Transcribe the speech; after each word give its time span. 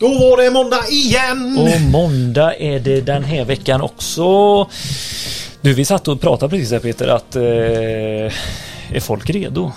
Då 0.00 0.08
var 0.08 0.42
det 0.44 0.50
måndag 0.50 0.88
igen! 0.88 1.58
Och 1.58 1.80
måndag 1.80 2.56
är 2.56 2.80
det 2.80 3.00
den 3.00 3.24
här 3.24 3.44
veckan 3.44 3.80
också. 3.80 4.22
Du, 5.60 5.74
vi 5.74 5.84
satt 5.84 6.08
och 6.08 6.20
pratade 6.20 6.50
precis 6.50 6.72
här 6.72 6.78
Peter 6.78 7.08
att 7.08 7.36
eh, 7.36 7.42
är 8.96 9.00
folk 9.00 9.30
redo? 9.30 9.72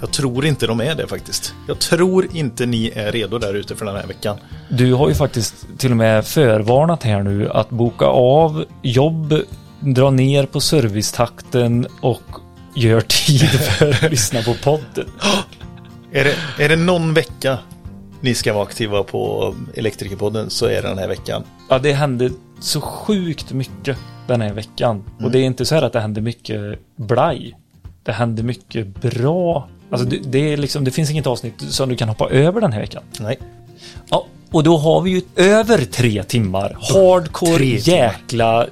Jag 0.00 0.10
tror 0.10 0.46
inte 0.46 0.66
de 0.66 0.80
är 0.80 0.94
det 0.94 1.06
faktiskt. 1.06 1.54
Jag 1.68 1.78
tror 1.78 2.36
inte 2.36 2.66
ni 2.66 2.92
är 2.94 3.12
redo 3.12 3.38
där 3.38 3.54
ute 3.54 3.76
för 3.76 3.84
den 3.84 3.96
här 3.96 4.06
veckan. 4.06 4.36
Du 4.68 4.94
har 4.94 5.08
ju 5.08 5.14
faktiskt 5.14 5.54
till 5.78 5.90
och 5.90 5.96
med 5.96 6.26
förvarnat 6.26 7.02
här 7.02 7.22
nu 7.22 7.50
att 7.50 7.70
boka 7.70 8.04
av 8.06 8.64
jobb, 8.82 9.34
dra 9.80 10.10
ner 10.10 10.46
på 10.46 10.60
servicetakten 10.60 11.86
och 12.00 12.22
gör 12.74 13.00
tid 13.00 13.50
för 13.50 14.04
att 14.04 14.10
lyssna 14.10 14.42
på 14.42 14.54
podden. 14.54 15.06
Är 16.12 16.24
det, 16.24 16.64
är 16.64 16.68
det 16.68 16.76
någon 16.76 17.14
vecka 17.14 17.58
ni 18.20 18.34
ska 18.34 18.52
vara 18.52 18.64
aktiva 18.64 19.02
på 19.02 19.54
Elektrikerpodden 19.74 20.50
så 20.50 20.66
är 20.66 20.82
det 20.82 20.88
den 20.88 20.98
här 20.98 21.08
veckan. 21.08 21.42
Ja, 21.68 21.78
det 21.78 21.92
händer 21.92 22.30
så 22.60 22.80
sjukt 22.80 23.52
mycket 23.52 23.98
den 24.26 24.40
här 24.40 24.52
veckan. 24.52 24.96
Mm. 24.96 25.24
Och 25.24 25.30
det 25.30 25.38
är 25.38 25.42
inte 25.42 25.64
så 25.64 25.74
här 25.74 25.82
att 25.82 25.92
det 25.92 26.00
händer 26.00 26.22
mycket 26.22 26.78
blaj. 26.96 27.56
Det 28.02 28.12
händer 28.12 28.42
mycket 28.42 28.86
bra. 28.86 29.68
Alltså 29.90 30.06
det, 30.06 30.16
det, 30.16 30.52
är 30.52 30.56
liksom, 30.56 30.84
det 30.84 30.90
finns 30.90 31.10
inget 31.10 31.26
avsnitt 31.26 31.60
som 31.60 31.88
du 31.88 31.96
kan 31.96 32.08
hoppa 32.08 32.28
över 32.30 32.60
den 32.60 32.72
här 32.72 32.80
veckan. 32.80 33.02
Nej. 33.20 33.38
Ja, 34.10 34.26
och 34.50 34.62
då 34.62 34.76
har 34.76 35.00
vi 35.00 35.10
ju 35.10 35.22
över 35.36 35.84
tre 35.84 36.22
timmar 36.22 36.76
hardcore 36.80 37.56
tre 37.56 37.76
jäkla 37.76 38.66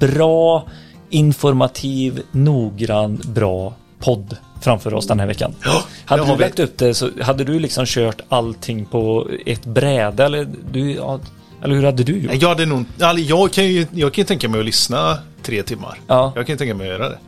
bra 0.00 0.66
informativ, 1.10 2.22
noggrann, 2.32 3.20
bra 3.26 3.74
podd 3.98 4.36
framför 4.60 4.94
oss 4.94 5.06
den 5.06 5.20
här 5.20 5.26
veckan. 5.26 5.54
Ja, 5.64 5.84
hade 6.04 6.26
du 6.26 6.36
lagt 6.36 6.58
upp 6.58 6.78
det 6.78 6.94
så 6.94 7.10
hade 7.22 7.44
du 7.44 7.58
liksom 7.58 7.86
kört 7.86 8.20
allting 8.28 8.86
på 8.86 9.28
ett 9.46 9.64
bräde 9.64 10.24
eller 10.24 10.48
du, 10.72 10.92
ja, 10.92 11.20
eller 11.62 11.74
hur 11.74 11.84
hade 11.84 12.02
du 12.02 12.18
gjort? 12.18 12.32
Jag 12.42 12.48
hade 12.48 12.66
nog, 12.66 12.84
jag 13.18 13.52
kan 13.52 13.64
ju, 13.64 13.86
jag 13.92 14.12
kan 14.12 14.22
ju 14.22 14.26
tänka 14.26 14.48
mig 14.48 14.60
att 14.60 14.66
lyssna 14.66 15.18
tre 15.42 15.62
timmar. 15.62 16.00
Ja. 16.06 16.32
Jag 16.36 16.46
kan 16.46 16.52
ju 16.52 16.58
tänka 16.58 16.74
mig 16.74 16.90
att 16.90 16.98
göra 16.98 17.08
det. 17.08 17.18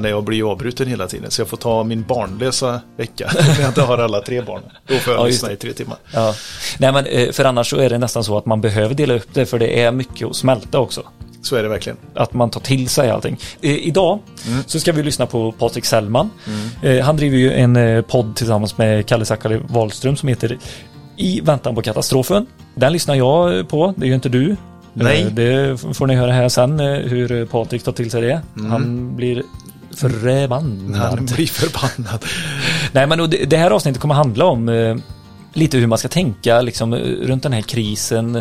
Men 0.00 0.10
jag 0.10 0.24
blir 0.24 0.50
avbruten 0.50 0.88
hela 0.88 1.06
tiden 1.06 1.30
så 1.30 1.40
jag 1.40 1.48
får 1.48 1.56
ta 1.56 1.84
min 1.84 2.02
barnlösa 2.02 2.80
vecka 2.96 3.30
när 3.34 3.60
jag 3.60 3.70
inte 3.70 3.82
har 3.82 3.98
alla 3.98 4.20
tre 4.20 4.42
barn. 4.42 4.62
Då 4.86 4.94
får 4.94 5.12
jag 5.12 5.20
ja, 5.22 5.26
lyssna 5.26 5.52
i 5.52 5.56
tre 5.56 5.72
timmar. 5.72 5.96
Ja. 6.12 6.34
Nej 6.78 6.92
men 6.92 7.06
eh, 7.06 7.32
för 7.32 7.44
annars 7.44 7.70
så 7.70 7.76
är 7.76 7.90
det 7.90 7.98
nästan 7.98 8.24
så 8.24 8.38
att 8.38 8.46
man 8.46 8.60
behöver 8.60 8.94
dela 8.94 9.14
upp 9.14 9.28
det 9.34 9.46
för 9.46 9.58
det 9.58 9.82
är 9.82 9.92
mycket 9.92 10.28
att 10.28 10.36
smälta 10.36 10.78
också. 10.78 11.02
Så 11.42 11.56
är 11.56 11.62
det 11.62 11.68
verkligen. 11.68 11.96
Att 12.14 12.32
man 12.32 12.50
tar 12.50 12.60
till 12.60 12.88
sig 12.88 13.10
allting. 13.10 13.38
Eh, 13.60 13.86
idag 13.86 14.18
mm. 14.46 14.62
så 14.66 14.80
ska 14.80 14.92
vi 14.92 15.02
lyssna 15.02 15.26
på 15.26 15.52
Patrik 15.52 15.84
Sellman. 15.84 16.30
Mm. 16.46 16.98
Eh, 16.98 17.04
han 17.04 17.16
driver 17.16 17.36
ju 17.36 17.52
en 17.52 18.04
podd 18.04 18.36
tillsammans 18.36 18.78
med 18.78 19.06
Kalle 19.06 19.24
Zackari 19.24 19.60
Wahlström 19.68 20.16
som 20.16 20.28
heter 20.28 20.58
I 21.16 21.40
väntan 21.40 21.74
på 21.74 21.82
katastrofen. 21.82 22.46
Den 22.74 22.92
lyssnar 22.92 23.14
jag 23.14 23.68
på, 23.68 23.94
det 23.96 24.04
är 24.04 24.08
ju 24.08 24.14
inte 24.14 24.28
du. 24.28 24.56
Nej. 24.94 25.30
Det 25.30 25.80
får 25.94 26.06
ni 26.06 26.14
höra 26.14 26.32
här 26.32 26.48
sen 26.48 26.80
hur 26.80 27.46
Patrik 27.46 27.82
tar 27.82 27.92
till 27.92 28.10
sig 28.10 28.20
det. 28.20 28.42
Mm. 28.56 28.70
Han 28.70 29.16
blir 29.16 29.42
förbannad. 29.94 30.96
Han 30.96 31.26
blir 31.26 31.46
förbannad. 31.46 32.24
Nej 32.92 33.06
men 33.06 33.30
det 33.48 33.56
här 33.56 33.70
avsnittet 33.70 34.02
kommer 34.02 34.14
handla 34.14 34.44
om 34.44 34.68
eh, 34.68 34.96
lite 35.52 35.78
hur 35.78 35.86
man 35.86 35.98
ska 35.98 36.08
tänka 36.08 36.60
liksom, 36.60 36.94
runt 36.94 37.42
den 37.42 37.52
här 37.52 37.62
krisen 37.62 38.36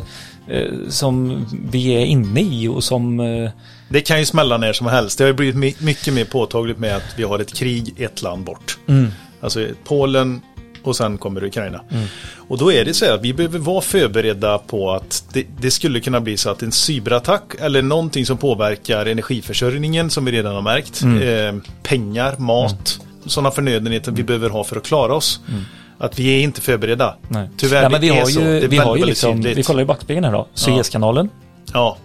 eh, 0.47 0.71
som 0.89 1.45
vi 1.71 1.87
är 1.87 2.05
inne 2.05 2.41
i 2.41 2.67
och 2.67 2.83
som... 2.83 3.19
Eh... 3.19 3.49
Det 3.89 4.01
kan 4.01 4.19
ju 4.19 4.25
smälla 4.25 4.57
när 4.57 4.73
som 4.73 4.87
helst. 4.87 5.17
Det 5.17 5.23
har 5.23 5.33
blivit 5.33 5.81
mycket 5.81 6.13
mer 6.13 6.25
påtagligt 6.25 6.79
med 6.79 6.95
att 6.95 7.13
vi 7.17 7.23
har 7.23 7.39
ett 7.39 7.53
krig 7.53 7.93
ett 7.97 8.21
land 8.21 8.43
bort. 8.43 8.77
Mm. 8.87 9.11
Alltså 9.41 9.67
Polen 9.83 10.41
och 10.83 10.95
sen 10.95 11.17
kommer 11.17 11.43
Ukraina. 11.43 11.81
Mm. 11.89 12.05
Och 12.35 12.57
då 12.57 12.71
är 12.71 12.85
det 12.85 12.93
så 12.93 13.05
här 13.05 13.13
att 13.13 13.21
vi 13.21 13.33
behöver 13.33 13.59
vara 13.59 13.81
förberedda 13.81 14.57
på 14.57 14.91
att 14.91 15.25
det, 15.33 15.45
det, 15.61 15.71
skulle 15.71 15.99
kunna 15.99 16.21
bli 16.21 16.37
så 16.37 16.49
att 16.49 16.61
en 16.61 16.71
cyberattack 16.71 17.55
eller 17.59 17.81
någonting 17.81 18.25
som 18.25 18.37
påverkar 18.37 19.05
energiförsörjningen 19.05 20.09
som 20.09 20.25
vi 20.25 20.31
redan 20.31 20.55
har 20.55 20.61
märkt. 20.61 21.01
Mm. 21.01 21.57
Eh, 21.57 21.61
pengar, 21.83 22.37
mat, 22.37 22.99
mm. 22.99 23.29
sådana 23.29 23.51
förnödenheter 23.51 24.11
vi 24.11 24.23
behöver 24.23 24.49
ha 24.49 24.63
för 24.63 24.77
att 24.77 24.83
klara 24.83 25.15
oss. 25.15 25.39
Mm. 25.49 25.61
Att 25.97 26.19
vi 26.19 26.39
är 26.39 26.43
inte 26.43 26.61
förberedda. 26.61 27.15
Nej. 27.27 27.49
Tyvärr, 27.57 27.83
ja, 27.83 27.89
men 27.89 28.01
vi 28.01 28.09
har 28.09 28.17
ju, 28.17 28.25
så. 28.25 28.39
Det 28.39 28.45
är 28.45 28.67
vi 28.67 28.77
har 28.77 28.97
ju 28.97 29.05
liksom, 29.05 29.41
vi 29.41 29.63
kollar 29.63 29.81
i 29.81 29.85
backspegeln 29.85 30.25
här 30.25 30.31
då. 30.31 30.47
Suezkanalen. 30.53 31.29
Ja. 31.73 31.97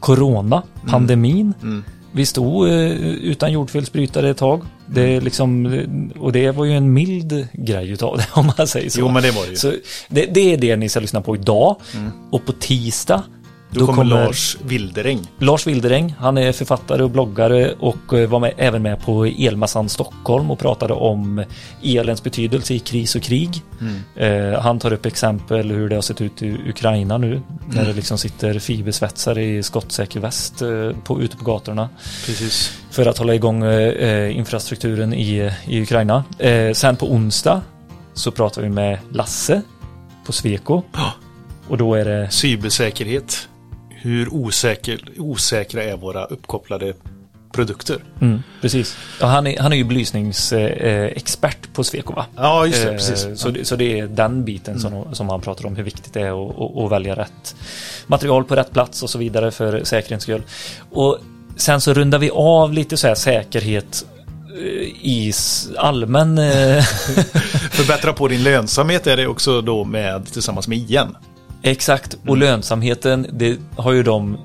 Corona, 0.00 0.62
pandemin. 0.86 1.54
Mm. 1.62 1.84
Vi 2.12 2.26
stod 2.26 2.68
eh, 2.68 2.74
utan 3.02 3.52
jordfelsbrytare 3.52 4.30
ett 4.30 4.36
tag. 4.36 4.62
Det 4.86 5.12
Mm. 5.12 5.24
liksom, 5.24 5.80
och 6.18 6.32
det 6.32 6.50
var 6.50 6.64
ju 6.64 6.72
en 6.72 6.92
mild 6.92 7.48
grej 7.52 7.90
utav 7.90 8.16
det 8.16 8.26
om 8.40 8.52
man 8.58 8.66
säger 8.66 8.90
så. 8.90 9.00
Jo 9.00 9.08
men 9.08 9.22
det 9.22 9.30
var 9.30 9.42
det 9.44 9.50
ju. 9.50 9.56
Så 9.56 9.72
det, 10.08 10.26
det 10.26 10.52
är 10.52 10.56
det 10.56 10.76
ni 10.76 10.88
ska 10.88 11.00
lyssna 11.00 11.20
på 11.22 11.36
idag. 11.36 11.76
Mm. 11.94 12.10
Och 12.30 12.46
på 12.46 12.52
tisdag 12.52 13.22
Då, 13.74 13.80
då 13.80 13.86
kommer, 13.86 14.02
kommer 14.02 14.24
Lars 14.24 14.56
Wilderäng. 14.64 15.20
Lars 15.38 15.66
Wilderäng, 15.66 16.14
han 16.18 16.38
är 16.38 16.52
författare 16.52 17.02
och 17.02 17.10
bloggare 17.10 17.74
och 17.78 18.12
eh, 18.12 18.28
var 18.28 18.40
med, 18.40 18.54
även 18.56 18.82
med 18.82 19.00
på 19.00 19.24
Elmassan 19.24 19.88
Stockholm 19.88 20.50
och 20.50 20.58
pratade 20.58 20.92
om 20.94 21.44
elens 21.82 22.22
betydelse 22.22 22.74
i 22.74 22.78
kris 22.78 23.14
och 23.14 23.22
krig. 23.22 23.62
Mm. 23.80 24.52
Eh, 24.52 24.60
han 24.60 24.78
tar 24.78 24.92
upp 24.92 25.06
exempel 25.06 25.70
hur 25.70 25.88
det 25.88 25.94
har 25.94 26.02
sett 26.02 26.20
ut 26.20 26.42
i 26.42 26.56
Ukraina 26.68 27.18
nu. 27.18 27.32
Mm. 27.32 27.42
När 27.68 27.84
det 27.84 27.92
liksom 27.92 28.18
sitter 28.18 28.58
fibersvetsare 28.58 29.44
i 29.44 29.62
skottsäker 29.62 30.20
väst 30.20 30.62
eh, 30.62 30.90
på, 31.04 31.22
ute 31.22 31.36
på 31.36 31.44
gatorna. 31.44 31.88
Precis. 32.26 32.78
För 32.90 33.06
att 33.06 33.18
hålla 33.18 33.34
igång 33.34 33.64
eh, 33.64 34.36
infrastrukturen 34.36 35.14
i, 35.14 35.52
i 35.66 35.82
Ukraina. 35.82 36.24
Sen 36.74 36.96
på 36.96 37.12
onsdag 37.12 37.62
så 38.14 38.30
pratar 38.30 38.62
vi 38.62 38.68
med 38.68 38.98
Lasse 39.10 39.62
på 40.26 40.32
Sweco. 40.32 40.74
Oh. 40.74 41.10
Och 41.68 41.78
då 41.78 41.94
är 41.94 42.04
det 42.04 42.30
cybersäkerhet 42.30 43.48
hur 44.04 44.34
osäker, 44.34 45.00
osäkra 45.18 45.84
är 45.84 45.96
våra 45.96 46.24
uppkopplade 46.24 46.94
produkter. 47.52 47.98
Mm, 48.20 48.42
precis. 48.60 48.96
Ja, 49.20 49.26
han, 49.26 49.46
är, 49.46 49.58
han 49.60 49.72
är 49.72 49.76
ju 49.76 49.84
belysningsexpert 49.84 51.66
eh, 51.66 51.72
på 51.72 51.84
Sweco 51.84 52.12
va? 52.12 52.26
Ja, 52.36 52.66
just 52.66 52.82
det. 52.82 52.88
Eh, 52.88 52.94
precis. 52.94 53.40
Så, 53.40 53.50
det, 53.50 53.64
så 53.64 53.76
det 53.76 53.98
är 53.98 54.06
den 54.06 54.44
biten 54.44 54.76
mm. 54.76 54.80
som, 54.80 55.14
som 55.14 55.28
han 55.28 55.40
pratar 55.40 55.66
om, 55.66 55.76
hur 55.76 55.82
viktigt 55.82 56.12
det 56.12 56.20
är 56.20 56.50
att, 56.50 56.58
att, 56.58 56.84
att 56.84 56.92
välja 56.92 57.14
rätt 57.14 57.56
material 58.06 58.44
på 58.44 58.56
rätt 58.56 58.72
plats 58.72 59.02
och 59.02 59.10
så 59.10 59.18
vidare 59.18 59.50
för 59.50 59.84
säkerhets 59.84 60.22
skull. 60.22 60.42
Och 60.90 61.18
sen 61.56 61.80
så 61.80 61.94
rundar 61.94 62.18
vi 62.18 62.30
av 62.30 62.72
lite 62.72 62.96
så 62.96 63.06
här 63.06 63.14
säkerhet 63.14 64.06
eh, 64.48 64.62
i 65.02 65.32
allmän... 65.76 66.36
Förbättra 67.70 68.12
på 68.12 68.28
din 68.28 68.42
lönsamhet 68.42 69.06
är 69.06 69.16
det 69.16 69.26
också 69.26 69.60
då 69.60 69.84
med 69.84 70.32
tillsammans 70.32 70.68
med 70.68 70.78
igen. 70.78 71.16
Exakt, 71.66 72.14
och 72.14 72.36
mm. 72.36 72.38
lönsamheten 72.38 73.26
det 73.32 73.58
har 73.76 73.92
ju 73.92 74.02
de 74.02 74.38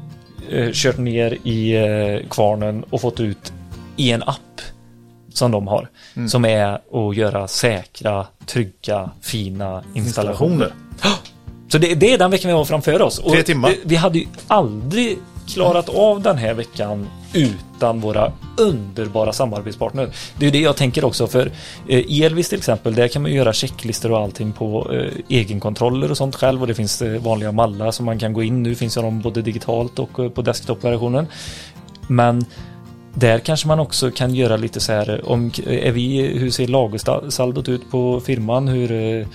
eh, 0.50 0.69
kört 0.74 0.97
ner 0.97 1.38
i 1.44 1.75
eh, 1.75 2.30
kvarnen 2.30 2.84
och 2.90 3.02
fått 3.02 3.19
ut 3.19 3.53
i 3.96 4.12
en 4.12 4.24
app 4.24 4.62
som 5.34 5.52
de 5.52 5.68
har. 5.68 5.90
Mm. 6.16 6.29
Som 6.29 6.46
är 6.46 6.68
att 6.68 7.16
göra 7.16 7.47
säkra, 7.47 8.28
trygga, 8.46 9.12
fina 9.22 9.84
installationer. 9.94 9.96
installationer. 9.96 10.74
Så 11.72 11.78
det, 11.78 11.96
det, 11.96 12.13
är 12.13 12.18
den 12.18 12.31
veckan 12.31 12.50
vi 12.50 12.53
har 12.53 12.66
framför 12.66 13.02
oss. 13.02 13.22
Tre 13.31 13.44
timmar. 13.44 13.74
Vi 13.84 13.96
hade 13.96 14.19
ju 14.19 14.25
aldrig 14.47 15.18
klarat 15.47 15.90
av 15.90 16.22
den 16.22 16.38
här 16.38 16.53
veckan 16.53 17.08
utan 17.34 18.00
våra 18.00 18.31
underbara 18.57 19.34
samarbetspartner. 19.34 20.09
Det 20.38 20.47
är 20.47 20.51
det 20.51 20.59
jag 20.59 20.75
tänker 20.75 21.06
också 21.06 21.28
för 21.28 21.51
eh, 21.88 22.23
Elvis 22.23 22.50
till 22.50 22.57
exempel, 22.57 22.95
där 22.95 23.07
kan 23.07 23.22
man 23.22 23.31
göra 23.31 23.53
checklistor 23.53 24.12
och 24.12 24.19
allting 24.19 24.51
på 24.51 24.94
eh, 24.94 25.38
egenkontroller 25.38 26.12
och 26.12 26.17
sånt 26.17 26.35
själv 26.35 26.62
och 26.62 26.67
det 26.67 26.75
finns 26.75 27.01
eh, 27.01 27.22
vanliga 27.22 27.51
mallar 27.51 27.91
som 27.91 28.06
man 28.06 28.19
kan 28.19 28.34
gå 28.34 28.44
in. 28.44 28.63
Nu 28.63 28.75
finns 28.75 28.95
de 28.95 29.22
både 29.22 29.41
digitalt 29.41 30.00
och 30.00 30.35
på 30.35 30.41
desktop-versionen. 30.41 31.28
Men 32.07 32.45
där 33.13 33.40
kanske 33.40 33.67
man 33.67 33.79
också 33.79 34.11
kan 34.11 34.35
göra 34.35 34.57
lite 34.57 34.79
så 34.79 34.91
här 34.91 35.29
om 35.29 35.51
är 35.67 35.91
vi, 35.91 36.28
hur 36.28 36.51
ser 36.51 36.67
lagersaldot 36.67 37.69
ut 37.69 37.91
på 37.91 38.19
firman? 38.19 38.67
Hur 38.67 39.28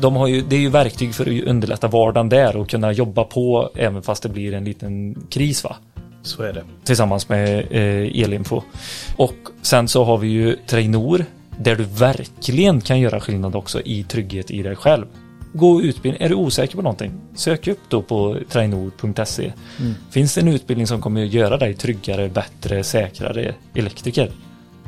de 0.00 0.16
har 0.16 0.26
ju, 0.26 0.40
det 0.40 0.56
är 0.56 0.60
ju 0.60 0.68
verktyg 0.68 1.14
för 1.14 1.38
att 1.38 1.48
underlätta 1.48 1.88
vardagen 1.88 2.28
där 2.28 2.56
och 2.56 2.70
kunna 2.70 2.92
jobba 2.92 3.24
på 3.24 3.70
även 3.74 4.02
fast 4.02 4.22
det 4.22 4.28
blir 4.28 4.54
en 4.54 4.64
liten 4.64 5.14
kris 5.30 5.64
va? 5.64 5.76
Så 6.24 6.42
är 6.42 6.52
det. 6.52 6.64
Tillsammans 6.84 7.28
med 7.28 7.58
eh, 7.70 8.22
Elinfo. 8.22 8.62
Och 9.16 9.34
sen 9.62 9.88
så 9.88 10.04
har 10.04 10.18
vi 10.18 10.28
ju 10.28 10.56
Trainor 10.66 11.24
där 11.58 11.76
du 11.76 11.84
verkligen 11.84 12.80
kan 12.80 13.00
göra 13.00 13.20
skillnad 13.20 13.56
också 13.56 13.80
i 13.80 14.04
trygghet 14.04 14.50
i 14.50 14.62
dig 14.62 14.76
själv. 14.76 15.06
Gå 15.52 15.82
utbildning. 15.82 16.22
Är 16.22 16.28
du 16.28 16.34
osäker 16.34 16.76
på 16.76 16.82
någonting? 16.82 17.12
Sök 17.34 17.66
upp 17.68 17.80
då 17.88 18.02
på 18.02 18.38
trainor.se. 18.48 19.52
Mm. 19.80 19.94
Finns 20.10 20.34
det 20.34 20.40
en 20.40 20.48
utbildning 20.48 20.86
som 20.86 21.00
kommer 21.00 21.24
att 21.24 21.32
göra 21.32 21.56
dig 21.56 21.74
tryggare, 21.74 22.28
bättre, 22.28 22.84
säkrare 22.84 23.54
elektriker? 23.74 24.30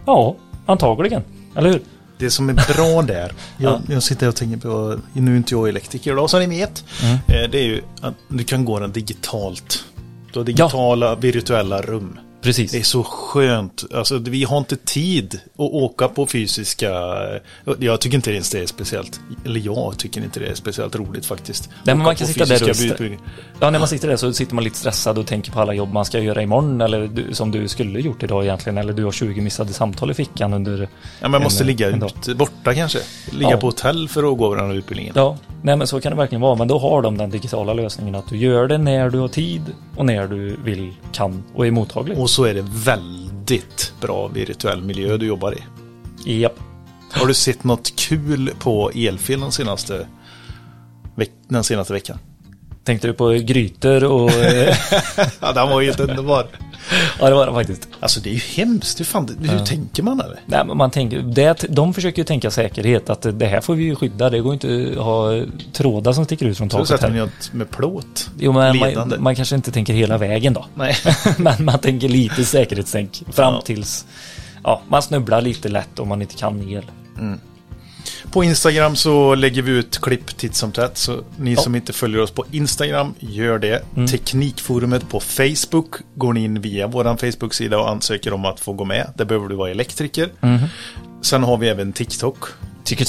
Ja, 0.06 0.37
antagligen. 0.67 1.23
Eller 1.56 1.73
hur? 1.73 1.81
Det 2.19 2.31
som 2.31 2.49
är 2.49 2.55
bra 2.55 3.03
där, 3.06 3.33
jag, 3.59 3.73
ja. 3.73 3.81
jag 3.88 4.03
sitter 4.03 4.29
och 4.29 4.37
tänker 4.37 4.56
på, 4.56 5.00
nu 5.12 5.33
är 5.33 5.37
inte 5.37 5.55
jag 5.55 5.69
elektriker 5.69 6.12
idag 6.12 6.31
som 6.31 6.41
ni 6.41 6.47
vet, 6.47 6.85
mm. 7.03 7.50
det 7.50 7.59
är 7.59 7.65
ju 7.65 7.83
att 8.00 8.15
du 8.29 8.44
kan 8.44 8.65
gå 8.65 8.79
den 8.79 8.93
digitalt. 8.93 9.85
Har 10.37 10.44
digitala 10.44 11.06
ja. 11.06 11.15
virtuella 11.15 11.83
rum. 11.83 12.19
Precis. 12.46 12.72
Det 12.72 12.78
är 12.78 12.82
så 12.82 13.04
skönt. 13.04 13.84
Alltså, 13.94 14.19
vi 14.19 14.44
har 14.44 14.58
inte 14.58 14.76
tid 14.76 15.40
att 15.52 15.60
åka 15.60 16.08
på 16.08 16.26
fysiska... 16.26 16.90
Jag 17.78 18.00
tycker 18.00 18.16
inte 18.16 18.32
ens 18.32 18.50
det 18.50 18.58
är 18.62 18.66
speciellt... 18.66 19.20
Eller 19.44 19.60
jag 19.60 19.98
tycker 19.98 20.20
inte 20.20 20.40
det 20.40 20.46
är 20.46 20.54
speciellt 20.54 20.96
roligt 20.96 21.26
faktiskt. 21.26 21.69
Nej, 21.84 21.94
men 21.96 21.98
man 22.04 22.16
kan 22.16 22.26
sitta 22.26 22.44
där 22.44 22.70
och... 22.70 23.19
Ja, 23.60 23.70
när 23.70 23.78
man 23.78 23.88
sitter 23.88 24.08
där 24.08 24.16
så 24.16 24.32
sitter 24.32 24.54
man 24.54 24.64
lite 24.64 24.76
stressad 24.76 25.19
och 25.19 25.26
tänker 25.26 25.52
på 25.52 25.60
alla 25.60 25.75
jobb 25.75 25.93
man 25.93 26.04
ska 26.04 26.19
göra 26.20 26.43
imorgon 26.43 26.81
eller 26.81 27.06
du, 27.06 27.34
som 27.34 27.50
du 27.50 27.69
skulle 27.69 28.00
gjort 28.00 28.22
idag 28.22 28.44
egentligen. 28.44 28.78
Eller 28.78 28.92
du 28.92 29.04
har 29.04 29.12
20 29.12 29.40
missade 29.40 29.72
samtal 29.72 30.10
i 30.10 30.14
fickan 30.14 30.52
under... 30.52 30.88
Ja, 31.20 31.28
man 31.28 31.42
måste 31.42 31.62
en- 31.62 31.66
ligga 31.66 31.90
en 31.90 32.02
ute, 32.02 32.34
borta 32.34 32.75
kanske. 32.75 32.99
Ligga 33.31 33.50
Ja. 33.50 33.56
på 33.56 33.66
hotell 33.66 34.08
för 34.08 34.32
att 34.32 34.38
gå 34.38 34.54
den 34.54 34.66
här 34.66 34.75
utbildningen. 34.75 35.12
Ja, 35.16 35.37
nej 35.62 35.76
men 35.76 35.87
så 35.87 36.00
kan 36.00 36.12
det 36.12 36.16
verkligen 36.19 36.42
vara. 36.42 36.54
Men 36.54 36.69
då 36.69 36.78
har 36.78 37.02
de 37.02 37.19
den 37.19 37.31
digitala 37.31 37.75
lösningen 37.75 38.14
att 38.14 38.28
du 38.28 38.37
gör 38.37 38.69
det 38.69 38.78
när 38.78 39.10
du 39.10 39.19
har 39.19 39.28
tid 39.28 39.62
och 39.96 40.06
när 40.06 40.26
du 40.26 40.56
vill, 40.64 40.92
kan 41.12 41.42
och 41.54 41.66
är 41.66 41.70
mottaglig. 41.70 42.19
Och 42.19 42.31
så 42.37 42.44
är 42.44 42.55
det 42.55 42.65
väldigt 42.69 43.93
bra 44.00 44.29
virtuell 44.29 44.83
miljö 44.83 45.17
du 45.17 45.27
jobbar 45.27 45.55
i. 46.25 46.41
Japp. 46.41 46.59
Har 47.12 47.27
du 47.27 47.35
sett 47.35 47.65
något 47.65 47.97
kul 47.97 48.50
på 48.59 48.91
elfel 48.94 49.41
den 49.41 49.53
senaste, 49.53 50.06
veck- 51.15 51.31
den 51.49 51.65
senaste 51.65 51.93
veckan? 51.93 52.19
Tänkte 52.85 53.06
du 53.09 53.12
på 53.15 53.29
grytor 53.29 54.05
och... 54.05 54.31
eh, 54.31 54.77
Ja, 55.41 55.53
den 55.53 55.69
var 55.69 55.83
helt 55.83 56.00
underbar. 56.00 56.47
ja, 57.21 57.29
det 57.29 57.35
var 57.35 57.47
det 57.47 57.53
faktiskt. 57.53 57.88
Alltså 58.00 58.21
det 58.21 58.29
är 58.31 58.33
ju 58.35 58.41
hemskt. 58.65 59.00
Hur, 59.00 59.05
fan, 59.05 59.37
hur 59.41 59.59
tänker 59.59 60.03
man 60.03 60.21
eller? 60.21 60.41
Nej, 60.47 60.65
men 60.67 60.77
man 60.77 60.91
tänker, 60.91 61.19
det, 61.23 61.65
de 61.69 61.94
försöker 61.94 62.19
ju 62.19 62.25
tänka 62.25 62.50
säkerhet, 62.50 63.11
att 63.11 63.27
det 63.38 63.47
här 63.47 63.61
får 63.61 63.75
vi 63.75 63.85
ju 63.85 63.94
skydda. 63.97 64.31
Det 64.31 64.41
går 64.41 64.53
inte 64.55 64.88
att 64.99 65.05
ha 65.05 65.43
trådar 65.73 66.12
som 66.12 66.25
sticker 66.25 66.47
ut 66.47 66.59
från 66.59 66.71
Så 66.71 66.77
taket 66.77 66.88
sätter 66.88 67.06
här. 67.09 67.15
ni 67.15 67.21
något 67.21 67.53
med 67.53 67.71
plåt. 67.71 68.31
Jo, 68.38 68.53
men 68.53 68.79
man, 68.79 69.15
man 69.19 69.37
kanske 69.37 69.55
inte 69.56 69.73
tänker 69.73 69.93
hela 69.94 70.19
vägen 70.19 70.53
då. 70.53 70.67
Nej. 70.75 70.97
men 71.38 71.65
man 71.65 71.79
tänker 71.79 72.09
lite 72.09 72.44
säkerhetstänk 72.44 73.23
fram 73.33 73.55
Ja. 73.55 73.61
tills... 73.61 74.06
Ja, 74.65 74.83
man 74.88 75.03
snubblar 75.03 75.41
lite 75.41 75.69
lätt 75.69 75.99
om 75.99 76.09
man 76.09 76.23
inte 76.23 76.35
kan 76.35 76.69
el. 76.69 76.85
På 78.32 78.44
Instagram 78.44 78.97
så 78.97 79.35
lägger 79.35 79.62
vi 79.62 79.70
ut 79.73 79.99
klipp 80.00 80.37
titt 80.37 80.55
som 80.55 80.73
tätt. 80.73 80.99
Så 80.99 81.20
ni 81.37 81.55
Ja. 81.55 81.61
som 81.61 81.75
inte 81.75 81.93
följer 81.93 82.20
oss 82.23 82.31
på 82.31 82.44
Instagram, 82.53 83.14
gör 83.19 83.58
det. 83.58 83.82
Teknikforumet 84.11 85.08
på 85.08 85.20
Facebook. 85.20 85.94
Går 86.14 86.32
ni 86.32 86.44
in 86.44 86.61
via 86.61 86.87
vår 86.87 87.05
Facebook-sida 87.17 87.79
och 87.79 87.91
ansöker 87.91 88.32
om 88.32 88.44
att 88.44 88.61
få 88.61 88.73
gå 88.73 88.85
med. 88.85 89.12
Där 89.17 89.25
behöver 89.25 89.49
du 89.49 89.55
vara 89.55 89.70
elektriker. 89.70 90.29
Sen 91.23 91.43
har 91.43 91.56
vi 91.56 91.69
även 91.69 91.93
TikTok. 91.93 92.38
Tycker 92.85 93.06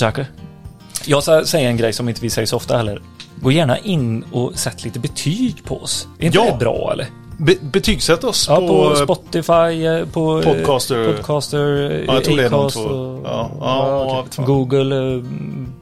Jag 1.05 1.23
ska 1.23 1.45
säga 1.45 1.69
en 1.69 1.77
grej 1.77 1.93
som 1.93 2.09
inte 2.09 2.21
vi 2.21 2.29
säger 2.29 2.45
så 2.45 2.55
ofta 2.55 2.77
heller. 2.77 3.01
Gå 3.41 3.51
gärna 3.51 3.77
in 3.77 4.23
och 4.31 4.59
sätt 4.59 4.83
lite 4.83 4.99
betyg 4.99 5.63
på 5.63 5.81
oss. 5.81 6.07
Är 6.19 6.25
inte 6.25 6.37
Ja. 6.37 6.51
det 6.51 6.57
bra 6.57 6.89
eller? 6.93 7.07
Be 7.39 7.55
betygsätt 7.61 8.23
oss 8.23 8.45
Ja, 8.49 8.55
på... 8.55 8.67
på, 8.67 8.95
Spotify, 8.95 9.85
eh, 9.85 10.05
på 10.05 10.39
eh, 10.39 10.43
Podcaster. 10.43 11.13
Podcaster, 11.13 11.59
Ja, 12.07 12.13
jag 12.13 12.23
tror 12.23 12.37
det 12.37 12.45
är 12.45 12.49
de 12.49 12.59
Acast 12.61 12.77
Ja, 12.77 13.51
ja, 13.59 13.87
ja, 14.09 14.21
vet 14.23 14.35
fan. 14.35 14.45
Google, 14.45 14.95
eh, 14.95 15.21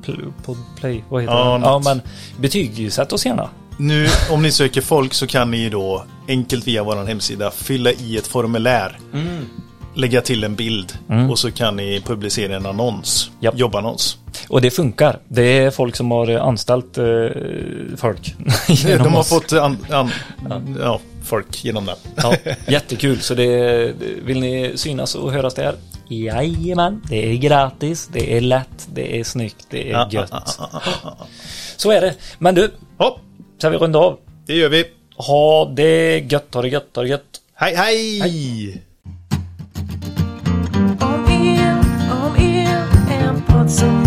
Pl- 0.05 0.33
Podplay, 0.45 1.03
vad 1.09 1.21
heter 1.21 1.33
Ja, 1.35 1.57
det? 1.57 1.65
Ja, 1.65 1.81
men 1.85 2.01
betygsätt 2.39 3.13
oss 3.13 3.25
gärna. 3.25 3.49
Nu, 3.77 4.07
om 4.31 4.41
ni 4.41 4.51
söker 4.51 4.81
folk 4.81 5.13
så 5.13 5.27
kan 5.27 5.51
ni 5.51 5.69
då 5.69 6.03
enkelt 6.27 6.67
via 6.67 6.83
vår 6.83 7.05
hemsida 7.05 7.51
fylla 7.51 7.91
i 7.91 8.17
ett 8.17 8.27
formulär. 8.27 8.97
Lägga 9.97 10.21
till 10.21 10.43
en 10.43 10.55
bild 10.55 10.93
och 11.31 11.39
så 11.39 11.51
kan 11.51 11.75
ni 11.75 12.01
publicera 12.05 12.55
en 12.55 12.65
annons. 12.65 13.31
Japp. 13.39 13.57
Jobbannons. 13.57 14.17
Och 14.49 14.61
det 14.61 14.71
funkar. 14.71 15.19
Det 15.27 15.57
är 15.57 15.71
folk 15.71 15.95
som 15.95 16.11
har 16.11 16.27
anställt 16.31 16.97
eh, 16.97 17.03
folk. 17.97 18.35
De 18.85 18.97
har 19.13 19.19
oss. 19.19 19.29
fått 19.29 19.53
an, 19.53 19.77
an, 19.91 20.11
ja, 20.79 20.99
folk 21.25 21.63
genom 21.65 21.85
det. 21.85 21.95
Ja, 22.15 22.35
jättekul. 22.67 23.19
Så 23.19 23.33
det, 23.33 23.93
vill 24.25 24.39
ni 24.39 24.71
synas 24.75 25.15
och 25.15 25.31
höras 25.31 25.53
där? 25.53 25.75
Jajamän, 26.07 27.01
det 27.09 27.31
är 27.31 27.35
gratis, 27.35 28.09
det 28.13 28.37
är 28.37 28.41
lätt, 28.41 28.87
det 28.93 29.19
är 29.19 29.23
snyggt, 29.23 29.67
det 29.69 29.91
är 29.91 30.13
gött. 30.13 30.31
Så 31.77 31.91
är 31.91 32.01
det. 32.01 32.13
Men 32.37 32.55
du, 32.55 32.71
Hopp, 32.97 33.19
ska 33.57 33.69
vi 33.69 33.77
runda 33.77 33.99
av? 33.99 34.17
det 34.45 34.53
gör 34.53 34.69
vi. 34.69 34.85
Ha 35.17 35.65
det 35.65 36.19
gött, 36.31 36.53
ha 36.53 36.61
det 36.61 36.67
gött, 36.67 36.89
ha 36.95 37.01
det 37.03 37.09
gött. 37.09 37.21
Hej, 37.53 37.75
hej! 37.75 38.81
Om 41.01 41.25
el, 41.29 41.79
om 42.11 42.35
el, 42.35 42.87
en 43.09 43.41
podd 43.41 43.71
som 43.71 44.04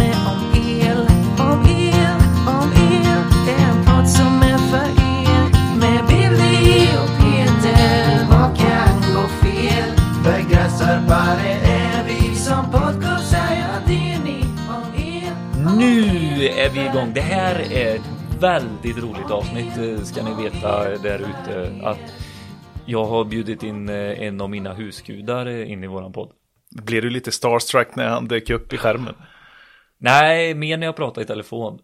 är 16.58 16.70
vi 16.70 16.87
igång. 16.87 17.12
Det 17.14 17.20
här 17.20 17.72
är 17.72 17.96
ett 17.96 18.10
väldigt 18.40 18.99
roligt 18.99 19.31
avsnitt 19.31 19.78
eh, 19.78 20.05
ska 20.05 20.22
ni 20.22 20.43
veta 20.43 20.99
där 20.99 21.19
ute. 21.19 21.72
Att 21.82 22.14
jag 22.87 23.05
har 23.05 23.25
bjudit 23.25 23.62
in 23.62 23.88
eh, 23.88 24.22
en 24.22 24.40
av 24.40 24.50
mina 24.50 24.72
husgudar 24.72 25.46
eh, 25.46 25.70
in 25.70 25.84
i 25.84 25.87
våran 25.87 26.12
podd. 26.12 26.31
Blev 26.70 27.02
du 27.02 27.10
lite 27.10 27.32
starstruck 27.32 27.96
när 27.96 28.08
han 28.08 28.28
dök 28.28 28.50
upp 28.50 28.72
i 28.72 28.76
skärmen? 28.76 29.14
Nej, 30.00 30.54
mer 30.54 30.76
när 30.76 30.86
jag 30.86 30.96
pratar 30.96 31.22
i 31.22 31.24
telefon. 31.24 31.78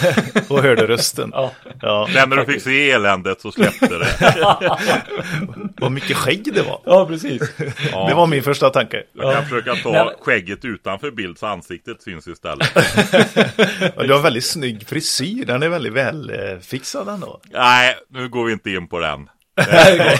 Och 0.48 0.62
hörde 0.62 0.86
rösten. 0.86 1.30
Ja. 1.34 1.52
Ja, 1.82 2.08
Sen 2.14 2.28
när 2.30 2.36
du 2.36 2.44
fick 2.52 2.62
se 2.62 2.90
eländet 2.90 3.40
så 3.40 3.52
släppte 3.52 3.86
det. 3.98 4.08
vad 5.80 5.92
mycket 5.92 6.16
skägg 6.16 6.54
det 6.54 6.62
var. 6.62 6.80
Ja, 6.84 7.06
precis. 7.06 7.42
Ja. 7.92 8.08
Det 8.08 8.14
var 8.14 8.26
min 8.26 8.42
första 8.42 8.70
tanke. 8.70 9.02
Jag 9.12 9.34
kan 9.34 9.42
försöka 9.44 9.74
ta 9.74 9.90
Nej, 9.92 10.04
men- 10.04 10.14
skägget 10.20 10.64
utanför 10.64 11.10
bild 11.10 11.38
så 11.38 11.46
ansiktet 11.46 12.02
syns 12.02 12.28
istället. 12.28 12.68
Ja, 13.96 14.02
du 14.02 14.12
har 14.12 14.20
väldigt 14.22 14.44
snygg 14.44 14.88
frisyr. 14.88 15.44
Den 15.46 15.62
är 15.62 15.68
väldigt 15.68 15.92
välfixad 15.92 17.08
ändå. 17.08 17.40
Nej, 17.50 17.94
nu 18.08 18.28
går 18.28 18.44
vi 18.44 18.52
inte 18.52 18.70
in 18.70 18.88
på 18.88 18.98
den. 19.00 19.28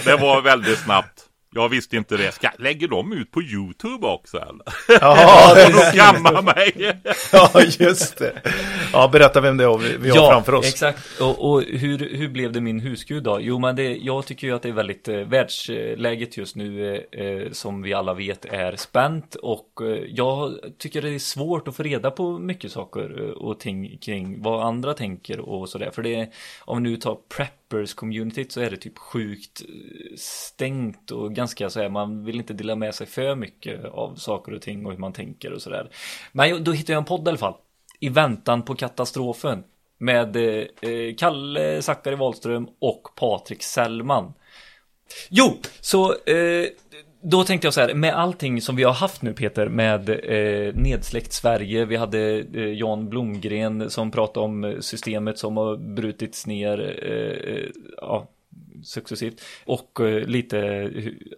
Det 0.05 0.15
var 0.21 0.41
väldigt 0.41 0.79
snabbt. 0.79 1.21
Jag 1.55 1.69
visste 1.69 1.97
inte 1.97 2.17
det. 2.17 2.31
Ska, 2.31 2.49
lägger 2.59 2.87
de 2.87 3.13
ut 3.13 3.31
på 3.31 3.41
YouTube 3.41 4.07
också 4.07 4.37
eller? 4.37 4.65
Ja, 5.01 5.53
De 5.71 5.71
skammar 5.71 6.41
mig. 6.41 7.01
ja, 7.31 7.61
just 7.79 8.17
det. 8.17 8.41
Ja, 8.93 9.07
berätta 9.07 9.41
vem 9.41 9.57
det 9.57 9.63
är 9.63 9.77
vi, 9.77 9.97
vi 9.97 10.09
har 10.09 10.31
framför 10.31 10.53
oss. 10.53 10.67
exakt. 10.67 11.21
Och, 11.21 11.51
och 11.51 11.61
hur, 11.63 12.17
hur 12.17 12.29
blev 12.29 12.51
det 12.51 12.61
min 12.61 12.79
husgud 12.79 13.23
då? 13.23 13.37
Jo, 13.41 13.59
men 13.59 13.75
det, 13.75 13.95
jag 13.95 14.25
tycker 14.25 14.47
ju 14.47 14.55
att 14.55 14.61
det 14.61 14.69
är 14.69 14.73
väldigt, 14.73 15.07
eh, 15.07 15.15
världsläget 15.15 16.37
just 16.37 16.55
nu 16.55 16.95
eh, 17.11 17.25
eh, 17.25 17.51
som 17.51 17.81
vi 17.81 17.93
alla 17.93 18.13
vet 18.13 18.45
är 18.45 18.75
spänt 18.75 19.35
och 19.35 19.81
eh, 19.81 19.87
jag 20.07 20.55
tycker 20.77 21.01
det 21.01 21.09
är 21.09 21.19
svårt 21.19 21.67
att 21.67 21.75
få 21.75 21.83
reda 21.83 22.11
på 22.11 22.39
mycket 22.39 22.71
saker 22.71 23.23
eh, 23.23 23.29
och 23.29 23.59
ting 23.59 23.97
kring 23.97 24.41
vad 24.41 24.65
andra 24.65 24.93
tänker 24.93 25.39
och 25.39 25.69
sådär. 25.69 25.91
För 25.93 26.01
det 26.01 26.29
om 26.61 26.83
vi 26.83 26.89
nu 26.89 26.97
tar 26.97 27.17
preppers-communityt 27.71 28.51
så 28.51 28.61
är 28.61 28.69
det 28.69 28.77
typ 28.77 28.97
sjukt 28.97 29.61
eh, 29.61 30.15
stängt 30.17 31.11
och 31.11 31.35
ganska 31.35 31.69
så 31.69 31.81
här, 31.81 31.89
man 31.89 32.25
vill 32.25 32.35
inte 32.35 32.53
dela 32.53 32.75
med 32.75 32.95
sig 32.95 33.07
för 33.07 33.35
mycket 33.35 33.85
av 33.85 34.15
saker 34.15 34.53
och 34.53 34.61
ting 34.61 34.85
och 34.85 34.91
hur 34.91 34.99
man 34.99 35.13
tänker 35.13 35.53
och 35.53 35.61
sådär. 35.61 35.89
Men 36.31 36.63
då 36.63 36.71
hittade 36.71 36.93
jag 36.93 36.99
en 36.99 37.05
podd 37.05 37.27
i 37.27 37.29
alla 37.29 37.37
fall. 37.37 37.55
I 37.99 38.09
väntan 38.09 38.63
på 38.63 38.75
katastrofen. 38.75 39.63
Med 39.97 40.35
eh, 40.35 40.65
eh 40.81 41.15
Kalle 41.17 41.81
Zackari 41.81 42.15
Wahlström 42.15 42.67
och 42.79 43.07
Patrik 43.15 43.63
Sellman. 43.63 44.33
Jo, 45.29 45.57
så 45.81 46.11
eh, 46.11 46.67
då 47.21 47.43
tänkte 47.43 47.67
jag 47.67 47.73
så 47.73 47.81
här, 47.81 47.93
med 47.93 48.13
allting 48.13 48.61
som 48.61 48.75
vi 48.75 48.83
har 48.83 48.93
haft 48.93 49.21
nu 49.21 49.33
Peter, 49.33 49.67
med 49.67 50.09
eh, 50.09 50.75
Nedsläckt 50.75 51.33
Sverige, 51.33 51.85
vi 51.85 51.95
hade 51.95 52.39
eh, 52.39 52.73
Jan 52.73 53.09
Blomgren 53.09 53.89
som 53.89 54.11
pratade 54.11 54.45
om 54.45 54.77
systemet 54.79 55.37
som 55.37 55.57
har 55.57 55.77
brutits 55.77 56.47
ner, 56.47 56.79
eh, 57.03 57.53
eh 57.53 57.69
ja, 57.97 58.27
successivt. 58.83 59.41
Och 59.65 59.99
eh, 59.99 60.27
lite 60.27 60.91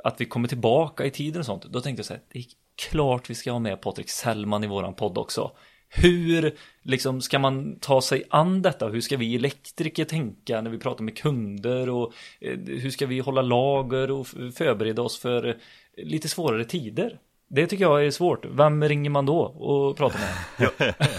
att 0.03 0.21
vi 0.21 0.25
kommer 0.25 0.47
tillbaka 0.47 1.05
i 1.05 1.11
tiden 1.11 1.39
och 1.39 1.45
sånt. 1.45 1.65
Då 1.65 1.81
tänkte 1.81 1.99
jag 1.99 2.05
så 2.05 2.13
här, 2.13 2.21
det 2.31 2.39
är 2.39 2.45
klart 2.89 3.29
vi 3.29 3.35
ska 3.35 3.51
ha 3.51 3.59
med 3.59 3.81
Patrik 3.81 4.09
Sellman 4.09 4.63
i 4.63 4.67
våran 4.67 4.93
podd 4.93 5.17
också. 5.17 5.51
Hur 5.95 6.55
liksom 6.81 7.21
ska 7.21 7.39
man 7.39 7.79
ta 7.79 8.01
sig 8.01 8.23
an 8.29 8.61
detta? 8.61 8.87
Hur 8.87 9.01
ska 9.01 9.17
vi 9.17 9.35
elektriker 9.35 10.05
tänka 10.05 10.61
när 10.61 10.69
vi 10.69 10.77
pratar 10.77 11.03
med 11.03 11.17
kunder 11.17 11.89
och 11.89 12.13
eh, 12.41 12.57
hur 12.65 12.89
ska 12.89 13.05
vi 13.05 13.19
hålla 13.19 13.41
lager 13.41 14.11
och 14.11 14.27
förbereda 14.27 15.01
oss 15.01 15.19
för 15.19 15.47
eh, 15.47 15.55
lite 15.97 16.29
svårare 16.29 16.65
tider? 16.65 17.19
Det 17.49 17.67
tycker 17.67 17.83
jag 17.83 18.05
är 18.05 18.11
svårt. 18.11 18.45
Vem 18.45 18.83
ringer 18.83 19.09
man 19.09 19.25
då 19.25 19.39
och 19.41 19.97
pratar 19.97 20.19
med? 20.19 20.95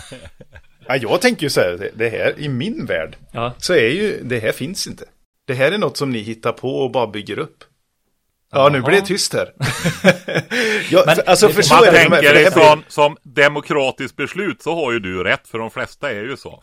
Ja, 0.87 0.97
jag 0.97 1.21
tänker 1.21 1.43
ju 1.43 1.51
så 1.51 1.61
här, 1.61 1.91
det 1.95 2.09
här 2.09 2.35
i 2.39 2.49
min 2.49 2.87
värld 2.87 3.17
Ja, 3.33 3.55
så 3.59 3.75
är 3.75 3.89
ju, 3.89 4.21
det 4.23 4.39
här 4.39 4.53
finns 4.53 4.87
inte. 4.87 5.05
Det 5.47 5.55
här 5.55 5.73
är 5.73 5.79
något 5.79 5.97
som 5.97 6.11
ni 6.11 6.19
hittar 6.19 6.53
på 6.53 6.69
och 6.69 6.91
bara 6.91 7.07
bygger 7.07 7.39
upp. 7.39 7.65
Ja, 8.55 8.69
nu 8.69 8.83
blir 8.83 9.01
det 9.01 9.07
tyst 9.07 9.33
här. 9.33 9.53
ja, 10.91 11.03
Men- 11.07 11.17
alltså, 11.27 11.49
för 11.49 11.63
så 11.63 11.75
Man 11.75 11.85
är 11.85 11.93
det. 11.93 11.99
tänker 11.99 12.21
det 12.21 12.27
här 12.29 12.35
blir- 12.35 12.49
ifrån 12.49 12.85
som 12.89 13.17
demokratiskt 13.23 14.17
beslut 14.17 14.63
så 14.63 14.75
har 14.75 14.93
ju 14.93 14.99
du 15.01 15.25
rätt 15.25 15.49
för 15.49 15.59
de 15.59 15.71
flesta 15.71 16.11
är 16.11 16.23
ju 16.25 16.37
så. 16.37 16.63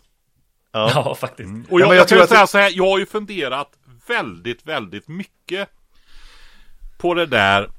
ja. 0.71 1.15
faktiskt. 1.19 1.49
Och 1.49 1.55
jag, 1.55 1.69
men 1.69 1.79
jag 1.79 1.95
jag, 1.95 2.07
tror 2.07 2.17
kan 2.17 2.17
ju 2.17 2.23
att 2.23 2.29
säga 2.29 2.41
det- 2.41 2.47
så 2.47 2.57
här, 2.57 2.71
jag 2.75 2.89
har 2.91 2.99
ju 2.99 3.05
funderat 3.05 3.69
väldigt, 4.07 4.65
väldigt 4.67 5.07
mycket 5.07 5.69
på 6.97 7.13
det 7.13 7.25
där. 7.25 7.69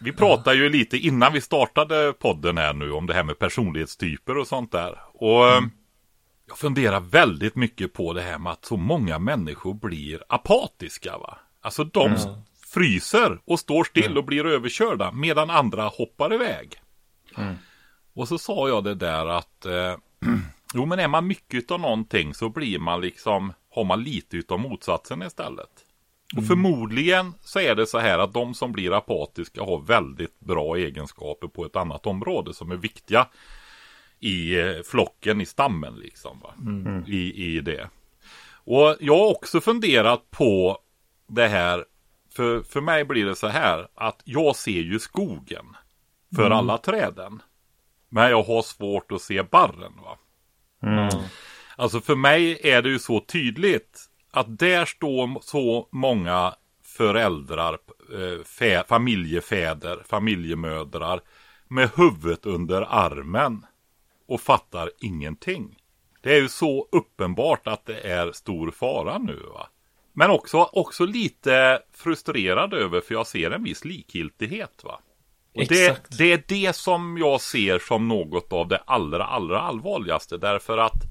Vi 0.00 0.12
pratade 0.12 0.56
ju 0.56 0.68
lite 0.68 0.96
innan 0.96 1.32
vi 1.32 1.40
startade 1.40 2.12
podden 2.12 2.58
här 2.58 2.72
nu 2.72 2.92
om 2.92 3.06
det 3.06 3.14
här 3.14 3.22
med 3.22 3.38
personlighetstyper 3.38 4.38
och 4.38 4.46
sånt 4.46 4.72
där. 4.72 4.98
Och 5.14 5.48
eh, 5.48 5.60
jag 6.48 6.58
funderar 6.58 7.00
väldigt 7.00 7.56
mycket 7.56 7.92
på 7.92 8.12
det 8.12 8.22
här 8.22 8.38
med 8.38 8.52
att 8.52 8.64
så 8.64 8.76
många 8.76 9.18
människor 9.18 9.74
blir 9.74 10.22
apatiska. 10.28 11.18
va? 11.18 11.38
Alltså 11.62 11.84
de 11.84 12.16
fryser 12.74 13.40
och 13.44 13.60
står 13.60 13.84
still 13.84 14.18
och 14.18 14.24
blir 14.24 14.46
överkörda 14.46 15.12
medan 15.12 15.50
andra 15.50 15.82
hoppar 15.82 16.34
iväg. 16.34 16.74
Och 18.14 18.28
så 18.28 18.38
sa 18.38 18.68
jag 18.68 18.84
det 18.84 18.94
där 18.94 19.26
att 19.26 19.66
eh, 19.66 19.96
Jo 20.74 20.86
men 20.86 20.98
är 20.98 21.08
man 21.08 21.26
mycket 21.26 21.70
av 21.70 21.80
någonting 21.80 22.34
så 22.34 22.48
blir 22.48 22.78
man 22.78 23.00
liksom 23.00 23.52
Har 23.74 23.84
man 23.84 24.02
lite 24.02 24.36
utav 24.36 24.60
motsatsen 24.60 25.22
istället. 25.22 25.70
Och 26.36 26.46
förmodligen 26.46 27.34
så 27.40 27.58
är 27.58 27.74
det 27.74 27.86
så 27.86 27.98
här 27.98 28.18
att 28.18 28.32
de 28.32 28.54
som 28.54 28.72
blir 28.72 28.96
apatiska 28.96 29.62
har 29.62 29.80
väldigt 29.80 30.40
bra 30.40 30.76
egenskaper 30.76 31.48
på 31.48 31.64
ett 31.64 31.76
annat 31.76 32.06
område 32.06 32.54
som 32.54 32.70
är 32.70 32.76
viktiga 32.76 33.28
i 34.20 34.60
eh, 34.60 34.82
flocken, 34.84 35.40
i 35.40 35.46
stammen 35.46 35.94
liksom. 35.94 36.40
Va? 36.40 36.54
I, 37.06 37.56
I 37.56 37.60
det. 37.60 37.88
Och 38.64 38.96
jag 39.00 39.18
har 39.18 39.30
också 39.30 39.60
funderat 39.60 40.30
på 40.30 40.78
det 41.26 41.48
här. 41.48 41.84
För, 42.36 42.62
för 42.62 42.80
mig 42.80 43.04
blir 43.04 43.26
det 43.26 43.36
så 43.36 43.46
här 43.46 43.88
att 43.94 44.22
jag 44.24 44.56
ser 44.56 44.80
ju 44.80 44.98
skogen 44.98 45.76
för 46.36 46.50
alla 46.50 46.78
träden. 46.78 47.42
Men 48.08 48.30
jag 48.30 48.42
har 48.42 48.62
svårt 48.62 49.12
att 49.12 49.22
se 49.22 49.42
barren. 49.42 49.92
Va? 50.02 50.18
Alltså 51.76 52.00
för 52.00 52.14
mig 52.14 52.60
är 52.62 52.82
det 52.82 52.88
ju 52.88 52.98
så 52.98 53.20
tydligt 53.20 54.00
att 54.30 54.58
där 54.58 54.84
står 54.84 55.40
så 55.40 55.88
många 55.92 56.54
föräldrar, 56.82 57.78
eh, 58.14 58.44
fä, 58.44 58.84
familjefäder, 58.88 60.02
familjemödrar 60.08 61.20
med 61.68 61.90
huvudet 61.96 62.46
under 62.46 62.82
armen 62.82 63.66
och 64.26 64.40
fattar 64.40 64.90
ingenting. 65.00 65.78
Det 66.20 66.34
är 66.36 66.40
ju 66.40 66.48
så 66.48 66.88
uppenbart 66.92 67.66
att 67.66 67.86
det 67.86 68.00
är 68.00 68.32
stor 68.32 68.70
fara 68.70 69.18
nu 69.18 69.36
va. 69.54 69.68
Men 70.12 70.30
också, 70.30 70.62
också 70.62 71.04
lite 71.04 71.82
frustrerad 71.92 72.74
över 72.74 73.00
för 73.00 73.14
jag 73.14 73.26
ser 73.26 73.50
en 73.50 73.64
viss 73.64 73.84
likgiltighet 73.84 74.84
va. 74.84 75.00
Och 75.54 75.66
det, 75.68 75.86
Exakt. 75.86 76.18
det 76.18 76.32
är 76.32 76.42
det 76.48 76.76
som 76.76 77.18
jag 77.18 77.40
ser 77.40 77.78
som 77.78 78.08
något 78.08 78.52
av 78.52 78.68
det 78.68 78.78
allra, 78.86 79.24
allra 79.24 79.60
allvarligaste. 79.60 80.36
Därför 80.36 80.78
att 80.78 81.02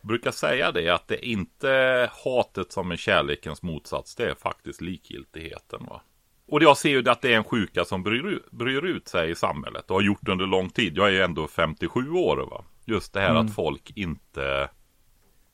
jag 0.00 0.08
brukar 0.08 0.30
säga 0.30 0.72
det 0.72 0.88
att 0.88 1.08
det 1.08 1.14
är 1.14 1.28
inte 1.28 2.10
hatet 2.24 2.72
som 2.72 2.90
är 2.90 2.96
kärlekens 2.96 3.62
motsats. 3.62 4.14
Det 4.16 4.30
är 4.30 4.34
faktiskt 4.34 4.80
likgiltigheten. 4.80 5.86
Va? 5.88 6.02
Och 6.46 6.62
jag 6.62 6.76
ser 6.76 6.90
ju 6.90 7.08
att 7.08 7.22
det 7.22 7.32
är 7.32 7.36
en 7.36 7.44
sjuka 7.44 7.84
som 7.84 8.02
bryr, 8.02 8.26
ut- 8.26 8.50
bryr 8.50 8.84
ut 8.84 9.08
sig 9.08 9.30
i 9.30 9.34
samhället 9.34 9.90
och 9.90 9.96
har 9.96 10.02
gjort 10.02 10.28
under 10.28 10.46
lång 10.46 10.70
tid. 10.70 10.96
Jag 10.96 11.06
är 11.06 11.12
ju 11.12 11.22
ändå 11.22 11.46
57 11.48 12.10
år. 12.10 12.36
Va? 12.50 12.64
Just 12.84 13.12
det 13.12 13.20
här 13.20 13.34
att 13.34 13.54
folk 13.54 13.92
inte... 13.94 14.68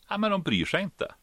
Ja 0.09 0.19
men 0.19 0.31
de 0.31 0.43
bryr 0.43 0.65
sig 0.65 0.83
inte. 0.83 1.15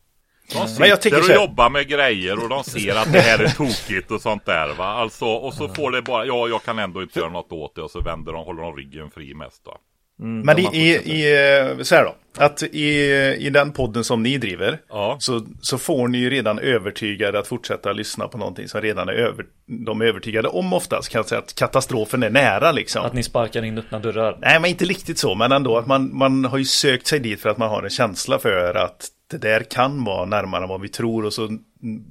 De 0.54 0.60
Men 0.60 0.68
sitter 0.68 0.86
jag 0.86 1.02
tycker 1.02 1.20
och 1.20 1.36
jobbar 1.36 1.70
med 1.70 1.88
grejer 1.88 2.44
och 2.44 2.50
de 2.50 2.64
ser 2.64 2.96
att 2.96 3.14
det 3.14 3.20
här 3.20 3.44
är 3.44 3.48
tokigt 3.48 4.12
och 4.12 4.22
sånt 4.22 4.46
där 4.46 4.74
va. 4.74 4.86
Alltså 4.86 5.26
och 5.26 5.54
så 5.54 5.68
får 5.70 5.92
det 5.92 6.02
bara, 6.02 6.26
ja 6.26 6.48
jag 6.48 6.64
kan 6.64 6.80
ändå 6.80 7.02
inte 7.02 7.20
göra 7.20 7.30
något 7.30 7.52
åt 7.52 7.76
det 7.76 7.82
och 7.82 7.92
så 7.92 8.02
vänder 8.02 8.34
de, 8.34 8.46
håller 8.46 8.62
de 8.62 8.76
ryggen 8.76 9.12
fri 9.12 9.34
mest 9.34 9.66
då. 9.66 9.78
Men 10.18 10.60
i, 10.60 10.64
i, 10.74 10.96
i, 10.96 11.60
eh, 11.60 11.84
så 11.84 11.96
här 11.96 12.04
då, 12.04 12.16
att 12.38 12.64
i, 12.64 12.90
i 13.40 13.50
den 13.50 13.72
podden 13.72 14.04
som 14.04 14.24
ni 14.24 14.38
driver 14.38 14.80
Ja. 14.90 15.18
så, 15.20 15.46
så 15.62 15.78
får 15.78 16.08
ni 16.08 16.18
ju 16.18 16.30
redan 16.30 16.60
övertygade 16.60 17.40
att 17.40 17.48
fortsätta 17.48 17.92
lyssna 17.92 18.28
på 18.28 18.38
någonting 18.38 18.68
som 18.68 18.82
redan 18.82 19.10
är 19.10 19.14
över, 19.14 19.46
de 19.86 20.02
är 20.02 20.06
övertygade 20.06 20.48
om 20.48 20.74
oftast. 20.74 21.10
Kan 21.10 21.20
jag 21.20 21.26
säga 21.26 21.40
att 21.40 21.56
katastrofen 21.56 22.24
är 22.24 22.30
nära 22.30 22.72
liksom. 22.72 23.06
Att 23.06 23.14
ni 23.14 23.24
sparkar 23.24 23.64
in 23.64 23.78
öppna 23.78 24.00
dörrar. 24.00 24.38
Nej, 24.42 24.60
men 24.60 24.70
inte 24.70 24.86
riktigt 24.86 25.18
så, 25.18 25.36
men 25.36 25.52
ändå 25.52 25.78
att 25.78 25.88
man, 25.88 26.18
man 26.18 26.46
har 26.46 26.58
ju 26.58 26.66
sökt 26.66 27.08
sig 27.08 27.20
dit 27.20 27.42
för 27.42 27.50
att 27.50 27.58
man 27.58 27.70
har 27.70 27.84
en 27.84 27.90
känsla 27.90 28.40
för 28.40 28.76
att 28.76 29.08
det 29.32 29.38
där 29.38 29.60
kan 29.64 30.04
vara 30.04 30.26
närmare 30.26 30.64
än 30.64 30.70
vad 30.70 30.82
vi 30.82 30.88
tror 30.90 31.26
och 31.26 31.34
så 31.34 31.50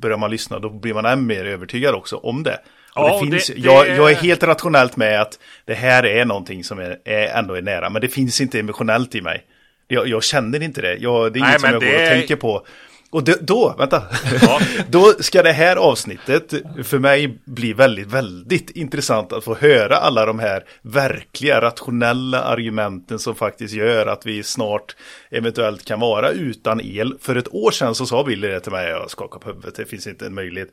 börjar 0.00 0.16
man 0.18 0.30
lyssna, 0.30 0.58
då 0.58 0.70
blir 0.70 0.94
man 0.94 1.04
än 1.04 1.26
mer 1.26 1.44
övertygad 1.44 1.94
också 1.94 2.16
om 2.16 2.42
det. 2.42 2.54
Och 2.94 3.02
Ja, 3.08 3.20
det 3.22 3.30
finns, 3.30 3.46
det- 3.46 3.58
Jag, 3.58 3.86
det- 3.86 3.94
jag 3.96 4.10
är 4.10 4.14
helt 4.14 4.42
rationellt 4.42 4.96
med 4.96 5.20
att 5.20 5.38
det 5.64 5.74
här 5.74 6.06
är 6.06 6.24
någonting 6.24 6.64
som 6.64 6.78
är, 6.78 6.98
är 7.04 7.26
ändå 7.38 7.54
är 7.54 7.62
nära, 7.62 7.90
men 7.90 8.02
det 8.02 8.08
finns 8.08 8.40
inte 8.40 8.58
emotionellt 8.60 9.14
i 9.14 9.20
mig. 9.20 9.44
Jag, 9.88 10.08
jag 10.08 10.24
känner 10.24 10.62
inte 10.62 10.80
det, 10.82 10.94
jag, 10.96 11.32
det 11.32 11.38
är 11.38 11.40
Nej, 11.40 11.50
inget 11.50 11.60
som 11.60 11.70
jag 11.72 11.80
går 11.82 12.02
och 12.02 12.08
tänker 12.08 12.36
på. 12.36 12.66
Och 13.14 13.24
det, 13.24 13.38
då, 13.40 13.74
vänta, 13.78 14.02
Ja. 14.42 14.60
då 14.88 15.12
ska 15.20 15.42
det 15.42 15.52
här 15.52 15.76
avsnittet 15.76 16.54
för 16.84 16.98
mig 16.98 17.38
bli 17.44 17.72
väldigt, 17.72 18.06
väldigt 18.06 18.70
intressant 18.70 19.32
att 19.32 19.44
få 19.44 19.54
höra 19.54 19.96
alla 19.96 20.26
de 20.26 20.38
här 20.38 20.64
verkliga 20.82 21.60
rationella 21.60 22.42
argumenten 22.42 23.18
som 23.18 23.34
faktiskt 23.34 23.74
gör 23.74 24.06
att 24.06 24.26
vi 24.26 24.42
snart 24.42 24.96
eventuellt 25.30 25.84
kan 25.84 26.00
vara 26.00 26.30
utan 26.30 26.80
el. 26.80 27.16
För 27.20 27.36
ett 27.36 27.54
år 27.54 27.70
sedan 27.70 27.94
så 27.94 28.06
sa 28.06 28.24
Billy 28.24 28.48
det 28.48 28.60
till 28.60 28.72
mig, 28.72 28.88
jag 28.88 29.10
skakade 29.10 29.44
på 29.44 29.50
huvudet, 29.50 29.74
det 29.74 29.84
finns 29.86 30.06
inte 30.06 30.26
en 30.26 30.34
möjlighet. 30.34 30.70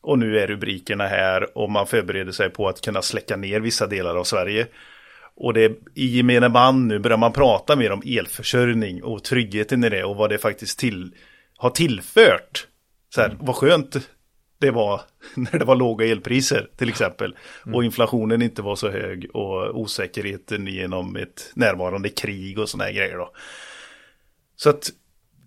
Och 0.00 0.18
nu 0.18 0.38
är 0.38 0.46
rubrikerna 0.46 1.06
här 1.06 1.58
och 1.58 1.70
man 1.70 1.86
förbereder 1.86 2.32
sig 2.32 2.50
på 2.50 2.68
att 2.68 2.80
kunna 2.80 3.02
släcka 3.02 3.36
ner 3.36 3.60
vissa 3.60 3.86
delar 3.86 4.16
av 4.16 4.24
Sverige. 4.24 4.66
Och 5.36 5.54
det 5.54 5.72
i 5.94 6.06
gemene 6.06 6.48
man 6.48 6.88
nu 6.88 6.98
börjar 6.98 7.18
man 7.18 7.32
prata 7.32 7.76
mer 7.76 7.92
om 7.92 8.02
elförsörjning 8.06 9.02
och 9.02 9.24
tryggheten 9.24 9.84
i 9.84 9.88
det 9.88 10.04
och 10.04 10.16
vad 10.16 10.30
det 10.30 10.38
faktiskt 10.38 10.78
till, 10.78 11.10
har 11.62 11.70
tillfört. 11.70 12.66
Så 13.14 13.20
här, 13.20 13.36
vad 13.40 13.56
skönt 13.56 13.96
det 14.58 14.70
var 14.70 15.00
när 15.34 15.58
det 15.58 15.64
var 15.64 15.76
låga 15.76 16.06
elpriser 16.06 16.70
till 16.76 16.88
exempel. 16.88 17.36
Och 17.74 17.84
inflationen 17.84 18.42
inte 18.42 18.62
var 18.62 18.76
så 18.76 18.90
hög 18.90 19.30
och 19.34 19.80
osäkerheten 19.80 20.66
genom 20.66 21.16
ett 21.16 21.50
närvarande 21.54 22.08
krig 22.08 22.58
och 22.58 22.68
sådana 22.68 22.84
här 22.84 22.92
grejer 22.92 23.16
då. 23.16 23.32
Så 24.56 24.70
att 24.70 24.90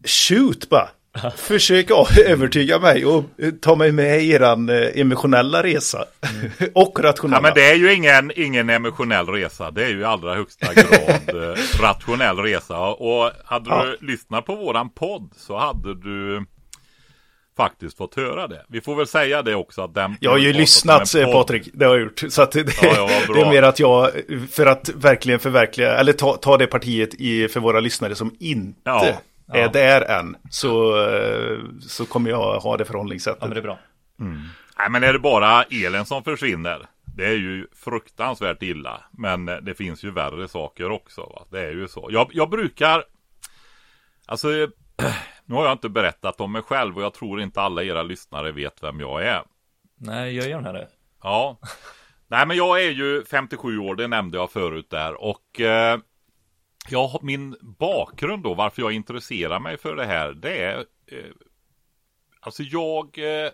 shoot 0.03 0.69
bara. 0.69 0.89
Försök 1.35 1.91
att 1.91 2.17
övertyga 2.25 2.79
mig 2.79 3.05
och 3.05 3.23
eh, 3.37 3.51
ta 3.51 3.75
mig 3.75 3.91
med 3.91 4.21
i 4.23 4.31
eran 4.31 4.69
eh, 4.69 4.99
emotionella 4.99 5.63
resa. 5.63 6.05
och 6.73 6.99
rationella. 6.99 7.37
Ja 7.37 7.41
men 7.41 7.53
det 7.55 7.69
är 7.71 7.75
ju 7.75 7.93
ingen, 7.93 8.31
ingen 8.35 8.69
emotionell 8.69 9.27
resa. 9.27 9.71
Det 9.71 9.85
är 9.85 9.89
ju 9.89 9.99
i 9.99 10.03
allra 10.03 10.35
högsta 10.35 10.73
grad 10.73 11.43
eh, 11.51 11.55
rationell 11.81 12.37
resa. 12.37 12.79
Och 12.79 13.31
hade 13.45 13.69
Ja. 13.69 13.85
du 13.99 14.07
lyssnat 14.07 14.45
på 14.45 14.55
våran 14.55 14.89
podd 14.89 15.29
så 15.37 15.57
hade 15.57 15.95
du 15.95 16.45
faktiskt 17.57 17.97
fått 17.97 18.15
höra 18.15 18.47
det. 18.47 18.65
Vi 18.69 18.81
får 18.81 18.95
väl 18.95 19.07
säga 19.07 19.41
det 19.41 19.55
också 19.55 19.81
att 19.81 19.93
den... 19.93 20.15
Jag 20.19 20.31
har 20.31 20.37
ju 20.37 20.53
lyssnat, 20.53 21.07
säger 21.07 21.25
podd. 21.25 21.33
Patrik. 21.47 21.69
Det 21.73 21.85
har 21.85 21.95
jag 21.95 22.03
gjort. 22.03 22.23
Så 22.29 22.41
att 22.41 22.51
det, 22.51 22.59
Ja, 22.81 23.09
det 23.33 23.41
är 23.41 23.49
mer 23.49 23.63
att 23.63 23.79
jag, 23.79 24.11
för 24.51 24.65
att 24.65 24.89
verkligen 24.95 25.39
förverkliga, 25.39 25.97
eller 25.97 26.13
ta, 26.13 26.33
ta 26.37 26.57
det 26.57 26.67
partiet 26.67 27.13
i, 27.13 27.47
för 27.47 27.59
våra 27.59 27.79
lyssnare 27.79 28.15
som 28.15 28.35
inte 28.39 28.79
Ja, 28.83 29.07
är 29.47 29.69
där 29.69 30.01
än, 30.01 30.37
så, 30.49 31.03
eh, 31.07 31.59
så 31.81 32.05
kommer 32.05 32.29
jag 32.29 32.59
ha 32.59 32.77
det 32.77 32.85
förhållningssättet. 32.85 33.37
Ja, 33.41 33.47
men 33.47 33.55
det 33.55 33.59
är 33.59 33.63
bra. 33.63 33.79
Nej 34.77 34.89
men 34.89 35.03
är 35.03 35.13
det 35.13 35.19
bara 35.19 35.63
elen 35.63 36.05
som 36.05 36.23
försvinner? 36.23 36.87
Det 37.15 37.25
är 37.25 37.37
ju 37.37 37.67
fruktansvärt 37.75 38.63
illa. 38.63 39.01
Men 39.11 39.45
det 39.45 39.77
finns 39.77 40.03
ju 40.03 40.11
värre 40.11 40.47
saker 40.47 40.91
också. 40.91 41.21
Va? 41.21 41.45
Det 41.51 41.59
är 41.59 41.71
ju 41.71 41.87
så. 41.87 42.09
Jag, 42.11 42.29
jag 42.33 42.49
brukar... 42.49 43.03
Alltså, 44.25 44.47
nu 45.45 45.55
har 45.55 45.63
jag 45.63 45.71
inte 45.71 45.89
berättat 45.89 46.41
om 46.41 46.51
mig 46.51 46.61
själv 46.61 46.97
och 46.97 47.03
jag 47.03 47.13
tror 47.13 47.41
inte 47.41 47.61
alla 47.61 47.83
era 47.83 48.03
lyssnare 48.03 48.51
vet 48.51 48.83
vem 48.83 48.99
jag 48.99 49.25
är. 49.25 49.43
Nej, 49.97 50.35
jag 50.35 50.45
gör 50.45 50.49
gärna 50.49 50.71
det. 50.71 50.87
Ja. 51.23 51.59
Nej 52.27 52.47
men 52.47 52.57
jag 52.57 52.83
är 52.83 52.91
ju 52.91 53.25
57 53.25 53.79
år, 53.79 53.95
det 53.95 54.07
nämnde 54.07 54.37
jag 54.37 54.51
förut 54.51 54.89
där. 54.89 55.21
Och 55.21 55.61
eh, 55.61 55.99
har 56.91 57.19
min 57.23 57.55
bakgrund 57.61 58.43
då, 58.43 58.53
varför 58.53 58.81
jag 58.81 58.91
intresserar 58.91 59.59
mig 59.59 59.77
för 59.77 59.95
det 59.95 60.05
här, 60.05 60.33
det 60.33 60.57
är... 60.63 60.85
Eh, 61.07 61.31
alltså 62.39 62.63
jag 62.63 63.17
eh, 63.17 63.51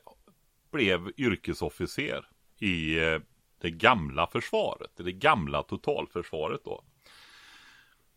blev 0.72 1.12
yrkesofficer 1.18 2.26
i 2.58 3.00
eh, 3.00 3.20
det 3.62 3.72
gamla 3.72 4.28
försvaret, 4.28 4.92
det 4.96 5.12
gamla 5.12 5.64
totalförsvaret 5.64 6.62
då. 6.66 6.84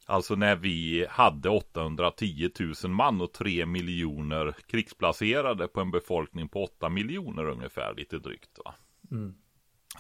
Alltså 0.07 0.35
när 0.35 0.57
vi 0.57 1.07
hade 1.11 1.49
810 1.49 2.51
000 2.85 2.93
man 2.93 3.21
och 3.21 3.33
3 3.33 3.67
miljoner 3.67 4.57
krigsplacerade 4.67 5.69
på 5.69 5.81
en 5.81 5.91
befolkning 5.91 6.49
på 6.49 6.65
8 6.65 6.89
miljoner 6.89 7.49
ungefär, 7.49 7.95
lite 7.95 8.19
drygt. 8.19 8.59
Va? 8.65 8.75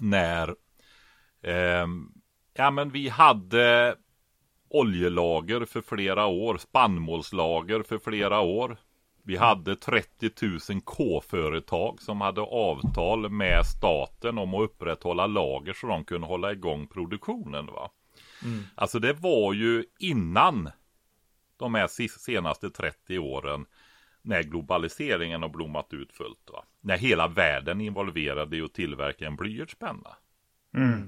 När 0.00 0.54
ehm, 1.42 2.12
ja, 2.54 2.70
men 2.70 2.90
vi 2.90 3.08
hade 3.08 3.96
oljelager 4.74 5.64
för 5.64 5.80
flera 5.80 6.26
år, 6.26 6.58
spannmålslager 6.58 7.82
för 7.82 7.98
flera 7.98 8.40
år. 8.40 8.76
Vi 9.22 9.36
hade 9.36 9.76
30 9.76 10.30
000 10.70 10.80
K-företag 10.84 12.02
som 12.02 12.20
hade 12.20 12.40
avtal 12.40 13.30
med 13.30 13.66
staten 13.66 14.38
om 14.38 14.54
att 14.54 14.62
upprätthålla 14.62 15.26
lager 15.26 15.72
så 15.72 15.86
de 15.86 16.04
kunde 16.04 16.26
hålla 16.26 16.52
igång 16.52 16.86
produktionen. 16.86 17.66
Va? 17.66 17.90
Alltså 18.74 18.98
det 18.98 19.12
var 19.12 19.52
ju 19.52 19.84
innan 19.98 20.70
de 21.56 21.74
här 21.74 21.86
senaste 22.18 22.70
30 22.70 23.18
åren 23.18 23.66
när 24.22 24.42
globaliseringen 24.42 25.42
har 25.42 25.48
blommat 25.48 25.92
ut 25.92 26.12
fullt. 26.12 26.50
Va? 26.52 26.64
När 26.80 26.96
hela 26.96 27.28
världen 27.28 27.80
är 27.80 27.84
involverad 27.86 28.54
i 28.54 28.60
att 28.60 28.74
tillverka 28.74 29.26
en 29.26 29.36
blyertspenna. 29.36 30.16
Eh, 30.76 30.98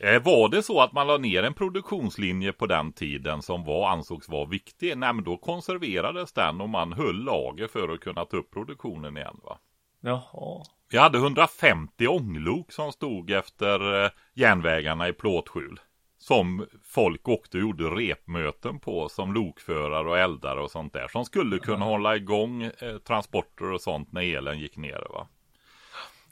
Var 0.00 0.48
det 0.48 0.62
så 0.62 0.80
att 0.80 0.92
man 0.92 1.06
la 1.06 1.18
ner 1.18 1.42
en 1.42 1.54
produktionslinje 1.54 2.52
på 2.52 2.66
den 2.66 2.92
tiden 2.92 3.42
som 3.42 3.64
var, 3.64 3.88
ansågs 3.88 4.28
vara 4.28 4.46
viktig, 4.46 4.98
nej 4.98 5.12
men 5.12 5.24
då 5.24 5.36
konserverades 5.36 6.32
den 6.32 6.60
och 6.60 6.68
man 6.68 6.92
höll 6.92 7.24
lager 7.24 7.66
för 7.66 7.88
att 7.88 8.00
kunna 8.00 8.24
ta 8.24 8.36
upp 8.36 8.50
produktionen 8.50 9.16
igen. 9.16 9.40
Va? 9.42 9.58
Jaha. 10.00 10.64
Vi 10.90 10.98
hade 10.98 11.18
150 11.18 12.06
ånglok 12.06 12.72
som 12.72 12.92
stod 12.92 13.30
efter 13.30 14.04
eh, 14.04 14.10
järnvägarna 14.34 15.08
i 15.08 15.12
plåtskjul. 15.12 15.80
Som 16.18 16.66
folk 16.84 17.28
åkte 17.28 17.56
och 17.56 17.60
gjorde 17.60 17.84
repmöten 17.84 18.78
på 18.78 19.08
som 19.08 19.34
lokförare 19.34 20.08
och 20.08 20.18
eldare 20.18 20.60
och 20.60 20.70
sånt 20.70 20.92
där. 20.92 21.08
Som 21.08 21.24
skulle 21.24 21.58
kunna 21.58 21.84
hålla 21.84 22.16
igång 22.16 22.62
eh, 22.62 22.98
transporter 23.06 23.72
och 23.72 23.80
sånt 23.80 24.12
när 24.12 24.36
elen 24.36 24.58
gick 24.58 24.76
ner. 24.76 25.06
Va? 25.10 25.28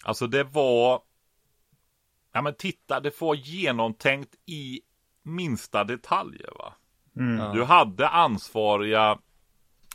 Alltså 0.04 0.26
det 0.26 0.44
var... 0.44 1.00
Ja 2.36 2.42
men 2.42 2.54
titta, 2.54 3.00
det 3.00 3.20
var 3.20 3.34
genomtänkt 3.34 4.34
i 4.46 4.80
minsta 5.22 5.84
detaljer 5.84 6.50
va. 6.58 6.72
Du 7.52 7.64
hade 7.64 8.08
ansvariga 8.08 9.18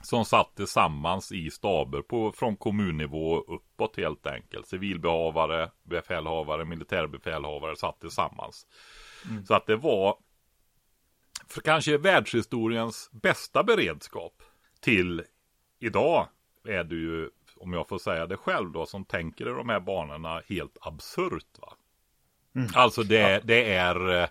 som 0.03 0.25
satt 0.25 0.55
tillsammans 0.55 1.31
i 1.31 1.51
staber 1.51 2.01
på, 2.01 2.31
från 2.31 2.57
kommunnivå 2.57 3.39
uppåt 3.39 3.97
helt 3.97 4.27
enkelt. 4.27 4.67
Civilbefälhavare, 4.67 5.71
befälhavare, 5.83 6.65
militärbefälhavare 6.65 7.75
satt 7.75 7.99
tillsammans. 7.99 8.67
Så 9.47 9.53
att 9.53 9.65
det 9.65 9.75
var 9.75 10.17
för 11.47 11.61
kanske 11.61 11.97
världshistoriens 11.97 13.09
bästa 13.11 13.63
beredskap 13.63 14.33
till 14.79 15.23
idag 15.79 16.27
är 16.67 16.83
det 16.83 16.95
ju, 16.95 17.29
om 17.57 17.73
jag 17.73 17.87
får 17.87 17.97
säga 17.97 18.25
det 18.25 18.37
själv 18.37 18.71
då, 18.71 18.85
som 18.85 19.05
tänker 19.05 19.45
i 19.45 19.53
de 19.53 19.69
här 19.69 19.79
banorna 19.79 20.41
helt 20.49 20.77
absurt. 20.81 21.59
va. 21.61 21.73
Alltså 22.73 23.03
det, 23.03 23.41
det 23.43 23.73
är... 23.73 24.21
eh, 24.21 24.27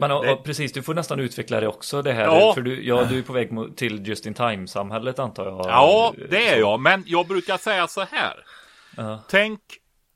Men 0.00 0.10
och, 0.10 0.24
det- 0.24 0.32
och, 0.32 0.44
precis, 0.44 0.72
du 0.72 0.82
får 0.82 0.94
nästan 0.94 1.20
utveckla 1.20 1.60
det 1.60 1.68
också 1.68 2.02
det 2.02 2.12
här. 2.12 2.24
Ja. 2.24 2.52
För 2.54 2.62
du, 2.62 2.84
ja, 2.86 3.04
du 3.04 3.18
är 3.18 3.22
på 3.22 3.32
väg 3.32 3.50
till 3.76 4.06
just 4.08 4.26
in 4.26 4.34
time-samhället 4.34 5.18
antar 5.18 5.46
jag. 5.46 5.66
Ja, 5.66 6.14
det 6.30 6.48
är 6.48 6.58
jag. 6.58 6.80
Men 6.80 7.04
jag 7.06 7.26
brukar 7.28 7.56
säga 7.56 7.88
så 7.88 8.00
här. 8.00 8.44
Ja. 8.96 9.22
Tänk 9.28 9.60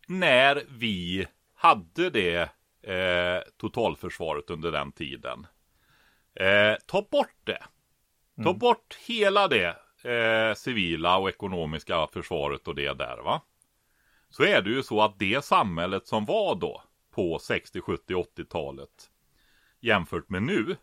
när 0.08 0.62
vi 0.68 1.26
hade 1.54 2.10
det 2.10 2.36
eh, 2.82 3.42
totalförsvaret 3.60 4.50
under 4.50 4.72
den 4.72 4.92
tiden. 4.92 5.46
Eh, 6.40 6.74
ta 6.86 7.02
bort 7.10 7.36
det. 7.44 7.62
Ta 8.44 8.52
bort 8.52 8.98
hela 9.06 9.48
det 9.48 9.76
eh, 10.10 10.54
civila 10.54 11.16
och 11.16 11.28
ekonomiska 11.28 12.06
försvaret 12.12 12.68
och 12.68 12.74
det 12.74 12.92
där 12.92 13.16
va. 13.24 13.40
Så 14.30 14.44
är 14.44 14.62
det 14.62 14.70
ju 14.70 14.82
så 14.82 15.02
att 15.02 15.18
det 15.18 15.44
samhället 15.44 16.06
som 16.06 16.24
var 16.24 16.54
då 16.54 16.82
på 17.14 17.38
60, 17.38 17.80
70, 17.80 18.14
80-talet 18.14 19.10
jämfört 19.80 20.28
med 20.28 20.42
nu 20.42 20.76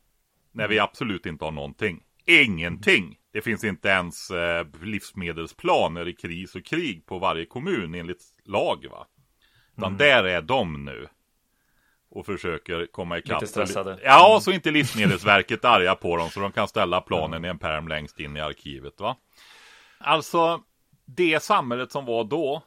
när 0.52 0.68
vi 0.68 0.80
absolut 0.80 1.26
inte 1.26 1.46
har 1.46 1.52
någonting. 1.52 2.04
Ingenting! 2.26 3.20
Det 3.32 3.42
finns 3.42 3.64
inte 3.64 3.90
ens 3.90 4.32
eh, 4.32 4.68
livsmedelsplaner 4.82 6.08
i 6.08 6.14
kris 6.14 6.56
och 6.56 6.66
krig 6.66 7.06
på 7.06 7.20
varje 7.20 7.46
kommun 7.46 7.96
enligt 7.96 8.24
lag 8.46 8.86
va. 8.92 9.08
Utan 9.78 9.98
där 9.98 10.24
är 10.24 10.42
de 10.42 10.86
nu. 10.86 11.08
Och 12.10 12.26
försöker 12.26 12.86
komma 12.86 13.18
ikapp. 13.18 13.42
Lite 13.42 13.52
stressade. 13.52 14.00
Ja, 14.04 14.40
så 14.42 14.52
inte 14.52 14.72
Livsmedelsverket 14.72 15.66
arga 15.66 15.96
på 15.96 16.18
dem 16.18 16.30
så 16.30 16.40
de 16.40 16.52
kan 16.52 16.68
ställa 16.68 17.02
planen 17.02 17.46
i 17.46 17.48
en 17.48 17.60
perm 17.60 17.88
längst 17.88 18.20
in 18.20 18.38
i 18.38 18.42
arkivet 18.42 19.00
va. 19.00 19.18
Alltså, 19.98 20.62
det 21.06 21.44
samhället 21.44 21.92
som 21.92 22.06
var 22.06 22.24
då. 22.24 22.64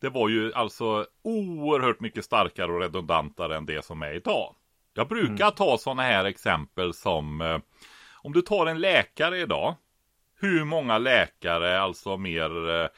Det 0.00 0.08
var 0.08 0.28
ju 0.28 0.52
alltså 0.54 1.06
oerhört 1.22 2.00
mycket 2.00 2.24
starkare 2.24 2.72
och 2.72 2.80
redundantare 2.80 3.56
än 3.56 3.66
det 3.66 3.84
som 3.84 4.02
är 4.02 4.12
idag. 4.12 4.54
Jag 4.94 5.08
brukar 5.08 5.50
ta 5.50 5.78
sådana 5.78 6.02
här 6.02 6.24
exempel 6.24 6.94
som 6.94 7.40
eh, 7.40 7.58
om 8.22 8.32
du 8.32 8.42
tar 8.42 8.66
en 8.66 8.80
läkare 8.80 9.40
idag. 9.40 9.74
Hur 10.38 10.64
många 10.64 10.98
läkare, 10.98 11.80
alltså 11.80 12.16
mer 12.16 12.70
eh, 12.70 12.88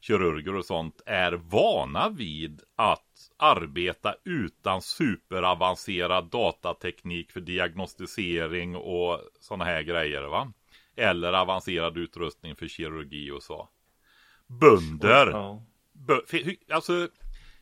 kirurger 0.00 0.54
och 0.54 0.64
sånt, 0.64 1.02
är 1.06 1.32
vana 1.32 2.08
vid 2.08 2.62
att 2.76 3.30
arbeta 3.36 4.14
utan 4.24 4.82
superavancerad 4.82 6.30
datateknik 6.30 7.32
för 7.32 7.40
diagnostisering 7.40 8.76
och 8.76 9.20
sådana 9.40 9.64
här 9.64 9.82
grejer 9.82 10.22
va? 10.22 10.52
Eller 10.96 11.32
avancerad 11.32 11.98
utrustning 11.98 12.56
för 12.56 12.68
kirurgi 12.68 13.30
och 13.30 13.42
så. 13.42 13.68
Bönder. 14.46 15.26
Ja. 15.26 15.62
Alltså, 16.70 17.08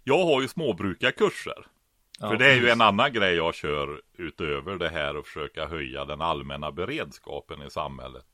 jag 0.04 0.24
har 0.24 0.42
ju 0.42 0.48
småbrukarkurser. 0.48 1.66
Ja, 2.20 2.28
För 2.28 2.36
det 2.36 2.46
är 2.46 2.56
ju 2.56 2.68
en 2.68 2.80
annan 2.80 3.12
grej 3.12 3.34
jag 3.34 3.54
kör 3.54 4.02
utöver 4.16 4.76
det 4.78 4.88
här 4.88 5.16
och 5.16 5.26
försöka 5.26 5.66
höja 5.66 6.04
den 6.04 6.20
allmänna 6.20 6.72
beredskapen 6.72 7.62
i 7.62 7.70
samhället. 7.70 8.26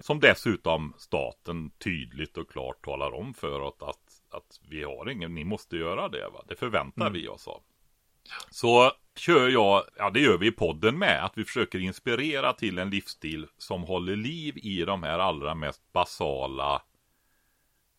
Som 0.00 0.20
dessutom 0.20 0.94
staten 0.98 1.70
tydligt 1.70 2.36
och 2.36 2.50
klart 2.50 2.84
talar 2.84 3.14
om 3.14 3.34
för 3.34 3.60
oss 3.60 3.74
att, 3.80 4.36
att 4.36 4.60
vi 4.68 4.82
har 4.82 5.10
ingen, 5.10 5.34
ni 5.34 5.44
måste 5.44 5.76
göra 5.76 6.08
det 6.08 6.28
va. 6.28 6.44
Det 6.48 6.56
förväntar 6.56 7.10
vi 7.10 7.28
oss 7.28 7.48
av. 7.48 7.62
Så 8.50 8.92
kör 9.16 9.48
jag, 9.48 9.84
ja 9.96 10.10
det 10.10 10.20
gör 10.20 10.38
vi 10.38 10.46
i 10.46 10.52
podden 10.52 10.98
med, 10.98 11.24
att 11.24 11.38
vi 11.38 11.44
försöker 11.44 11.78
inspirera 11.78 12.52
till 12.52 12.78
en 12.78 12.90
livsstil 12.90 13.46
som 13.58 13.82
håller 13.82 14.16
liv 14.16 14.58
i 14.58 14.84
de 14.84 15.02
här 15.02 15.18
allra 15.18 15.54
mest 15.54 15.92
basala 15.92 16.82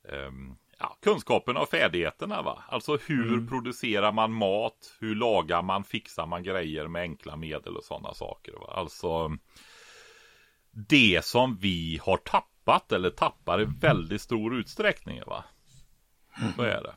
ehm, 0.10 0.56
ja, 0.80 0.98
kunskaperna 1.02 1.60
och 1.60 1.70
färdigheterna. 1.70 2.42
Va? 2.42 2.64
Alltså 2.70 2.98
hur 3.08 3.48
producerar 3.48 4.12
man 4.12 4.32
mat? 4.32 4.98
Hur 5.00 5.16
lagar 5.16 5.62
man? 5.62 5.84
Fixar 5.84 6.26
man 6.26 6.44
grejer 6.44 6.88
med 6.88 7.02
enkla 7.02 7.36
medel 7.36 7.78
och 7.78 7.84
sådana 7.84 8.14
saker? 8.14 8.54
Va? 8.54 8.74
Alltså 8.76 9.38
det 10.72 11.26
som 11.26 11.58
vi 11.58 12.00
har 12.04 12.18
tappat 12.18 12.92
eller 12.92 13.10
tappar 13.10 13.62
i 13.62 13.68
väldigt 13.80 14.22
stor 14.22 14.56
utsträckning. 14.56 15.22
Va? 15.28 15.44
Så 16.56 16.62
är 16.62 16.84
det. 16.84 16.96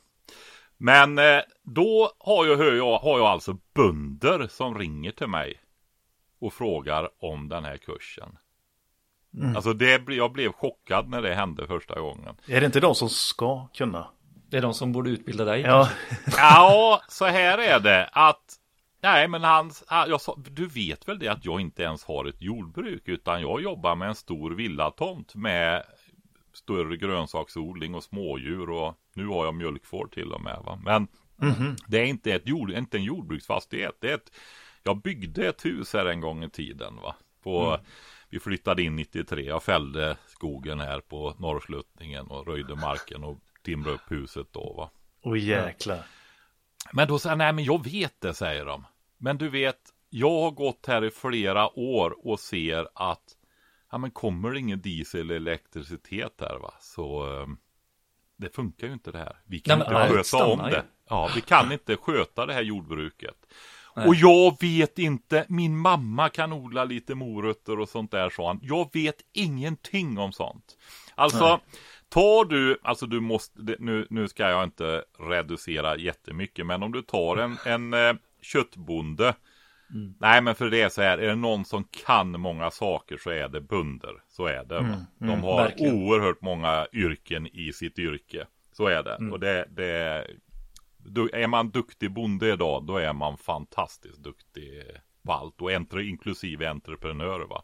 Men 0.77 1.19
eh, 1.19 1.41
då 1.63 2.13
har 2.19 2.47
jag, 2.47 2.57
hör 2.57 2.73
jag, 2.73 2.99
har 2.99 3.19
jag 3.19 3.27
alltså 3.27 3.57
bönder 3.75 4.47
som 4.47 4.79
ringer 4.79 5.13
till 5.13 5.27
mig 5.27 5.61
och 6.41 6.53
frågar 6.53 7.09
om 7.25 7.49
den 7.49 7.65
här 7.65 7.77
kursen. 7.77 8.39
Alltså 9.57 9.73
det, 9.73 10.03
jag 10.09 10.33
blev 10.33 10.53
chockad 10.53 11.09
när 11.09 11.23
det 11.23 11.35
hände 11.35 11.67
första 11.67 12.01
gången. 12.01 12.35
Är 12.47 12.61
det 12.61 12.67
inte 12.67 12.81
de 12.81 12.95
som 12.95 13.09
ska 13.09 13.67
kunna? 13.67 14.07
Det 14.49 14.57
är 14.57 14.63
de 14.63 14.75
som 14.75 14.93
borde 14.93 15.11
utbilda 15.11 15.45
dig. 15.45 15.61
Ja, 15.61 15.89
Ja, 16.37 17.03
så 17.09 17.25
här 17.25 17.59
är 17.59 17.81
det 17.81 18.09
att 18.13 18.57
Nej, 19.03 19.29
men 19.29 19.45
han, 19.45 19.71
jag 19.89 20.21
sa, 20.21 20.39
du 20.51 20.67
vet 20.67 21.09
väl 21.09 21.19
det 21.19 21.29
att 21.29 21.45
jag 21.45 21.61
inte 21.61 21.83
ens 21.83 22.05
har 22.05 22.25
ett 22.25 22.43
jordbruk 22.43 23.09
utan 23.09 23.41
jag 23.41 23.63
jobbar 23.63 23.95
med 23.95 24.09
en 24.09 24.15
stor 24.15 24.51
villatomt 24.51 25.35
med 25.35 25.83
större 26.53 26.97
grönsaksodling 26.97 27.95
och 27.95 28.05
smådjur 28.05 28.71
och 28.71 28.95
nu 29.15 29.27
har 29.27 29.45
jag 29.45 29.55
mjölkfår 29.55 30.07
till 30.07 30.33
och 30.33 30.41
med. 30.41 30.59
Va? 30.65 30.81
Men 30.85 31.09
det 31.87 31.99
är 31.99 32.05
inte, 32.05 32.33
ett 32.33 32.49
jord, 32.49 32.71
inte 32.71 32.97
en 32.97 33.05
jordbruksfastighet. 33.05 33.97
Det 34.01 34.11
är 34.11 34.15
ett, 34.15 34.33
jag 34.83 35.03
byggde 35.03 35.49
ett 35.49 35.65
hus 35.65 35.93
här 35.93 36.07
en 36.07 36.21
gång 36.21 36.45
i 36.45 36.51
tiden. 36.51 36.97
Va? 36.97 37.15
På, 37.43 37.79
Vi 38.31 38.41
flyttade 38.41 38.83
in 38.83 38.97
93. 38.97 39.43
Jag 39.43 39.63
fällde 39.63 40.17
skogen 40.27 40.81
här 40.81 41.01
på 41.01 41.35
Norrsluttningen 41.39 42.27
och 42.27 42.47
röjde 42.47 42.75
marken 42.75 43.25
och 43.25 43.39
timrade 43.63 43.95
upp 43.95 44.11
huset 44.11 44.47
då. 44.53 44.73
Va? 44.73 44.91
och 45.23 45.39
jäklar. 45.39 46.07
Men 46.93 47.09
då 47.09 47.19
säger 47.19 47.37
nej 47.37 47.53
men 47.53 47.65
jag 47.65 47.85
vet 47.85 48.21
det, 48.21 48.35
säger 48.35 48.65
de. 48.65 48.87
Men 49.19 49.39
du 49.39 49.49
vet, 49.49 49.81
jag 50.11 50.41
har 50.41 50.51
gått 50.51 50.87
här 50.87 51.05
i 51.05 51.11
flera 51.11 51.79
år 51.79 52.27
och 52.27 52.41
ser 52.41 52.89
att 52.95 53.25
ja, 53.91 53.99
men 53.99 54.11
kommer 54.11 54.51
det 54.51 54.59
ingen 54.59 54.81
diesel 54.81 55.21
eller 55.21 55.37
elektricitet 55.37 56.41
här 56.41 56.59
va, 56.59 56.75
så 56.81 57.37
eh, 57.41 57.47
det 58.37 58.55
funkar 58.55 58.87
ju 58.87 58.93
inte 58.93 59.13
det 59.13 59.19
här. 59.19 59.37
Vi 59.45 59.61
kan 59.61 59.79
Nej, 59.79 59.87
inte 59.87 59.99
allt 59.99 60.13
sköta 60.13 60.47
om 60.47 60.59
det. 60.59 60.85
Ja, 61.09 61.31
vi 61.35 61.41
kan 61.41 61.73
inte 61.73 61.97
sköta 61.97 62.47
det 62.47 62.55
här 62.55 62.63
jordbruket. 62.63 63.37
Och 63.95 64.15
jag 64.15 64.57
vet 64.61 64.99
inte, 64.99 65.47
min 65.49 65.77
mamma 65.79 66.29
kan 66.29 66.53
odla 66.53 66.85
lite 66.85 67.15
morötter 67.15 67.79
och 67.79 67.89
sånt 67.89 68.11
där, 68.11 68.31
sa 68.31 68.47
han. 68.47 68.61
Jag 68.63 68.91
vet 68.93 69.17
ingenting 69.33 70.19
om 70.19 70.33
sånt. 70.33 70.77
Alltså, 71.15 71.61
tar 72.09 72.45
du, 72.45 72.79
alltså 72.83 73.07
du 73.07 73.21
måste, 73.21 73.77
nu, 73.79 74.07
nu 74.11 74.29
ska 74.29 74.49
jag 74.49 74.65
inte 74.65 75.05
reducera 75.19 75.97
jättemycket, 75.97 76.67
men 76.67 76.83
om 76.83 76.93
du 76.93 77.03
tar 77.03 77.37
en, 77.37 77.57
en 77.67 77.95
eh, 77.95 78.15
köttbonde. 78.43 79.35
Nej, 80.19 80.43
men 80.43 80.55
för 80.55 80.71
det 80.71 80.81
är 80.81 80.89
så 80.89 81.03
här, 81.03 81.19
är 81.19 81.29
det 81.29 81.35
någon 81.35 81.65
som 81.65 81.85
kan 81.85 82.41
många 82.41 82.71
saker 82.71 83.17
så 83.17 83.31
är 83.31 83.49
det 83.49 83.61
bönder. 83.61 84.15
Så 84.29 84.47
är 84.47 84.65
det. 84.65 84.81
va? 84.81 85.07
De 85.19 85.43
har 85.43 85.63
verkligen. 85.63 85.95
oerhört 85.95 86.41
många 86.41 86.87
yrken 86.93 87.47
i 87.47 87.73
sitt 87.73 87.99
yrke. 87.99 88.47
Så 88.73 88.87
är 88.87 89.03
det. 89.03 89.31
Och 89.33 89.41
det, 89.41 89.65
det 89.71 90.27
du, 91.05 91.29
är 91.33 91.47
man 91.47 91.71
duktig 91.71 92.13
bonde 92.13 92.53
idag, 92.53 92.85
då 92.87 92.97
är 92.97 93.13
man 93.13 93.39
fantastiskt 93.39 94.19
duktig 94.19 94.83
på 95.27 95.33
allt 95.33 95.63
och 95.63 95.73
entre, 95.73 96.05
inklusive 96.05 96.69
entreprenörer 96.69 97.47
va. 97.47 97.63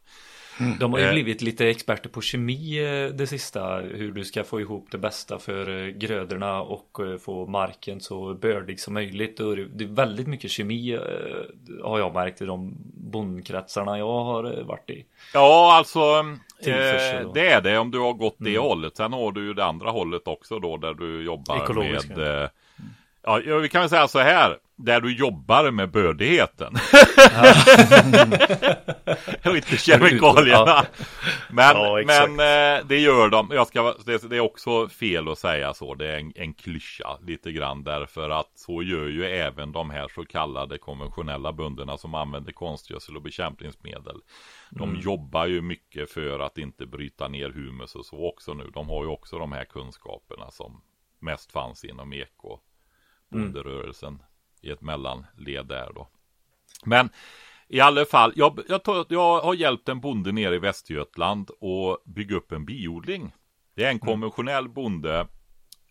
De 0.80 0.92
har 0.92 0.98
ju 1.00 1.04
Eh. 1.06 1.12
blivit 1.12 1.42
lite 1.42 1.68
experter 1.68 2.08
på 2.08 2.20
kemi 2.20 2.78
eh, 2.78 3.14
det 3.14 3.26
sista. 3.26 3.76
Hur 3.80 4.12
du 4.12 4.24
ska 4.24 4.44
få 4.44 4.60
ihop 4.60 4.86
det 4.90 4.98
bästa 4.98 5.38
för 5.38 5.86
eh, 5.86 5.86
grödorna 5.92 6.62
och 6.62 6.98
få 7.20 7.46
marken 7.46 8.00
så 8.00 8.34
bördig 8.34 8.80
som 8.80 8.94
möjligt. 8.94 9.36
Det 9.36 9.84
är 9.84 9.94
väldigt 9.94 10.26
mycket 10.26 10.50
kemi 10.50 10.98
har 11.82 11.98
jag 11.98 12.14
märkt 12.14 12.42
i 12.42 12.44
de 12.46 12.74
bondkretsarna 13.10 13.98
jag 13.98 14.24
har 14.24 14.62
varit 14.64 14.90
i. 14.90 15.04
Ja, 15.34 15.74
alltså 15.76 16.00
eh, 16.66 17.32
det 17.34 17.48
är 17.48 17.60
det 17.62 17.78
om 17.78 17.90
du 17.90 17.98
har 17.98 18.12
gått 18.12 18.36
det 18.38 18.58
hållet. 18.58 18.96
Sen 18.96 19.12
har 19.12 19.32
du 19.32 19.44
ju 19.46 19.54
det 19.54 19.64
andra 19.64 19.90
hållet 19.90 20.28
också 20.28 20.58
då 20.58 20.76
där 20.76 20.94
du 20.94 21.24
jobbar 21.24 21.62
Ekologiska. 21.62 22.16
med 22.16 22.42
eh, 22.42 22.48
Ja, 23.26 23.58
vi 23.58 23.68
kan 23.68 23.80
väl 23.80 23.90
säga 23.90 24.08
så 24.08 24.18
här. 24.18 24.58
Där 24.76 25.00
du 25.00 25.16
jobbar 25.16 25.70
med 25.70 25.90
bördigheten. 25.90 26.74
och 29.44 29.56
inte 29.56 29.76
kemikalierna. 29.76 30.86
Men, 31.50 31.76
Ja, 31.76 32.02
men 32.06 32.30
eh, 32.30 32.86
det 32.86 32.98
gör 32.98 33.28
de. 33.28 33.50
Jag 33.52 33.66
ska, 33.66 33.94
det, 34.04 34.30
det 34.30 34.36
är 34.36 34.40
också 34.40 34.88
fel 34.88 35.28
att 35.28 35.38
säga 35.38 35.74
så. 35.74 35.94
Det 35.94 36.12
är 36.12 36.18
en, 36.18 36.32
en 36.36 36.54
klyscha 36.54 37.18
lite 37.22 37.52
grann. 37.52 37.84
Därför 37.84 38.30
att 38.30 38.50
så 38.54 38.82
gör 38.82 39.06
ju 39.06 39.26
även 39.26 39.72
de 39.72 39.90
här 39.90 40.08
så 40.14 40.24
kallade 40.24 40.78
konventionella 40.78 41.52
bönderna 41.52 41.98
som 41.98 42.14
använder 42.14 42.52
konstgödsel 42.52 43.16
och 43.16 43.22
bekämpningsmedel. 43.22 44.16
De 44.70 44.96
jobbar 44.96 45.46
ju 45.46 45.62
mycket 45.62 46.10
för 46.10 46.40
att 46.40 46.58
inte 46.58 46.86
bryta 46.86 47.28
ner 47.28 47.50
humus 47.50 47.94
och 47.94 48.06
så 48.06 48.28
också 48.28 48.54
nu. 48.54 48.70
De 48.74 48.88
har 48.88 49.04
ju 49.04 49.10
också 49.10 49.38
de 49.38 49.52
här 49.52 49.64
kunskaperna 49.64 50.50
som 50.50 50.82
mest 51.20 51.52
fanns 51.52 51.84
inom 51.84 52.12
eko 52.12 52.58
bonderörelsen 53.28 54.22
i 54.60 54.70
ett 54.70 54.80
mellanled 54.80 55.66
där 55.66 55.92
då. 55.94 56.08
Men 56.84 57.10
i 57.68 57.80
alla 57.80 58.04
fall, 58.04 58.32
jag, 58.36 58.60
jag, 58.68 58.82
tar, 58.82 59.06
jag 59.08 59.40
har 59.40 59.54
hjälpt 59.54 59.88
en 59.88 60.00
bonde 60.00 60.32
nere 60.32 60.54
i 60.54 60.58
Västergötland 60.58 61.50
och 61.60 62.02
bygga 62.04 62.36
upp 62.36 62.52
en 62.52 62.64
biodling. 62.64 63.32
Det 63.74 63.84
är 63.84 63.90
en 63.90 63.98
konventionell 63.98 64.68
bonde. 64.68 65.26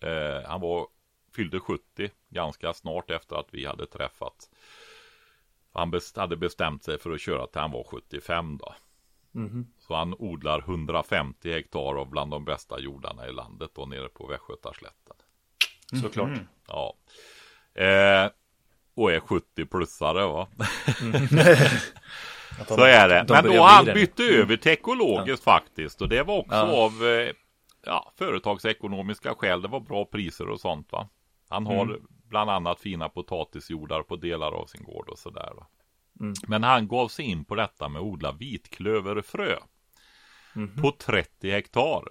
Eh, 0.02 0.48
han 0.50 0.62
var, 0.62 0.88
fyllde 1.36 1.60
70 1.60 2.10
ganska 2.30 2.74
snart 2.74 3.12
efter 3.12 3.36
att 3.36 3.48
vi 3.52 3.66
hade 3.66 3.86
träffat. 3.86 4.50
Han 5.74 5.92
best, 5.92 6.18
hade 6.18 6.38
bestämt 6.38 6.84
sig 6.84 7.00
för 7.00 7.12
att 7.12 7.22
köra 7.22 7.48
till 7.48 7.62
han 7.62 7.72
var 7.72 7.84
75 7.84 8.58
då. 8.58 8.76
Så 9.80 9.96
han 9.96 10.14
odlar 10.14 10.60
150 10.60 11.52
hektar 11.52 11.96
av 11.96 12.10
bland 12.10 12.32
de 12.32 12.46
bästa 12.46 12.80
jordarna 12.80 13.28
i 13.28 13.32
landet 13.32 13.72
då 13.74 13.86
nere 13.86 14.10
på 14.10 14.28
Västgötaslätten. 14.28 15.16
Såklart. 16.02 16.30
Ja. 16.68 16.96
Eh, 17.82 18.30
och 18.96 19.12
är 19.12 19.20
70-plussare 19.20 20.28
va. 20.28 20.48
Så 22.68 22.84
är 22.84 23.10
det. 23.10 23.24
de 23.28 23.34
Men 23.34 23.44
då 23.56 23.64
han 23.64 23.86
bytte 23.86 24.24
över 24.24 24.58
till 24.58 24.72
ekologiskt 24.72 25.44
faktiskt. 25.44 26.02
Och 26.02 26.10
det 26.10 26.24
var 26.24 26.38
också 26.38 26.56
Ja. 26.56 26.86
av 26.86 27.06
eh, 27.06 27.32
ja, 27.86 28.14
företagsekonomiska 28.18 29.36
skäl. 29.36 29.62
Det 29.62 29.68
var 29.68 29.80
bra 29.80 30.06
priser 30.06 30.50
och 30.50 30.60
sånt 30.60 30.92
va. 30.92 31.10
Han 31.50 31.66
har 31.66 31.82
Mm. 31.86 32.02
bland 32.30 32.50
annat 32.50 32.80
fina 32.80 33.10
potatisjordar 33.10 34.04
på 34.04 34.16
delar 34.16 34.52
av 34.52 34.66
sin 34.66 34.84
gård 34.84 35.10
och 35.10 35.20
sådär 35.20 35.54
va. 35.56 35.68
Mm. 36.20 36.34
Men 36.48 36.64
han 36.64 36.88
gav 36.88 37.08
sig 37.08 37.26
in 37.26 37.46
på 37.46 37.56
detta 37.56 37.90
med 37.90 38.00
att 38.00 38.06
odla 38.06 38.32
vitklöverfrö. 38.32 39.56
Mhm. 40.54 40.82
På 40.82 40.92
30 40.92 41.52
hektar. 41.52 42.04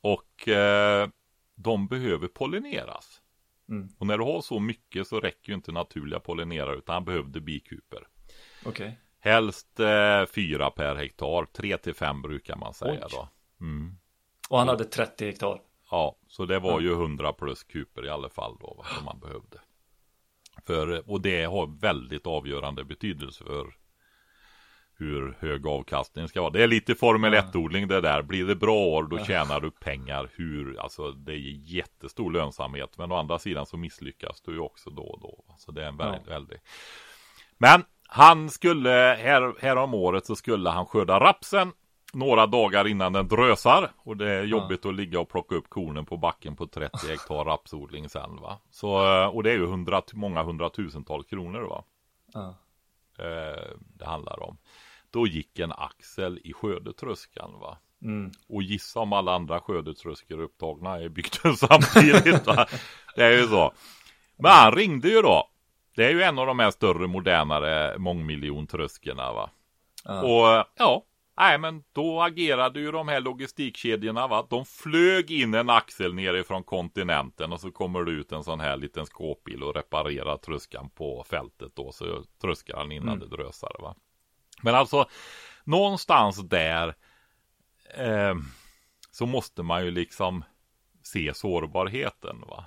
Och 0.00 0.48
eh, 0.48 1.08
de 1.54 1.86
behöver 1.88 2.28
pollineras. 2.28 3.20
Mm. 3.68 3.88
Och 3.98 4.06
när 4.06 4.18
du 4.18 4.24
har 4.24 4.40
så 4.40 4.60
mycket 4.60 5.06
så 5.06 5.20
räcker 5.20 5.48
ju 5.48 5.54
inte 5.54 5.72
naturliga 5.72 6.20
pollinerare 6.20 6.76
utan 6.76 6.94
han 6.94 7.04
behövde 7.04 7.40
bikuper. 7.40 8.08
Okej. 8.64 8.98
Helst 9.18 9.80
eh, 9.80 10.26
fyra 10.26 10.70
per 10.70 10.94
hektar, 10.96 11.46
tre 11.52 11.78
till 11.78 11.94
fem 11.94 12.22
brukar 12.22 12.56
man 12.56 12.74
säga 12.74 13.04
Oj. 13.04 13.10
då. 13.10 13.28
Mm. 13.60 13.96
Och 14.48 14.58
han 14.58 14.68
hade 14.68 14.84
30 14.84 15.26
hektar. 15.26 15.60
Ja, 15.90 16.16
så 16.28 16.46
det 16.46 16.58
var 16.58 16.80
ju 16.80 16.92
100 16.92 17.32
plus 17.32 17.64
kuper 17.64 18.06
i 18.06 18.10
alla 18.10 18.28
fall 18.28 18.56
då, 18.60 18.84
som 18.96 19.04
man 19.04 19.20
behövde. 19.20 19.60
För, 20.66 21.10
och 21.10 21.20
det 21.20 21.44
har 21.44 21.80
väldigt 21.80 22.26
avgörande 22.26 22.84
betydelse 22.84 23.44
för 23.44 23.74
hur 24.98 25.36
hög 25.40 25.66
avkastningen 25.66 26.28
ska 26.28 26.40
vara. 26.40 26.50
Det 26.50 26.62
är 26.62 26.66
lite 26.66 26.94
Formel 26.94 27.34
1-odling 27.34 27.86
det 27.86 28.00
där. 28.00 28.22
Blir 28.22 28.44
det 28.44 28.56
bra 28.56 28.78
år 28.78 29.02
då 29.02 29.18
tjänar 29.18 29.60
du 29.60 29.70
pengar. 29.70 30.30
Hur, 30.34 30.80
alltså 30.80 31.12
det 31.12 31.32
är 31.32 31.74
jättestor 31.74 32.32
lönsamhet. 32.32 32.98
Men 32.98 33.12
å 33.12 33.16
andra 33.16 33.38
sidan 33.38 33.66
så 33.66 33.76
misslyckas 33.76 34.40
du 34.40 34.52
ju 34.52 34.60
också 34.60 34.90
då 34.90 35.02
och 35.02 35.20
då. 35.20 35.44
Så 35.58 35.72
det 35.72 35.82
är 35.82 35.88
en 35.88 35.96
väldigt, 35.96 36.28
väldigt. 36.28 36.60
Men 37.58 37.84
han 38.08 38.50
skulle, 38.50 38.90
här, 39.20 39.54
här 39.60 39.76
om 39.76 39.94
året 39.94 40.26
så 40.26 40.36
skulle 40.36 40.70
han 40.70 40.86
skörda 40.86 41.20
rapsen 41.20 41.72
några 42.12 42.46
dagar 42.46 42.86
innan 42.86 43.12
den 43.12 43.28
drösar. 43.28 43.92
Och 43.96 44.16
det 44.16 44.30
är 44.30 44.44
jobbigt 44.44 44.86
att 44.86 44.94
ligga 44.94 45.20
och 45.20 45.28
plocka 45.28 45.54
upp 45.54 45.68
kornen 45.68 46.06
på 46.06 46.16
backen 46.16 46.56
på 46.56 46.66
30 46.66 47.06
hektar 47.08 47.44
rapsodling 47.44 48.08
sen 48.08 48.36
va. 48.36 48.58
Så, 48.70 48.90
och 49.28 49.42
det 49.42 49.50
är 49.50 49.54
ju 49.54 49.66
hundra, 49.66 50.02
många 50.12 50.42
hundratusentals 50.42 51.26
kronor 51.26 51.60
va. 51.60 51.84
Ja. 52.32 52.54
Eh, 53.18 53.76
det 53.78 54.04
handlar 54.04 54.42
om. 54.42 54.58
Då 55.16 55.26
gick 55.26 55.58
en 55.58 55.72
axel 55.72 56.40
i 56.44 56.52
skördetröskan 56.52 57.58
va. 57.60 57.78
Mm. 58.02 58.30
Och 58.48 58.62
gissa 58.62 59.00
om 59.00 59.12
alla 59.12 59.34
andra 59.34 59.60
skördetröskor 59.60 60.40
upptagna 60.40 61.02
i 61.02 61.08
bygden 61.08 61.56
samtidigt 61.56 62.46
va. 62.46 62.66
Det 63.16 63.24
är 63.24 63.38
ju 63.38 63.46
så. 63.46 63.72
Men 64.38 64.50
han 64.50 64.72
ringde 64.72 65.08
ju 65.08 65.22
då. 65.22 65.48
Det 65.94 66.04
är 66.04 66.10
ju 66.10 66.22
en 66.22 66.38
av 66.38 66.46
de 66.46 66.58
här 66.58 66.70
större 66.70 67.06
modernare 67.06 67.98
mångmiljontröskorna 67.98 69.32
va. 69.32 69.50
Ja. 70.04 70.22
Och 70.22 70.66
ja, 70.76 71.02
nej 71.36 71.58
men 71.58 71.82
då 71.92 72.22
agerade 72.22 72.80
ju 72.80 72.92
de 72.92 73.08
här 73.08 73.20
logistikkedjorna 73.20 74.26
va. 74.26 74.46
De 74.50 74.64
flög 74.64 75.30
in 75.30 75.54
en 75.54 75.70
axel 75.70 76.14
nerifrån 76.14 76.62
kontinenten 76.62 77.52
och 77.52 77.60
så 77.60 77.70
kommer 77.70 78.04
det 78.04 78.10
ut 78.10 78.32
en 78.32 78.44
sån 78.44 78.60
här 78.60 78.76
liten 78.76 79.06
skåpbil 79.06 79.62
och 79.62 79.74
reparerar 79.74 80.36
tröskan 80.36 80.90
på 80.90 81.24
fältet 81.30 81.72
då. 81.74 81.92
Så 81.92 82.22
tröskar 82.40 82.76
han 82.76 82.92
innan 82.92 83.18
det 83.18 83.26
drösar 83.26 83.76
va. 83.78 83.94
Men 84.62 84.74
alltså 84.74 85.08
någonstans 85.64 86.42
där 86.48 86.94
eh, 87.94 88.34
så 89.10 89.26
måste 89.26 89.62
man 89.62 89.84
ju 89.84 89.90
liksom 89.90 90.44
se 91.02 91.34
sårbarheten 91.34 92.40
va. 92.40 92.64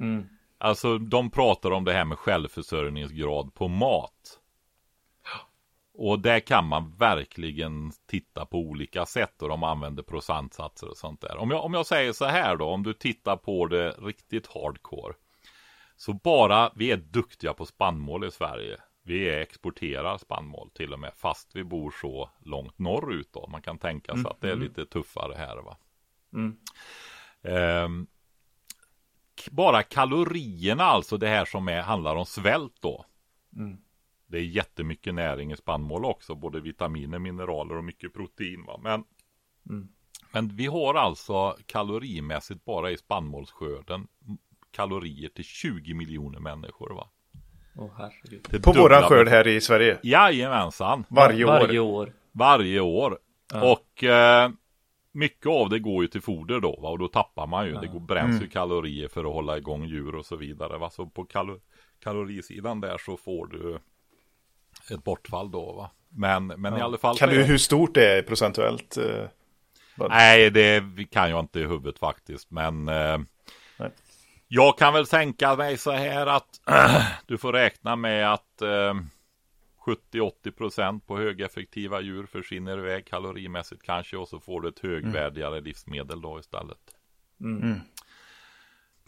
Mm. 0.00 0.28
Alltså 0.58 0.98
de 0.98 1.30
pratar 1.30 1.70
om 1.70 1.84
det 1.84 1.92
här 1.92 2.04
med 2.04 2.18
självförsörjningsgrad 2.18 3.54
på 3.54 3.68
mat. 3.68 4.38
Och 5.94 6.20
där 6.20 6.40
kan 6.40 6.66
man 6.66 6.96
verkligen 6.96 7.92
titta 8.06 8.46
på 8.46 8.58
olika 8.58 9.06
sätt 9.06 9.42
och 9.42 9.48
de 9.48 9.62
använder 9.62 10.02
procentsatser 10.02 10.88
och 10.88 10.96
sånt 10.96 11.20
där. 11.20 11.36
Om 11.36 11.50
jag, 11.50 11.64
om 11.64 11.74
jag 11.74 11.86
säger 11.86 12.12
så 12.12 12.24
här 12.24 12.56
då, 12.56 12.64
om 12.64 12.82
du 12.82 12.92
tittar 12.92 13.36
på 13.36 13.66
det 13.66 13.90
riktigt 13.90 14.46
hardcore. 14.46 15.14
Så 15.96 16.12
bara, 16.12 16.72
vi 16.74 16.90
är 16.90 16.96
duktiga 16.96 17.52
på 17.52 17.66
spannmål 17.66 18.24
i 18.24 18.30
Sverige. 18.30 18.80
Vi 19.02 19.30
exporterar 19.40 20.18
spannmål 20.18 20.70
till 20.70 20.92
och 20.92 21.00
med 21.00 21.12
fast 21.16 21.56
vi 21.56 21.64
bor 21.64 21.94
så 22.00 22.30
långt 22.42 22.78
norrut 22.78 23.28
då. 23.32 23.46
Man 23.46 23.62
kan 23.62 23.78
tänka 23.78 24.12
sig 24.14 24.30
att 24.30 24.40
det 24.40 24.50
är 24.50 24.56
lite 24.56 24.86
tuffare 24.86 25.34
här 25.34 25.56
va. 25.56 25.76
Mm. 26.32 26.56
K- 29.44 29.50
bara 29.50 29.82
kalorierna 29.82 30.82
alltså 30.84 31.16
det 31.16 31.28
här 31.28 31.44
som 31.44 31.68
är, 31.68 31.82
handlar 31.82 32.16
om 32.16 32.26
svält 32.26 32.76
då. 32.80 33.04
Mm. 33.56 33.76
Det 34.26 34.38
är 34.38 34.42
jättemycket 34.44 35.14
näring 35.14 35.52
i 35.52 35.56
spannmål 35.56 36.04
också, 36.04 36.34
både 36.34 36.60
vitaminer, 36.60 37.18
mineraler 37.18 37.76
och 37.76 37.84
mycket 37.84 38.14
protein 38.14 38.64
va. 38.66 38.80
Men, 38.82 39.04
Mm. 39.70 39.88
men 40.32 40.56
vi 40.56 40.66
har 40.66 40.94
alltså 40.94 41.56
kalorimässigt 41.66 42.64
bara 42.64 42.90
i 42.90 42.96
spannmålsskörden 42.96 44.08
kalorier 44.70 45.28
till 45.28 45.44
20 45.44 45.94
miljoner 45.94 46.38
människor 46.40 46.90
va. 46.94 47.08
Det 48.50 48.60
På 48.60 48.72
dubbla 48.72 48.82
våran 48.82 49.02
skörd 49.02 49.28
här 49.28 49.46
i 49.46 49.60
Sverige. 49.60 49.98
Jajamensan. 50.02 51.04
Varje 51.08 51.44
år. 51.44 51.50
Varje 51.50 51.78
år. 51.78 52.12
Varje 52.32 52.80
år. 52.80 53.18
Och 53.54 54.04
eh, 54.04 54.50
mycket 55.12 55.46
av 55.46 55.68
det 55.68 55.78
går 55.78 56.02
ju 56.04 56.08
till 56.08 56.22
foder 56.22 56.60
då 56.60 56.80
va? 56.80 56.88
och 56.88 56.98
då 56.98 57.08
tappar 57.08 57.46
man 57.46 57.66
ju. 57.66 57.74
Det 57.74 57.86
går, 57.86 58.00
bränns 58.00 58.42
ju 58.42 58.48
kalorier 58.48 59.08
för 59.08 59.24
att 59.24 59.32
hålla 59.32 59.58
igång 59.58 59.84
djur 59.84 60.14
och 60.14 60.26
så 60.26 60.36
vidare. 60.36 60.78
Va? 60.78 60.90
Så 60.90 61.06
på 61.06 61.24
kalo 61.24 61.58
kalorisidan 62.02 62.80
där 62.80 62.98
så 62.98 63.16
får 63.16 63.46
du 63.46 63.78
ett 64.94 65.04
bortfall 65.04 65.50
då 65.50 65.72
va. 65.72 65.90
Men, 66.08 66.46
men 66.46 66.76
i 66.76 66.80
alla 66.80 66.98
fall. 66.98 67.16
Kan 67.16 67.28
du 67.28 67.42
hur 67.42 67.58
stort 67.58 67.94
det 67.94 68.18
är 68.18 68.22
procentuellt? 68.22 68.96
eh, 68.96 69.24
Nej, 70.08 70.50
det 70.50 70.84
kan 71.10 71.30
jag 71.30 71.40
inte 71.40 71.60
i 71.60 71.66
huvudet 71.66 71.98
faktiskt. 71.98 72.50
Men 72.50 72.88
eh. 72.88 73.18
Jag 74.54 74.78
kan 74.78 74.92
väl 74.92 75.06
tänka 75.06 75.56
mig 75.56 75.78
så 75.78 75.90
här 75.90 76.26
att 76.26 76.60
du 77.26 77.38
får 77.38 77.52
räkna 77.52 77.96
med 77.96 78.32
att 78.32 78.62
eh, 78.62 78.94
70-80% 80.12 81.00
på 81.00 81.18
högeffektiva 81.18 82.00
djur 82.00 82.26
försvinner 82.26 82.78
iväg 82.78 83.06
kalorimässigt 83.06 83.82
kanske. 83.82 84.16
Och 84.16 84.28
så 84.28 84.40
får 84.40 84.60
du 84.60 84.68
ett 84.68 84.78
högvärdigare 84.78 85.60
livsmedel 85.60 86.20
då 86.20 86.38
istället. 86.38 86.78
Mm. 87.40 87.80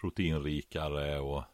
Proteinrikare 0.00 1.18
och 1.18 1.44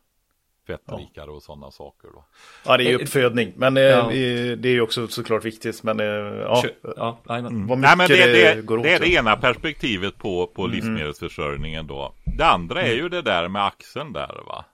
fettrikare 0.77 1.31
och 1.31 1.43
sådana 1.43 1.71
saker. 1.71 2.09
Då. 2.09 2.25
Ja, 2.67 2.77
det 2.77 2.85
är 2.85 2.89
ju 2.89 2.95
Eh, 2.95 3.01
uppfödning. 3.03 3.53
Men 3.57 3.77
eh, 3.77 3.83
Ja. 3.83 4.09
det 4.57 4.69
är 4.69 4.73
ju 4.73 4.81
också 4.81 5.09
såklart 5.09 5.45
viktigt. 5.45 5.83
Men 5.83 6.01
eh, 6.01 6.07
ja, 6.07 6.63
ja, 6.97 7.21
jajamän. 7.29 7.67
vad 7.67 7.79
Nej, 7.79 7.97
mycket 7.97 8.19
men 8.19 8.19
det, 8.19 8.33
det, 8.33 8.55
det, 8.55 8.63
går 8.63 8.79
åt. 8.79 8.85
det 8.85 8.93
är 8.93 9.01
det 9.01 9.13
ena 9.13 9.37
perspektivet 9.37 10.19
på, 10.19 10.47
på 10.47 10.67
livsmedelsförsörjningen 10.67 11.87
då. 11.87 12.15
Det 12.39 12.47
andra 12.47 12.83
är 12.83 12.95
ju 12.95 13.09
det 13.09 13.23
där 13.23 13.49
med 13.49 13.65
axeln 13.65 14.13
där 14.13 14.43
va. 14.47 14.65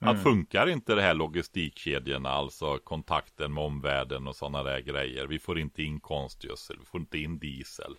Att 0.00 0.22
funkar 0.22 0.68
inte 0.68 0.94
det 0.94 1.02
här 1.02 1.14
logistikkedjorna, 1.14 2.28
alltså 2.30 2.78
kontakten 2.78 3.54
med 3.54 3.64
omvärlden 3.64 4.26
och 4.26 4.36
sådana 4.36 4.62
där 4.62 4.80
grejer. 4.80 5.26
Vi 5.26 5.38
får 5.38 5.58
inte 5.58 5.82
in 5.82 6.00
konstgödsel, 6.00 6.76
vi 6.80 6.84
får 6.86 7.00
inte 7.00 7.18
in 7.18 7.38
diesel. 7.38 7.96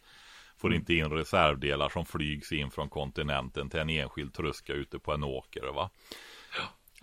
Får 0.57 0.73
inte 0.73 0.93
in 0.93 1.09
reservdelar 1.09 1.89
som 1.89 2.05
flygs 2.05 2.51
in 2.51 2.71
från 2.71 2.89
kontinenten 2.89 3.69
till 3.69 3.79
en 3.79 3.89
enskild 3.89 4.33
truska 4.33 4.73
ute 4.73 4.99
på 4.99 5.11
en 5.13 5.23
åker 5.23 5.73
va. 5.73 5.89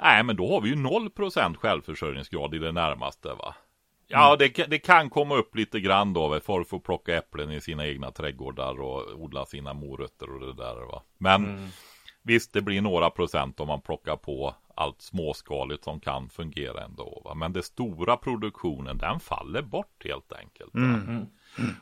Nej 0.03 0.23
men 0.23 0.37
då 0.37 0.55
har 0.55 0.61
vi 0.61 0.69
ju 0.69 0.75
0% 0.75 1.55
självförsörjningsgrad 1.57 2.55
i 2.55 2.59
det 2.59 2.73
närmaste 2.73 3.29
va. 3.29 3.55
Ja, 4.09 4.37
det, 4.37 4.49
ka- 4.49 4.67
det 4.69 4.79
kan 4.79 5.11
komma 5.11 5.35
upp 5.37 5.57
lite 5.57 5.81
grann 5.81 6.13
då. 6.13 6.41
Folk 6.41 6.69
får 6.69 6.79
plocka 6.79 7.17
äpplen 7.17 7.51
i 7.51 7.61
sina 7.61 7.87
egna 7.87 8.11
trädgårdar 8.11 8.81
och 8.81 9.21
odla 9.21 9.47
sina 9.47 9.73
morötter 9.73 10.35
och 10.35 10.41
det 10.41 10.53
där 10.55 10.75
va. 10.87 11.03
Men 11.19 11.71
visst, 12.23 12.53
det 12.53 12.61
blir 12.61 12.81
några 12.81 13.11
procent 13.11 13.61
om 13.61 13.69
man 13.69 13.81
plockar 13.81 14.17
på 14.17 14.55
allt 14.75 15.03
småskaligt 15.03 15.85
som 15.85 16.01
kan 16.01 16.29
fungera 16.29 16.85
ändå. 16.85 17.23
Va? 17.25 17.35
Men 17.35 17.53
den 17.53 17.63
stora 17.63 18.17
produktionen, 18.17 18.99
den 18.99 19.21
faller 19.21 19.63
bort 19.63 20.05
helt 20.05 20.33
enkelt. 20.33 20.71
va. 20.75 20.81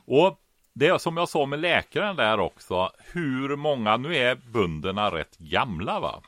Och 0.06 0.40
det 0.72 1.00
som 1.02 1.16
jag 1.16 1.28
sa 1.28 1.46
med 1.46 1.58
läkaren 1.60 2.16
där 2.16 2.40
också, 2.40 2.90
hur 3.12 3.56
många, 3.56 3.96
nu 3.96 4.16
är 4.16 4.34
bönderna 4.34 5.10
rätt 5.10 5.38
gamla 5.38 6.00
va. 6.00 6.20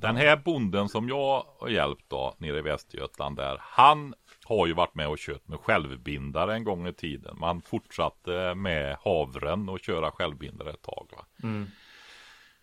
Den 0.00 0.16
här 0.16 0.36
bonden 0.36 0.88
som 0.88 1.08
jag 1.08 1.44
har 1.58 1.68
hjälpt 1.68 2.04
då 2.08 2.34
nere 2.38 2.58
i 2.58 2.62
Västergötland 2.62 3.36
där, 3.36 3.56
han 3.60 4.14
har 4.44 4.66
ju 4.66 4.72
varit 4.72 4.94
med 4.94 5.08
och 5.08 5.18
kört 5.18 5.48
med 5.48 5.58
självbindare 5.58 6.54
en 6.54 6.64
gång 6.64 6.88
i 6.88 6.92
tiden. 6.92 7.36
Man 7.38 7.62
fortsatte 7.62 8.54
med 8.54 8.96
havren 9.04 9.68
och 9.68 9.80
köra 9.80 10.10
självbindare 10.10 10.70
ett 10.70 10.82
tag. 10.82 11.06
Va? 11.16 11.24
Mm. 11.42 11.66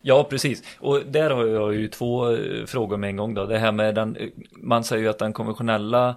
Ja, 0.02 0.24
precis. 0.24 0.78
Och 0.80 1.02
där 1.06 1.30
har 1.30 1.45
jag 1.45 1.76
ju 1.76 1.88
två 1.88 2.32
eh, 2.32 2.65
frågor 2.65 2.98
med 2.98 3.10
en 3.10 3.17
gång 3.17 3.34
då. 3.34 3.45
Det 3.45 3.60
här 3.60 3.71
med 3.71 3.95
den, 3.95 4.15
eh, 4.15 4.30
man 4.52 4.84
säger 4.84 5.04
ju 5.04 5.10
att 5.10 5.19
den 5.19 5.34
konventionella 5.34 6.15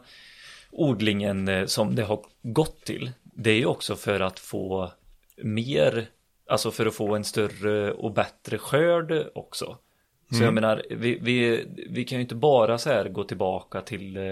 odlingen 0.71 1.49
eh, 1.49 1.67
som 1.67 1.95
det 1.95 2.03
har 2.03 2.21
gått 2.43 2.85
till, 2.85 3.11
det 3.23 3.51
är 3.51 3.59
ju 3.59 3.67
också 3.67 3.97
för 3.97 4.21
att 4.21 4.39
få 4.39 4.93
mer, 5.37 6.09
alltså 6.49 6.71
för 6.71 6.87
att 6.87 6.95
få 6.95 7.17
en 7.17 7.25
större 7.25 7.93
och 7.93 8.13
bättre 8.13 8.59
skörd 8.59 9.27
också. 9.35 9.79
Så 10.31 10.43
jag 10.43 10.55
menar, 10.55 10.83
vi, 10.91 11.19
vi, 11.21 11.67
vi 11.91 12.05
kan 12.05 12.19
ju 12.19 12.23
inte 12.23 12.35
bara 12.35 12.79
så 12.79 12.91
här 12.91 13.09
gå 13.09 13.25
tillbaka 13.25 13.81
till 13.81 14.17
eh, 14.17 14.23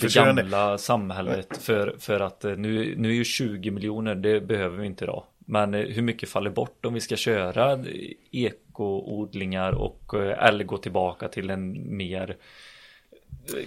det 0.00 0.14
gamla 0.14 0.78
samhället 0.78 1.62
för, 1.62 1.96
för 1.98 2.20
att 2.20 2.44
eh, 2.44 2.56
nu, 2.56 2.94
nu 2.96 3.10
är 3.10 3.14
ju 3.14 3.24
20 3.24 3.70
miljoner, 3.70 4.14
det 4.14 4.40
behöver 4.40 4.78
vi 4.78 4.86
inte 4.86 5.06
då. 5.06 5.26
Men 5.38 5.74
eh, 5.74 5.80
hur 5.80 6.02
mycket 6.02 6.28
faller 6.28 6.50
bort 6.50 6.86
om 6.86 6.94
vi 6.94 7.00
ska 7.00 7.16
köra 7.16 7.84
ekoodlingar 8.30 9.72
och 9.72 10.14
eller 10.14 10.64
gå 10.64 10.78
tillbaka 10.78 11.28
till 11.28 11.50
en 11.50 11.96
mer 11.96 12.36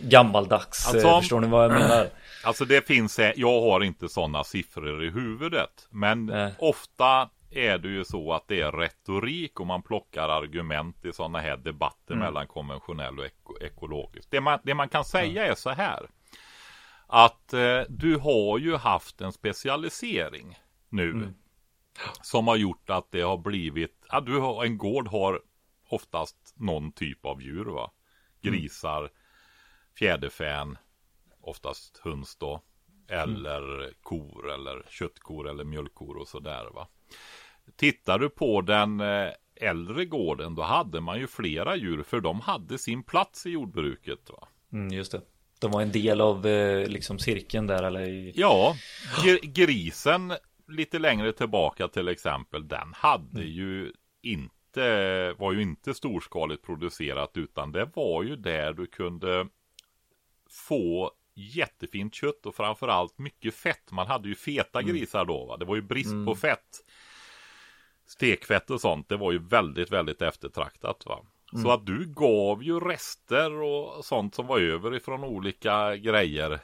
gammaldags, 0.02 0.88
Alltså, 0.88 1.20
förstår 1.20 1.42
ni 1.42 1.48
vad 1.48 1.64
jag 1.64 1.72
menar? 1.72 2.08
Alltså 2.44 2.66
det 2.66 2.88
finns, 2.88 3.20
jag 3.36 3.62
har 3.62 3.84
inte 3.84 4.10
sådana 4.10 4.44
siffror 4.44 5.04
i 5.04 5.10
huvudet. 5.10 5.88
Men 5.90 6.26
Nej. 6.26 6.54
ofta 6.60 7.30
är 7.58 7.78
det 7.78 7.88
ju 7.88 8.06
så 8.06 8.34
att 8.34 8.48
det 8.48 8.62
är 8.62 8.72
retorik 8.72 9.60
och 9.60 9.68
man 9.68 9.84
plockar 9.84 10.30
argument 10.30 11.06
i 11.06 11.14
sådana 11.14 11.40
här 11.40 11.58
debatter 11.58 12.16
mellan 12.16 12.48
konventionell 12.48 13.20
och 13.20 13.26
eko, 13.26 13.58
ekologiskt. 13.62 14.32
Det 14.32 14.42
man, 14.42 14.60
det 14.64 14.74
man 14.74 14.90
kan 14.90 15.06
säga 15.06 15.46
är 15.46 15.56
så 15.56 15.70
här. 15.70 16.10
Att 17.08 17.54
eh, 17.54 17.82
du 17.90 18.18
har 18.18 18.58
ju 18.58 18.76
haft 18.76 19.22
en 19.22 19.34
specialisering 19.34 20.60
nu. 20.90 21.34
Som 22.22 22.48
har 22.48 22.56
gjort 22.56 22.90
att 22.90 23.12
det 23.12 23.22
har 23.22 23.38
blivit, 23.38 24.06
ja, 24.10 24.20
du 24.20 24.40
har, 24.40 24.66
en 24.66 24.78
gård 24.78 25.08
har 25.08 25.42
oftast 25.90 26.54
någon 26.56 26.92
typ 26.92 27.26
av 27.26 27.42
djur 27.42 27.66
va. 27.66 27.92
Grisar, 28.42 29.10
fjäderfän, 29.98 30.78
oftast 31.42 31.98
höns 31.98 32.36
då. 32.36 32.62
Eller 33.08 33.94
kor 34.02 34.52
eller 34.52 34.86
köttkor 34.90 35.50
eller 35.50 35.64
mjölkkor 35.64 36.18
och 36.18 36.28
sådär 36.28 36.70
va. 36.74 36.88
Tittar 37.76 38.20
du 38.20 38.30
på 38.30 38.62
den 38.62 39.00
eh, 39.00 39.30
äldre 39.56 40.06
gården 40.06 40.56
då 40.56 40.62
hade 40.62 41.02
man 41.02 41.20
ju 41.20 41.28
flera 41.28 41.76
djur 41.76 42.04
för 42.04 42.22
de 42.22 42.40
hade 42.42 42.78
sin 42.78 43.04
plats 43.04 43.46
i 43.46 43.50
jordbruket 43.50 44.30
va. 44.30 44.48
Mm, 44.74 44.94
just 44.94 45.12
det. 45.12 45.22
De 45.60 45.72
var 45.72 45.82
en 45.82 45.92
del 45.92 46.22
av 46.22 46.46
eh, 46.48 46.88
liksom 46.88 47.20
cirkeln 47.20 47.68
där 47.68 47.84
eller 47.84 48.02
i... 48.02 48.34
Ja, 48.36 48.76
gr- 49.24 49.46
grisen 49.54 50.34
lite 50.68 51.00
längre 51.00 51.34
tillbaka 51.34 51.88
till 51.88 52.08
exempel, 52.08 52.68
den 52.68 52.94
hade 52.96 53.44
ju 53.44 53.92
inte, 54.22 55.34
var 55.34 55.54
ju 55.54 55.62
inte 55.62 55.94
storskaligt 55.94 56.66
producerat 56.66 57.38
utan 57.38 57.72
det 57.72 57.90
var 57.96 58.24
ju 58.24 58.36
där 58.36 58.74
du 58.74 58.86
kunde 58.88 59.48
få 60.50 61.12
jättefint 61.36 62.16
kött 62.16 62.46
och 62.46 62.56
framförallt 62.56 63.18
mycket 63.18 63.56
fett. 63.56 63.92
Man 63.92 64.08
hade 64.08 64.30
ju 64.30 64.36
feta 64.36 64.82
grisar 64.82 65.26
då 65.26 65.46
va? 65.46 65.58
Det 65.58 65.66
var 65.66 65.76
ju 65.76 65.82
brist 65.82 66.14
på 66.26 66.36
fett. 66.36 66.86
Stekfett 68.06 68.70
och 68.70 68.82
sånt, 68.82 69.10
det 69.10 69.18
var 69.18 69.32
ju 69.32 69.40
väldigt, 69.40 69.92
väldigt 69.92 70.22
eftertraktat 70.22 71.06
va. 71.06 71.20
Så 71.62 71.72
att 71.72 71.86
du 71.86 72.06
gav 72.06 72.64
ju 72.64 72.80
rester 72.80 73.52
och 73.62 74.06
sånt 74.06 74.36
som 74.36 74.48
var 74.48 74.60
över 74.60 74.96
ifrån 74.96 75.24
olika 75.24 75.96
grejer 75.96 76.60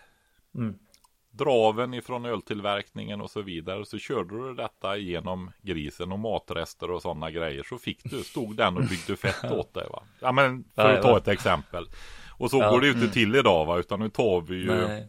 draven 1.32 1.93
ifrån 1.93 2.25
öltillverkningen 2.25 3.21
och 3.21 3.32
så 3.32 3.41
vidare. 3.41 3.86
Så 3.86 3.97
körde 3.97 4.38
du 4.47 4.54
detta 4.54 4.97
genom 4.97 5.52
grisen 5.62 6.12
och 6.12 6.19
matrester 6.19 6.91
och 6.91 7.02
sådana 7.02 7.32
grejer. 7.32 7.63
Så 7.63 7.78
fick 7.78 8.04
du, 8.04 8.23
stod 8.23 8.56
den 8.56 8.78
och 8.78 8.84
byggde 8.84 9.15
fett 9.15 9.52
åt 9.52 9.73
dig 9.73 9.88
va. 9.89 10.04
Ja 10.19 10.32
men 10.32 10.63
för 10.75 10.93
att 10.93 11.02
ta 11.02 11.17
ett 11.17 11.28
exempel. 11.28 11.89
Och 12.38 12.49
så 12.52 12.58
Ja. 12.58 12.69
går 12.71 12.82
det 12.82 12.88
ju 12.88 12.93
inte 12.93 13.10
till 13.10 13.36
idag 13.36 13.65
va. 13.65 13.78
Utan 13.80 13.99
nu 13.99 14.10
tar 14.10 14.41
vi 14.41 14.56
ju 14.56 14.88
Nej. 14.88 15.08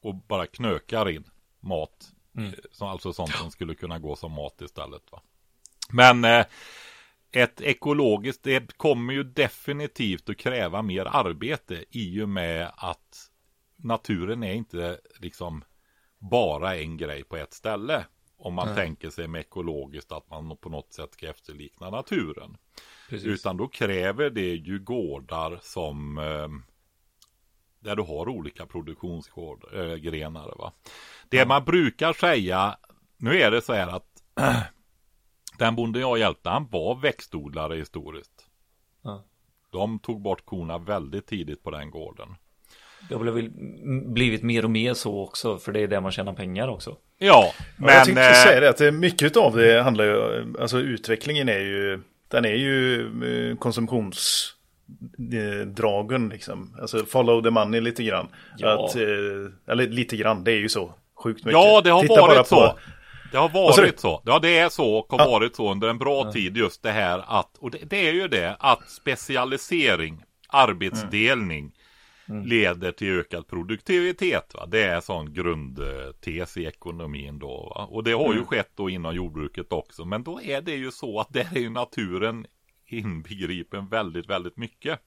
och 0.00 0.14
bara 0.14 0.46
knökar 0.46 1.08
in 1.10 1.24
mat. 1.60 2.12
Eh, 2.38 2.44
Som, 2.70 2.88
alltså 2.88 3.12
sånt 3.12 3.30
som 3.30 3.50
skulle 3.50 3.74
kunna 3.74 3.98
gå 3.98 4.16
som 4.16 4.32
mat 4.32 4.60
istället 4.60 5.12
va. 5.12 5.22
Men 5.92 6.24
eh, 6.24 6.46
ett 7.32 7.60
ekologiskt, 7.60 8.42
det 8.42 8.76
kommer 8.76 9.12
ju 9.12 9.22
definitivt 9.22 10.28
att 10.28 10.36
kräva 10.36 10.82
mer 10.82 11.06
arbete 11.06 11.84
i 11.90 12.22
och 12.22 12.28
med 12.28 12.72
att 12.76 13.30
naturen 13.76 14.42
är 14.42 14.52
inte 14.52 14.98
liksom 15.20 15.64
bara 16.18 16.76
en 16.76 16.96
grej 16.96 17.24
på 17.24 17.36
ett 17.36 17.52
ställe. 17.52 18.04
Om 18.36 18.54
man 18.54 18.74
tänker 18.74 19.10
sig 19.10 19.28
med 19.28 19.40
ekologiskt 19.40 20.12
att 20.12 20.30
man 20.30 20.56
på 20.56 20.68
något 20.68 20.92
sätt 20.92 21.12
ska 21.12 21.30
efterlikna 21.30 21.90
naturen. 21.90 22.56
Precis. 23.08 23.26
Utan 23.26 23.56
då 23.56 23.68
kräver 23.68 24.30
det 24.30 24.54
ju 24.54 24.78
gårdar 24.78 25.58
som 25.62 26.18
eh, 26.18 26.48
där 27.80 27.96
du 27.96 28.02
har 28.02 28.28
olika 28.28 28.66
produktionsgrenar. 28.66 30.54
Va? 30.58 30.72
Det 31.28 31.46
man 31.46 31.64
brukar 31.64 32.12
säga, 32.12 32.78
nu 33.16 33.40
är 33.40 33.50
det 33.50 33.62
så 33.62 33.72
här 33.72 33.88
att 33.88 34.22
den 35.58 35.76
bonde 35.76 36.00
jag 36.00 36.18
hjälpte, 36.18 36.48
han 36.50 36.68
var 36.70 36.94
växtodlare 36.94 37.76
historiskt. 37.76 38.46
Ja. 39.04 39.24
De 39.72 39.98
tog 39.98 40.22
bort 40.22 40.44
korna 40.44 40.78
väldigt 40.78 41.26
tidigt 41.26 41.62
på 41.62 41.70
den 41.70 41.90
gården. 41.90 42.28
Det 43.08 43.14
har 43.14 43.24
väl 43.24 43.50
blivit 44.14 44.42
mer 44.42 44.64
och 44.64 44.70
mer 44.70 44.94
så 44.94 45.20
också, 45.22 45.58
för 45.58 45.72
det 45.72 45.80
är 45.80 45.88
där 45.88 46.00
man 46.00 46.12
tjänar 46.12 46.32
pengar 46.32 46.68
också. 46.68 46.96
Ja, 47.18 47.52
Men, 47.76 47.88
jag 47.88 47.96
men 47.96 48.04
tänkte 48.04 48.26
eh, 48.28 48.32
säga 48.32 48.60
det 48.60 48.68
att 48.70 48.76
det- 48.76 48.92
mycket 48.92 49.36
av 49.36 49.56
det 49.56 49.82
handlar 49.82 50.04
ju, 50.04 50.44
alltså 50.60 50.78
utvecklingen 50.78 51.48
är 51.48 51.58
ju, 51.60 52.00
den 52.28 52.44
är 52.44 52.54
ju 52.54 53.00
eh, 53.50 53.56
konsumtionsdragen 53.56 56.28
liksom. 56.28 56.76
Alltså 56.80 57.06
follow 57.06 57.42
the 57.42 57.50
money 57.50 57.80
lite 57.80 58.02
grann. 58.04 58.28
Ja. 58.58 58.84
Att, 58.84 58.96
eh, 58.96 59.02
eller 59.72 59.88
lite 59.88 60.16
grann, 60.16 60.44
det 60.44 60.52
är 60.52 60.58
ju 60.58 60.68
så. 60.68 60.94
Sjukt 61.24 61.44
mycket. 61.44 61.60
ja, 61.60 61.80
det 61.84 61.90
har 61.90 62.02
Titta 62.02 62.14
bara 62.14 62.26
varit 62.26 62.38
på- 62.38 62.44
så. 62.56 62.78
Det 63.32 63.38
har 63.38 63.48
du? 63.48 63.52
varit 63.54 64.00
så. 64.00 64.22
Ja, 64.24 64.38
det 64.38 64.58
är 64.58 64.68
så 64.68 64.94
och 64.94 65.12
har 65.12 65.18
Ja. 65.18 65.30
varit 65.30 65.56
så 65.56 65.72
under 65.72 65.88
en 65.88 65.98
bra 65.98 66.32
tid 66.32 66.56
just 66.56 66.82
det 66.82 66.92
här 66.92 67.24
att, 67.26 67.58
och 67.58 67.70
det, 67.70 67.78
det 67.90 68.08
är 68.08 68.12
ju 68.12 68.28
det, 68.28 68.56
att 68.60 68.90
specialisering, 68.90 70.22
arbetsdelning 70.48 71.72
Mm. 72.28 72.46
leder 72.46 72.92
till 72.92 73.18
ökad 73.18 73.46
produktivitet. 73.46 74.54
Va? 74.54 74.66
Det 74.66 74.82
är 74.82 75.00
sån 75.00 75.34
grundtes 75.34 76.56
i 76.56 76.64
ekonomin 76.66 77.38
då. 77.38 77.72
Va? 77.76 77.84
Och 77.90 78.04
det 78.04 78.12
har 78.12 78.24
Mm. 78.24 78.38
ju 78.38 78.44
skett 78.44 78.70
då 78.74 78.90
inom 78.90 79.14
jordbruket 79.14 79.72
också. 79.72 80.04
Men 80.04 80.22
då 80.24 80.40
är 80.42 80.60
det 80.62 80.74
ju 80.74 80.90
så 80.90 81.20
att 81.20 81.32
där 81.32 81.48
är 81.54 81.60
ju 81.60 81.70
naturen 81.70 82.46
inbegripen 82.86 83.88
väldigt, 83.88 84.30
väldigt 84.30 84.56
mycket. 84.56 85.00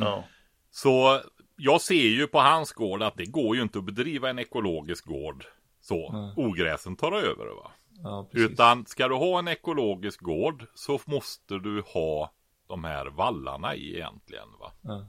Ja. 0.00 0.24
Så 0.70 1.20
jag 1.56 1.80
ser 1.80 1.94
ju 2.08 2.26
på 2.26 2.38
hans 2.40 2.72
gård 2.72 3.02
att 3.02 3.16
det 3.16 3.26
går 3.26 3.56
ju 3.56 3.62
inte 3.62 3.78
att 3.78 3.84
bedriva 3.84 4.30
en 4.30 4.38
ekologisk 4.38 5.04
gård 5.06 5.44
så. 5.86 6.32
Ogräsen 6.36 6.96
tar 6.96 7.12
över 7.12 7.46
va. 7.46 7.70
Ja. 8.02 8.28
Utan 8.32 8.86
ska 8.86 9.08
du 9.08 9.14
ha 9.14 9.38
en 9.38 9.48
ekologisk 9.48 10.20
gård 10.20 10.64
så 10.74 11.00
måste 11.04 11.54
du 11.58 11.82
ha 11.86 12.32
de 12.68 12.84
här 12.84 13.06
vallarna 13.06 13.74
i 13.74 13.94
egentligen 13.94 14.48
va. 14.60 14.72
Ja. 14.82 15.06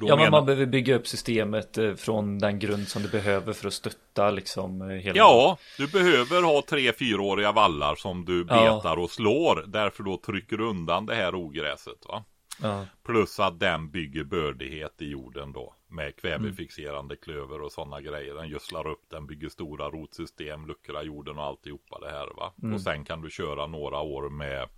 Då 0.00 0.06
Ja, 0.08 0.16
men 0.16 0.18
menar- 0.24 0.30
man 0.30 0.46
behöver 0.46 0.66
bygga 0.66 0.94
upp 0.96 1.06
systemet 1.06 1.78
eh, 1.78 1.94
från 1.94 2.38
den 2.38 2.58
grund 2.58 2.88
som 2.88 3.02
du 3.02 3.08
behöver 3.08 3.52
för 3.52 3.66
att 3.68 3.72
stötta 3.74 4.30
liksom 4.30 4.82
eh, 4.82 4.88
hela. 4.88 5.16
Ja, 5.16 5.58
du 5.78 5.86
behöver 5.86 6.42
ha 6.42 6.62
tre 6.68 6.92
fyraåriga 6.92 7.52
vallar 7.52 7.94
som 7.94 8.24
du 8.24 8.46
Ja. 8.48 8.76
betar 8.76 8.96
och 8.96 9.10
slår. 9.10 9.64
Därför 9.66 10.02
då 10.02 10.16
trycker 10.16 10.56
du 10.56 10.64
undan 10.64 11.06
det 11.06 11.14
här 11.14 11.34
ogräset. 11.34 12.06
Va? 12.08 12.24
Ja. 12.62 12.86
Plus 13.04 13.40
att 13.40 13.60
den 13.60 13.90
bygger 13.90 14.24
bördighet 14.24 15.02
i 15.02 15.04
jorden 15.10 15.52
då. 15.52 15.74
Med 15.90 16.16
kvävefixerande 16.16 17.16
klöver 17.16 17.60
och 17.62 17.72
sådana 17.72 18.00
grejer. 18.00 18.34
Den 18.34 18.48
gödslar 18.48 18.86
upp, 18.86 19.10
den 19.10 19.26
bygger 19.26 19.48
stora 19.48 19.90
rotsystem, 19.90 20.66
luckrar 20.66 21.02
jorden 21.02 21.38
och 21.38 21.44
alltihopa 21.44 21.98
det 21.98 22.10
här 22.10 22.28
va. 22.36 22.52
Och 22.74 22.80
sen 22.80 23.04
kan 23.04 23.20
du 23.22 23.30
köra 23.30 23.66
några 23.66 24.00
år 24.00 24.30
med 24.30 24.68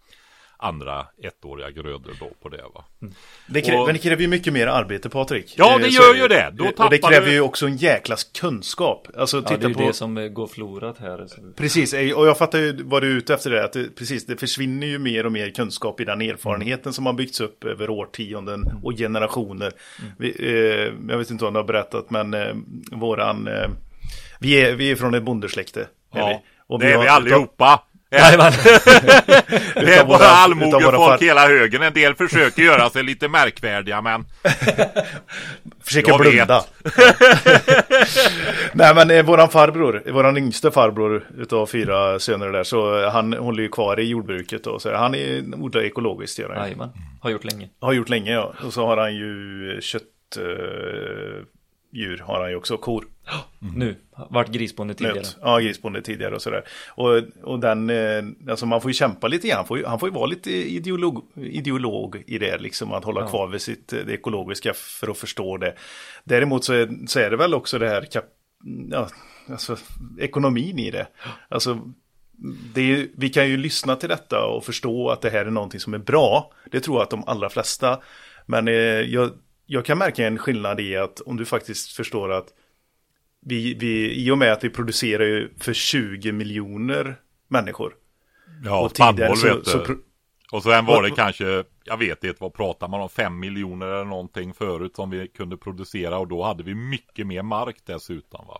andra 0.62 1.06
ettåriga 1.22 1.70
grödor 1.70 2.12
då 2.20 2.30
på 2.42 2.48
det 2.48 2.62
va. 2.74 2.84
Det, 3.46 3.60
krä- 3.60 3.78
Och- 3.80 3.86
men 3.86 3.94
det 3.94 3.98
kräver 4.02 4.22
ju 4.22 4.28
mycket 4.28 4.52
mer 4.52 4.66
arbete 4.66 5.08
Patrik. 5.08 5.54
Ja, 5.56 5.72
Eh, 5.72 5.78
det 5.78 5.90
så 5.90 6.02
gör 6.02 6.14
är 6.14 6.18
ju 6.22 6.28
det. 6.28 6.50
Då 6.52 6.64
och 6.84 6.90
det 6.90 6.98
kräver 6.98 7.26
du- 7.26 7.32
ju 7.32 7.40
också 7.40 7.66
en 7.66 7.76
jäklas 7.76 8.24
kunskap. 8.24 9.08
Alltså 9.16 9.36
Ja, 9.36 9.42
titta 9.42 9.56
det 9.60 9.64
är 9.66 9.68
ju 9.68 9.74
på... 9.74 9.80
det 9.86 9.92
som 9.92 10.18
eh, 10.18 10.28
går 10.28 10.46
förlorat 10.46 10.98
här. 10.98 11.26
Så. 11.26 11.36
Precis, 11.56 11.94
eh, 11.94 12.18
och 12.18 12.26
jag 12.26 12.38
fattar 12.38 12.58
ju 12.58 12.82
vad 12.82 13.02
du 13.02 13.12
är 13.12 13.16
ute 13.16 13.34
efter 13.34 13.50
det. 13.50 13.64
Att 13.64 13.72
det, 13.72 13.96
precis, 13.96 14.26
det 14.26 14.36
försvinner 14.36 14.86
ju 14.86 14.98
mer 14.98 15.26
och 15.26 15.32
mer 15.32 15.50
kunskap 15.50 16.00
i 16.00 16.04
den 16.04 16.20
erfarenheten 16.20 16.92
som 16.92 17.06
har 17.06 17.12
byggts 17.12 17.40
upp 17.40 17.64
över 17.64 17.90
årtionden 17.90 18.64
och 18.82 18.92
generationer. 18.92 19.72
Vi, 20.18 20.28
eh, 20.38 20.92
jag 21.12 21.18
vet 21.18 21.30
inte 21.30 21.44
om 21.46 21.52
du 21.52 21.58
har 21.60 21.64
berättat, 21.66 22.10
men 22.10 22.34
eh, 22.34 22.54
våran... 22.92 23.48
Eh, 23.48 23.68
vi, 24.40 24.54
är, 24.60 24.74
vi 24.74 24.90
är 24.90 24.96
från 24.96 25.14
ett 25.14 25.22
bondesläkte. 25.22 25.80
är 25.80 25.86
vi. 26.12 26.20
Ja, 26.20 26.42
Och 26.66 26.78
det 26.80 26.90
är 26.92 26.96
har- 26.96 27.02
vi 27.02 27.08
allihopa. 27.08 27.82
Jajamän. 28.12 28.52
Det 29.74 29.94
är 29.94 30.04
bara 30.04 30.24
allmogefolk 30.26 30.94
far- 30.96 31.18
hela 31.18 31.48
högen. 31.48 31.82
En 31.82 31.92
del 31.92 32.14
försöker 32.14 32.62
göra 32.62 32.90
sig 32.90 33.02
lite 33.02 33.28
märkvärdiga 33.28 34.00
men 34.02 34.24
Försöker 35.84 36.18
blunda. 36.18 36.64
Nej 38.72 38.94
men 38.94 39.10
eh, 39.10 39.24
våran 39.24 39.48
farbror, 39.48 40.02
våran 40.12 40.36
yngste 40.36 40.70
farbror 40.70 41.24
utav 41.38 41.66
fyra 41.66 42.18
söner 42.18 42.48
där, 42.48 42.64
så 42.64 43.08
han 43.10 43.32
håller 43.32 43.62
ju 43.62 43.68
kvar 43.68 44.00
i 44.00 44.04
jordbruket 44.08 44.64
då. 44.64 44.78
Så 44.78 44.94
han 44.94 45.14
är 45.14 45.42
odlar 45.54 45.82
ekologiskt 45.82 46.38
gör 46.38 46.48
han. 46.48 46.64
Jajamän. 46.64 46.90
Har 47.20 47.30
gjort 47.30 47.44
länge. 47.44 47.68
Har 47.80 47.92
gjort 47.92 48.08
länge 48.08 48.32
ja. 48.32 48.52
Och 48.66 48.72
så 48.72 48.86
har 48.86 48.96
han 48.96 49.14
ju 49.14 49.78
kött 49.82 50.02
eh, 50.36 50.42
djur 51.92 52.22
har 52.26 52.40
han 52.40 52.50
ju 52.50 52.56
också, 52.56 52.76
kor. 52.76 53.04
Nu. 53.58 53.96
Vart 54.30 54.48
grisbonde 54.48 54.94
tidigare. 54.94 55.16
Nöt. 55.16 55.36
Ja, 55.40 55.58
grisbonde 55.58 56.02
tidigare 56.02 56.34
och 56.34 56.42
sådär. 56.42 56.64
Och, 56.88 57.22
och 57.42 57.58
den, 57.58 57.90
eh, 57.90 58.50
alltså 58.50 58.66
man 58.66 58.80
får 58.80 58.90
ju 58.90 58.94
kämpa 58.94 59.28
lite 59.28 59.48
grann. 59.48 59.56
Han 59.56 59.66
får 59.66 59.78
ju, 59.78 59.84
han 59.84 59.98
får 59.98 60.08
ju 60.08 60.14
vara 60.14 60.26
lite 60.26 60.50
ideolog, 60.50 61.24
ideolog 61.36 62.22
i 62.26 62.38
det, 62.38 62.58
liksom 62.58 62.92
att 62.92 63.04
hålla 63.04 63.28
kvar 63.28 63.46
vid 63.46 63.60
sitt 63.60 63.92
eh, 63.92 63.98
det 64.06 64.12
ekologiska 64.12 64.72
för 64.74 65.10
att 65.10 65.18
förstå 65.18 65.56
det. 65.56 65.74
Däremot 66.24 66.64
så 66.64 66.72
är, 66.72 67.06
så 67.06 67.20
är 67.20 67.30
det 67.30 67.36
väl 67.36 67.54
också 67.54 67.78
det 67.78 67.88
här 67.88 68.02
kap, 68.02 68.24
ja, 68.90 69.08
alltså, 69.48 69.76
ekonomin 70.18 70.78
i 70.78 70.90
det. 70.90 71.06
Alltså, 71.48 71.80
det 72.74 72.92
är, 72.92 73.08
vi 73.16 73.28
kan 73.28 73.48
ju 73.48 73.56
lyssna 73.56 73.96
till 73.96 74.08
detta 74.08 74.44
och 74.44 74.64
förstå 74.64 75.10
att 75.10 75.20
det 75.20 75.30
här 75.30 75.46
är 75.46 75.50
någonting 75.50 75.80
som 75.80 75.94
är 75.94 75.98
bra. 75.98 76.52
Det 76.70 76.80
tror 76.80 76.96
jag 76.96 77.02
att 77.02 77.10
de 77.10 77.24
allra 77.26 77.48
flesta. 77.48 78.00
Men 78.46 78.68
eh, 78.68 78.74
jag, 78.74 79.30
jag 79.66 79.84
kan 79.84 79.98
märka 79.98 80.26
en 80.26 80.38
skillnad 80.38 80.80
i 80.80 80.96
att 80.96 81.20
om 81.20 81.36
du 81.36 81.44
faktiskt 81.44 81.92
förstår 81.92 82.32
att 82.32 82.48
vi, 83.46 83.74
vi, 83.74 84.14
i 84.24 84.30
och 84.30 84.38
med 84.38 84.52
att 84.52 84.64
vi 84.64 84.70
producerar 84.70 85.24
ju 85.24 85.50
för 85.60 85.72
20 85.72 86.32
miljoner 86.32 87.16
människor. 87.48 87.94
ja, 88.64 88.80
och 88.80 88.90
spannmål 88.90 89.28
vet 89.28 89.38
så, 89.38 89.54
du. 89.58 89.64
så 89.64 89.94
Och 90.52 90.62
sen 90.62 90.86
var 90.86 91.02
det 91.02 91.10
kanske, 91.10 91.64
jag 91.84 91.96
vet 91.96 92.24
inte 92.24 92.36
vad 92.40 92.54
pratar 92.54 92.88
man 92.88 93.00
om, 93.00 93.08
fem 93.08 93.40
miljoner 93.40 93.86
eller 93.86 94.04
någonting 94.04 94.54
förut 94.54 94.96
som 94.96 95.10
vi 95.10 95.28
kunde 95.28 95.56
producera 95.56 96.18
och 96.18 96.28
då 96.28 96.42
hade 96.44 96.62
vi 96.62 96.74
mycket 96.74 97.26
mer 97.26 97.42
mark 97.42 97.76
dessutom 97.86 98.46
va. 98.46 98.58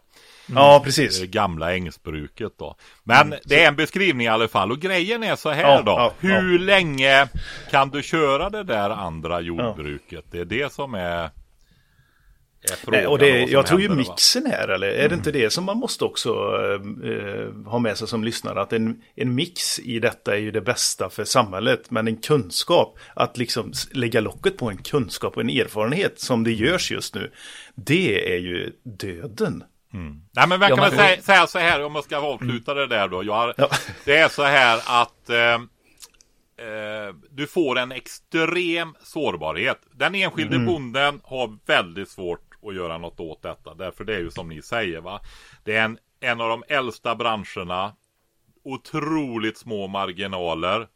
Ja, 0.55 0.81
precis. 0.85 1.21
Det 1.21 1.27
gamla 1.27 1.75
ängsbruket 1.77 2.53
då. 2.59 2.77
Men 3.05 3.35
det 3.45 3.65
är 3.65 3.69
en 3.69 3.77
beskrivning 3.77 4.27
i 4.27 4.31
alla 4.31 4.49
fall 4.49 4.73
och 4.73 4.79
grejen 4.81 5.23
är 5.23 5.37
så 5.37 5.51
här 5.51 5.63
Ja, 5.63 5.83
då. 5.83 5.93
ja, 5.93 6.13
Hur 6.19 6.59
länge 6.59 7.29
kan 7.71 7.91
du 7.91 8.03
köra 8.03 8.51
det 8.51 8.63
där 8.63 8.91
andra 8.91 9.41
jordbruket? 9.41 10.25
Det 10.31 10.39
är 10.39 10.45
det 10.45 10.73
som 10.73 10.95
är. 10.95 11.31
Nej, 12.87 13.07
och 13.07 13.19
det, 13.19 13.29
jag 13.43 13.67
tror 13.67 13.81
ju 13.81 13.89
mixen 13.89 14.47
här, 14.47 14.69
eller 14.69 14.89
är 14.89 15.09
det 15.09 15.15
inte 15.15 15.33
det 15.33 15.51
som 15.51 15.65
man 15.65 15.77
måste 15.79 16.05
också 16.05 16.29
eh, 17.05 17.71
ha 17.71 17.79
med 17.79 17.99
sig 17.99 18.09
som 18.09 18.25
lyssnare? 18.25 18.61
Att 18.61 18.73
en, 18.73 19.03
en 19.15 19.35
mix 19.35 19.79
i 19.79 19.99
detta 19.99 20.35
är 20.35 20.41
ju 20.41 20.51
det 20.51 20.61
bästa 20.61 21.11
för 21.11 21.25
samhället, 21.25 21.91
men 21.91 22.09
en 22.09 22.17
kunskap, 22.17 22.99
att 23.15 23.37
liksom 23.39 23.73
lägga 23.93 24.21
locket 24.21 24.57
på 24.57 24.71
en 24.71 24.77
kunskap 24.79 25.37
och 25.37 25.43
en 25.43 25.51
erfarenhet 25.51 26.21
som 26.21 26.45
det 26.45 26.53
görs 26.53 26.91
just 26.91 27.15
nu, 27.15 27.33
det 27.75 28.35
är 28.35 28.39
ju 28.39 28.73
döden. 28.83 29.65
Nej 30.33 30.49
men 30.49 30.61
man 30.61 30.69
Ja, 30.69 30.77
men- 30.77 30.91
säga, 30.91 31.23
säga 31.23 31.47
så 31.47 31.59
här 31.59 31.85
om 31.85 31.93
man 31.93 32.03
ska 32.03 32.17
avsluta 32.17 32.75
det 32.75 32.87
där 32.87 33.09
då. 33.09 33.25
Jag 33.25 33.35
har, 33.35 33.55
Ja. 33.57 33.69
Det 34.05 34.17
är 34.17 34.29
så 34.29 34.43
här 34.43 34.81
att 34.87 35.31
eh, 35.31 35.55
eh, 36.67 37.15
du 37.31 37.47
får 37.47 37.79
en 37.79 37.93
extrem 37.93 38.95
sårbarhet. 39.03 39.79
Den 39.95 40.15
enskilde 40.15 40.59
bonden 40.59 41.21
har 41.25 41.59
väldigt 41.67 42.09
svårt 42.09 42.41
att 42.63 42.75
göra 42.75 42.99
något 42.99 43.21
åt 43.21 43.43
detta. 43.43 43.75
Därför 43.75 44.05
det 44.05 44.15
är 44.15 44.21
ju 44.21 44.31
som 44.31 44.49
ni 44.49 44.63
säger 44.63 45.01
va. 45.01 45.21
Det 45.65 45.77
är 45.77 45.85
en, 45.85 45.99
en 46.21 46.41
av 46.41 46.49
de 46.49 46.65
äldsta 46.69 47.15
branscherna. 47.15 47.93
Otroligt 48.65 49.59
små 49.59 49.87
marginaler. 49.87 50.89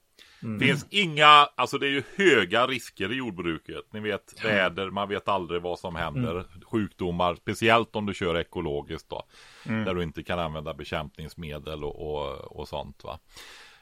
Finns 0.60 0.86
inga, 0.90 1.26
alltså 1.54 1.78
det 1.78 1.86
är 1.86 1.90
ju 1.90 2.02
höga 2.16 2.66
risker 2.66 3.12
i 3.12 3.16
jordbruket. 3.16 3.84
Ni 3.92 4.00
vet 4.00 4.44
väder, 4.44 4.90
man 4.90 5.08
vet 5.08 5.28
aldrig 5.28 5.62
vad 5.62 5.78
som 5.78 5.96
händer. 5.96 6.44
Sjukdomar, 6.64 7.34
speciellt 7.34 7.96
om 7.96 8.06
du 8.06 8.14
kör 8.14 8.38
ekologiskt 8.38 9.08
då. 9.08 9.22
Där 9.64 9.94
du 9.94 10.02
inte 10.02 10.22
kan 10.22 10.38
använda 10.38 10.74
bekämpningsmedel 10.74 11.84
och, 11.84 12.12
och, 12.12 12.56
och 12.60 12.68
sånt 12.68 13.04
va. 13.04 13.18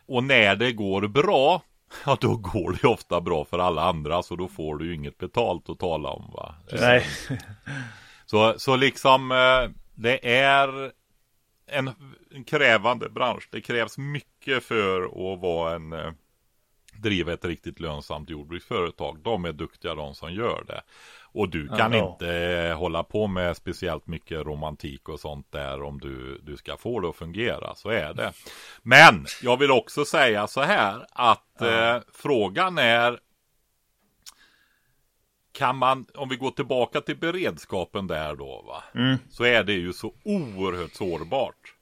Och 0.07 0.25
när 0.25 0.57
det 0.57 0.73
går 0.73 1.09
bra, 1.09 1.63
ja 2.07 2.17
då 2.21 2.37
går 2.37 2.73
det 2.73 2.79
ju 2.83 2.89
ofta 2.89 3.21
bra 3.21 3.45
för 3.45 3.59
alla 3.59 3.83
andra. 3.83 4.23
Så 4.23 4.37
då 4.37 4.49
får 4.49 4.77
du 4.77 4.87
ju 4.87 4.95
inget 4.95 5.19
betalt 5.19 5.69
att 5.69 5.79
tala 5.79 6.09
om 6.09 6.31
va. 6.33 6.55
Nej, 6.73 7.07
Så, 8.27 8.55
så 8.59 8.77
liksom 8.77 9.33
eh, 9.33 9.71
det 9.95 10.29
är 10.29 10.93
en, 11.67 11.91
krävande 12.47 13.09
bransch. 13.09 13.49
Det 13.53 13.61
krävs 13.61 13.99
mycket 13.99 14.65
för 14.65 15.03
att 15.03 15.41
vara 15.41 15.75
en 15.75 15.93
eh, 15.93 16.13
driva 17.05 17.33
ett 17.33 17.45
riktigt 17.45 17.81
lönsamt 17.81 18.31
jordbruksföretag. 18.31 19.19
De 19.23 19.45
är 19.45 19.53
duktiga 19.53 19.95
de 19.95 20.15
som 20.15 20.33
gör 20.35 20.65
det. 20.67 20.83
Och 21.33 21.49
du 21.49 21.69
kan 21.69 21.93
Ja. 21.93 22.11
inte 22.13 22.29
eh, 22.37 22.79
hålla 22.79 23.03
på 23.03 23.27
med 23.27 23.57
speciellt 23.57 24.07
mycket 24.07 24.47
romantik 24.47 25.09
och 25.09 25.21
sånt 25.21 25.53
där 25.53 25.83
om 25.83 26.01
du, 26.01 26.39
du 26.43 26.57
ska 26.57 26.77
få 26.77 27.01
det 27.01 27.09
att 27.09 27.17
fungera. 27.17 27.75
Så 27.75 27.89
är 27.89 28.15
det. 28.15 28.33
Men 28.83 29.27
jag 29.43 29.57
vill 29.57 29.71
också 29.71 30.05
säga 30.05 30.47
så 30.47 30.61
här 30.61 31.07
att 31.13 31.63
eh, 31.63 31.99
frågan 32.13 32.79
är 32.79 33.19
kan 35.53 35.77
man, 35.77 36.07
om 36.15 36.29
vi 36.29 36.37
går 36.37 36.51
tillbaka 36.51 37.01
till 37.01 37.17
beredskapen 37.17 38.07
där 38.07 38.35
då 38.37 38.63
va. 38.67 38.83
Så 39.31 39.45
är 39.45 39.65
det 39.65 39.73
ju 39.73 39.93
så 39.93 40.15
oerhört 40.25 40.93
sårbart. 40.95 41.75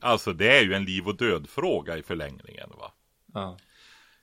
Alltså 0.00 0.32
det 0.32 0.58
är 0.58 0.62
ju 0.62 0.74
en 0.74 0.84
liv 0.84 1.06
och 1.08 1.16
död 1.16 1.48
fråga 1.48 1.96
i 1.96 2.02
förlängningen 2.02 2.70
va. 2.78 2.92
Ja. 3.34 3.56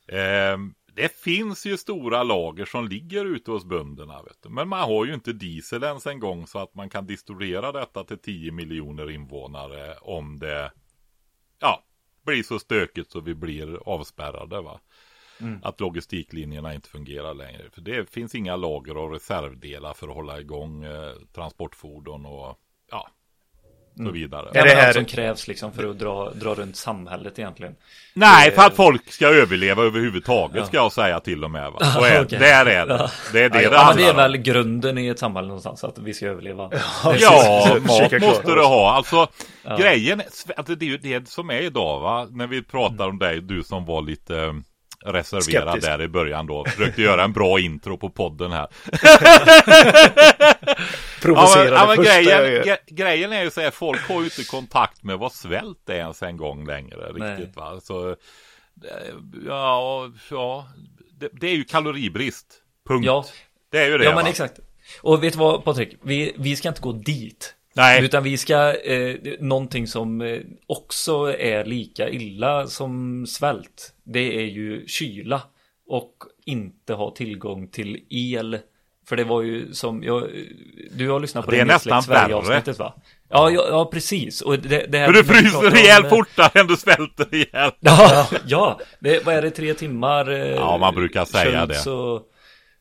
Ehm, 0.08 0.74
det 0.96 1.16
finns 1.16 1.66
ju 1.66 1.78
stora 1.78 2.24
lager 2.24 2.66
som 2.66 2.88
ligger 2.88 3.26
ute 3.26 3.52
hos 3.52 3.66
bönderna. 3.66 4.22
Men 4.50 4.68
man 4.68 4.80
har 4.80 5.06
ju 5.06 5.14
inte 5.14 5.34
diesel 5.34 5.84
ens 5.84 6.08
en 6.08 6.20
gång 6.20 6.48
så 6.48 6.60
att 6.60 6.76
man 6.76 6.90
kan 6.90 7.08
distribuera 7.08 7.72
detta 7.72 8.04
till 8.04 8.18
10 8.18 8.52
miljoner 8.52 9.12
invånare 9.12 9.96
om 10.02 10.40
det 10.40 10.72
ja, 11.60 11.84
blir 12.26 12.44
så 12.44 12.60
stökigt 12.60 13.12
så 13.12 13.20
vi 13.20 13.36
blir 13.36 13.90
avspärrade. 13.90 14.62
Va? 14.62 14.80
Att 15.64 15.80
logistiklinjerna 15.80 16.74
inte 16.74 16.90
fungerar 16.90 17.34
längre. 17.34 17.70
För 17.70 17.82
det 17.82 18.10
finns 18.10 18.36
inga 18.36 18.56
lager 18.56 18.98
och 18.98 19.12
reservdelar 19.12 19.94
för 19.94 20.08
att 20.08 20.16
hålla 20.16 20.40
igång 20.40 20.84
eh, 20.84 21.14
transportfordon 21.34 22.26
och 22.26 22.60
ja, 22.92 23.10
så 23.98 24.12
vidare. 24.12 24.50
Är 24.54 24.58
Ja, 24.58 24.64
det 24.64 24.70
här- 24.70 24.88
allt 24.88 24.96
som 24.96 25.06
krävs 25.06 25.48
liksom 25.48 25.72
för 25.74 25.90
att 25.90 26.00
dra, 26.00 26.32
dra 26.34 26.54
runt 26.54 26.76
samhället 26.76 27.40
egentligen. 27.40 27.76
Nej, 28.14 28.52
för 28.52 28.62
att 28.62 28.76
folk 28.76 29.12
ska 29.14 29.28
överleva 29.28 29.84
överhuvudtaget 29.84 30.68
ska 30.68 30.78
jag 30.78 30.92
säga 30.92 31.20
till 31.20 31.44
och 31.44 31.52
med. 31.52 31.72
Va? 31.72 31.86
Så 31.94 32.04
är, 32.04 32.24
Okej. 32.26 32.40
Där 32.40 32.66
är 32.66 32.86
det. 32.86 33.10
Det 33.34 33.44
är 33.44 33.50
det 33.50 33.62
Ja, 33.62 33.70
det 33.70 33.76
ja, 33.76 33.94
det 33.98 34.04
är 34.04 34.14
väl 34.14 34.38
grunden 34.38 34.98
i 34.98 35.08
ett 35.08 35.20
samhälle 35.20 35.48
någonstans, 35.48 35.84
att 35.84 35.98
vi 36.00 36.14
ska 36.14 36.26
överleva. 36.28 36.70
Ja, 37.20 37.78
Försöka 37.88 38.20
mat 38.20 38.30
måste 38.30 38.56
du 38.56 38.64
ha. 38.64 38.92
Alltså, 38.94 39.28
grejen, 39.80 40.22
alltså, 40.58 40.76
det 40.76 40.86
är 40.86 40.90
ju 40.90 40.98
det 40.98 41.28
som 41.30 41.50
är 41.50 41.62
idag 41.62 42.00
va. 42.00 42.28
När 42.32 42.48
vi 42.48 42.64
pratar 42.64 43.08
om 43.10 43.20
dig, 43.20 43.42
du 43.42 43.64
som 43.64 43.86
var 43.86 44.02
lite 44.02 44.38
eh, 44.38 44.54
reserverad 45.06 45.44
Skeptisk. 45.44 45.88
där 45.88 46.02
i 46.02 46.08
början 46.08 46.48
då. 46.48 46.66
Försökte 46.66 47.02
göra 47.02 47.24
en 47.24 47.34
bra 47.34 47.60
intro 47.60 47.98
på 47.98 48.10
podden 48.10 48.52
här. 48.52 48.68
Provocerade 51.24 51.70
men, 51.70 51.80
ja, 51.80 51.88
men 51.88 51.96
första 51.96 52.14
grejen, 52.22 52.30
jag 52.40 52.52
gör. 52.54 52.64
gre- 52.64 52.78
grejen 52.88 53.34
är 53.34 53.44
ju 53.44 53.52
så 53.52 53.62
här, 53.62 53.72
folk 53.72 54.02
har 54.10 54.20
ju 54.20 54.24
inte 54.26 54.44
kontakt 54.44 55.04
med 55.04 55.18
vad 55.20 55.32
svält 55.32 55.90
är 55.90 55.94
ens 55.96 56.24
en 56.24 56.38
gång 56.38 56.68
längre 56.68 57.12
Nej. 57.16 57.36
riktigt 57.38 57.56
va. 57.56 57.80
Så, 57.84 58.16
ja, 59.48 60.12
ja, 60.32 60.68
det, 61.20 61.30
det 61.34 61.48
är 61.48 61.56
ju 61.56 61.64
kaloribrist. 61.64 62.48
Punkt. 62.88 63.06
Ja, 63.06 63.26
Det 63.72 63.78
är 63.78 63.90
ju 63.90 63.98
det 63.98 64.04
ja 64.04 64.16
men 64.16 64.24
va? 64.24 64.30
exakt. 64.30 64.60
Och 65.02 65.24
vet 65.24 65.34
du 65.34 65.40
vad 65.40 65.64
Patrik, 65.64 65.98
vi, 66.02 66.34
vi 66.38 66.56
ska 66.56 66.70
inte 66.70 66.82
gå 66.82 66.92
dit. 66.92 67.56
Nej. 67.76 68.06
Utan 68.06 68.24
vi 68.24 68.38
ska, 68.38 68.74
eh, 68.82 69.16
någonting 69.40 69.88
som 69.88 70.22
eh, 70.22 70.40
också 70.68 71.38
är 71.40 71.66
lika 71.66 72.10
illa 72.10 72.68
som 72.68 73.26
svält. 73.28 73.94
Det 74.04 74.38
är 74.40 74.46
ju 74.46 74.88
kyla. 74.88 75.42
Och 75.88 76.14
inte 76.46 76.94
ha 76.94 77.12
tillgång 77.12 77.68
till 77.68 78.04
el. 78.10 78.60
För 79.10 79.16
det 79.16 79.24
var 79.24 79.42
ju 79.42 79.74
som, 79.74 80.04
jag, 80.04 80.30
du 80.92 81.10
har 81.10 81.20
lyssnat 81.20 81.46
på 81.46 81.52
Det 81.52 81.60
är 81.60 81.66
nästan 81.66 82.02
värre. 82.08 82.36
avsnittet 82.36 82.80
va? 82.80 82.94
Ja, 83.30 83.50
ja, 83.50 83.66
ja 83.70 83.90
precis. 83.94 84.42
Och 84.42 84.60
det, 84.60 84.86
det 84.92 84.98
här 84.98 85.12
du 85.14 85.24
fryser 85.24 85.76
ihjäl 85.76 86.04
eh, 86.04 86.10
fortare 86.10 86.60
än 86.60 86.68
du 86.68 86.76
svälter 86.78 87.36
ihjäl. 87.36 87.72
Ja, 87.80 88.28
ja. 88.46 88.80
Det, 89.00 89.26
vad 89.26 89.36
är 89.36 89.42
det, 89.42 89.50
tre 89.52 89.74
timmar? 89.74 90.32
eh, 90.32 90.38
Ja, 90.56 90.78
man 90.78 90.96
brukar 90.96 91.26
säga 91.26 91.66
det. 91.66 91.76
Så, 91.76 92.22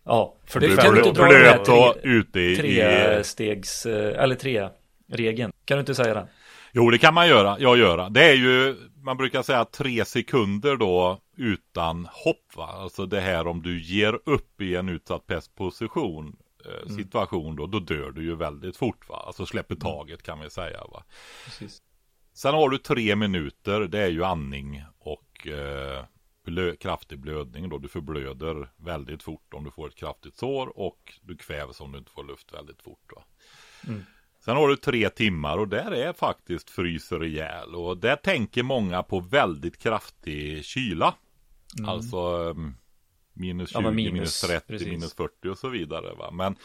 ja, 0.06 0.34
för 0.46 0.60
Du 0.60 0.68
det 0.68 0.82
kan 0.82 0.94
du 0.94 1.00
inte 1.02 1.20
dra 1.20 1.26
den 1.32 1.42
här 1.42 1.58
och 1.60 1.64
tre, 1.66 1.92
ute 2.02 2.40
i... 2.40 2.56
tre 2.56 3.24
stegs, 3.24 3.86
eh, 3.86 4.22
eller 4.22 4.34
tre 4.34 4.68
regeln. 5.12 5.52
Kan 5.64 5.76
du 5.76 5.80
inte 5.80 5.94
säga 5.94 6.14
den? 6.14 6.26
jo, 6.72 6.90
det 6.90 6.98
kan 6.98 7.14
man 7.14 7.28
göra. 7.28 7.56
Jag 7.58 7.78
göra. 7.78 8.08
Det 8.08 8.24
är 8.24 8.34
ju, 8.34 8.76
man 9.02 9.16
brukar 9.16 9.42
säga 9.42 9.64
tre 9.64 10.04
sekunder 10.04 10.76
då 10.76 11.20
utan 11.36 12.08
hopp. 12.12 12.56
Va? 12.56 12.66
Alltså 12.66 13.06
det 13.06 13.20
här 13.20 13.46
om 13.46 13.62
du 13.62 13.82
ger 13.82 14.20
upp 14.24 14.60
i 14.60 14.76
en 14.76 14.88
utsatt 14.88 15.26
pestposition. 15.26 16.36
Eh, 16.64 16.88
situation 16.88 17.56
då, 17.56 17.66
då 17.66 17.78
dör 17.78 18.10
du 18.10 18.22
ju 18.22 18.34
väldigt 18.34 18.76
fort 18.76 19.08
va. 19.08 19.22
Alltså 19.26 19.46
släpper 19.46 19.74
taget 19.74 20.22
kan 20.22 20.40
vi 20.40 20.50
säga 20.50 20.84
va. 20.92 21.04
Precis. 21.44 21.82
Sen 22.34 22.54
har 22.54 22.68
du 22.68 22.78
tre 22.78 23.16
minuter, 23.16 23.80
det 23.80 23.98
är 23.98 24.08
ju 24.08 24.24
andning 24.24 24.82
och 24.98 25.46
eh, 25.46 26.04
blö, 26.44 26.76
kraftig 26.76 27.18
blödning 27.18 27.68
då. 27.68 27.78
Du 27.78 27.88
förblöder 27.88 28.70
väldigt 28.76 29.22
fort 29.22 29.54
om 29.54 29.64
du 29.64 29.70
får 29.70 29.88
ett 29.88 29.94
kraftigt 29.94 30.36
sår 30.36 30.78
och 30.78 31.14
du 31.22 31.36
kvävs 31.36 31.80
om 31.80 31.92
du 31.92 31.98
inte 31.98 32.10
får 32.10 32.24
luft 32.24 32.54
väldigt 32.54 32.82
fort. 32.82 33.12
Va? 33.16 33.24
Sen 34.44 34.56
har 34.56 34.68
du 34.68 34.76
tre 34.76 35.08
timmar 35.08 35.58
och 35.58 35.68
där 35.68 35.90
är 35.90 36.12
faktiskt 36.12 36.70
fryser 36.70 37.24
ihjäl 37.24 37.74
och 37.74 37.96
där 37.98 38.16
tänker 38.16 38.62
många 38.62 39.02
på 39.02 39.20
väldigt 39.20 39.78
kraftig 39.78 40.64
kyla. 40.64 41.14
Alltså 41.86 42.16
eh, 42.48 42.54
minus 43.32 43.70
20, 43.70 43.78
Ja, 43.82 43.90
minus, 43.90 44.12
minus, 44.12 44.40
30, 44.40 44.66
precis. 44.66 44.88
minus 44.88 45.14
40 45.14 45.48
och 45.48 45.58
så 45.58 45.68
vidare. 45.68 46.14
Va? 46.14 46.30
Men 46.30 46.56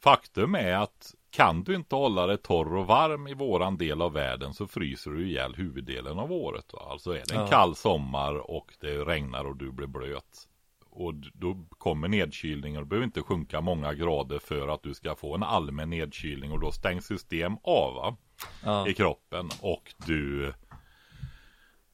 faktum 0.00 0.54
är 0.54 0.72
att 0.74 1.14
kan 1.30 1.62
du 1.64 1.74
inte 1.74 1.94
hålla 1.94 2.26
dig 2.26 2.38
torr 2.38 2.76
och 2.76 2.86
varm 2.86 3.28
i 3.28 3.34
våran 3.34 3.76
del 3.76 4.02
av 4.02 4.12
världen 4.12 4.54
så 4.54 4.66
fryser 4.66 5.10
du 5.10 5.26
ihjäl 5.28 5.54
huvuddelen 5.54 6.18
av 6.18 6.32
året. 6.32 6.72
Va? 6.72 6.86
Alltså 6.90 7.10
är 7.10 7.22
det 7.28 7.34
en 7.34 7.40
Ja. 7.40 7.46
kall 7.48 7.76
sommar 7.76 8.50
och 8.50 8.74
det 8.80 8.96
regnar 9.04 9.44
och 9.44 9.56
du 9.56 9.72
blir 9.72 9.86
blöt. 9.86 10.48
Och 10.94 11.14
då 11.14 11.66
kommer 11.78 12.08
nedkylningen. 12.08 12.82
Du 12.82 12.86
behöver 12.86 13.04
inte 13.04 13.22
sjunka 13.22 13.60
många 13.60 13.94
grader 13.94 14.38
för 14.38 14.68
att 14.68 14.82
du 14.82 14.94
ska 14.94 15.14
få 15.14 15.34
en 15.34 15.42
allmän 15.42 15.90
nedkylning. 15.90 16.52
Och 16.52 16.60
då 16.60 16.72
stängs 16.72 17.06
system 17.06 17.56
av? 17.62 18.16
Ja. 18.64 18.88
i 18.88 18.94
kroppen. 18.94 19.50
Och 19.60 19.94
du 20.06 20.52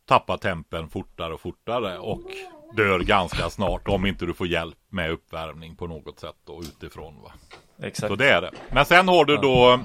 tappar 0.04 0.36
tempen 0.36 0.88
fortare 0.88 1.34
och 1.34 1.40
fortare. 1.40 1.98
Och 1.98 2.22
dör 2.76 3.00
ganska 3.00 3.50
snart. 3.50 3.88
Om 3.88 4.06
inte 4.06 4.26
du 4.26 4.34
får 4.34 4.46
hjälp 4.46 4.78
med 4.88 5.10
uppvärmning 5.10 5.76
på 5.76 5.86
något 5.86 6.18
sätt 6.18 6.36
då 6.44 6.60
utifrån. 6.60 7.22
Va? 7.22 7.32
Exakt. 7.82 8.08
Så 8.08 8.16
det 8.16 8.30
är 8.30 8.42
det. 8.42 8.50
Men 8.70 8.84
sen 8.84 9.08
har 9.08 9.24
du 9.24 9.36
då 9.36 9.80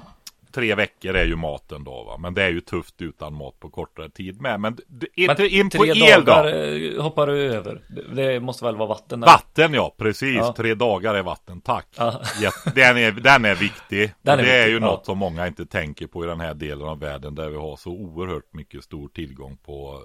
tre 0.54 0.76
veckor 0.76 1.16
är 1.16 1.26
ju 1.26 1.36
maten 1.36 1.84
då 1.84 2.04
va. 2.04 2.18
Men 2.18 2.34
det 2.34 2.44
är 2.44 2.50
ju 2.50 2.62
tufft 2.62 3.02
utan 3.02 3.34
mat 3.34 3.60
på 3.60 3.70
kortare 3.70 4.10
tid 4.10 4.42
med. 4.42 4.60
Men 4.60 4.78
inte 5.16 5.42
Men 5.44 5.52
in 5.52 5.70
på 5.70 5.86
el 5.86 6.26
då. 6.26 6.32
eh, 6.48 7.02
hoppar 7.04 7.28
du 7.28 7.54
över. 7.54 7.82
Det, 8.16 8.40
måste 8.40 8.66
väl 8.66 8.76
vara 8.76 8.88
vatten? 8.90 9.20
där? 9.20 9.28
Vatten 9.28 9.74
ja, 9.74 9.96
precis. 9.98 10.36
Ja. 10.38 10.54
Tre 10.58 10.74
dagar 10.74 11.16
är 11.16 11.24
vatten, 11.24 11.62
tack. 11.62 11.88
Ja. 11.98 12.22
Jätte- 12.42 12.72
Den, 12.76 12.98
är, 12.98 13.12
den 13.12 13.46
är 13.46 13.56
viktig. 13.56 14.14
Den 14.22 14.40
är 14.40 14.44
det 14.44 14.52
är 14.52 14.58
viktig, 14.58 14.72
ju 14.74 14.80
ja. 14.80 14.86
något 14.86 15.06
som 15.06 15.18
många 15.18 15.48
inte 15.48 15.66
tänker 15.66 16.08
på 16.08 16.24
i 16.24 16.28
den 16.28 16.40
här 16.40 16.54
delen 16.54 16.88
av 16.88 17.00
världen 17.00 17.36
där 17.36 17.50
vi 17.50 17.58
har 17.58 17.76
så 17.78 17.90
oerhört 17.92 18.54
mycket 18.54 18.84
stor 18.84 19.08
tillgång 19.10 19.58
på 19.66 20.02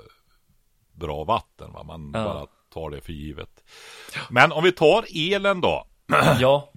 bra 0.93 1.25
vatten. 1.25 1.73
Va? 1.73 1.83
Man 1.83 2.11
Ja. 2.15 2.25
bara 2.25 2.47
tar 2.75 2.91
det 2.91 3.01
för 3.01 3.13
givet. 3.13 3.51
Men 4.31 4.53
om 4.53 4.65
vi 4.65 4.73
tar 4.73 5.05
elen 5.15 5.61
då. 5.61 5.87
Ja, 6.41 6.73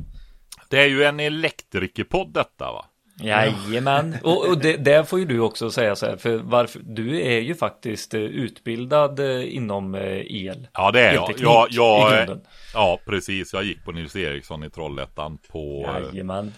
Det 0.70 0.82
är 0.82 0.88
ju 0.88 1.04
en 1.04 1.20
elektrikerpodd 1.20 2.34
detta 2.34 2.72
va? 2.72 2.86
Jajamän. 3.22 4.18
Och, 4.24 4.48
och 4.48 4.58
det, 4.58 4.78
där 4.78 5.04
får 5.04 5.20
ju 5.20 5.26
du 5.26 5.40
också 5.40 5.72
säga 5.72 5.96
så 5.96 6.06
här, 6.06 6.18
för 6.18 6.38
varför, 6.38 6.80
du 6.84 7.22
är 7.22 7.40
ju 7.40 7.56
faktiskt 7.56 8.14
eh, 8.14 8.22
utbildad 8.22 9.20
eh, 9.20 9.56
inom 9.56 9.96
eh, 9.96 10.02
el. 10.36 10.68
Ja 10.74 10.92
det 10.92 11.00
är 11.02 11.14
jag. 11.14 11.24
Elteknik 11.30 11.46
Ja, 11.72 12.24
i 12.24 12.28
ja, 12.74 13.00
precis. 13.06 13.54
Jag 13.54 13.64
gick 13.64 13.86
på 13.86 13.92
Nils 13.92 14.16
Eriksson 14.16 14.64
i 14.64 14.70
Trollhättan 14.70 15.38
på, 15.38 15.90
Jajamän. 16.12 16.54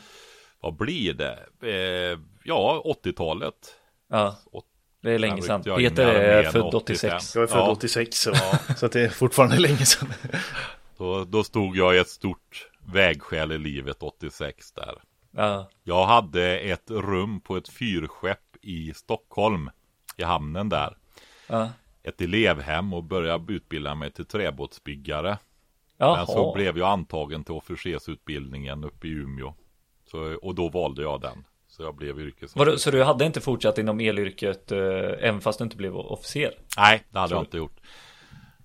vad 0.62 0.76
blir 0.78 1.14
det? 1.14 1.40
Ja, 2.44 2.84
80-talet. 3.06 3.54
Ja, 4.10 4.36
det 5.04 5.12
är 5.12 5.20
länge 5.20 5.36
Jag 5.36 5.44
sedan. 5.44 5.62
jag 5.66 5.78
Peter 5.78 6.08
är 6.14 6.44
född 6.44 6.74
85. 6.74 6.76
86. 6.76 7.36
Jag 7.36 7.44
är 7.44 7.48
född 7.48 7.60
Ja. 7.60 7.72
86 7.72 8.18
så, 8.18 8.34
så 8.78 8.86
att 8.86 8.92
det 8.92 9.02
är 9.02 9.10
fortfarande 9.10 9.60
länge 9.60 9.86
sedan. 9.86 10.14
Då, 10.98 11.24
då 11.24 11.44
stod 11.44 11.78
jag 11.78 11.96
i 11.96 11.98
ett 11.98 12.10
stort 12.10 12.70
vägskäl 12.94 13.52
i 13.52 13.58
livet 13.58 14.04
86 14.04 14.72
där. 14.72 14.96
Ja, 15.36 15.70
Jag 15.84 16.06
hade 16.06 16.60
ett 16.60 16.92
rum 16.92 17.42
på 17.42 17.58
ett 17.58 17.70
fyrskepp 17.70 18.40
i 18.62 18.94
Stockholm. 18.94 19.70
I 20.18 20.24
hamnen 20.24 20.70
där. 20.70 20.98
ja. 21.48 21.70
Ett 22.04 22.22
elevhem 22.22 22.94
och 22.94 23.04
började 23.04 23.54
utbilda 23.54 23.96
mig 23.96 24.12
till 24.12 24.26
träbåtsbyggare. 24.26 25.38
Men 25.98 26.26
så 26.28 26.34
Jaha. 26.38 26.54
blev 26.54 26.78
jag 26.78 26.90
antagen 26.90 27.44
till 27.44 27.54
officersutbildningen 27.54 28.84
uppe 28.84 29.08
i 29.08 29.12
Umeå. 29.12 29.54
Så, 30.12 30.36
och 30.42 30.56
då 30.56 30.70
valde 30.70 31.02
jag 31.02 31.22
den. 31.22 31.46
Så 31.68 31.84
jag 31.84 31.96
blev 31.96 32.20
yrkesofficer. 32.20 32.78
Så 32.78 32.92
du 32.92 33.04
hade 33.04 33.26
inte 33.26 33.42
fortsatt 33.42 33.78
inom 33.78 34.00
elyrket 34.00 34.72
eh, 34.72 34.80
även 35.20 35.42
fast 35.42 35.60
du 35.60 35.64
inte 35.64 35.78
blev 35.78 35.96
officer? 35.96 36.54
Nej, 36.78 37.04
det 37.10 37.20
hade 37.20 37.30
Så- 37.30 37.36
jag 37.36 37.44
inte 37.44 37.58
gjort. 37.58 37.80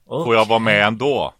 Oh. 0.05 0.25
Får 0.25 0.35
jag 0.35 0.47
vara 0.49 0.59
med 0.59 0.87
ändå? 0.87 1.35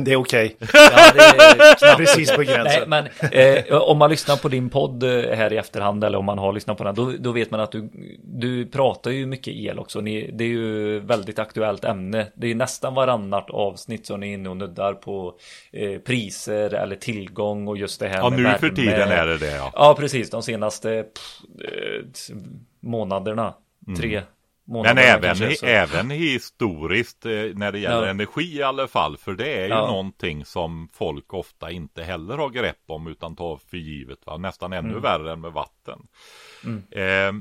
Det 0.00 0.12
är 0.12 0.16
okej. 0.16 0.56
Ja, 0.72 1.12
det 1.14 1.20
är 1.20 1.74
knappt. 1.78 1.96
Precis 1.98 2.30
på 2.32 2.42
Nej, 2.42 2.46
gränsen. 2.46 2.88
men 2.90 3.06
eh, 3.32 3.74
om 3.74 3.98
man 3.98 4.10
lyssnar 4.10 4.36
på 4.36 4.48
din 4.48 4.70
podd 4.70 5.02
eh, 5.02 5.36
här 5.36 5.52
i 5.52 5.56
efterhand 5.56 6.04
eller 6.04 6.18
om 6.18 6.24
man 6.24 6.38
har 6.38 6.52
lyssnat 6.52 6.78
på 6.78 6.84
den, 6.84 6.94
då, 6.94 7.12
då 7.18 7.32
vet 7.32 7.50
man 7.50 7.60
att 7.60 7.72
du, 7.72 7.90
du 8.24 8.66
pratar 8.66 9.10
ju 9.10 9.26
mycket 9.26 9.54
el 9.54 9.78
också. 9.78 10.00
Ni, 10.00 10.30
det 10.34 10.44
är 10.44 10.48
ju 10.48 11.00
väldigt 11.00 11.38
aktuellt 11.38 11.84
ämne. 11.84 12.26
Det 12.34 12.50
är 12.50 12.54
nästan 12.54 12.94
varannat 12.94 13.50
avsnitt 13.50 14.06
som 14.06 14.20
ni 14.20 14.30
är 14.30 14.34
inne 14.34 14.48
och 14.48 14.56
nuddar 14.56 14.94
på 14.94 15.34
eh, 15.72 15.98
priser 15.98 16.74
eller 16.74 16.96
tillgång 16.96 17.68
och 17.68 17.76
just 17.76 18.00
det 18.00 18.08
här 18.08 18.18
Ja, 18.18 18.30
med 18.30 18.38
nu 18.38 18.44
för 18.44 18.60
värme. 18.60 18.74
tiden 18.76 19.08
är 19.08 19.26
det 19.26 19.38
det 19.38 19.56
ja. 19.56 19.70
Ja, 19.74 19.96
precis. 19.98 20.30
De 20.30 20.42
senaste 20.42 21.02
pff, 21.02 21.40
eh, 21.64 22.36
månaderna. 22.80 23.54
Tre 24.00 24.22
månader. 24.72 24.94
Men 24.94 25.04
även, 25.04 25.36
kanske, 25.36 25.66
även 25.66 26.10
historiskt 26.10 27.26
eh, 27.26 27.30
när 27.32 27.72
det 27.72 27.78
gäller 27.78 28.02
Ja. 28.04 28.10
energi 28.10 28.56
i 28.56 28.62
alla 28.62 28.88
fall. 28.88 29.16
För 29.16 29.32
det 29.32 29.54
är 29.56 29.62
ju 29.62 29.68
Ja. 29.68 29.86
någonting 29.86 30.44
som 30.44 30.88
folk 30.92 31.34
ofta 31.34 31.70
inte 31.70 32.02
heller 32.02 32.38
har 32.38 32.50
grepp 32.50 32.82
om 32.86 33.06
utan 33.06 33.36
tar 33.36 33.56
för 33.70 33.76
givet. 33.76 34.18
Va? 34.26 34.36
Nästan 34.36 34.72
ännu 34.72 34.88
Mm. 34.90 35.02
värre 35.02 35.32
än 35.32 35.40
med 35.40 35.52
vatten. 35.52 35.98
Eh, 36.90 37.32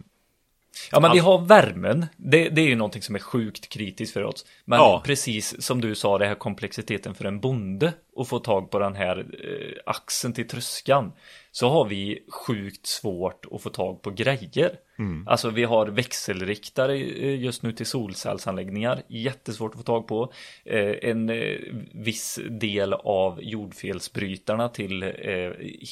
Ja 0.91 0.99
men 0.99 1.11
vi 1.11 1.19
har 1.19 1.41
värmen. 1.45 2.05
Det, 2.17 2.49
det 2.49 2.61
är 2.61 2.65
ju 2.67 2.75
någonting 2.75 3.01
som 3.01 3.15
är 3.15 3.19
sjukt 3.19 3.69
kritiskt 3.69 4.13
för 4.13 4.23
oss. 4.23 4.45
Men 4.65 4.79
Ja. 4.79 5.01
precis 5.05 5.61
som 5.63 5.81
du 5.81 5.95
sa, 5.95 6.17
det 6.17 6.25
här 6.27 6.35
komplexiteten 6.35 7.15
för 7.15 7.25
en 7.25 7.39
bonde 7.39 7.93
att 8.17 8.27
få 8.27 8.39
tag 8.39 8.71
på 8.71 8.79
den 8.79 8.95
här 8.95 9.17
eh, 9.17 9.81
axeln 9.85 10.33
till 10.33 10.47
tröskan. 10.47 11.11
Så 11.51 11.69
har 11.69 11.85
vi 11.85 12.19
sjukt 12.47 12.85
svårt 12.87 13.45
att 13.51 13.61
få 13.63 13.69
tag 13.69 14.01
på 14.01 14.09
grejer. 14.11 14.75
Mm. 15.01 15.27
Alltså 15.27 15.49
vi 15.49 15.63
har 15.63 15.87
växelriktare 15.87 16.95
eh, 16.95 17.41
just 17.41 17.63
nu 17.63 17.71
till 17.71 17.85
solcellsanläggningar. 17.85 19.03
Jättesvårt 19.07 19.71
att 19.71 19.77
få 19.77 19.83
tag 19.83 20.07
på. 20.07 20.33
Eh, 20.65 20.95
en 21.01 21.29
eh, 21.29 21.57
viss 21.93 22.39
del 22.49 22.93
av 22.93 23.43
jordfelsbrytarna 23.43 24.69
till 24.69 25.03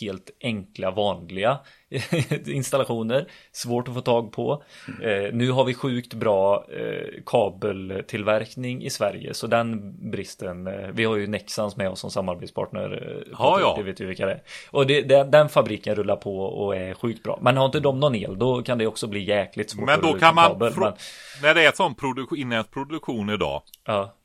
helt 0.02 0.32
enkla 0.42 0.92
vanliga 0.92 1.60
installationer. 2.46 3.28
Svårt 3.52 3.88
att 3.88 3.94
få 3.94 4.02
tag 4.02 4.32
på. 4.32 4.64
Eh, 5.02 5.34
nu 5.34 5.52
har 5.52 5.64
vi 5.64 5.74
sjukt 5.74 6.14
bra 6.14 6.66
eh, 6.72 7.24
kabeltillverkning 7.26 8.84
i 8.84 8.90
Sverige 8.90 9.34
så 9.34 9.48
den 9.48 9.96
bristen. 10.12 10.68
Eh, 10.68 10.90
vi 10.94 11.04
har 11.06 11.16
ju 11.16 11.28
Nexans 11.28 11.78
med 11.78 11.90
oss 11.90 12.00
som 12.00 12.12
samarbetspartner. 12.12 12.92
Eh, 12.92 13.28
Ja, 13.32 13.52
Patrik, 13.52 13.66
ja. 13.66 13.76
Det 13.78 13.84
vet 13.84 14.00
ju 14.00 14.06
vilka 14.06 14.26
det 14.26 14.32
är. 14.32 14.42
Och 14.72 14.88
det, 14.88 15.02
den, 15.02 15.32
den 15.32 15.50
fabriken 15.50 15.96
rullar 15.96 16.16
på 16.16 16.40
och 16.40 16.76
är 16.76 16.94
sjukt 16.94 17.24
bra. 17.24 17.40
Men 17.42 17.58
har 17.58 17.66
inte 17.66 17.80
de 17.80 18.00
någon 18.00 18.16
el 18.16 18.40
då 18.40 18.64
kan 18.64 18.78
det 18.78 18.88
också 18.88 19.08
bli 19.08 19.24
jäkligt 19.24 19.70
svårt 19.70 19.86
men 19.86 20.02
då 20.02 20.14
kan 20.14 20.36
man, 20.36 20.48
kabel, 20.50 20.74
men, 20.78 20.94
när 21.42 21.56
det 21.56 21.66
är 21.66 21.72
sån 21.72 21.96
produktion, 21.96 22.38
inhemsk 22.38 22.72
produktion 22.72 23.30
idag. 23.30 23.62
ja, 23.86 24.16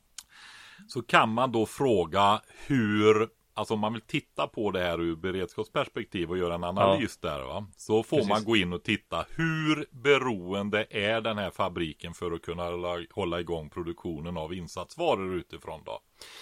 Så 0.87 1.01
kan 1.01 1.29
man 1.29 1.51
då 1.51 1.65
fråga 1.65 2.41
hur, 2.67 3.27
alltså 3.55 3.73
om 3.73 3.79
man 3.79 3.93
vill 3.93 4.01
titta 4.01 4.47
på 4.47 4.71
det 4.71 4.79
här 4.79 5.01
ur 5.01 5.15
beredskapsperspektiv 5.15 6.29
och 6.29 6.37
göra 6.37 6.55
en 6.55 6.63
analys 6.63 7.17
där 7.17 7.43
va. 7.43 7.67
Så 7.77 8.03
får 8.03 8.17
Precis. 8.17 8.29
man 8.29 8.43
gå 8.43 8.55
in 8.55 8.73
och 8.73 8.83
titta 8.83 9.25
hur 9.29 9.85
beroende 9.91 10.85
är 10.89 11.21
den 11.21 11.37
här 11.37 11.49
fabriken 11.51 12.13
för 12.13 12.31
att 12.31 12.41
kunna 12.41 12.63
hålla, 13.11 13.39
igång 13.39 13.69
produktionen 13.69 14.37
av 14.37 14.53
insatsvaror 14.53 15.35
utifrån 15.35 15.81
då. 15.85 15.99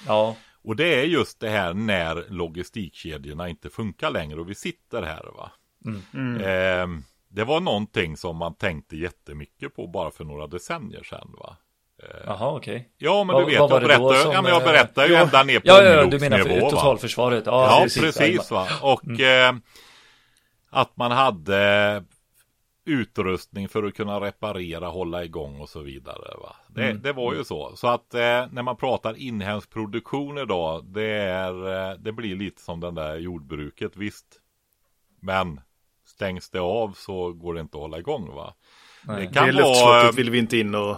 ja, 0.07 0.35
Och 0.63 0.75
det 0.75 1.01
är 1.01 1.03
just 1.03 1.39
det 1.39 1.49
här 1.49 1.73
när 1.73 2.25
logistikkedjorna 2.29 3.49
inte 3.49 3.69
funkar 3.69 4.11
längre 4.11 4.39
och 4.39 4.49
vi 4.49 4.55
sitter 4.55 5.01
här 5.01 5.31
va. 5.37 5.51
Eh, 6.41 6.87
det 7.29 7.43
var 7.43 7.59
någonting 7.59 8.17
som 8.17 8.37
man 8.37 8.55
tänkte 8.55 8.97
jättemycket 8.97 9.75
på 9.75 9.87
bara 9.87 10.11
för 10.11 10.23
några 10.23 10.47
decennier 10.47 11.03
sedan 11.03 11.35
va. 11.39 11.57
Jaha, 12.25 12.55
okej. 12.55 12.89
Ja 12.97 13.23
men 13.23 13.33
Vad- 13.33 13.41
du 13.41 13.45
vet, 13.45 13.55
jag 13.55 13.69
det 13.69 13.79
berättar, 13.79 14.13
som, 14.13 14.31
ja, 14.31 14.41
men 14.41 14.51
jag 14.51 14.61
eh, 14.61 14.67
berättar 14.67 15.07
ju 15.07 15.13
ja. 15.13 15.19
ända 15.19 15.43
ner 15.43 15.59
på 15.59 15.67
Ja, 15.67 15.83
ja, 15.83 15.91
ja, 15.91 16.05
du 16.05 16.19
menar 16.19 16.37
för 16.37 16.61
va. 16.61 16.69
totalförsvaret? 16.69 17.43
Ja, 17.45 17.79
precis. 17.83 18.01
precis 18.01 18.51
va. 18.51 18.67
Och 18.81 19.19
eh, 19.19 19.53
att 20.69 20.97
man 20.97 21.11
hade 21.11 22.03
utrustning 22.85 23.69
för 23.69 23.83
att 23.83 23.93
kunna 23.95 24.19
reparera, 24.21 24.87
hålla 24.87 25.23
igång 25.23 25.61
och 25.61 25.69
så 25.69 25.81
vidare. 25.81 26.37
Va? 26.41 26.55
Det, 26.67 26.93
det 26.93 27.13
var 27.13 27.33
ju 27.33 27.43
så. 27.43 27.75
Så 27.75 27.87
att 27.87 28.13
eh, 28.13 28.45
när 28.51 28.61
man 28.63 28.77
pratar 28.77 29.17
inhemsk 29.17 29.69
produktion 29.69 30.37
idag, 30.37 30.85
det, 30.85 31.11
är, 31.13 31.89
eh, 31.91 31.97
det 31.99 32.11
blir 32.11 32.35
lite 32.35 32.61
som 32.61 32.79
den 32.79 32.95
där 32.95 33.15
jordbruket, 33.17 33.91
visst. 33.95 34.25
Men 35.21 35.61
stängs 36.05 36.49
det 36.49 36.59
av 36.59 36.93
så 36.97 37.33
går 37.33 37.53
det 37.53 37.59
inte 37.61 37.77
att 37.77 37.81
hålla 37.81 37.99
igång 37.99 38.35
va. 38.35 38.53
Det 39.07 39.15
Det 39.15 39.27
kan 39.27 39.43
vara... 39.43 39.51
luftslottet 39.51 40.15
vill 40.15 40.29
vi 40.29 40.37
inte 40.37 40.57
in 40.57 40.75
och, 40.75 40.97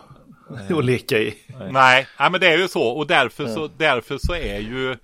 och 0.74 0.84
leka 0.84 1.18
i. 1.20 1.38
Nej, 1.72 2.08
nej, 2.20 2.32
men 2.32 2.40
det 2.42 2.48
är 2.48 2.58
ju 2.58 2.68
så. 2.68 2.88
Och 2.88 3.08
därför 3.08 3.48
så, 3.48 3.68
därför 3.78 4.18
så 4.18 4.34
är 4.34 4.60
ju 4.60 4.98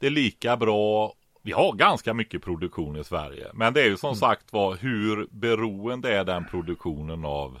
det 0.00 0.10
lika 0.10 0.56
bra. 0.56 1.12
Vi 1.42 1.52
har 1.52 1.72
ganska 1.72 2.14
mycket 2.14 2.42
produktion 2.42 2.96
i 2.96 3.04
Sverige. 3.04 3.46
Men 3.54 3.72
det 3.74 3.82
är 3.82 3.86
ju 3.86 3.96
som 3.96 4.14
sagt 4.14 4.52
var 4.52 4.76
hur 4.76 5.26
beroende 5.30 6.14
är 6.14 6.24
den 6.24 6.44
produktionen 6.44 7.24
av, 7.24 7.60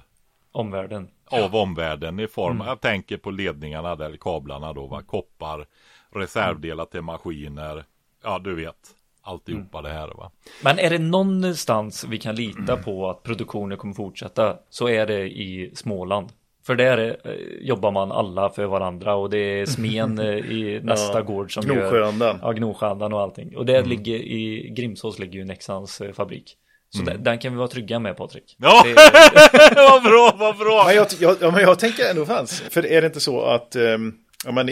Omvärlden. 0.52 1.08
av 1.26 1.56
omvärlden 1.56 2.20
i 2.20 2.26
form, 2.26 2.62
jag 2.66 2.80
tänker 2.80 3.16
på 3.16 3.30
ledningarna 3.30 3.96
där, 3.96 4.16
kablarna 4.16 4.72
då, 4.72 4.86
va? 4.86 5.02
koppar, 5.02 5.66
reservdelar 6.14 6.84
till 6.84 7.02
maskiner, 7.02 7.84
ja 8.22 8.38
du 8.38 8.54
vet, 8.54 8.76
alltihopa 9.22 9.82
det 9.82 9.88
här 9.88 10.08
va. 10.08 10.30
Men 10.62 10.78
är 10.78 10.90
det 10.90 10.98
någonstans 10.98 12.04
vi 12.04 12.18
kan 12.18 12.34
lita 12.34 12.76
på 12.76 13.10
att 13.10 13.22
produktionen 13.22 13.78
kommer 13.78 13.94
fortsätta 13.94 14.58
så 14.70 14.88
är 14.88 15.06
det 15.06 15.28
i 15.28 15.70
Småland. 15.74 16.32
För 16.66 16.74
där 16.74 17.16
eh, 17.24 17.32
jobbar 17.60 17.90
man 17.90 18.12
alla 18.12 18.50
för 18.50 18.64
varandra 18.64 19.14
och 19.14 19.30
det 19.30 19.60
är 19.60 19.66
smen 19.66 20.18
eh, 20.18 20.36
i 20.36 20.80
nästa 20.82 21.18
Ja, 21.18 21.24
gård 21.24 21.54
som 21.54 21.64
Gnosjöandan. 21.64 22.36
Gör, 22.36 22.38
ja, 22.42 22.52
Gnosjöandan 22.52 23.12
och 23.12 23.20
allting. 23.20 23.56
Och 23.56 23.66
där 23.66 23.84
ligger 23.84 24.14
i 24.14 24.72
Grimsås 24.76 25.18
ligger 25.18 25.38
ju 25.38 25.44
Nexans 25.44 26.00
eh, 26.00 26.12
fabrik. 26.12 26.56
Så 26.96 27.02
den, 27.02 27.22
den 27.24 27.38
kan 27.38 27.52
vi 27.52 27.58
vara 27.58 27.68
trygga 27.68 27.98
med 27.98 28.16
Patrik. 28.16 28.56
Ja, 28.58 28.82
Det, 28.84 28.94
vad 29.76 30.02
bra, 30.02 30.34
vad 30.38 30.56
bra! 30.56 30.84
Men 30.86 30.96
jag, 30.96 31.06
jag, 31.20 31.36
ja, 31.40 31.50
men 31.50 31.60
jag 31.60 31.78
tänker 31.78 32.10
ändå 32.10 32.26
fanns. 32.26 32.60
För 32.60 32.86
är 32.86 33.00
det 33.00 33.06
inte 33.06 33.20
så 33.20 33.40
att 33.42 33.76
ehm, 33.76 34.12
ja, 34.44 34.52
men, 34.52 34.68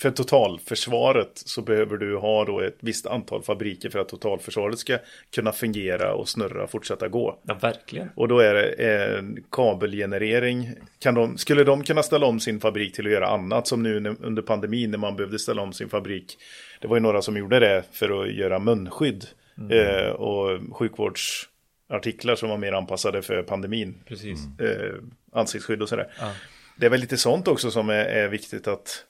för 0.00 0.10
totalförsvaret 0.10 1.30
så 1.34 1.62
behöver 1.62 1.96
du 1.96 2.16
ha 2.16 2.44
då 2.44 2.60
ett 2.60 2.76
visst 2.80 3.06
antal 3.06 3.42
fabriker 3.42 3.90
för 3.90 3.98
att 3.98 4.08
totalförsvaret 4.08 4.78
ska 4.78 4.98
kunna 5.34 5.52
fungera 5.52 6.14
och 6.14 6.28
snurra 6.28 6.64
och 6.64 6.70
fortsätta 6.70 7.08
gå. 7.08 7.38
ja, 7.42 7.54
verkligen. 7.54 8.10
Och 8.14 8.28
då 8.28 8.38
är 8.38 8.54
det 8.54 8.68
en 8.70 9.44
kabelgenerering. 9.50 10.70
Kan 10.98 11.14
de, 11.14 11.38
skulle 11.38 11.64
de 11.64 11.84
kunna 11.84 12.02
ställa 12.02 12.26
om 12.26 12.40
sin 12.40 12.60
fabrik 12.60 12.94
till 12.94 13.06
att 13.06 13.12
göra 13.12 13.28
annat 13.28 13.66
som 13.66 13.82
nu 13.82 14.16
under 14.20 14.42
pandemin 14.42 14.90
när 14.90 14.98
man 14.98 15.16
behövde 15.16 15.38
ställa 15.38 15.62
om 15.62 15.72
sin 15.72 15.88
fabrik. 15.88 16.38
Det 16.80 16.88
var 16.88 16.96
ju 16.96 17.00
några 17.00 17.22
som 17.22 17.36
gjorde 17.36 17.60
det 17.60 17.84
för 17.92 18.22
att 18.22 18.32
göra 18.34 18.58
munskydd 18.58 19.26
eh, 19.70 20.10
och 20.10 20.60
sjukvårdsartiklar 20.76 22.34
som 22.34 22.48
var 22.48 22.58
mer 22.58 22.72
anpassade 22.72 23.22
för 23.22 23.42
pandemin 23.42 23.94
Precis. 24.08 24.38
eh, 24.60 24.94
ansiktsskydd 25.32 25.82
och 25.82 25.88
sådär. 25.88 26.12
Ja. 26.20 26.32
Det 26.76 26.86
är 26.86 26.90
väl 26.90 27.00
lite 27.00 27.16
sånt 27.16 27.48
också 27.48 27.70
som 27.70 27.90
är, 27.90 28.04
är 28.04 28.28
viktigt 28.28 28.68
att 28.68 29.04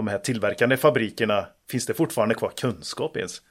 de 0.00 0.08
här 0.10 0.18
tillverkande 0.18 0.76
fabrikerna, 0.76 1.46
finns 1.70 1.86
det 1.86 1.94
fortfarande 1.94 2.34
kvar 2.34 2.52
kunskap 2.56 3.16
ens? 3.16 3.42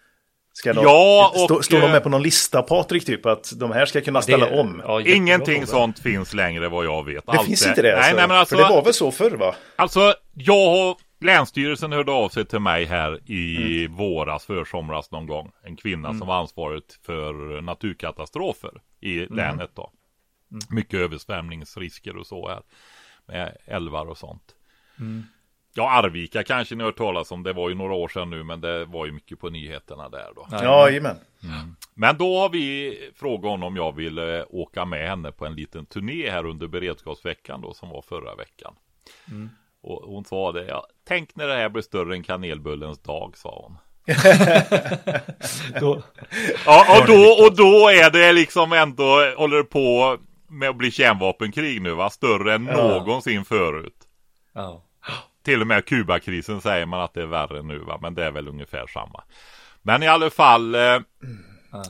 Ska 0.54 0.74
de, 0.74 0.84
Ja, 0.84 1.32
och, 1.36 1.40
stå, 1.40 1.62
står 1.62 1.80
de 1.80 1.86
eh, 1.86 1.92
med 1.92 2.04
på 2.04 2.10
någon 2.10 2.24
lista 2.24 2.62
Patrik 2.62 3.06
typ 3.06 3.26
att 3.26 3.52
de 3.60 3.72
här 3.72 3.86
ska 3.86 4.02
kunna 4.02 4.22
ställa 4.22 4.50
Det- 4.50 4.60
om? 4.60 4.82
ja, 4.86 5.02
Ingenting 5.02 5.56
fråga. 5.66 5.68
sånt 5.68 6.00
finns 6.00 6.34
längre 6.34 6.70
vad 6.70 6.86
jag 6.86 7.06
vet. 7.06 7.26
Det 7.26 7.32
Allt 7.32 7.46
finns 7.48 7.66
är- 7.66 7.70
inte 7.70 7.82
det 7.82 7.88
Nej, 7.88 7.98
alltså. 7.98 8.16
nej 8.16 8.28
men 8.28 8.38
alltså. 8.38 8.56
För 8.56 8.64
det 8.64 8.70
var 8.70 8.84
väl 8.84 8.94
så 8.94 9.12
förr 9.12 9.32
va? 9.32 9.56
Alltså, 9.76 10.14
jag 10.34 10.54
har 10.72 10.96
Länsstyrelsen 11.22 11.92
hörde 11.92 12.12
av 12.12 12.30
sig 12.30 12.46
till 12.46 12.60
mig 12.60 12.86
här 12.86 13.20
i 13.32 13.84
Mm. 13.86 13.98
våras, 13.98 14.46
försomras 14.46 15.12
någon 15.12 15.28
gång. 15.28 15.52
En 15.64 15.76
kvinna 15.76 16.14
som 16.14 16.28
var 16.28 16.36
ansvarig 16.40 16.84
för 17.06 17.62
naturkatastrofer 17.62 18.72
i 19.02 19.18
Mm. 19.24 19.36
länet 19.36 19.70
då. 19.76 19.92
Mycket 20.70 21.00
översvämningsrisker 21.00 22.18
och 22.18 22.28
så 22.28 22.50
här. 22.50 22.62
Med 23.28 23.58
älvar 23.66 24.06
och 24.10 24.18
sånt. 24.18 24.44
Mm. 25.80 25.92
Ja, 25.94 26.00
Arvika 26.04 26.44
kanske 26.44 26.76
ni 26.76 26.84
har 26.84 26.90
hört 26.92 26.98
talas 26.98 27.32
om. 27.32 27.44
Det 27.44 27.54
var 27.54 27.70
ju 27.70 27.76
några 27.76 27.94
år 27.94 28.08
sedan 28.08 28.30
nu, 28.30 28.44
men 28.44 28.62
det 28.62 28.86
var 28.86 29.06
ju 29.06 29.12
mycket 29.12 29.40
på 29.40 29.50
nyheterna 29.50 30.10
där 30.10 30.28
då. 30.36 30.48
Ja. 30.52 30.64
Jajamän. 30.90 31.16
Men 31.94 32.18
då 32.18 32.40
har 32.40 32.50
vi 32.50 32.98
frågat 33.16 33.52
honom 33.52 33.68
om 33.68 33.76
jag 33.76 33.96
ville 33.96 34.44
åka 34.50 34.86
med 34.86 35.08
henne 35.10 35.32
på 35.32 35.46
en 35.46 35.56
liten 35.56 35.86
turné 35.86 36.30
här 36.30 36.46
under 36.46 36.68
beredskapsveckan 36.68 37.62
då 37.62 37.74
som 37.74 37.90
var 37.90 38.02
förra 38.02 38.36
veckan. 38.36 38.74
Och 39.82 40.02
hon 40.14 40.26
sa 40.26 40.52
det, 40.52 40.66
ja, 40.66 40.88
tänk 41.08 41.36
när 41.36 41.48
det 41.48 41.54
här 41.56 41.70
blir 41.70 41.84
större 41.84 42.14
än 42.16 42.24
kanelbullens 42.24 43.00
dag, 43.00 43.38
sa 43.38 43.62
hon. 43.68 43.78
Då, 45.80 46.02
Ja, 46.66 47.00
och 47.02 47.08
då, 47.08 47.46
och 47.46 47.56
då 47.56 47.90
är 47.90 48.12
det 48.12 48.32
liksom 48.32 48.74
ändå, 48.74 49.34
håller 49.38 49.64
på 49.64 50.18
med 50.48 50.70
att 50.70 50.76
bli 50.76 50.92
kärnvapenkrig 50.92 51.82
nu 51.82 51.92
va, 51.94 52.10
större 52.10 52.54
än 52.54 52.66
Ja. 52.66 52.76
någonsin 52.88 53.46
förut. 53.46 53.98
ja. 54.54 54.86
Till 55.50 55.62
och 55.62 55.68
med 55.68 55.86
Kubakrisen 55.86 56.62
säger 56.62 56.86
man 56.86 57.02
att 57.02 57.14
det 57.14 57.22
är 57.22 57.26
värre 57.26 57.62
nu 57.62 57.80
va, 57.80 58.00
men 58.02 58.16
det 58.16 58.26
är 58.26 58.32
väl 58.32 58.48
ungefär 58.48 58.88
samma. 58.88 59.24
Men 59.82 60.04
i 60.04 60.08
alla 60.08 60.30
fall, 60.30 60.76
eh, 60.76 61.00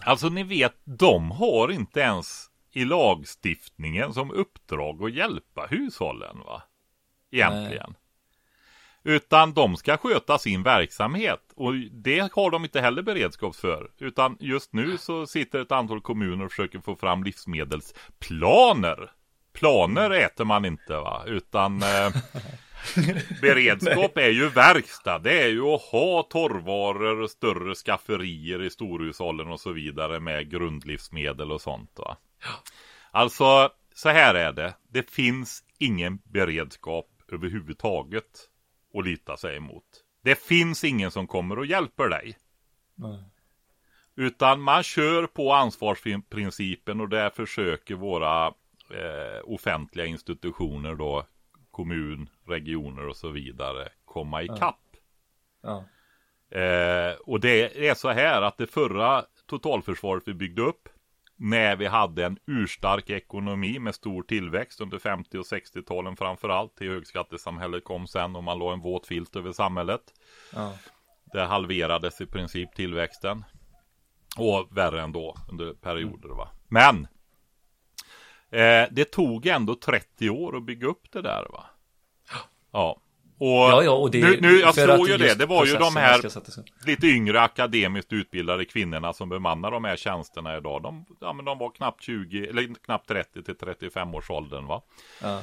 alltså 0.02 0.30
ni 0.30 0.44
vet, 0.44 0.74
de 0.84 1.32
har 1.32 1.72
inte 1.72 2.00
ens 2.00 2.46
i 2.72 2.86
lagstiftningen 2.86 4.14
som 4.14 4.32
uppdrag 4.32 5.04
att 5.04 5.14
hjälpa 5.14 5.68
hushållen 5.70 6.40
va. 6.46 6.62
Egentligen. 7.32 7.96
Utan 9.04 9.54
de 9.54 9.78
ska 9.78 9.98
sköta 9.98 10.38
sin 10.38 10.64
verksamhet 10.64 11.54
och 11.56 11.74
det 11.92 12.34
har 12.34 12.52
de 12.52 12.64
inte 12.64 12.82
heller 12.82 13.02
beredskap 13.02 13.56
för. 13.56 13.92
Utan 13.98 14.38
just 14.40 14.74
nu 14.74 14.98
så 14.98 15.28
sitter 15.28 15.60
ett 15.60 15.72
antal 15.72 16.02
kommuner 16.02 16.46
och 16.46 16.52
försöker 16.52 16.80
få 16.80 16.96
fram 16.96 17.24
livsmedelsplaner. 17.24 19.12
Planer 19.54 20.12
äter 20.12 20.46
man 20.46 20.66
inte 20.66 20.94
va, 20.94 21.24
utan 21.26 21.84
eh, 21.84 22.10
beredskap 23.42 24.18
är 24.18 24.30
ju 24.30 24.50
verkstad. 24.50 25.20
Det 25.20 25.42
är 25.42 25.48
ju 25.48 25.62
att 25.62 25.82
ha 25.82 26.24
torrvaror, 26.24 27.28
större 27.28 27.76
skafferier 27.76 28.64
i 28.64 28.70
storhushållen 28.70 29.48
och 29.48 29.60
så 29.60 29.72
vidare 29.72 30.20
med 30.20 30.52
grundlivsmedel 30.52 31.52
och 31.52 31.62
sånt 31.62 31.92
va. 31.96 32.18
Alltså, 33.12 33.70
så 33.96 34.10
här 34.10 34.36
är 34.36 34.52
det. 34.52 34.74
Det 34.90 35.12
finns 35.12 35.64
ingen 35.78 36.20
beredskap 36.24 37.08
överhuvudtaget 37.32 38.50
att 38.94 39.06
lita 39.06 39.38
sig 39.38 39.58
emot. 39.58 39.86
Det 40.24 40.36
finns 40.36 40.84
ingen 40.84 41.12
som 41.12 41.28
kommer 41.28 41.60
och 41.60 41.66
hjälper 41.66 42.10
dig. 42.10 42.38
Nej. 42.96 43.24
Utan 44.16 44.62
man 44.62 44.84
kör 44.84 45.28
på 45.28 45.54
ansvarsprincipen 45.54 47.02
och 47.02 47.10
där 47.10 47.30
försöker 47.30 47.96
våra 47.96 48.48
eh, 48.90 49.42
offentliga 49.44 50.06
institutioner 50.06 50.96
då, 50.96 51.26
kommun, 51.80 52.30
regioner 52.48 53.08
och 53.08 53.16
så 53.16 53.30
vidare, 53.30 53.90
komma 54.06 54.44
ikapp. 54.44 54.96
Ja. 55.62 55.84
Eh, 56.60 57.14
och 57.14 57.40
det 57.40 57.88
är 57.90 57.94
så 57.94 58.10
här 58.10 58.42
att 58.42 58.58
det 58.58 58.68
förra 58.68 59.26
totalförsvaret 59.48 60.24
vi 60.26 60.34
byggde 60.34 60.62
upp 60.62 60.90
när 61.36 61.76
vi 61.76 61.86
hade 61.86 62.26
en 62.26 62.38
urstark 62.46 63.10
ekonomi 63.10 63.80
med 63.80 63.96
stor 63.96 64.24
tillväxt 64.24 64.82
under 64.82 65.00
50 65.00 65.38
och 65.38 65.46
60-talen 65.46 66.16
framförallt 66.16 66.76
till 66.76 66.90
högskattesamhället 66.90 67.84
kom 67.84 68.08
sen 68.08 68.36
och 68.36 68.44
man 68.44 68.60
la 68.60 68.74
en 68.74 68.80
våt 68.80 69.08
filt 69.08 69.36
över 69.36 69.52
samhället. 69.52 70.02
Ja. 70.54 70.74
Det 71.34 71.42
halverades 71.42 72.22
i 72.22 72.26
princip 72.26 72.76
tillväxten. 72.76 73.46
Och 74.38 74.78
värre 74.78 75.02
ändå 75.02 75.36
under 75.52 75.74
perioder 75.74 76.30
va. 76.30 76.50
Men 76.68 77.08
eh, 78.50 78.88
det 78.92 79.12
tog 79.12 79.46
ändå 79.46 79.76
30 79.76 80.30
år 80.30 80.58
att 80.58 80.66
bygga 80.66 80.88
upp 80.88 81.12
det 81.12 81.22
där 81.22 81.48
va. 81.52 81.69
Ja. 82.72 83.02
Och, 83.40 83.48
Ja, 83.48 83.84
ja, 83.84 83.92
och 83.92 84.12
det 84.12 84.22
nu, 84.22 84.38
nu 84.42 84.60
jag 84.60 84.70
att 84.70 85.10
ju 85.10 85.18
det. 85.18 85.40
Det 85.40 85.46
var 85.46 85.66
ju 85.66 85.74
de 85.74 85.96
här 85.96 86.22
lite 86.86 87.08
yngre 87.08 87.42
akademiskt 87.42 88.14
utbildade 88.14 88.66
kvinnorna 88.66 89.14
som 89.14 89.30
bemannar 89.30 89.72
de 89.72 89.84
här 89.84 89.96
tjänsterna 89.96 90.58
idag. 90.58 90.84
De, 90.84 91.06
ja, 91.22 91.34
men 91.34 91.46
de 91.46 91.58
var 91.58 91.70
knappt 91.70 92.04
20 92.04 92.48
eller 92.48 92.74
knappt 92.86 93.08
30 93.08 93.44
till 93.44 93.58
35 93.58 94.16
års 94.16 94.30
åldern 94.30 94.68
va. 94.68 94.82
Ja. 95.22 95.42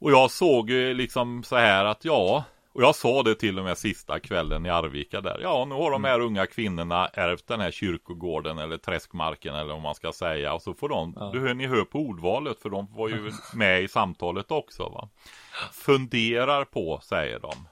Och 0.00 0.10
jag 0.10 0.30
såg 0.30 0.70
ju 0.70 0.94
liksom 0.94 1.42
så 1.42 1.56
här 1.56 1.84
att 1.84 2.04
ja, 2.04 2.44
och 2.72 2.82
jag 2.82 2.94
sa 2.94 3.22
det 3.22 3.34
till 3.34 3.58
och 3.58 3.64
med 3.64 3.78
sista 3.78 4.20
kvällen 4.20 4.66
i 4.66 4.70
Arvika 4.70 5.20
där. 5.20 5.38
Ja, 5.42 5.64
nu 5.68 5.74
har 5.74 5.90
de 5.90 6.04
här 6.04 6.20
unga 6.20 6.46
kvinnorna 6.46 7.08
ärvt 7.08 7.46
den 7.46 7.60
här 7.60 7.70
kyrkogården 7.70 8.58
eller 8.58 8.76
träskmarken 8.78 9.54
eller 9.54 9.72
vad 9.72 9.82
man 9.82 9.94
ska 9.94 10.12
säga. 10.12 10.52
Och 10.52 10.62
så 10.62 10.74
får 10.74 10.88
de, 10.88 11.14
Ja. 11.16 11.30
du 11.32 11.40
hör 11.40 11.54
ni 11.54 11.66
hör 11.66 11.84
på 11.84 11.98
ordvalet 11.98 12.60
för 12.62 12.70
de 12.70 12.86
var 12.94 13.08
ju 13.08 13.32
med 13.54 13.82
i 13.82 13.88
samtalet 13.88 14.50
också 14.50 14.88
va. 14.88 15.08
Funderar 15.72 16.64
på, 16.64 17.00
säger 17.02 17.38
de. 17.38 17.68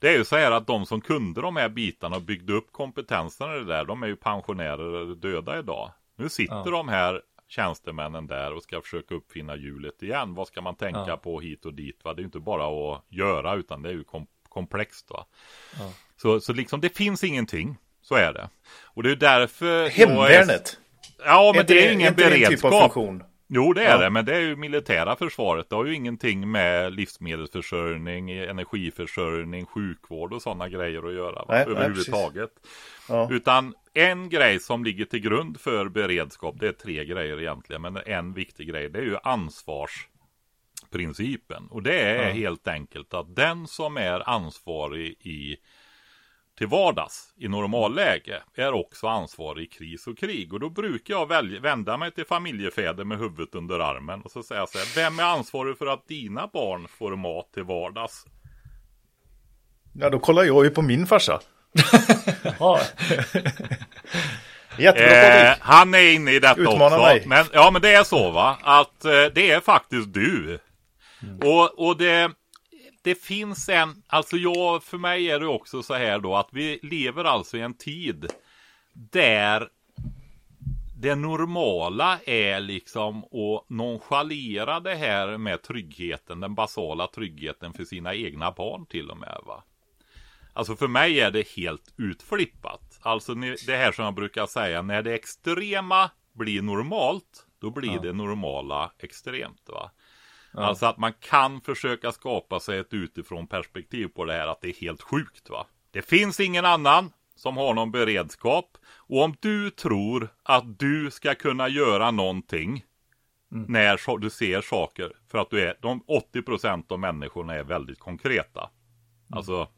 Det 0.00 0.08
är 0.08 0.12
ju 0.18 0.24
så 0.24 0.36
här 0.36 0.50
att 0.50 0.66
de 0.66 0.86
som 0.86 1.00
kunde 1.00 1.40
de 1.40 1.56
här 1.56 1.68
bitarna 1.68 2.16
och 2.16 2.22
byggde 2.22 2.52
upp 2.52 2.72
kompetensen 2.72 3.50
i 3.50 3.58
det 3.58 3.64
där, 3.64 3.84
de 3.84 4.02
är 4.02 4.06
ju 4.06 4.16
pensionärer 4.16 5.02
eller 5.02 5.14
döda 5.14 5.58
idag. 5.58 5.90
Nu 6.16 6.28
sitter 6.28 6.54
Ja. 6.64 6.70
de 6.70 6.88
här 6.88 7.22
tjänstemännen 7.48 8.26
där 8.26 8.52
och 8.52 8.62
ska 8.62 8.80
försöka 8.80 9.14
uppfinna 9.14 9.56
hjulet 9.56 10.02
igen. 10.02 10.34
Vad 10.34 10.46
ska 10.46 10.60
man 10.62 10.74
tänka 10.76 11.04
Ja. 11.06 11.16
på 11.16 11.40
hit 11.40 11.64
och 11.66 11.74
dit? 11.74 12.00
Va? 12.04 12.14
Det 12.14 12.18
är 12.18 12.22
ju 12.22 12.26
inte 12.26 12.38
bara 12.40 12.92
att 12.94 13.02
göra 13.08 13.54
utan 13.54 13.82
det 13.82 13.88
är 13.88 13.92
ju 13.92 14.04
kom 14.04 14.26
komplext. 14.48 15.10
Va? 15.10 15.26
Ja. 15.78 15.92
Så, 16.16 16.40
så 16.40 16.52
liksom 16.52 16.80
det 16.80 16.96
finns 16.96 17.24
ingenting. 17.24 17.76
Så 18.02 18.14
är 18.14 18.32
det. 18.32 18.48
Och 18.84 19.02
det 19.02 19.10
är 19.10 19.16
därför 19.16 19.66
jag 19.66 19.86
är- 19.86 19.90
Hemvärnet. 19.90 20.78
Ja, 21.24 21.52
men 21.54 21.60
Inte 21.60 21.74
det 21.74 21.80
är 21.80 21.88
ju 21.88 21.94
ingen 21.94 22.14
det 22.14 22.24
en 22.24 22.30
typ 22.32 22.40
beredskap. 22.40 22.82
funktion? 22.82 23.22
Jo, 23.48 23.72
det 23.72 23.84
är 23.84 23.90
Ja. 23.90 23.98
det, 23.98 24.10
men 24.10 24.24
det 24.24 24.36
är 24.36 24.40
ju 24.40 24.56
militära 24.56 25.16
försvaret. 25.16 25.70
Det 25.70 25.76
har 25.76 25.84
ju 25.84 25.94
ingenting 25.94 26.50
med 26.50 26.92
livsmedelsförsörjning, 26.92 28.30
energiförsörjning, 28.30 29.66
sjukvård 29.66 30.32
och 30.32 30.42
sådana 30.42 30.68
grejer 30.68 31.08
att 31.08 31.14
göra. 31.14 31.44
Nej, 31.48 31.64
nej, 31.66 31.76
Överhuvudtaget. 31.76 32.50
Ja. 33.08 33.28
Utan 33.30 33.74
en 33.94 34.28
grej 34.28 34.60
som 34.60 34.84
ligger 34.84 35.04
till 35.04 35.20
grund 35.20 35.60
för 35.60 35.88
beredskap, 35.88 36.54
det 36.60 36.68
är 36.68 36.72
tre 36.72 37.04
grejer 37.04 37.40
egentligen, 37.40 37.82
men 37.82 37.96
en 38.06 38.32
viktig 38.32 38.68
grej, 38.68 38.88
det 38.90 38.98
är 38.98 39.02
ju 39.02 39.16
ansvarsprincipen. 39.22 41.66
Och 41.70 41.82
det 41.82 42.00
är 42.00 42.26
Ja. 42.28 42.32
helt 42.32 42.68
enkelt 42.68 43.14
att 43.14 43.36
den 43.36 43.66
som 43.66 43.96
är 43.96 44.28
ansvarig 44.28 45.14
i 45.20 45.56
till 46.56 46.66
vardags 46.66 47.32
i 47.36 47.48
normalläge 47.48 48.42
är 48.54 48.72
också 48.72 49.06
ansvarig 49.06 49.64
i 49.64 49.66
kris 49.66 50.06
och 50.06 50.18
krig. 50.18 50.52
Och 50.52 50.60
då 50.60 50.70
brukar 50.70 51.14
jag 51.14 51.28
välja, 51.28 51.60
vända 51.60 51.96
mig 51.96 52.10
till 52.10 52.26
familjefäder 52.26 53.04
med 53.04 53.18
huvudet 53.18 53.54
under 53.54 53.78
armen 53.78 54.22
och 54.22 54.30
så 54.30 54.42
säger 54.42 54.60
jag 54.60 54.68
så 54.68 54.78
här, 54.78 54.86
vem 54.96 55.18
är 55.18 55.24
ansvarig 55.24 55.78
för 55.78 55.86
att 55.86 56.08
dina 56.08 56.46
barn 56.52 56.88
får 56.88 57.16
mat 57.16 57.52
till 57.52 57.62
vardags? 57.62 58.24
Ja, 59.92 60.10
då 60.10 60.18
kollar 60.18 60.44
jag 60.44 60.64
ju 60.64 60.70
på 60.70 60.82
min 60.82 61.06
farsa. 61.06 61.40
Jättebra 64.78 65.50
Eh, 65.50 65.56
han 65.60 65.94
är 65.94 66.12
inne 66.12 66.32
i 66.32 66.40
detta 66.40 66.60
Utmana 66.60 66.84
också. 66.84 66.98
mig. 66.98 67.22
Men, 67.26 67.44
ja, 67.52 67.70
men 67.72 67.82
det 67.82 67.94
är 67.94 68.04
så 68.04 68.30
va, 68.30 68.58
att 68.62 69.04
eh, 69.04 69.10
det 69.34 69.50
är 69.50 69.60
faktiskt 69.60 70.14
du. 70.14 70.58
Mm. 71.22 71.38
Och, 71.38 71.88
och 71.88 71.96
det, 71.96 72.30
det 73.06 73.14
finns 73.14 73.68
en, 73.68 74.02
alltså 74.06 74.36
jag, 74.36 74.82
för 74.82 74.98
mig 74.98 75.30
är 75.30 75.40
det 75.40 75.46
också 75.46 75.82
så 75.82 75.94
här 75.94 76.18
då 76.18 76.36
att 76.36 76.48
vi 76.52 76.78
lever 76.82 77.24
alltså 77.24 77.56
i 77.56 77.60
en 77.60 77.74
tid 77.74 78.26
där 78.92 79.68
det 80.96 81.14
normala 81.14 82.20
är 82.26 82.60
liksom 82.60 83.24
att 83.24 83.70
nonchalera 83.70 84.80
det 84.80 84.94
här 84.94 85.38
med 85.38 85.62
tryggheten, 85.62 86.40
den 86.40 86.54
basala 86.54 87.06
tryggheten 87.06 87.72
för 87.72 87.84
sina 87.84 88.14
egna 88.14 88.50
barn 88.50 88.86
till 88.86 89.10
och 89.10 89.18
med 89.18 89.40
va. 89.46 89.64
Alltså 90.52 90.76
för 90.76 90.88
mig 90.88 91.20
är 91.20 91.30
det 91.30 91.48
helt 91.48 91.94
utflippat. 91.96 92.98
Alltså 93.02 93.34
det 93.66 93.76
här 93.76 93.92
som 93.92 94.04
jag 94.04 94.14
brukar 94.14 94.46
säga, 94.46 94.82
när 94.82 95.02
det 95.02 95.14
extrema 95.14 96.10
blir 96.32 96.62
normalt, 96.62 97.46
då 97.58 97.70
blir 97.70 97.98
det 97.98 98.12
normala 98.12 98.92
extremt. 98.98 99.68
va. 99.68 99.90
Alltså 100.64 100.86
att 100.86 100.98
man 100.98 101.12
kan 101.20 101.60
försöka 101.60 102.12
skapa 102.12 102.60
sig 102.60 102.78
ett 102.78 102.92
utifrån 102.94 103.46
perspektiv 103.46 104.06
på 104.08 104.24
det 104.24 104.32
här, 104.32 104.46
att 104.46 104.60
det 104.60 104.68
är 104.68 104.80
helt 104.80 105.02
sjukt. 105.02 105.50
va. 105.50 105.66
Det 105.90 106.02
finns 106.02 106.40
ingen 106.40 106.64
annan 106.64 107.12
som 107.36 107.56
har 107.56 107.74
någon 107.74 107.90
beredskap. 107.90 108.78
Och 108.96 109.22
om 109.22 109.34
du 109.40 109.70
tror 109.70 110.28
att 110.42 110.78
du 110.78 111.10
ska 111.10 111.34
kunna 111.34 111.68
göra 111.68 112.10
någonting 112.10 112.84
när 113.48 113.96
så- 113.96 114.16
du 114.16 114.30
ser 114.30 114.60
saker, 114.60 115.12
för 115.30 115.38
att 115.38 115.50
du 115.50 115.60
är, 115.60 115.74
de 115.82 116.00
80% 116.06 116.92
av 116.92 116.98
människorna 117.00 117.54
är 117.54 117.64
väldigt 117.64 117.98
konkreta. 117.98 118.70
Alltså, 119.32 119.68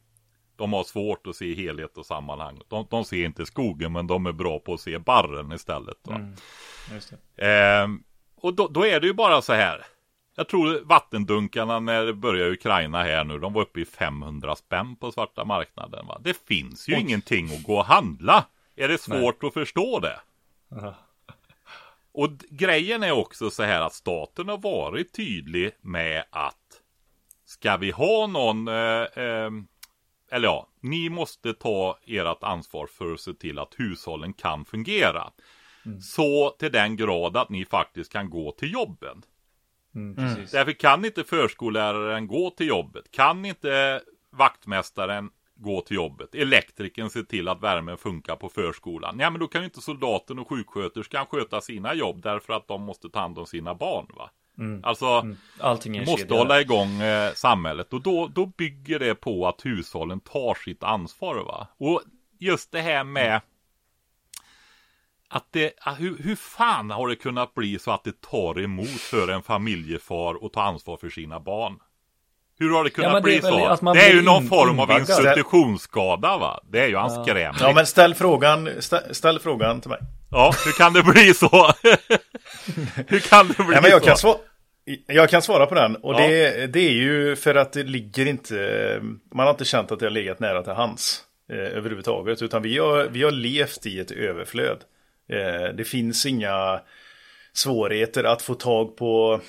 de 0.56 0.72
har 0.72 0.84
svårt 0.84 1.26
att 1.26 1.36
se 1.36 1.54
helhet 1.54 1.98
och 1.98 2.06
sammanhang. 2.06 2.60
De, 2.68 2.86
de 2.90 3.04
ser 3.04 3.24
inte 3.24 3.46
skogen, 3.46 3.92
men 3.92 4.06
de 4.06 4.26
är 4.26 4.32
bra 4.32 4.58
på 4.58 4.74
att 4.74 4.80
se 4.80 4.98
barren 4.98 5.52
istället. 5.52 5.96
Det. 6.04 6.12
Ehm, 7.36 8.02
och 8.36 8.54
då, 8.54 8.68
då 8.68 8.86
är 8.86 9.00
det 9.00 9.06
ju 9.06 9.12
bara 9.14 9.42
så 9.42 9.52
här. 9.52 9.86
Jag 10.38 10.48
tror 10.48 10.80
vattendunkarna 10.84 11.80
när 11.80 12.06
det 12.06 12.12
började 12.12 12.50
i 12.50 12.52
Ukraina 12.52 13.02
här 13.02 13.24
nu, 13.24 13.38
de 13.38 13.52
var 13.52 13.62
uppe 13.62 13.80
i 13.80 13.84
500 13.84 14.56
spänn 14.56 14.96
på 14.96 15.12
svarta 15.12 15.44
marknaden. 15.44 16.06
Va? 16.06 16.20
Det 16.24 16.46
finns 16.46 16.88
ju 16.88 17.00
ingenting 17.00 17.54
att 17.54 17.62
gå 17.62 17.78
och 17.78 17.84
handla. 17.84 18.44
Är 18.76 18.88
det 18.88 19.00
svårt 19.00 19.44
att 19.44 19.54
förstå 19.54 20.00
det? 20.00 20.20
Ja. 20.68 20.94
Och 22.12 22.30
grejen 22.50 23.02
är 23.02 23.12
också 23.12 23.50
så 23.50 23.62
här 23.62 23.80
att 23.80 23.94
staten 23.94 24.48
har 24.48 24.58
varit 24.58 25.12
tydlig 25.12 25.70
med 25.80 26.24
att 26.30 26.82
ska 27.44 27.76
vi 27.76 27.90
ha 27.90 28.26
någon, 28.26 28.68
eh, 28.68 29.24
eh, 29.24 29.50
eller 30.30 30.48
ja, 30.48 30.68
ni 30.80 31.08
måste 31.08 31.54
ta 31.54 31.98
ert 32.06 32.42
ansvar 32.42 32.86
för 32.86 33.12
att 33.12 33.20
se 33.20 33.34
till 33.34 33.58
att 33.58 33.74
hushållen 33.76 34.32
kan 34.32 34.64
fungera. 34.64 35.30
Så 36.00 36.50
till 36.50 36.72
den 36.72 36.96
grad 36.96 37.36
att 37.36 37.48
ni 37.48 37.64
faktiskt 37.64 38.12
kan 38.12 38.30
gå 38.30 38.52
till 38.52 38.72
jobben. 38.72 39.22
Mm, 39.98 40.16
precis. 40.16 40.50
Därför 40.50 40.72
kan 40.72 41.04
inte 41.04 41.24
förskolläraren 41.24 42.26
gå 42.26 42.50
till 42.50 42.66
jobbet. 42.66 43.10
Kan 43.10 43.44
inte 43.44 44.00
vaktmästaren 44.30 45.30
gå 45.54 45.80
till 45.80 45.96
jobbet. 45.96 46.34
Elektrikern 46.34 47.10
se 47.10 47.22
till 47.22 47.48
att 47.48 47.62
värmen 47.62 47.98
funkar 47.98 48.36
på 48.36 48.48
förskolan. 48.48 49.18
Ja, 49.20 49.30
men 49.30 49.40
då 49.40 49.46
kan 49.48 49.60
ju 49.60 49.64
inte 49.64 49.80
soldaten 49.80 50.38
och 50.38 50.48
sjuksköterskan 50.48 51.26
sköta 51.26 51.60
sina 51.60 51.94
jobb 51.94 52.22
därför 52.22 52.52
att 52.52 52.68
de 52.68 52.82
måste 52.82 53.08
ta 53.10 53.20
hand 53.20 53.38
om 53.38 53.46
sina 53.46 53.74
barn. 53.74 54.06
Va? 54.16 54.30
Alltså, 54.82 55.34
Allting 55.60 55.96
är 55.96 56.00
en 56.00 56.06
måste 56.06 56.20
kedja. 56.22 56.36
hålla 56.38 56.60
igång 56.60 57.00
eh, 57.00 57.32
samhället 57.32 57.92
och 57.92 58.02
då, 58.02 58.28
då 58.34 58.46
bygger 58.46 58.98
det 58.98 59.14
på 59.14 59.46
att 59.48 59.66
hushållen 59.66 60.20
tar 60.20 60.54
sitt 60.54 60.82
ansvar. 60.82 61.34
Va? 61.44 61.68
Och 61.78 62.02
just 62.38 62.72
det 62.72 62.80
här 62.80 63.04
med 63.04 63.40
att 65.30 65.46
det, 65.50 65.72
att 65.80 66.00
hur, 66.00 66.16
hur 66.22 66.36
fan 66.36 66.90
har 66.90 67.08
det 67.08 67.16
kunnat 67.16 67.54
bli 67.54 67.78
så 67.78 67.90
att 67.90 68.04
det 68.04 68.20
tar 68.20 68.60
emot 68.60 68.88
för 68.88 69.28
en 69.28 69.42
familjefar 69.42 70.46
att 70.46 70.52
ta 70.52 70.62
ansvar 70.62 70.96
för 70.96 71.08
sina 71.10 71.40
barn? 71.40 71.74
Hur 72.60 72.70
har 72.74 72.84
det 72.84 72.90
kunnat 72.90 73.14
är 73.16 73.20
bli 73.20 73.40
så? 73.42 73.78
man 73.82 73.96
Det 73.96 74.02
är 74.02 74.14
ju 74.14 74.22
någon 74.22 74.42
in- 74.42 74.48
form 74.48 74.78
av 74.78 74.90
institutionsskada 74.98 76.36
va? 76.38 76.60
Det 76.70 76.80
är 76.80 76.88
ju 76.88 76.96
anskrämligt. 76.96 77.60
Ja, 77.62 77.72
men 77.74 77.86
ställ 77.86 78.14
frågan, 78.14 78.70
ställ, 78.78 79.14
ställ 79.14 79.38
frågan 79.38 79.80
till 79.80 79.90
mig. 79.90 79.98
Ja, 80.30 80.52
hur 80.64 80.72
kan 80.72 80.92
det 80.92 81.02
bli 81.02 81.34
så? 81.34 81.48
hur 83.08 83.18
kan 83.18 83.48
det 83.48 83.54
bli 83.56 83.66
Nej, 83.74 83.82
men 83.82 83.90
jag 83.90 84.00
så? 84.02 84.06
kan, 84.06 84.16
svara, 84.16 84.36
jag 85.06 85.30
kan 85.30 85.42
svara 85.42 85.66
på 85.66 85.74
den. 85.74 85.96
Och 85.96 86.14
Ja. 86.14 86.18
det, 86.18 86.66
det 86.66 86.80
är 86.80 86.92
ju 86.92 87.36
för 87.36 87.54
att 87.54 87.72
det 87.72 87.82
ligger 87.82 88.26
inte... 88.26 89.00
Man 89.34 89.46
har 89.46 89.50
inte 89.50 89.64
känt 89.64 89.92
att 89.92 89.98
det 89.98 90.06
har 90.06 90.10
legat 90.10 90.40
nära 90.40 90.62
till 90.62 90.72
hands 90.72 91.20
eh, 91.52 91.58
överhuvudtaget. 91.58 92.42
Utan 92.42 92.62
vi 92.62 92.78
har, 92.78 93.04
vi 93.10 93.22
har 93.22 93.30
levt 93.30 93.86
i 93.86 94.00
ett 94.00 94.10
överflöd. 94.10 94.78
Eh, 95.28 95.74
det 95.74 95.84
finns 95.84 96.26
inga 96.26 96.80
svårigheter 97.52 98.24
att 98.24 98.42
få 98.42 98.54
tag 98.54 98.96
på... 98.96 99.40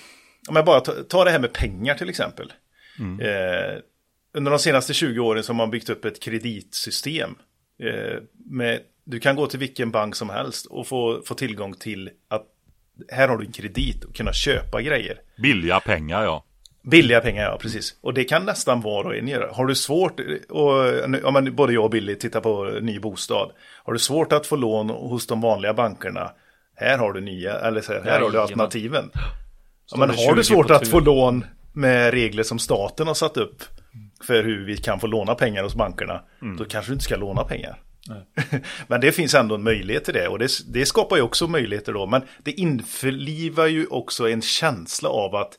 Om 0.48 0.56
jag 0.56 0.66
bara 0.66 0.80
tar 0.80 1.04
ta 1.04 1.24
det 1.24 1.32
här 1.32 1.40
med 1.40 1.54
pengar 1.54 1.96
till 1.96 2.10
exempel. 2.10 2.54
Eh, 3.22 3.82
under 4.34 4.52
de 4.52 4.60
senaste 4.60 4.94
20 4.94 5.20
åren 5.20 5.44
så 5.44 5.54
har 5.54 5.58
man 5.58 5.72
byggt 5.72 5.90
upp 5.90 6.06
ett 6.06 6.20
kreditsystem. 6.20 7.36
Eh, 7.84 8.18
med, 8.46 8.80
du 9.04 9.20
kan 9.20 9.36
gå 9.36 9.48
till 9.48 9.60
vilken 9.60 9.92
bank 9.92 10.16
som 10.16 10.30
helst 10.30 10.66
och 10.66 10.88
få, 10.88 11.22
få 11.26 11.36
tillgång 11.36 11.74
till 11.74 12.10
att 12.28 12.46
här 13.12 13.28
har 13.28 13.38
du 13.38 13.46
en 13.46 13.52
kredit 13.52 14.04
och 14.04 14.16
kunna 14.16 14.34
köpa 14.34 14.82
grejer. 14.82 15.22
Billiga 15.38 15.80
pengar 15.80 16.24
ja. 16.24 16.46
Billiga 16.82 17.22
pengar, 17.22 17.44
ja 17.44 17.58
precis. 17.62 17.96
Och 18.02 18.14
det 18.14 18.24
kan 18.24 18.46
nästan 18.46 18.82
var 18.82 19.04
och 19.04 19.16
en 19.16 19.28
göra. 19.28 19.54
Har 19.54 19.66
du 19.66 19.76
svårt, 19.76 20.20
och, 20.50 20.86
ja, 21.24 21.32
men 21.32 21.56
både 21.56 21.74
jag 21.74 21.84
och 21.84 21.90
Billy 21.90 22.16
tittar 22.16 22.42
på 22.42 22.64
ny 22.82 23.00
bostad. 23.00 23.52
Har 23.84 23.94
du 23.94 24.00
svårt 24.00 24.34
att 24.34 24.48
få 24.48 24.56
lån 24.56 24.90
hos 24.90 25.28
de 25.28 25.42
vanliga 25.42 25.74
bankerna, 25.74 26.32
här 26.76 26.98
har 26.98 27.14
du 27.14 27.22
nya, 27.22 27.60
eller 27.60 27.84
här, 27.88 28.02
här 28.06 28.22
har 28.22 28.32
du 28.32 28.40
alternativen. 28.40 29.12
Ja, 29.92 29.98
men 29.98 30.10
har 30.10 30.36
du 30.36 30.44
20 30.44 30.54
svårt 30.54 30.72
att 30.72 30.88
få 30.88 31.00
lån 31.00 31.46
med 31.74 32.12
regler 32.12 32.44
som 32.44 32.60
staten 32.60 33.08
har 33.08 33.14
satt 33.14 33.38
upp 33.38 33.64
för 34.24 34.44
hur 34.44 34.66
vi 34.66 34.78
kan 34.78 35.00
få 35.00 35.08
låna 35.08 35.36
pengar 35.36 35.64
hos 35.64 35.76
bankerna, 35.76 36.22
då 36.58 36.66
kanske 36.66 36.92
du 36.92 36.94
inte 36.94 37.06
ska 37.06 37.16
låna 37.16 37.44
pengar. 37.44 37.80
men 38.88 39.02
det 39.02 39.12
finns 39.12 39.34
ändå 39.34 39.56
en 39.56 39.64
möjlighet 39.64 40.06
till 40.06 40.14
det 40.14 40.28
och 40.28 40.40
det, 40.40 40.50
det 40.68 40.86
skapar 40.86 41.16
ju 41.16 41.22
också 41.22 41.48
möjligheter 41.48 41.94
då. 41.94 42.06
Men 42.06 42.22
det 42.44 42.52
införlivar 42.52 43.68
ju 43.68 43.86
också 43.86 44.30
en 44.30 44.42
känsla 44.42 45.10
av 45.10 45.36
att 45.36 45.58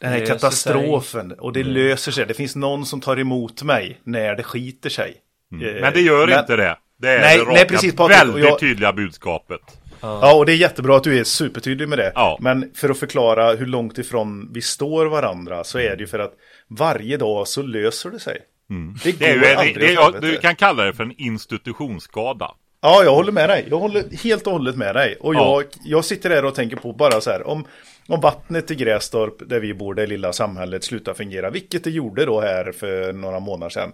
den 0.00 0.12
här 0.12 0.26
katastrofen 0.26 1.32
och 1.32 1.52
det 1.52 1.64
löser 1.64 2.12
sig. 2.12 2.26
Det 2.26 2.34
finns 2.34 2.56
någon 2.56 2.86
som 2.86 3.00
tar 3.00 3.18
emot 3.18 3.62
mig 3.62 4.00
när 4.04 4.34
det 4.36 4.42
skiter 4.42 4.90
sig. 4.90 5.16
Eh, 5.52 5.80
Men 5.80 5.92
det 5.92 6.00
gör 6.00 6.26
men- 6.26 6.38
inte 6.38 6.56
det. 6.56 6.76
Det 7.00 7.08
är 7.10 7.20
Nej, 7.20 7.36
det 7.38 7.42
raka, 7.42 7.52
nej, 7.52 7.66
precis, 7.68 7.96
Patrik. 7.96 8.22
Och 8.22 8.28
väldigt 8.28 8.44
jag- 8.50 8.58
tydliga 8.60 8.92
budskapet. 8.92 9.60
Ja, 10.00 10.34
och 10.34 10.46
det 10.46 10.52
är 10.52 10.56
jättebra 10.56 10.96
att 10.96 11.04
du 11.04 11.18
är 11.18 11.24
supertydlig 11.24 11.88
med 11.88 11.98
det. 11.98 12.12
Ja. 12.14 12.38
Men 12.40 12.70
för 12.74 12.90
att 12.90 12.98
förklara 12.98 13.52
hur 13.54 13.66
långt 13.66 13.98
ifrån 13.98 14.50
vi 14.52 14.62
står 14.62 15.06
varandra 15.06 15.64
så 15.64 15.78
är 15.78 15.90
det 15.96 16.00
ju 16.00 16.06
för 16.06 16.18
att 16.18 16.32
varje 16.68 17.16
dag 17.16 17.48
så 17.48 17.62
löser 17.62 18.10
det 18.10 18.20
sig. 18.20 18.38
Det 18.68 18.74
går 18.74 18.76
Mm. 18.80 18.94
Det 19.02 19.22
är 19.26 19.34
ju, 19.34 19.40
det, 19.40 19.54
aldrig 19.56 19.78
det, 19.80 19.86
helvete. 20.02 20.26
du 20.26 20.36
kan 20.36 20.56
kalla 20.56 20.84
det 20.84 20.92
för 20.92 21.04
en 21.04 21.14
institutionsskada. 21.20 22.50
Ja, 22.80 23.04
jag 23.04 23.14
håller 23.14 23.32
med 23.32 23.48
dig. 23.48 23.66
Jag 23.70 23.78
håller 23.78 24.04
helt 24.24 24.46
och 24.46 24.52
hållet 24.52 24.76
med 24.76 24.94
dig. 24.94 25.16
Och 25.20 25.34
Ja. 25.34 25.38
jag, 25.62 25.64
jag 25.84 26.04
sitter 26.04 26.28
där 26.30 26.44
och 26.44 26.54
tänker 26.54 26.76
på 26.76 26.92
bara 26.92 27.20
så 27.20 27.30
här, 27.30 27.46
om, 27.46 27.64
om 28.08 28.20
vattnet 28.20 28.70
i 28.70 28.74
Grästorp, 28.74 29.34
där 29.48 29.60
vi 29.60 29.74
bor, 29.74 29.94
det 29.94 30.06
lilla 30.06 30.32
samhället, 30.32 30.84
slutar 30.84 31.14
fungera, 31.14 31.50
vilket 31.50 31.84
det 31.84 31.90
gjorde 31.90 32.24
då 32.24 32.40
här 32.40 32.72
för 32.72 33.12
några 33.12 33.40
månader 33.40 33.70
sedan. 33.70 33.92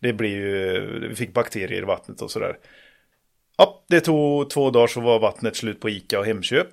Det 0.00 0.12
blir 0.12 0.30
ju, 0.30 1.08
vi 1.08 1.14
fick 1.14 1.34
bakterier 1.34 1.82
i 1.82 1.84
vattnet 1.84 2.22
och 2.22 2.30
sådär. 2.30 2.56
Ja, 3.58 3.84
det 3.88 4.00
tog 4.00 4.50
två 4.50 4.70
dagar 4.70 4.86
så 4.86 5.00
var 5.00 5.18
vattnet 5.18 5.56
slut 5.56 5.80
på 5.80 5.88
Ica 5.88 6.18
och 6.18 6.26
Hemköp. 6.26 6.68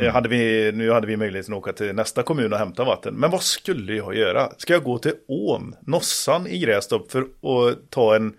Eh, 0.00 0.12
Hade 0.12 0.28
vi, 0.28 0.72
nu 0.72 0.90
hade 0.90 1.06
vi 1.06 1.16
möjligheten 1.16 1.54
att 1.54 1.58
åka 1.58 1.72
till 1.72 1.94
nästa 1.94 2.22
kommun 2.22 2.52
och 2.52 2.58
hämta 2.58 2.84
vatten. 2.84 3.14
Men 3.14 3.30
vad 3.30 3.42
skulle 3.42 3.94
jag 3.94 4.16
göra? 4.16 4.50
Ska 4.58 4.72
jag 4.72 4.82
gå 4.82 4.98
till 4.98 5.14
ån, 5.28 5.76
Nossan 5.86 6.46
i 6.46 6.58
Grästorp 6.58 7.10
för 7.12 7.20
att 7.22 7.90
ta, 7.90 8.16
en, 8.16 8.34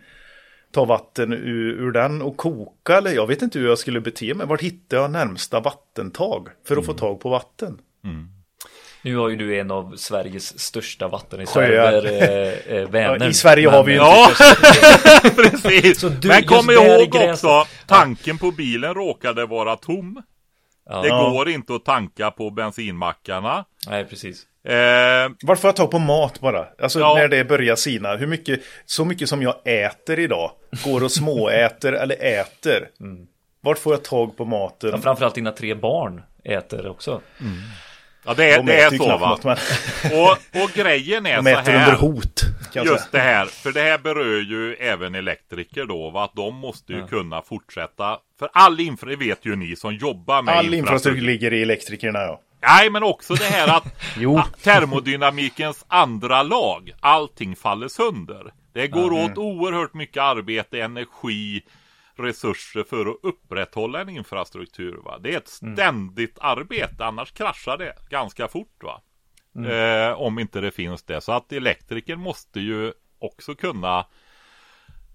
ta 0.75 0.85
vatten 0.85 1.33
ur, 1.33 1.71
ur 1.81 1.91
den 1.91 2.21
och 2.21 2.37
koka? 2.37 2.97
Eller 2.97 3.11
jag 3.11 3.27
vet 3.27 3.41
inte 3.41 3.59
hur 3.59 3.67
jag 3.67 3.77
skulle 3.79 4.01
bete 4.01 4.33
mig. 4.33 4.47
Vart 4.47 4.61
hittar 4.61 4.97
jag 4.97 5.11
närmsta 5.11 5.59
vattentag 5.59 6.47
för 6.67 6.77
att 6.77 6.85
få 6.85 6.93
tag 6.93 7.19
på 7.19 7.29
vatten? 7.29 7.77
Nu 9.01 9.15
har 9.17 9.29
ju 9.29 9.35
du 9.35 9.59
en 9.59 9.71
av 9.71 9.95
Sveriges 9.97 10.59
största 10.59 11.07
vattenreserver, 11.07 12.05
eh, 12.05 12.77
eh, 12.77 12.89
Vänern. 12.89 13.29
I 13.29 13.33
Sverige 13.33 13.69
har 13.69 13.83
vi 13.83 13.91
ju 13.91 13.97
Ja, 13.97 14.29
precis. 15.35 15.99
Så 15.99 16.09
du- 16.09 16.27
Men 16.27 16.43
kom 16.43 16.69
ihåg 16.69 17.15
också, 17.15 17.65
tanken 17.87 18.37
på 18.37 18.51
bilen 18.51 18.93
råkade 18.93 19.45
vara 19.45 19.75
tom. 19.75 20.21
Ja. 20.89 21.01
Det 21.01 21.09
går 21.09 21.49
inte 21.49 21.75
att 21.75 21.85
tanka 21.85 22.31
på 22.31 22.49
bensinmackarna. 22.49 23.65
Nej, 23.89 24.05
precis. 24.05 24.43
Eh, 24.65 25.31
Vart 25.41 25.59
får 25.59 25.67
jag 25.67 25.75
tag 25.75 25.91
på 25.91 25.99
mat 25.99 26.39
bara? 26.39 26.65
Alltså 26.81 26.99
Ja. 26.99 27.15
när 27.15 27.27
det 27.27 27.43
börjar 27.45 27.75
sina. 27.75 28.15
Hur 28.15 28.27
mycket, 28.27 28.59
så 28.85 29.05
mycket 29.05 29.29
som 29.29 29.41
jag 29.41 29.55
äter 29.65 30.19
idag, 30.19 30.51
går 30.85 31.03
och 31.03 31.11
småäter 31.11 31.93
eller 32.01 32.15
äter. 32.23 32.87
Vart 33.61 33.77
får 33.79 33.93
jag 33.93 34.03
tag 34.03 34.37
på 34.37 34.45
maten? 34.45 34.89
Ja, 34.93 34.97
framförallt 34.97 35.35
dina 35.35 35.51
tre 35.51 35.73
barn 35.73 36.21
äter 36.43 36.87
också. 36.87 37.21
ja, 38.25 38.33
det 38.33 38.45
är, 38.51 38.57
De 38.57 38.65
det 38.65 38.81
är 38.81 38.89
så 38.89 39.17
va. 39.17 39.29
något, 39.29 39.43
men 39.43 39.57
Och, 40.21 40.63
och 40.63 40.69
grejen 40.73 41.25
är 41.25 41.35
de 41.35 41.43
så 41.43 41.59
äter 41.59 41.71
här. 41.71 41.85
under 41.87 41.99
hot. 42.01 42.41
Just 42.85 43.11
det 43.11 43.19
här, 43.19 43.45
för 43.45 43.71
det 43.71 43.81
här 43.81 43.97
berör 43.97 44.41
ju 44.41 44.73
även 44.75 45.15
elektriker 45.15 45.85
då, 45.85 46.09
va? 46.09 46.23
att 46.23 46.35
de 46.35 46.55
måste 46.55 46.93
ju 46.93 47.07
kunna 47.07 47.41
fortsätta. 47.41 48.17
För 48.39 48.49
all 48.53 48.79
infra, 48.79 49.09
det 49.09 49.15
vet 49.15 49.45
ju 49.45 49.55
ni 49.55 49.75
som 49.75 49.93
jobbar 49.95 50.41
med 50.41 50.55
All 50.57 50.73
infrastruktur 50.73 51.21
ligger 51.21 51.53
i 51.53 51.61
elektrikerna 51.61 52.19
ja. 52.19 52.41
Nej, 52.67 52.89
men 52.89 53.03
också 53.03 53.33
det 53.33 53.45
här 53.45 53.77
att 53.77 54.63
termodynamikens 54.63 55.85
andra 55.87 56.43
lag, 56.43 56.91
allting 56.99 57.55
faller 57.55 57.87
sönder. 57.87 58.53
Det 58.73 58.87
går 58.87 59.11
åt 59.13 59.37
oerhört 59.37 59.93
mycket 59.93 60.23
arbete, 60.23 60.81
energi, 60.81 61.63
resurser 62.15 62.83
för 62.83 63.05
att 63.05 63.17
upprätthålla 63.23 64.01
en 64.01 64.09
infrastruktur. 64.09 64.97
Va? 65.05 65.19
Det 65.19 65.33
är 65.33 65.37
ett 65.37 65.47
ständigt 65.47 66.37
arbete, 66.41 67.05
annars 67.05 67.31
kraschar 67.31 67.77
det 67.77 67.93
ganska 68.09 68.47
fort. 68.47 68.83
Va? 68.83 69.01
Eh, 69.63 70.11
om 70.21 70.39
inte 70.39 70.61
det 70.61 70.71
finns 70.71 71.03
det. 71.03 71.21
Så 71.21 71.31
att 71.31 71.51
elektriker 71.51 72.15
måste 72.15 72.59
ju 72.59 72.93
också 73.19 73.55
kunna 73.55 74.05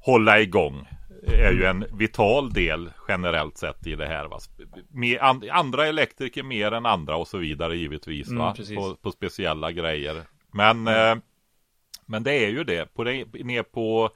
hålla 0.01 0.41
igång. 0.41 0.89
Är 1.23 1.53
ju 1.53 1.65
en 1.65 1.87
vital 1.93 2.53
del 2.53 2.91
generellt 3.09 3.59
sett 3.59 3.87
i 3.87 3.97
det 3.97 4.07
här. 4.07 4.29
Va? 4.29 4.39
Med 4.89 5.19
and, 5.21 5.45
andra 5.51 5.87
elektriker 5.87 6.43
mer 6.43 6.73
än 6.73 6.87
andra 6.87 7.17
och 7.17 7.29
så 7.29 7.39
vidare 7.39 7.77
givetvis. 7.77 8.29
Mm, 8.29 8.39
Va? 8.39 8.55
precis. 8.57 8.77
På, 8.77 8.95
på 8.95 9.13
speciella 9.13 9.73
grejer. 9.73 10.23
Men, 10.53 10.87
eh, 10.87 11.17
men 12.07 12.23
det 12.23 12.33
är 12.33 12.49
ju 12.49 12.65
det. 12.65 12.95
På 12.95 13.05
det 13.05 13.25
ner 13.45 13.63
på 13.63 14.11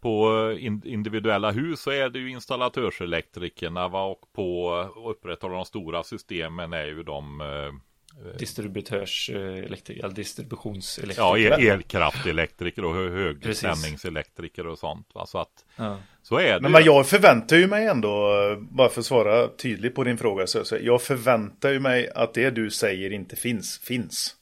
på 0.00 0.52
in, 0.58 0.82
individuella 0.84 1.50
hus 1.50 1.80
så 1.80 1.90
är 1.90 2.08
det 2.08 2.18
ju 2.18 2.30
installatörselektrikerna 2.30 3.88
va? 3.88 4.04
och 4.04 4.32
på 4.32 4.72
upprätthålla 5.10 5.54
de 5.54 5.64
stora 5.64 6.02
systemen 6.02 6.72
är 6.72 6.86
ju 6.86 7.02
de 7.02 7.40
eh, 7.40 7.72
Distributörs 8.38 9.30
eh, 9.30 9.36
eller 9.40 10.10
distributionselektriker. 10.14 11.22
ja, 11.22 11.38
el, 11.38 11.52
elkraftelektriker 11.68 12.84
och 12.84 12.94
högspänningselektriker 12.94 14.66
och 14.66 14.78
sånt. 14.78 15.08
Va? 15.14 15.26
Så 15.26 15.38
att 15.38 15.64
Ja. 15.76 15.98
så 16.22 16.38
är 16.38 16.60
det. 16.60 16.68
Men 16.68 16.84
jag 16.84 17.06
förväntar 17.06 17.56
ju 17.56 17.66
mig 17.66 17.86
ändå, 17.86 18.08
eh, 18.50 18.58
bara 18.58 18.88
för 18.88 19.00
att 19.00 19.06
svara 19.06 19.48
tydligt 19.48 19.94
på 19.94 20.04
din 20.04 20.18
fråga, 20.18 20.46
så 20.46 20.64
så 20.64 20.76
jag 20.82 21.02
förväntar 21.02 21.70
ju 21.70 21.80
mig 21.80 22.10
att 22.14 22.34
det 22.34 22.50
du 22.50 22.70
säger 22.70 23.12
inte 23.12 23.36
finns, 23.36 23.78
finns. 23.78 24.34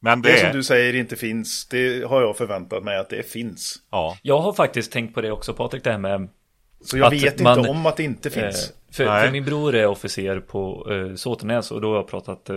Men 0.00 0.22
Det, 0.22 0.32
det 0.32 0.40
som 0.40 0.52
du 0.52 0.62
säger 0.62 0.94
inte 0.94 1.16
finns, 1.16 1.66
det 1.68 2.04
har 2.08 2.22
jag 2.22 2.36
förväntat 2.36 2.82
mig 2.84 2.98
att 2.98 3.10
det 3.10 3.22
finns. 3.22 3.76
ja. 3.90 4.18
Jag 4.22 4.38
har 4.38 4.52
faktiskt 4.52 4.92
tänkt 4.92 5.14
på 5.14 5.20
det 5.20 5.30
också 5.30 5.54
Patrik, 5.54 5.84
det 5.84 5.90
här 5.90 5.98
med 5.98 6.28
Så 6.80 6.98
jag 6.98 7.10
vet 7.10 7.40
man- 7.40 7.58
inte 7.58 7.70
om 7.70 7.86
att 7.86 7.96
det 7.96 8.02
inte 8.02 8.30
finns. 8.30 8.70
Eh, 8.70 8.76
för, 8.96 9.20
för 9.20 9.30
min 9.30 9.44
bror 9.44 9.74
är 9.74 9.86
officer 9.86 10.40
på 10.40 10.86
eh, 10.90 11.14
Såtenäs 11.14 11.70
och 11.70 11.80
då 11.80 11.88
har 11.88 11.96
jag 11.96 12.08
pratat, 12.08 12.50
eh, 12.50 12.56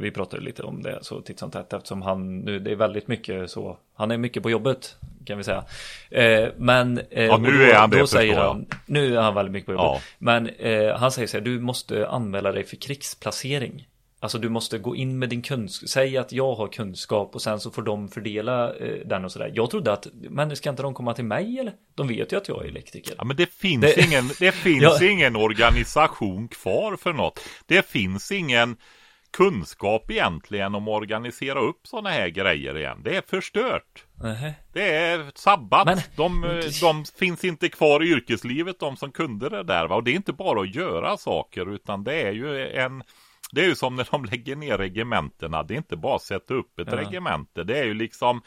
vi 0.00 0.10
pratade 0.10 0.42
lite 0.42 0.62
om 0.62 0.82
det 0.82 0.98
så 1.02 1.20
titt 1.20 1.38
som 1.38 1.50
tätt 1.50 1.72
eftersom 1.72 2.02
han 2.02 2.38
nu, 2.38 2.58
det 2.58 2.70
är 2.70 2.76
väldigt 2.76 3.08
mycket 3.08 3.50
så, 3.50 3.76
han 3.94 4.10
är 4.10 4.18
mycket 4.18 4.42
på 4.42 4.50
jobbet 4.50 4.96
kan 5.28 5.38
vi 5.38 5.44
säga. 5.44 5.64
Eh, 6.10 6.48
men 6.56 6.98
eh, 7.10 7.24
Ja, 7.24 7.36
nu 7.36 7.50
då, 7.50 7.64
är 7.64 7.74
han 7.74 7.90
då 7.90 8.06
säger 8.06 8.36
han, 8.36 8.66
nu 8.86 9.16
är 9.16 9.20
han 9.20 9.34
väldigt 9.34 9.52
mycket 9.52 9.66
på 9.66 9.72
jobbet. 9.72 9.86
Ja. 9.86 10.00
Men 10.18 10.48
eh, 10.48 10.96
han 10.96 11.12
säger 11.12 11.28
så 11.28 11.36
här, 11.36 11.44
du 11.44 11.60
måste 11.60 12.08
anmäla 12.08 12.52
dig 12.52 12.64
för 12.64 12.76
krigsplacering. 12.76 13.86
Alltså 14.20 14.38
du 14.38 14.48
måste 14.48 14.78
gå 14.78 14.96
in 14.96 15.18
med 15.18 15.28
din 15.28 15.42
kunskap, 15.42 15.88
säg 15.88 16.16
att 16.18 16.32
jag 16.32 16.54
har 16.54 16.68
kunskap 16.68 17.34
och 17.34 17.42
sen 17.42 17.60
så 17.60 17.70
får 17.70 17.82
de 17.82 18.08
fördela 18.08 18.74
eh, 18.76 19.06
den 19.06 19.24
och 19.24 19.32
sådär. 19.32 19.52
Jag 19.54 19.70
trodde 19.70 19.92
att, 19.92 20.06
men 20.12 20.56
ska 20.56 20.70
inte 20.70 20.82
de 20.82 20.94
komma 20.94 21.14
till 21.14 21.24
mig 21.24 21.58
eller? 21.58 21.72
De 21.94 22.08
vet 22.08 22.32
ju 22.32 22.36
att 22.36 22.48
jag 22.48 22.64
är 22.64 22.68
elektriker. 22.68 23.14
Ja, 23.18 23.24
men 23.24 23.36
det 23.36 23.52
finns 23.52 23.80
Det- 23.80 24.04
ingen, 24.04 24.30
det 24.40 24.52
finns 24.54 24.82
Ja. 25.00 25.04
ingen 25.10 25.36
organisation 25.36 26.48
kvar 26.48 26.96
för 26.96 27.12
något. 27.12 27.40
Det 27.66 27.86
finns 27.86 28.32
ingen 28.32 28.76
kunskap 29.30 30.10
egentligen 30.10 30.74
om 30.74 30.88
att 30.88 30.94
organisera 31.02 31.60
upp 31.60 31.80
sådana 31.86 32.10
här 32.10 32.28
grejer 32.28 32.78
igen. 32.78 33.00
Det 33.04 33.16
är 33.16 33.22
förstört. 33.26 34.04
Nähä. 34.22 34.54
Det 34.72 34.90
är 34.94 35.30
sabbat. 35.34 35.86
Men- 35.86 35.98
de, 36.16 36.60
de 36.80 37.04
finns 37.18 37.44
inte 37.44 37.68
kvar 37.68 38.02
i 38.04 38.08
yrkeslivet, 38.08 38.80
de 38.80 38.96
som 38.96 39.12
kunde 39.12 39.48
det 39.48 39.62
där. 39.62 39.86
Va? 39.86 39.96
Och 39.96 40.04
det 40.04 40.10
är 40.10 40.14
inte 40.14 40.32
bara 40.32 40.60
att 40.60 40.74
göra 40.74 41.16
saker, 41.16 41.74
utan 41.74 42.04
det 42.04 42.22
är 42.22 42.32
ju 42.32 42.68
en 42.68 43.02
det 43.52 43.60
är 43.60 43.64
ju 43.66 43.74
som 43.74 43.96
när 43.96 44.08
de 44.10 44.24
lägger 44.24 44.56
ner 44.56 44.78
regementena. 44.78 45.62
Det 45.62 45.74
är 45.74 45.76
inte 45.78 45.96
bara 45.96 46.16
att 46.16 46.22
sätta 46.22 46.54
upp 46.54 46.78
ett 46.78 46.88
Ja. 46.90 46.96
regemente. 46.98 47.64
Det 47.64 47.78
är 47.78 47.84
ju 47.84 47.94
liksom 47.94 48.42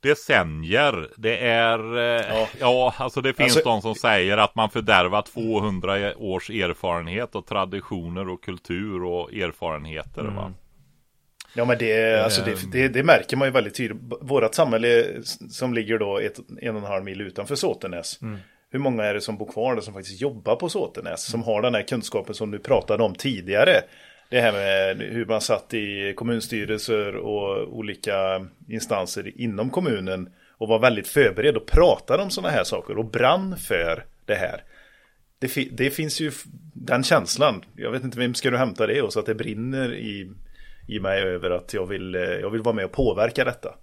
decennier. 0.00 1.08
Det 1.16 1.36
är, 1.38 1.98
eh, 1.98 2.46
ja. 2.60 2.94
alltså 2.98 3.20
det 3.20 3.34
finns 3.34 3.56
Alltså- 3.56 3.70
de 3.70 3.82
som 3.82 3.94
säger 3.94 4.36
att 4.38 4.54
man 4.54 4.70
fördärvar 4.70 5.22
200 5.22 6.16
års 6.16 6.50
erfarenhet 6.50 7.34
och 7.34 7.46
traditioner 7.46 8.28
och 8.28 8.42
kultur 8.44 9.04
och 9.04 9.32
erfarenheter. 9.34 10.22
Va? 10.22 10.52
Ja 11.54 11.64
men 11.64 11.78
det, 11.78 12.24
alltså 12.24 12.42
det, 12.44 12.72
det, 12.72 12.88
det 12.88 13.02
märker 13.02 13.36
man 13.36 13.48
ju 13.48 13.52
väldigt 13.52 13.74
tydligt. 13.76 14.02
Vårat 14.20 14.54
samhälle 14.54 15.04
som 15.50 15.74
ligger 15.74 15.98
då 15.98 16.18
ett, 16.18 16.38
en 16.60 16.76
och 16.76 16.82
en 16.82 16.88
halv 16.88 17.04
mil 17.04 17.20
utanför 17.20 17.54
Såtenäs. 17.54 18.20
Hur 18.72 18.78
många 18.78 19.04
är 19.04 19.14
det 19.14 19.20
som 19.20 19.36
bor 19.36 19.52
kvar 19.52 19.74
där 19.74 19.82
som 19.82 19.94
faktiskt 19.94 20.20
jobbar 20.20 20.56
på 20.56 20.68
Såtenäs? 20.68 21.24
Som 21.24 21.42
har 21.42 21.62
den 21.62 21.74
här 21.74 21.82
kunskapen 21.82 22.34
som 22.34 22.50
du 22.50 22.58
pratade 22.58 23.02
om 23.02 23.14
tidigare. 23.14 23.82
Det 24.30 24.40
här 24.40 24.52
med 24.52 25.06
hur 25.06 25.26
man 25.26 25.40
satt 25.40 25.74
i 25.74 26.14
kommunstyrelser 26.16 27.16
och 27.16 27.76
olika 27.78 28.46
instanser 28.68 29.40
inom 29.40 29.70
kommunen. 29.70 30.32
Och 30.58 30.68
var 30.68 30.78
väldigt 30.78 31.08
förberedd 31.08 31.56
och 31.56 31.66
pratade 31.66 32.22
om 32.22 32.30
sådana 32.30 32.54
här 32.54 32.64
saker 32.64 32.98
och 32.98 33.04
brann 33.04 33.56
för 33.56 34.04
det 34.26 34.34
här. 34.34 34.64
Det, 35.38 35.48
fi- 35.48 35.70
det 35.72 35.90
finns 35.90 36.20
ju 36.20 36.32
den 36.74 37.02
känslan. 37.02 37.64
Jag 37.76 37.90
vet 37.90 38.04
inte 38.04 38.18
vem 38.18 38.34
ska 38.34 38.50
du 38.50 38.56
hämta 38.56 38.86
det 38.86 39.02
och 39.02 39.12
så 39.12 39.20
att 39.20 39.26
det 39.26 39.34
brinner 39.34 39.94
i, 39.94 40.30
i 40.88 41.00
mig 41.00 41.22
över 41.22 41.50
att 41.50 41.74
jag 41.74 41.86
vill, 41.86 42.14
jag 42.14 42.50
vill 42.50 42.62
vara 42.62 42.74
med 42.74 42.84
och 42.84 42.92
påverka 42.92 43.44
detta. 43.44 43.74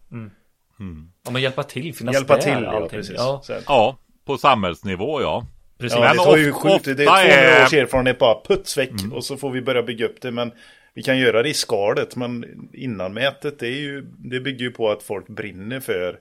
Ja 1.26 1.32
men 1.32 1.42
hjälpa 1.42 1.64
till, 1.64 1.94
finnas 1.96 2.16
Hjälpa 2.16 2.36
där, 2.36 2.42
till, 2.42 2.64
ja 2.64 2.88
precis. 2.90 3.16
Ja. 3.18 3.42
Ja, 3.66 3.98
på 4.26 4.38
samhällsnivå 4.38 5.22
ja. 5.22 5.46
precis. 5.80 5.96
Ja, 6.00 6.04
Men 6.06 6.18
det 6.18 6.24
tar 6.24 6.38
ju 6.38 6.52
sjukt, 6.54 6.86
det 6.86 6.92
är 6.92 6.94
ofta 7.08 7.16
200 7.22 7.34
är- 7.36 7.66
års 7.66 7.74
erfarenhet 7.74 8.20
bara 8.20 8.42
puts 8.48 8.78
väck 8.78 8.92
och 9.14 9.26
så 9.26 9.38
får 9.38 9.52
vi 9.52 9.62
börja 9.62 9.84
bygga 9.84 10.06
upp 10.06 10.22
det. 10.22 10.32
Men 10.32 10.52
vi 10.94 11.04
kan 11.04 11.18
göra 11.18 11.44
det 11.44 11.50
i 11.50 11.54
skalet, 11.54 12.16
men 12.16 12.46
innanmätet 12.74 13.60
det, 13.60 13.68
är 13.68 13.80
ju, 13.82 14.02
det 14.18 14.40
bygger 14.40 14.66
ju 14.66 14.72
på 14.72 14.90
att 14.92 15.04
folk 15.04 15.28
brinner 15.28 15.80
för. 15.80 16.20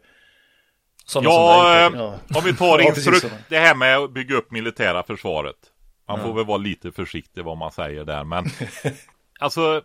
Sådana 1.04 1.30
Ja, 1.30 1.76
eh, 1.86 1.92
Ja. 1.94 2.18
om 2.38 2.44
vi 2.44 2.54
tar 2.56 2.78
Ja, 2.82 2.90
instru- 2.90 3.30
det 3.48 3.58
här 3.58 3.74
med 3.74 3.96
att 3.98 4.10
bygga 4.12 4.36
upp 4.36 4.50
militära 4.50 5.02
försvaret. 5.02 5.56
Man 6.08 6.20
får 6.22 6.32
väl 6.34 6.44
vara 6.44 6.56
lite 6.58 6.92
försiktig 6.92 7.44
vad 7.44 7.56
man 7.56 7.72
säger 7.72 8.04
där, 8.04 8.24
men 8.24 8.44
alltså 9.40 9.82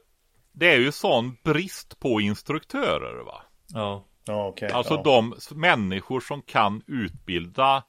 det 0.51 0.71
är 0.73 0.77
ju 0.79 0.91
sån 0.91 1.37
brist 1.43 1.99
på 1.99 2.21
instruktörer 2.21 3.23
va. 3.25 3.41
ja. 3.67 4.05
Ja, 4.25 4.47
okej. 4.47 4.69
Alltså 4.71 4.93
ja. 4.93 5.01
de 5.03 5.35
människor 5.59 6.19
som 6.19 6.41
kan 6.41 6.81
utbilda 6.87 7.83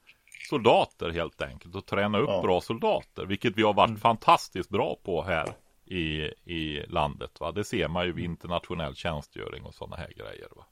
soldater 0.47 1.11
helt 1.11 1.42
enkelt 1.42 1.74
och 1.74 1.86
träna 1.86 2.18
upp 2.18 2.28
Ja. 2.28 2.42
bra 2.42 2.61
soldater, 2.61 3.26
vilket 3.26 3.57
vi 3.59 3.62
har 3.62 3.74
varit 3.74 4.01
fantastiskt 4.01 4.70
bra 4.70 4.97
på 5.05 5.22
här 5.22 5.49
i, 5.84 6.22
i 6.45 6.86
landet. 6.88 7.40
Va? 7.40 7.53
Det 7.53 7.64
ser 7.64 7.88
man 7.88 8.07
ju 8.07 8.12
vid 8.12 8.24
internationell 8.24 8.95
tjänstgöring 8.95 9.64
och 9.64 9.74
sådana 9.74 9.97
här 9.97 10.12
grejer. 10.16 10.49
Va? 10.57 10.66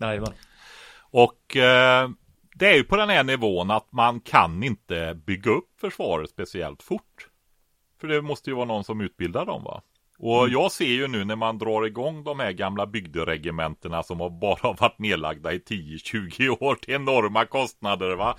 Jajamän. 0.00 0.32
Och 1.00 1.56
eh, 1.56 2.10
det 2.54 2.68
är 2.70 2.74
ju 2.74 2.84
på 2.84 2.96
den 2.96 3.08
här 3.08 3.24
nivån 3.24 3.70
att 3.70 3.92
man 3.92 4.20
kan 4.20 4.62
inte 4.62 5.14
bygga 5.26 5.50
upp 5.50 5.80
försvaret 5.80 6.30
speciellt 6.30 6.82
fort. 6.82 7.28
För 8.00 8.08
det 8.08 8.22
måste 8.22 8.50
ju 8.50 8.56
vara 8.56 8.66
någon 8.66 8.84
som 8.84 9.00
utbildar 9.00 9.46
dem 9.46 9.64
va? 9.64 9.82
Och 10.26 10.38
Mm. 10.40 10.52
jag 10.52 10.72
ser 10.72 10.84
ju 10.84 11.08
nu 11.08 11.24
när 11.24 11.36
man 11.36 11.58
drar 11.58 11.86
igång 11.86 12.24
de 12.24 12.40
här 12.40 12.52
gamla 12.52 12.86
bygderegementena 12.86 14.02
som 14.02 14.20
har 14.20 14.30
bara 14.30 14.72
varit 14.80 14.98
nedlagda 14.98 15.52
i 15.52 15.58
10-20 15.58 16.48
år 16.60 16.74
till 16.74 16.94
enorma 16.94 17.44
kostnader 17.44 18.16
va. 18.16 18.36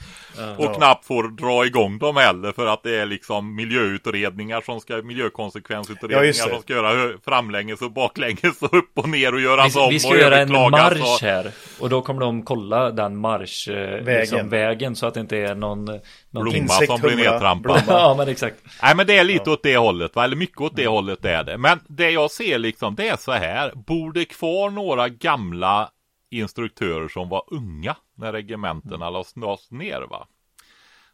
Och 0.58 0.76
knappt 0.76 1.06
får 1.06 1.24
dra 1.24 1.66
igång 1.66 1.98
dem 1.98 2.16
heller 2.18 2.52
för 2.52 2.68
att 2.68 2.84
det 2.84 2.96
är 3.00 3.06
liksom 3.06 3.56
miljöutredningar 3.56 4.62
som 4.62 4.80
ska, 4.80 4.94
Ja, 4.98 5.02
miljökonsekvensutredningar 5.02 6.22
det. 6.24 6.34
som 6.34 6.62
ska 6.62 6.74
göra 6.74 7.18
framlänges 7.26 7.82
och 7.82 7.92
baklänges 7.92 8.62
och 8.62 8.74
upp 8.78 8.92
och 8.98 9.10
ner 9.10 9.34
och 9.34 9.42
göras 9.42 9.76
om 9.76 9.88
Vi, 9.90 9.94
vi 9.94 10.00
ska 10.00 10.10
och 10.10 10.18
göra 10.18 10.38
en 10.38 10.52
marsch 10.52 11.02
och- 11.02 11.22
här 11.22 11.52
och 11.80 11.90
då 11.90 12.02
kommer 12.02 12.22
de 12.22 12.44
kolla 12.44 12.92
den 12.92 13.18
marsch 13.18 13.68
eh, 13.70 13.76
Vägen. 13.76 14.20
Liksom, 14.22 14.50
vägen 14.50 14.96
så 14.96 15.06
att 15.08 15.14
det 15.14 15.20
inte 15.20 15.38
är 15.38 15.56
någon 15.56 15.86
någonting- 15.86 16.66
Blomma 16.66 16.86
som 16.88 17.02
blir 17.02 17.16
nedtrampad. 17.16 17.84
Ja 17.88 18.16
men 18.18 18.28
exakt 18.28 18.56
Nej 18.84 18.96
men 18.96 19.08
det 19.08 19.18
är 19.18 19.24
lite 19.24 19.50
åt 19.52 19.64
det 19.64 19.78
hållet 19.78 20.16
va, 20.16 20.24
eller 20.24 20.36
mycket 20.36 20.62
åt 20.62 20.76
det 20.76 20.88
hållet 20.88 21.26
är 21.26 21.44
det. 21.44 21.58
Men 21.58 21.75
det 21.88 22.12
jag 22.12 22.32
ser 22.32 22.58
liksom, 22.58 22.96
det 22.96 23.08
är 23.08 23.18
så 23.18 23.32
här. 23.32 23.72
Bor 23.76 24.12
det 24.12 24.26
kvar 24.26 24.70
några 24.70 25.10
gamla 25.10 25.92
instruktörer 26.30 27.08
som 27.08 27.30
var 27.30 27.44
unga 27.48 27.96
när 28.16 28.34
regementena 28.34 29.10
lades, 29.10 29.36
lades 29.36 29.72
ner 29.72 30.02
va? 30.02 30.28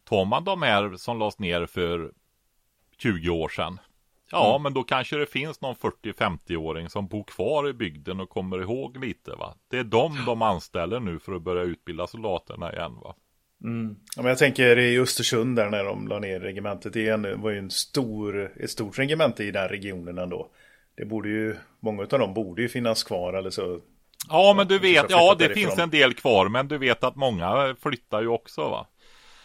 Tar 0.04 0.26
man 0.26 0.44
de 0.44 0.62
här 0.62 0.98
som 0.98 1.20
lades 1.20 1.40
ner 1.40 1.66
för 1.66 2.12
20 2.98 3.30
år 3.30 3.50
sedan. 3.50 3.80
Ja, 4.32 4.58
men 4.58 4.74
då 4.74 4.84
kanske 4.84 5.18
det 5.18 5.26
finns 5.26 5.62
någon 5.62 5.76
40-50-åring 5.76 6.90
som 6.90 7.08
bor 7.08 7.24
kvar 7.24 7.70
i 7.70 7.74
bygden 7.74 8.20
och 8.20 8.30
kommer 8.30 8.62
ihåg 8.62 9.06
lite 9.06 9.32
va. 9.32 9.56
Det 9.68 9.78
är 9.78 9.84
de 9.84 10.26
de 10.26 10.42
anställer 10.42 11.00
nu 11.00 11.20
för 11.20 11.34
att 11.34 11.42
börja 11.42 11.64
utbilda 11.64 12.08
soldaterna 12.08 12.74
igen 12.74 13.00
va. 13.04 13.16
Ja, 14.16 14.22
men 14.22 14.26
jag 14.26 14.38
tänker 14.38 14.80
i 14.80 15.00
Östersund 15.00 15.56
där 15.56 15.70
när 15.70 15.84
de 15.84 16.08
la 16.08 16.20
ner 16.20 16.40
regementet 16.40 16.96
igen. 16.96 17.22
Det 17.22 17.36
var 17.36 17.52
ju 17.52 17.58
en 17.58 17.72
stor, 17.72 18.52
ett 18.60 18.70
stort 18.70 19.00
regemente 19.00 19.44
i 19.44 19.52
den 19.52 19.68
regionen 19.68 20.18
ändå. 20.18 20.52
Det 20.98 21.06
borde 21.06 21.30
ju, 21.30 21.56
många 21.80 22.02
av 22.02 22.08
dem 22.08 22.34
borde 22.34 22.62
ju 22.62 22.70
finnas 22.70 23.04
kvar 23.04 23.34
eller 23.34 23.50
så. 23.50 23.80
Ja, 24.30 24.54
men 24.58 24.68
du 24.68 24.80
vet, 24.80 25.06
ja 25.10 25.36
det 25.36 25.48
därifrån. 25.48 25.64
finns 25.64 25.80
en 25.80 25.90
del 25.90 26.14
kvar, 26.14 26.50
men 26.50 26.68
du 26.68 26.78
vet 26.78 27.04
att 27.04 27.16
många 27.16 27.76
flyttar 27.82 28.22
ju 28.22 28.28
också 28.28 28.62
va. 28.62 28.88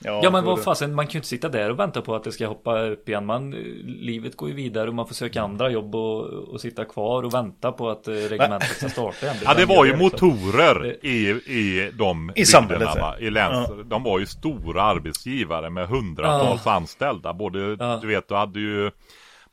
Ja 0.05 0.31
men 0.31 0.45
då- 0.45 0.51
vad 0.51 0.65
fasen, 0.65 0.95
man 0.95 1.07
kan 1.07 1.13
ju 1.13 1.19
inte 1.19 1.29
sitta 1.29 1.49
där 1.49 1.71
och 1.71 1.79
vänta 1.79 2.03
på 2.03 2.15
att 2.15 2.25
det 2.25 2.33
ska 2.33 2.47
hoppa 2.47 2.81
upp 2.83 3.09
igen. 3.09 3.27
Man, 3.27 3.51
livet 3.85 4.37
går 4.37 4.49
ju 4.49 4.55
vidare 4.55 4.89
och 4.89 4.95
man 4.95 5.07
får 5.07 5.15
söka 5.15 5.43
andra 5.43 5.71
jobb 5.71 5.95
och, 5.95 6.23
och 6.25 6.61
sitta 6.61 6.85
kvar 6.85 7.23
och 7.23 7.35
vänta 7.35 7.73
på 7.73 7.91
att 7.91 8.09
eh, 8.09 8.13
regementet 8.13 8.69
ska 8.77 8.89
starta 8.89 9.27
igen. 9.27 9.37
Ja, 9.45 9.55
det 9.55 9.65
var 9.65 9.85
ju 9.85 9.97
liksom. 9.97 10.05
motorer 10.29 10.97
i, 11.07 11.29
i 11.47 11.91
de 11.99 12.31
I 12.37 12.45
bygderna, 12.61 12.93
ja. 12.97 13.01
va? 13.01 13.19
I 13.19 13.31
läns. 13.31 13.69
De 13.85 14.03
var 14.03 14.19
ju 14.19 14.27
stora 14.27 14.83
arbetsgivare 14.83 15.71
med 15.71 15.89
hundratals 15.89 16.67
anställda. 16.67 17.33
Både, 17.33 17.77
Ja. 17.79 17.99
du 18.03 18.09
vet, 18.09 18.29
du 18.29 18.35
hade 18.35 18.61
ju 18.61 18.91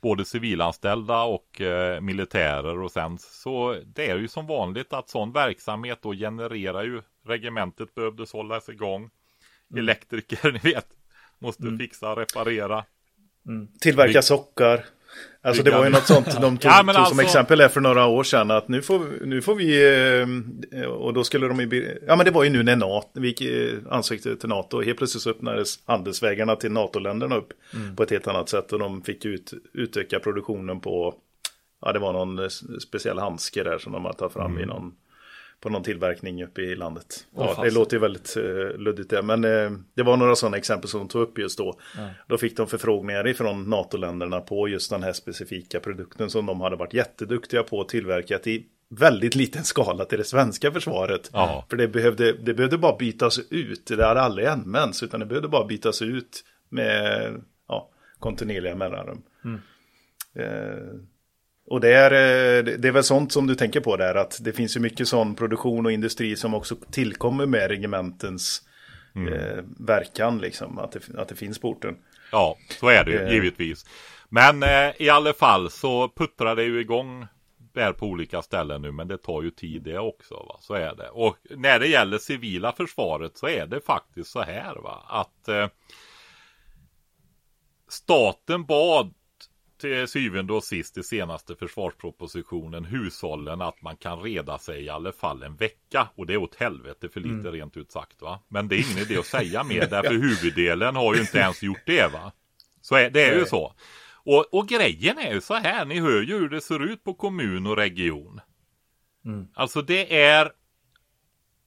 både 0.01 0.25
civilanställda 0.25 1.21
och 1.23 1.61
eh, 1.61 2.01
militärer 2.01 2.81
och 2.81 2.91
sen 2.91 3.17
så 3.19 3.75
det 3.95 4.09
är 4.09 4.15
ju 4.17 4.27
som 4.27 4.47
vanligt 4.47 4.93
att 4.93 5.09
sån 5.09 5.31
verksamhet 5.31 5.99
då 6.01 6.13
genererar 6.13 6.83
ju 6.83 7.01
regementet 7.27 7.95
behövdes 7.95 8.33
hållas 8.33 8.69
igång. 8.69 9.09
Mm. 9.73 9.83
Elektriker, 9.83 10.51
ni 10.63 10.71
vet, 10.73 10.85
måste 11.39 11.77
fixa 11.79 12.11
och 12.11 12.17
reparera. 12.17 12.83
Tillverka 13.79 14.21
sockar. 14.21 14.85
Alltså 15.41 15.63
det 15.63 15.71
var 15.71 15.83
ju 15.83 15.89
något 15.89 16.07
sånt 16.07 16.41
de 16.41 16.57
tog, 16.57 16.71
Ja, 16.71 16.77
tog 16.83 16.93
som 16.93 16.95
alltså- 16.97 17.21
exempel 17.21 17.57
där 17.59 17.67
för 17.69 17.81
några 17.81 18.05
år 18.05 18.23
sedan. 18.23 18.51
Att 18.51 18.67
nu 18.67 18.81
får, 18.81 19.25
nu 19.25 19.41
får 19.41 19.55
vi, 19.55 19.99
eh, 20.81 20.85
och 20.85 21.13
då 21.13 21.23
skulle 21.23 21.47
de 21.47 21.59
ju, 21.59 21.99
ja 22.07 22.15
men 22.15 22.25
det 22.25 22.31
var 22.31 22.43
ju 22.43 22.49
nu 22.49 22.63
när 22.63 22.75
NATO, 22.75 23.19
vi 23.19 23.79
ansökte 23.89 24.35
till 24.35 24.49
NATO. 24.49 24.77
Och 24.77 24.83
helt 24.85 24.97
plötsligt 24.97 25.23
så 25.23 25.29
öppnades 25.29 25.79
handelsvägarna 25.85 26.55
till 26.55 26.71
NATO-länderna 26.71 27.35
upp 27.35 27.53
Mm. 27.75 27.95
på 27.95 28.03
ett 28.03 28.11
helt 28.11 28.27
annat 28.27 28.49
sätt. 28.49 28.73
Och 28.73 28.79
de 28.79 29.01
fick 29.01 29.25
ut, 29.25 29.53
utöka 29.73 30.19
produktionen 30.19 30.79
på, 30.79 31.15
ja 31.81 31.91
det 31.91 31.99
var 31.99 32.13
någon 32.13 32.39
eh, 32.39 32.47
speciell 32.79 33.19
handske 33.19 33.63
där 33.63 33.77
som 33.77 33.91
de 33.93 34.05
har 34.05 34.13
tagit 34.13 34.33
fram 34.33 34.51
Mm. 34.51 34.63
i 34.63 34.65
någon, 34.65 34.93
på 35.63 35.69
någon 35.69 35.83
tillverkning 35.83 36.43
uppe 36.43 36.61
i 36.61 36.75
landet. 36.75 37.27
Åh, 37.33 37.53
Ja, 37.57 37.63
det 37.63 37.71
låter 37.71 37.95
ju 37.95 38.01
väldigt 38.01 38.37
uh, 38.37 38.77
luddigt 38.77 39.09
det, 39.09 39.21
men 39.21 39.43
eh, 39.43 39.71
det 39.93 40.03
var 40.03 40.17
några 40.17 40.35
sådana 40.35 40.57
exempel 40.57 40.89
som 40.89 40.99
de 40.99 41.07
tog 41.07 41.21
upp 41.21 41.37
just 41.37 41.57
då. 41.57 41.79
Då 42.27 42.37
fick 42.37 42.57
de 42.57 42.67
förfrågningar 42.67 43.27
ifrån 43.27 43.69
NATO-länderna 43.69 44.39
på 44.39 44.67
just 44.67 44.89
den 44.89 45.03
här 45.03 45.13
specifika 45.13 45.79
produkten 45.79 46.29
som 46.29 46.45
de 46.45 46.61
hade 46.61 46.75
varit 46.75 46.93
jätteduktiga 46.93 47.63
på 47.63 47.81
att 47.81 47.89
tillverka 47.89 48.39
i 48.39 48.65
väldigt 48.89 49.35
liten 49.35 49.63
skala 49.63 50.05
till 50.05 50.17
det 50.17 50.23
svenska 50.23 50.71
försvaret. 50.71 51.29
Ja. 51.33 51.65
För 51.69 51.77
det 51.77 51.87
behövde, 51.87 52.33
det 52.33 52.53
behövde 52.53 52.77
bara 52.77 52.97
bytas 52.97 53.39
ut, 53.49 53.85
det 53.85 54.05
hade 54.05 54.21
aldrig 54.21 54.47
använts, 54.47 55.03
utan 55.03 55.19
det 55.19 55.25
behövde 55.25 55.47
bara 55.47 55.65
bytas 55.65 56.01
ut 56.01 56.43
med 56.69 57.31
ja, 57.67 57.89
kontinuerliga 58.19 58.75
mellanrum. 58.75 59.21
Eh, 60.35 60.99
och 61.67 61.81
det 61.81 61.93
är, 61.93 62.11
eh, 62.11 62.63
det 62.63 62.87
är 62.87 62.91
väl 62.91 63.03
sånt 63.03 63.31
som 63.31 63.47
du 63.47 63.55
tänker 63.55 63.79
på 63.79 63.97
där, 63.97 64.15
att 64.15 64.37
det 64.41 64.53
finns 64.53 64.75
ju 64.75 64.79
mycket 64.79 65.07
sån 65.07 65.35
produktion 65.35 65.85
och 65.85 65.91
industri 65.91 66.35
som 66.35 66.53
också 66.53 66.75
tillkommer 66.91 67.45
med 67.45 67.67
regementens 67.67 68.61
eh, 69.15 69.63
verkan, 69.79 70.37
liksom, 70.37 70.79
att 70.79 70.91
det, 70.91 71.19
att 71.19 71.27
det 71.27 71.35
finns 71.35 71.59
på 71.59 71.69
orten. 71.69 71.95
Ja, 72.31 72.57
så 72.79 72.87
är 72.89 73.03
det 73.03 73.11
ju 73.11 73.19
Eh. 73.19 73.33
givetvis. 73.33 73.85
Men 74.29 74.63
eh, 74.63 74.91
i 74.99 75.09
alla 75.09 75.33
fall 75.33 75.71
så 75.71 76.09
puttrar 76.09 76.55
det 76.55 76.63
ju 76.63 76.79
igång 76.81 77.27
där 77.73 77.93
på 77.93 78.05
olika 78.05 78.41
ställen 78.41 78.81
nu, 78.81 78.91
men 78.91 79.07
det 79.07 79.17
tar 79.17 79.41
ju 79.41 79.51
tid 79.51 79.81
det 79.81 79.99
också. 79.99 80.33
Va? 80.35 80.57
Så 80.61 80.73
är 80.73 80.95
det. 80.95 81.09
Och 81.09 81.37
när 81.49 81.79
det 81.79 81.87
gäller 81.87 82.17
civila 82.17 82.71
försvaret 82.71 83.37
så 83.37 83.47
är 83.47 83.65
det 83.67 83.81
faktiskt 83.85 84.31
så 84.31 84.41
här 84.41 84.75
va, 84.75 85.03
att 85.07 85.47
eh, 85.47 85.67
staten 87.89 88.65
bad 88.65 89.13
till 89.83 90.07
syvende 90.07 90.53
och 90.53 90.63
sist 90.63 90.97
i 90.97 91.03
senaste 91.03 91.55
försvarspropositionen 91.55 92.85
hushållen 92.85 93.61
att 93.61 93.81
man 93.81 93.97
kan 93.97 94.21
reda 94.21 94.57
sig 94.57 94.83
i 94.83 94.89
alla 94.89 95.11
fall 95.11 95.43
en 95.43 95.55
vecka. 95.55 96.07
Och 96.15 96.25
det 96.25 96.33
är 96.33 96.37
åt 96.37 96.55
helvete 96.55 97.09
för 97.09 97.19
lite 97.19 97.51
rent 97.51 97.77
ut 97.77 97.91
sagt 97.91 98.21
va. 98.21 98.39
Men 98.47 98.67
det 98.67 98.75
är 98.75 98.91
ingen 98.91 99.03
idé 99.03 99.17
att 99.17 99.25
säga 99.25 99.63
mer 99.69 99.87
därför 99.87 100.13
huvuddelen 100.13 100.95
har 100.95 101.15
ju 101.15 101.21
inte 101.21 101.37
ens 101.37 101.63
gjort 101.63 101.85
det 101.85 102.13
va. 102.13 102.31
Så 102.81 102.95
är, 102.95 103.09
det 103.09 103.23
är 103.23 103.39
ju 103.39 103.45
så. 103.45 103.73
Och, 104.25 104.53
och 104.53 104.67
grejen 104.67 105.17
är 105.17 105.33
ju 105.33 105.41
så 105.41 105.53
här, 105.53 105.85
ni 105.85 105.99
hör 105.99 106.21
ju 106.21 106.37
hur 106.37 106.49
det 106.49 106.61
ser 106.61 106.83
ut 106.83 107.03
på 107.03 107.13
kommun 107.13 107.67
och 107.67 107.77
region. 107.77 108.41
Alltså 109.53 109.81
det 109.81 110.21
är 110.21 110.51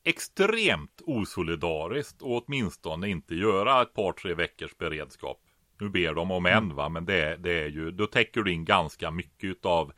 extremt 0.05 1.03
osolidariskt 1.07 2.23
och 2.23 2.45
åtminstone 2.45 3.09
inte 3.09 3.35
göra 3.35 3.83
ett 3.83 3.95
par 3.95 4.13
tre 4.13 4.35
veckors 4.35 4.79
beredskap. 4.79 5.41
Nu 5.79 5.89
ber 5.89 6.15
de 6.15 6.31
om 6.31 6.47
en 6.47 6.75
va, 6.75 6.89
men 6.89 7.05
det, 7.05 7.37
det 7.37 7.63
är 7.63 7.69
ju, 7.69 7.91
då 7.91 8.07
täcker 8.07 8.43
du 8.43 8.53
in 8.53 8.65
ganska 8.65 9.11
mycket 9.11 9.67
av 9.67 9.93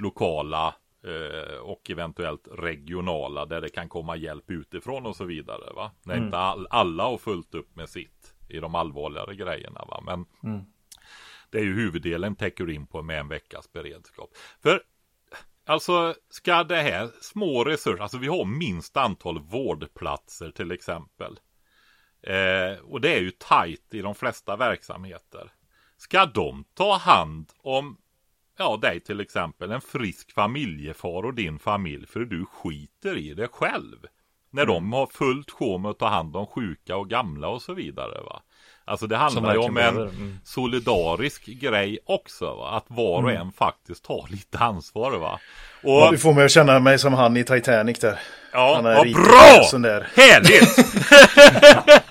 lokala 0.00 0.74
eh, 1.04 1.58
och 1.58 1.90
eventuellt 1.90 2.48
regionala 2.52 3.46
där 3.46 3.60
det 3.60 3.68
kan 3.68 3.88
komma 3.88 4.16
hjälp 4.16 4.50
utifrån 4.50 5.06
och 5.06 5.16
så 5.16 5.24
vidare 5.24 5.72
va. 5.74 5.90
När 6.02 6.16
inte 6.16 6.38
all, 6.38 6.66
alla 6.70 7.04
har 7.04 7.18
fullt 7.18 7.54
upp 7.54 7.76
med 7.76 7.88
sitt 7.88 8.34
i 8.48 8.58
de 8.58 8.74
allvarligare 8.74 9.34
grejerna 9.34 9.84
va. 9.88 10.02
Men 10.06 10.26
det 11.50 11.58
är 11.58 11.64
ju 11.64 11.74
huvuddelen 11.74 12.36
täcker 12.36 12.64
du 12.64 12.74
in 12.74 12.86
på 12.86 13.02
med 13.02 13.20
en 13.20 13.28
veckas 13.28 13.72
beredskap. 13.72 14.30
För 14.62 14.82
Alltså 15.68 16.14
ska 16.30 16.64
det 16.64 16.82
här 16.82 17.10
små 17.20 17.64
resurser, 17.64 18.02
alltså 18.02 18.18
vi 18.18 18.26
har 18.26 18.44
minst 18.44 18.96
antal 18.96 19.38
vårdplatser 19.38 20.50
till 20.50 20.72
exempel. 20.72 21.38
Eh, 22.22 22.78
och 22.78 23.00
det 23.00 23.14
är 23.14 23.20
ju 23.20 23.30
tajt 23.30 23.94
i 23.94 24.02
de 24.02 24.14
flesta 24.14 24.56
verksamheter. 24.56 25.50
Ska 25.96 26.26
de 26.26 26.64
ta 26.74 26.96
hand 26.96 27.52
om, 27.58 27.96
ja 28.58 28.78
dig 28.82 29.00
till 29.00 29.20
exempel, 29.20 29.72
en 29.72 29.80
frisk 29.80 30.32
familjefar 30.32 31.24
och 31.24 31.34
din 31.34 31.58
familj 31.58 32.06
för 32.06 32.20
du 32.20 32.44
skiter 32.44 33.16
i 33.16 33.34
det 33.34 33.48
själv. 33.48 34.06
När 34.50 34.66
de 34.66 34.92
har 34.92 35.06
fullt 35.06 35.50
sjå 35.50 35.78
med 35.78 35.90
att 35.90 35.98
ta 35.98 36.08
hand 36.08 36.36
om 36.36 36.46
sjuka 36.46 36.96
och 36.96 37.10
gamla 37.10 37.48
och 37.48 37.62
så 37.62 37.74
vidare 37.74 38.22
va. 38.22 38.42
Alltså 38.84 39.06
det 39.06 39.16
handlar 39.16 39.52
ju 39.52 39.58
om 39.58 39.76
en 39.76 39.96
mm. 39.96 40.38
solidarisk 40.44 41.46
grej 41.46 41.98
också 42.06 42.54
va. 42.54 42.70
Att 42.70 42.84
var 42.88 43.22
och 43.22 43.32
en 43.32 43.52
faktiskt 43.52 44.04
tar 44.04 44.26
lite 44.30 44.58
ansvar 44.58 45.18
va. 45.18 45.40
Och, 45.82 45.90
Ja, 45.90 46.10
du 46.10 46.18
får 46.18 46.34
mig 46.34 46.44
att 46.44 46.50
känna 46.50 46.78
mig 46.78 46.98
som 46.98 47.12
han 47.12 47.36
i 47.36 47.44
Titanic 47.44 47.98
där. 47.98 48.18
Ja, 48.52 48.74
Han 48.76 48.86
är 48.86 48.92
ja 48.92 49.04
rik 49.04 49.14
bra! 49.14 49.62
sån 49.70 49.82
där. 49.82 50.08
Härligt! 50.16 50.76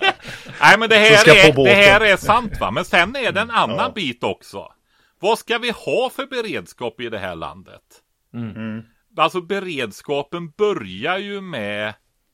Nej 0.62 0.80
men 0.80 0.90
det 0.90 0.96
här, 0.96 1.30
är, 1.30 1.64
det 1.64 1.74
här 1.74 2.02
är 2.02 2.18
sant 2.18 2.60
va. 2.60 2.72
Men 2.72 2.86
sen 2.86 3.16
är 3.16 3.32
det 3.32 3.42
en 3.42 3.52
annan 3.52 3.78
Ja. 3.78 3.92
bit 3.96 4.24
också. 4.24 4.72
Vad 5.20 5.40
ska 5.40 5.58
vi 5.58 5.72
ha 5.72 6.10
för 6.10 6.26
beredskap 6.26 7.02
i 7.02 7.10
det 7.10 7.18
här 7.20 7.36
landet? 7.36 7.82
Mm. 8.34 8.84
Alltså 9.18 9.42
beredskapen 9.42 10.50
börjar 10.50 11.18
ju 11.18 11.42
med 11.42 11.94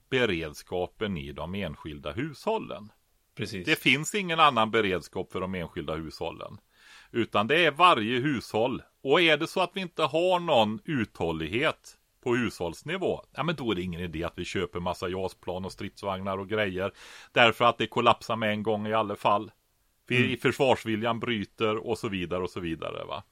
beredskapen 0.10 1.18
i 1.18 1.32
de 1.32 1.56
enskilda 1.56 2.12
hushållen. 2.12 2.92
Precis. 3.38 3.66
Det 3.66 3.76
finns 3.80 4.16
ingen 4.16 4.40
annan 4.40 4.72
beredskap 4.72 5.32
för 5.32 5.42
de 5.42 5.56
enskilda 5.56 5.96
hushållen. 5.96 6.58
Utan 7.12 7.48
det 7.48 7.66
är 7.66 7.72
varje 7.72 8.20
hushåll. 8.20 8.82
Och 9.04 9.22
är 9.22 9.38
det 9.38 9.48
så 9.48 9.62
att 9.62 9.72
vi 9.74 9.82
inte 9.82 10.04
har 10.04 10.40
någon 10.40 10.80
uthållighet 10.86 11.98
på 12.22 12.36
hushållsnivå, 12.36 13.22
ja 13.32 13.44
men 13.44 13.56
då 13.56 13.72
är 13.72 13.76
det 13.76 13.82
ingen 13.82 14.02
idé 14.02 14.24
att 14.24 14.38
vi 14.38 14.46
köper 14.46 14.80
massa 14.80 15.10
JAS-plan 15.10 15.66
och 15.66 15.72
stridsvagnar 15.72 16.38
och 16.38 16.50
grejer. 16.50 16.92
Därför 17.32 17.66
att 17.66 17.78
det 17.78 17.88
kollapsar 17.88 18.36
med 18.36 18.52
en 18.52 18.64
gång 18.64 18.88
i 18.88 18.94
alla 18.94 19.16
fall. 19.16 19.52
Mm. 20.10 20.38
Försvarsviljan 20.38 21.20
bryter 21.20 21.88
och 21.88 21.98
så 21.98 22.10
vidare 22.10 22.44
och 22.44 22.50
så 22.50 22.60
vidare. 22.60 23.06
Va? 23.06 23.24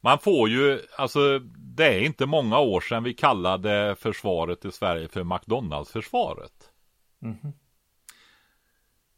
Man 0.00 0.18
får 0.18 0.48
ju, 0.48 0.80
alltså 0.98 1.38
det 1.56 1.84
är 1.86 2.00
inte 2.00 2.26
många 2.26 2.58
år 2.58 2.80
sedan 2.80 3.04
vi 3.04 3.14
kallade 3.14 3.96
försvaret 3.98 4.64
i 4.64 4.72
Sverige 4.72 5.08
för 5.08 5.24
McDonalds-försvaret. 5.24 6.70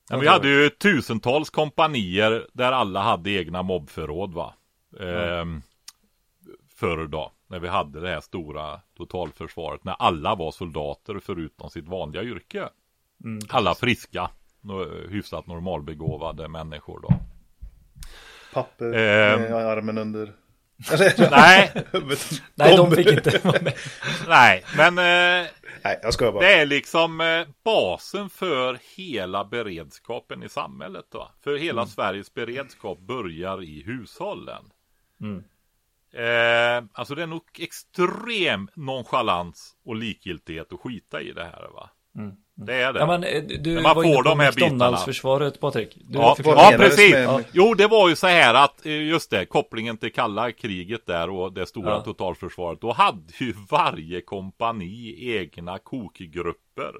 Ja, 0.08 0.18
vi 0.18 0.28
hade 0.28 0.48
ju 0.48 0.70
tusentals 0.70 1.50
kompanier 1.50 2.48
där 2.52 2.72
alla 2.72 3.02
hade 3.02 3.30
egna 3.30 3.62
mobbförråd 3.62 4.34
va. 4.34 4.54
Ehm, 5.00 5.62
förr 6.74 7.06
då, 7.06 7.32
när 7.46 7.58
vi 7.58 7.68
hade 7.68 8.00
det 8.00 8.08
här 8.08 8.20
stora 8.20 8.80
totalförsvaret, 8.96 9.84
när 9.84 9.92
alla 9.98 10.34
var 10.34 10.50
soldater 10.52 11.20
förutom 11.22 11.70
sitt 11.70 11.88
vanliga 11.88 12.22
yrke. 12.22 12.68
alla 13.48 13.74
friska, 13.74 14.30
hyfsat 15.08 15.46
normalbegåvade 15.46 16.48
människor 16.48 17.00
då. 17.00 17.08
Papper 18.54 18.84
Ehm. 18.94 19.40
med 19.42 19.52
armen 19.54 19.98
under. 19.98 20.32
Nej. 21.30 21.72
Nej, 22.54 22.76
de 22.76 22.90
fick 22.90 23.06
inte 23.06 23.40
vara 23.44 23.62
med. 23.62 23.74
nej, 24.28 24.64
men 24.76 24.98
eh, 24.98 25.46
Nej, 25.84 25.98
jag 26.02 26.14
skojar 26.14 26.32
bara. 26.32 26.44
Det 26.44 26.52
är 26.54 26.66
liksom 26.66 27.20
eh, 27.20 27.46
basen 27.64 28.30
för 28.30 28.78
hela 28.96 29.44
beredskapen 29.44 30.42
i 30.42 30.48
samhället. 30.48 31.04
Va? 31.14 31.30
För 31.44 31.56
hela 31.56 31.86
Sveriges 31.86 32.34
beredskap 32.34 32.98
börjar 32.98 33.62
i 33.62 33.82
hushållen. 33.82 34.64
Eh, 36.18 36.84
alltså 36.92 37.14
det 37.14 37.22
är 37.22 37.26
nog 37.26 37.42
extrem 37.58 38.68
nonchalans 38.74 39.72
och 39.84 39.96
likgiltighet 39.96 40.72
att 40.72 40.80
skita 40.80 41.20
i 41.20 41.32
det 41.32 41.44
här. 41.44 41.68
Va? 41.74 41.90
Det 42.54 42.74
är 42.74 42.92
det. 42.92 42.98
Ja, 43.00 43.06
men 43.06 43.24
eh, 43.24 43.42
du 43.60 43.74
När 43.74 43.82
man 43.82 43.96
var 43.96 44.02
får 44.02 44.22
de 44.22 44.40
här 44.40 44.52
bitarna. 44.52 44.72
McDonalds-försvaret, 44.72 45.60
Patrik. 45.60 45.96
Du 46.08 46.18
Ja, 46.18 46.36
ja 46.44 46.72
precis. 46.76 47.12
med- 47.12 47.44
Jo, 47.52 47.74
det 47.74 47.86
var 47.86 48.08
ju 48.08 48.16
så 48.16 48.26
här 48.26 48.54
att, 48.54 48.86
eh, 48.86 48.92
just 49.02 49.30
det, 49.30 49.46
kopplingen 49.46 49.96
till 49.96 50.12
kalla 50.12 50.52
kriget 50.52 51.06
där 51.06 51.30
och 51.30 51.52
det 51.52 51.66
stora 51.66 51.90
Ja. 51.90 52.00
totalförsvaret. 52.00 52.80
Då 52.80 52.92
hade 52.92 53.32
ju 53.40 53.54
varje 53.70 54.20
kompani 54.20 55.14
egna 55.36 55.78
kokgrupper. 55.78 56.92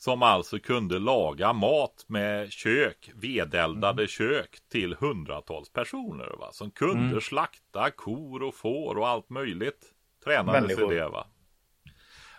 Som 0.00 0.22
alltså 0.22 0.58
kunde 0.58 0.98
laga 0.98 1.52
mat 1.52 2.04
med 2.06 2.52
kök, 2.52 3.10
vedeldade 3.14 4.06
kök 4.06 4.58
till 4.72 4.94
hundratals 4.94 5.72
personer. 5.72 6.34
Va? 6.38 6.48
Som 6.52 6.70
kunde 6.70 7.20
slakta 7.20 7.90
kor 7.90 8.42
och 8.42 8.54
får 8.54 8.98
och 8.98 9.08
allt 9.08 9.30
möjligt. 9.30 9.84
Tränades 10.24 10.70
i 10.70 10.74
det 10.74 11.08
va. 11.08 11.26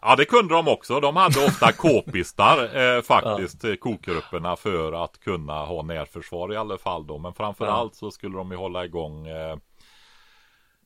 Ja 0.01 0.16
det 0.16 0.26
kunde 0.26 0.53
de 0.53 0.68
också. 0.68 0.99
De 0.99 1.16
hade 1.16 1.45
ofta 1.45 1.72
k-pistar 1.78 2.78
eh, 2.78 3.01
faktiskt, 3.01 3.64
ja. 3.64 3.76
kokgrupperna 3.80 4.55
för 4.55 5.03
att 5.03 5.20
kunna 5.20 5.66
ha 5.66 5.82
närförsvar 5.84 6.53
i 6.53 6.57
alla 6.57 6.78
fall 6.78 7.07
då. 7.07 7.18
Men 7.18 7.34
framförallt 7.34 7.95
så 7.95 8.12
skulle 8.12 8.38
de 8.38 8.51
ju 8.51 8.57
hålla 8.57 8.86
igång 8.86 9.28
eh, 9.28 9.57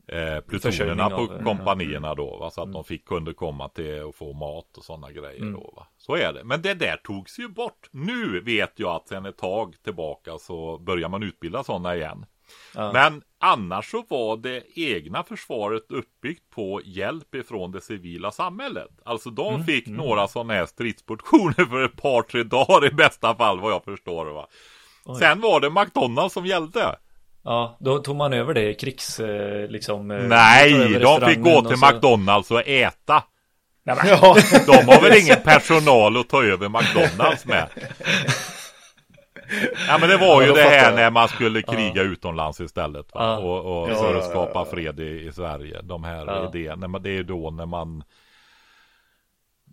eh, 0.07 0.39
plutonerna 0.39 1.09
på 1.09 1.21
eh, 1.21 1.43
kompanierna 1.43 2.15
då. 2.15 2.37
Va? 2.37 2.51
Så 2.51 2.61
att 2.61 2.73
de 2.73 2.83
fick, 2.83 3.05
kunde 3.05 3.33
komma 3.33 3.69
till 3.69 4.01
och 4.01 4.15
få 4.15 4.33
mat 4.33 4.77
och 4.77 4.83
sådana 4.83 5.11
grejer 5.11 5.45
då. 5.45 5.73
Va? 5.75 5.87
Så 5.97 6.15
är 6.15 6.33
det. 6.33 6.43
Men 6.43 6.61
det 6.61 6.73
där 6.73 6.97
togs 6.97 7.39
ju 7.39 7.47
bort. 7.47 7.89
Nu 7.91 8.39
vet 8.39 8.73
jag 8.75 8.95
att 8.95 9.07
sen 9.07 9.25
ett 9.25 9.37
tag 9.37 9.75
tillbaka 9.83 10.37
så 10.37 10.77
börjar 10.77 11.09
man 11.09 11.23
utbilda 11.23 11.63
sådana 11.63 11.95
igen. 11.95 12.25
Men 12.93 13.21
annars 13.39 13.91
så 13.91 14.05
var 14.07 14.37
det 14.37 14.63
egna 14.79 15.23
försvaret 15.23 15.91
uppbyggt 15.91 16.49
på 16.49 16.81
hjälp 16.85 17.35
ifrån 17.35 17.71
det 17.71 17.81
civila 17.81 18.31
samhället. 18.31 18.91
Alltså 19.05 19.29
de 19.29 19.63
fick 19.63 19.87
några 19.87 20.27
sådana 20.27 20.53
här 20.53 20.65
stridsportioner 20.65 21.65
för 21.69 21.85
ett 21.85 22.01
par, 22.01 22.21
tre 22.21 22.43
dagar 22.43 22.85
i 22.85 22.91
bästa 22.91 23.35
fall 23.35 23.59
vad 23.59 23.71
jag 23.71 23.83
förstår. 23.83 24.25
Va? 24.25 24.47
Sen 25.19 25.41
var 25.41 25.59
det 25.59 25.69
McDonalds 25.69 26.33
som 26.33 26.45
gällde. 26.45 26.95
Ja, 27.45 27.77
då 27.79 27.99
tog 27.99 28.15
man 28.15 28.33
över 28.33 28.53
det 28.53 28.73
krigs... 28.73 29.19
Eh, 29.19 29.67
liksom, 29.69 30.11
eh, 30.11 30.17
Nej, 30.17 30.73
de 30.99 31.21
fick 31.21 31.39
gå 31.39 31.61
till 31.61 31.73
och 31.73 31.79
så- 31.79 31.85
McDonalds 31.93 32.51
och 32.51 32.67
äta. 32.67 33.23
Nej, 33.85 33.95
men, 33.95 34.07
Ja, 34.07 34.35
De 34.67 34.71
har 34.87 35.01
väl 35.01 35.17
ingen 35.21 35.37
personal 35.43 36.17
att 36.17 36.29
ta 36.29 36.43
över 36.43 36.69
McDonalds 36.69 37.45
med. 37.45 37.67
Ja 39.87 39.97
men 39.97 40.09
det 40.09 40.17
var 40.17 40.41
ju 40.41 40.47
Ja, 40.47 40.53
det 40.53 40.61
här 40.61 40.85
jag. 40.85 40.95
när 40.95 41.11
man 41.11 41.27
skulle 41.27 41.61
kriga 41.61 42.01
utomlands 42.01 42.59
istället 42.59 43.05
va? 43.13 43.21
Ja. 43.23 43.37
Och, 43.37 43.81
och 43.83 43.89
Ja, 43.89 43.95
för 43.95 44.11
ja, 44.13 44.19
att 44.19 44.29
skapa 44.29 44.51
ja, 44.59 44.65
ja. 44.65 44.71
fred 44.71 44.99
i, 44.99 45.27
i 45.27 45.31
Sverige. 45.33 45.81
De 45.81 46.03
här 46.03 46.25
Ja. 46.25 46.49
idéerna. 46.53 46.99
Det 46.99 47.09
är 47.09 47.13
ju 47.13 47.23
då 47.23 47.51
när 47.51 47.65
man 47.65 48.03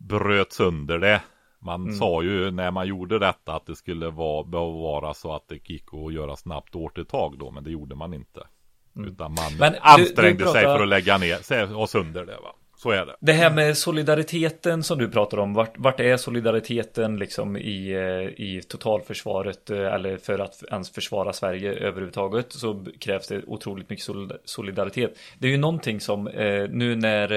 bröt 0.08 0.52
sönder 0.52 0.98
det. 0.98 1.20
Man 1.64 1.82
Mm. 1.82 1.94
sa 1.94 2.22
ju 2.22 2.50
när 2.50 2.70
man 2.70 2.86
gjorde 2.86 3.18
detta 3.18 3.54
att 3.54 3.66
det 3.66 3.76
skulle 3.76 4.10
vara, 4.10 4.42
vara 4.72 5.14
så 5.14 5.34
att 5.34 5.48
det 5.48 5.70
gick 5.70 5.84
att 5.94 6.12
göra 6.14 6.36
snabbt 6.36 6.76
åt 6.76 6.98
ett 6.98 7.08
tag 7.08 7.38
då. 7.38 7.50
Men 7.50 7.64
det 7.64 7.70
gjorde 7.70 7.94
man 7.94 8.14
inte. 8.14 8.46
Utan 8.96 9.34
man 9.34 9.46
Mm. 9.46 9.58
Men 9.58 9.72
du- 9.72 9.78
ansträngde 9.82 10.44
du 10.44 10.50
sig 10.50 10.62
pratar- 10.62 10.76
för 10.76 10.82
att 10.82 10.88
lägga 10.88 11.18
ner 11.18 11.36
sig 11.36 11.64
och 11.64 11.88
sönder 11.90 12.24
det 12.26 12.36
va. 12.36 12.52
Så 12.82 12.90
är 12.90 13.06
det. 13.06 13.16
Det 13.20 13.32
här 13.32 13.50
med 13.50 13.78
solidariteten 13.78 14.82
som 14.82 14.98
du 14.98 15.08
pratar 15.08 15.38
om, 15.38 15.54
vart, 15.54 15.78
vart 15.78 16.00
är 16.00 16.16
solidariteten 16.16 17.16
liksom 17.18 17.56
i, 17.56 17.92
eh, 17.92 18.42
i 18.46 18.62
totalförsvaret 18.68 19.70
eh, 19.70 19.78
eller 19.94 20.16
för 20.16 20.38
att 20.38 20.62
ens 20.70 20.90
försvara 20.90 21.32
Sverige 21.32 21.72
överhuvudtaget 21.72 22.52
så 22.52 22.86
krävs 23.00 23.28
det 23.28 23.42
otroligt 23.46 23.90
mycket 23.90 24.04
solid- 24.04 24.32
solidaritet. 24.44 25.18
Det 25.38 25.46
är 25.46 25.50
ju 25.50 25.56
någonting 25.58 26.00
som 26.00 26.28
eh, 26.28 26.68
nu 26.70 26.96
när 26.96 27.32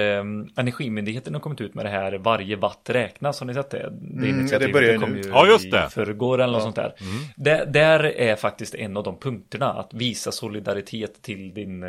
Energimyndigheten 0.56 1.34
har 1.34 1.40
kommit 1.40 1.60
ut 1.60 1.74
med 1.74 1.84
det 1.84 1.90
här 1.90 2.18
varje 2.18 2.56
watt 2.56 2.90
räknas, 2.90 3.40
har 3.40 3.46
ni 3.46 3.54
sett 3.54 3.70
det? 3.70 3.92
Det 4.00 4.28
initiativet 4.28 4.72
börjar 4.72 4.92
ju 4.92 4.98
kom 4.98 5.12
nu. 5.12 5.20
ju 5.20 5.28
Ja, 5.28 5.46
just 5.46 5.70
det. 5.70 5.86
i 5.86 5.90
förrgår 5.90 6.40
eller 6.40 6.52
något 6.52 6.62
sånt 6.62 6.76
där. 6.76 6.92
där. 7.36 7.66
Där 7.66 8.04
är 8.04 8.36
faktiskt 8.36 8.74
en 8.74 8.96
av 8.96 9.02
de 9.04 9.18
punkterna 9.18 9.72
att 9.72 9.94
visa 9.94 10.32
solidaritet 10.32 11.22
till 11.22 11.54
din 11.54 11.82
eh, 11.82 11.88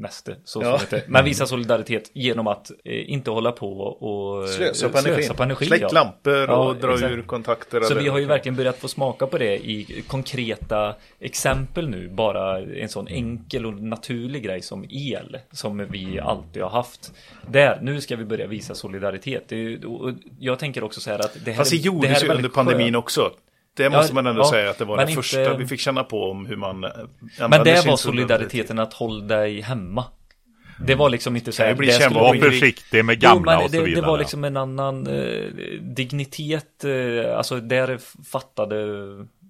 eh, 0.00 0.02
mäste. 0.02 0.36
Så 0.44 0.62
Ja. 0.62 0.80
det. 0.90 1.04
Men 1.08 1.24
visa 1.24 1.46
solidaritet 1.46 2.10
genom 2.12 2.46
att 2.46 2.70
eh, 2.84 3.10
inte 3.12 3.30
hålla 3.30 3.52
på 3.52 3.72
och 3.80 4.42
eh, 4.44 4.48
slösa 4.48 4.88
på 4.88 4.98
energi. 4.98 5.28
på 5.36 5.42
energi 5.42 5.66
Släck 5.66 5.82
ja. 5.82 5.88
lampor 5.92 6.32
Ja, 6.34 6.56
och 6.56 6.76
dra 6.76 6.92
exakt. 6.94 7.12
ur 7.12 7.22
kontakter. 7.22 7.80
Så 7.80 7.92
eller- 7.92 8.02
vi 8.02 8.08
har 8.08 8.18
ju 8.18 8.24
verkligen 8.24 8.56
börjat 8.56 8.78
få 8.78 8.88
smaka 8.88 9.26
på 9.26 9.38
det 9.38 9.56
i 9.56 10.04
konkreta 10.08 10.94
exempel 11.20 11.88
nu. 11.88 12.08
Bara 12.08 12.60
en 12.60 12.88
sån 12.88 13.08
enkel 13.08 13.66
och 13.66 13.74
naturlig 13.74 14.42
grej 14.42 14.62
som 14.62 14.84
el. 14.90 15.36
Som 15.52 15.86
vi 15.90 16.20
alltid 16.20 16.62
har 16.62 16.70
haft. 16.70 17.12
Där, 17.50 17.78
nu 17.82 18.00
ska 18.00 18.16
vi 18.16 18.24
börja 18.24 18.46
visa 18.46 18.74
solidaritet. 18.74 19.44
Det 19.48 19.54
är, 19.56 19.58
ju- 19.58 19.84
och 19.84 20.10
jag 20.40 20.58
tänker 20.58 20.84
också 20.84 21.00
så 21.00 21.10
här 21.10 21.18
att 21.18 21.36
det 21.44 21.50
här 21.50 21.58
Fast 21.58 21.70
det 21.70 21.76
är- 21.76 21.80
gjordes 21.80 22.10
här 22.10 22.20
är 22.20 22.24
ju 22.30 22.34
under 22.36 22.48
pandemin 22.48 22.84
skönt. 22.86 22.96
också. 22.96 23.30
Det 23.76 23.90
måste 23.90 24.14
man 24.14 24.26
ändå 24.26 24.40
ja, 24.40 24.50
säga 24.50 24.70
att 24.70 24.78
det 24.78 24.84
var 24.84 24.96
det 24.96 25.02
inte- 25.02 25.14
första 25.14 25.56
vi 25.56 25.66
fick 25.66 25.80
känna 25.80 26.04
på 26.04 26.30
om 26.30 26.46
hur 26.46 26.56
man 26.56 26.80
Men 26.80 27.64
det 27.64 27.86
var 27.86 27.96
solidariteten 27.96 28.78
att 28.78 28.92
hålla 28.94 29.24
dig 29.36 29.60
hemma. 29.60 30.04
Det 30.86 30.94
var 30.94 31.10
liksom 31.10 31.36
inte 31.36 31.52
så 31.52 31.62
här. 31.62 31.74
det 31.74 31.92
skulle 31.92 32.20
Var 32.20 32.34
försiktig 32.34 33.04
med 33.04 33.14
Jo, 33.22 33.28
gamla 33.28 33.52
men 33.56 33.64
och 33.64 33.70
så 33.70 33.76
det, 33.76 33.82
vidare. 33.82 34.00
det 34.04 34.06
var 34.06 34.18
liksom 34.18 34.44
en 34.44 34.56
annan 34.56 35.06
eh, 35.06 35.44
dignitet, 35.80 36.84
eh, 36.84 37.36
alltså 37.38 37.60
där 37.60 37.98
fattade... 38.32 38.76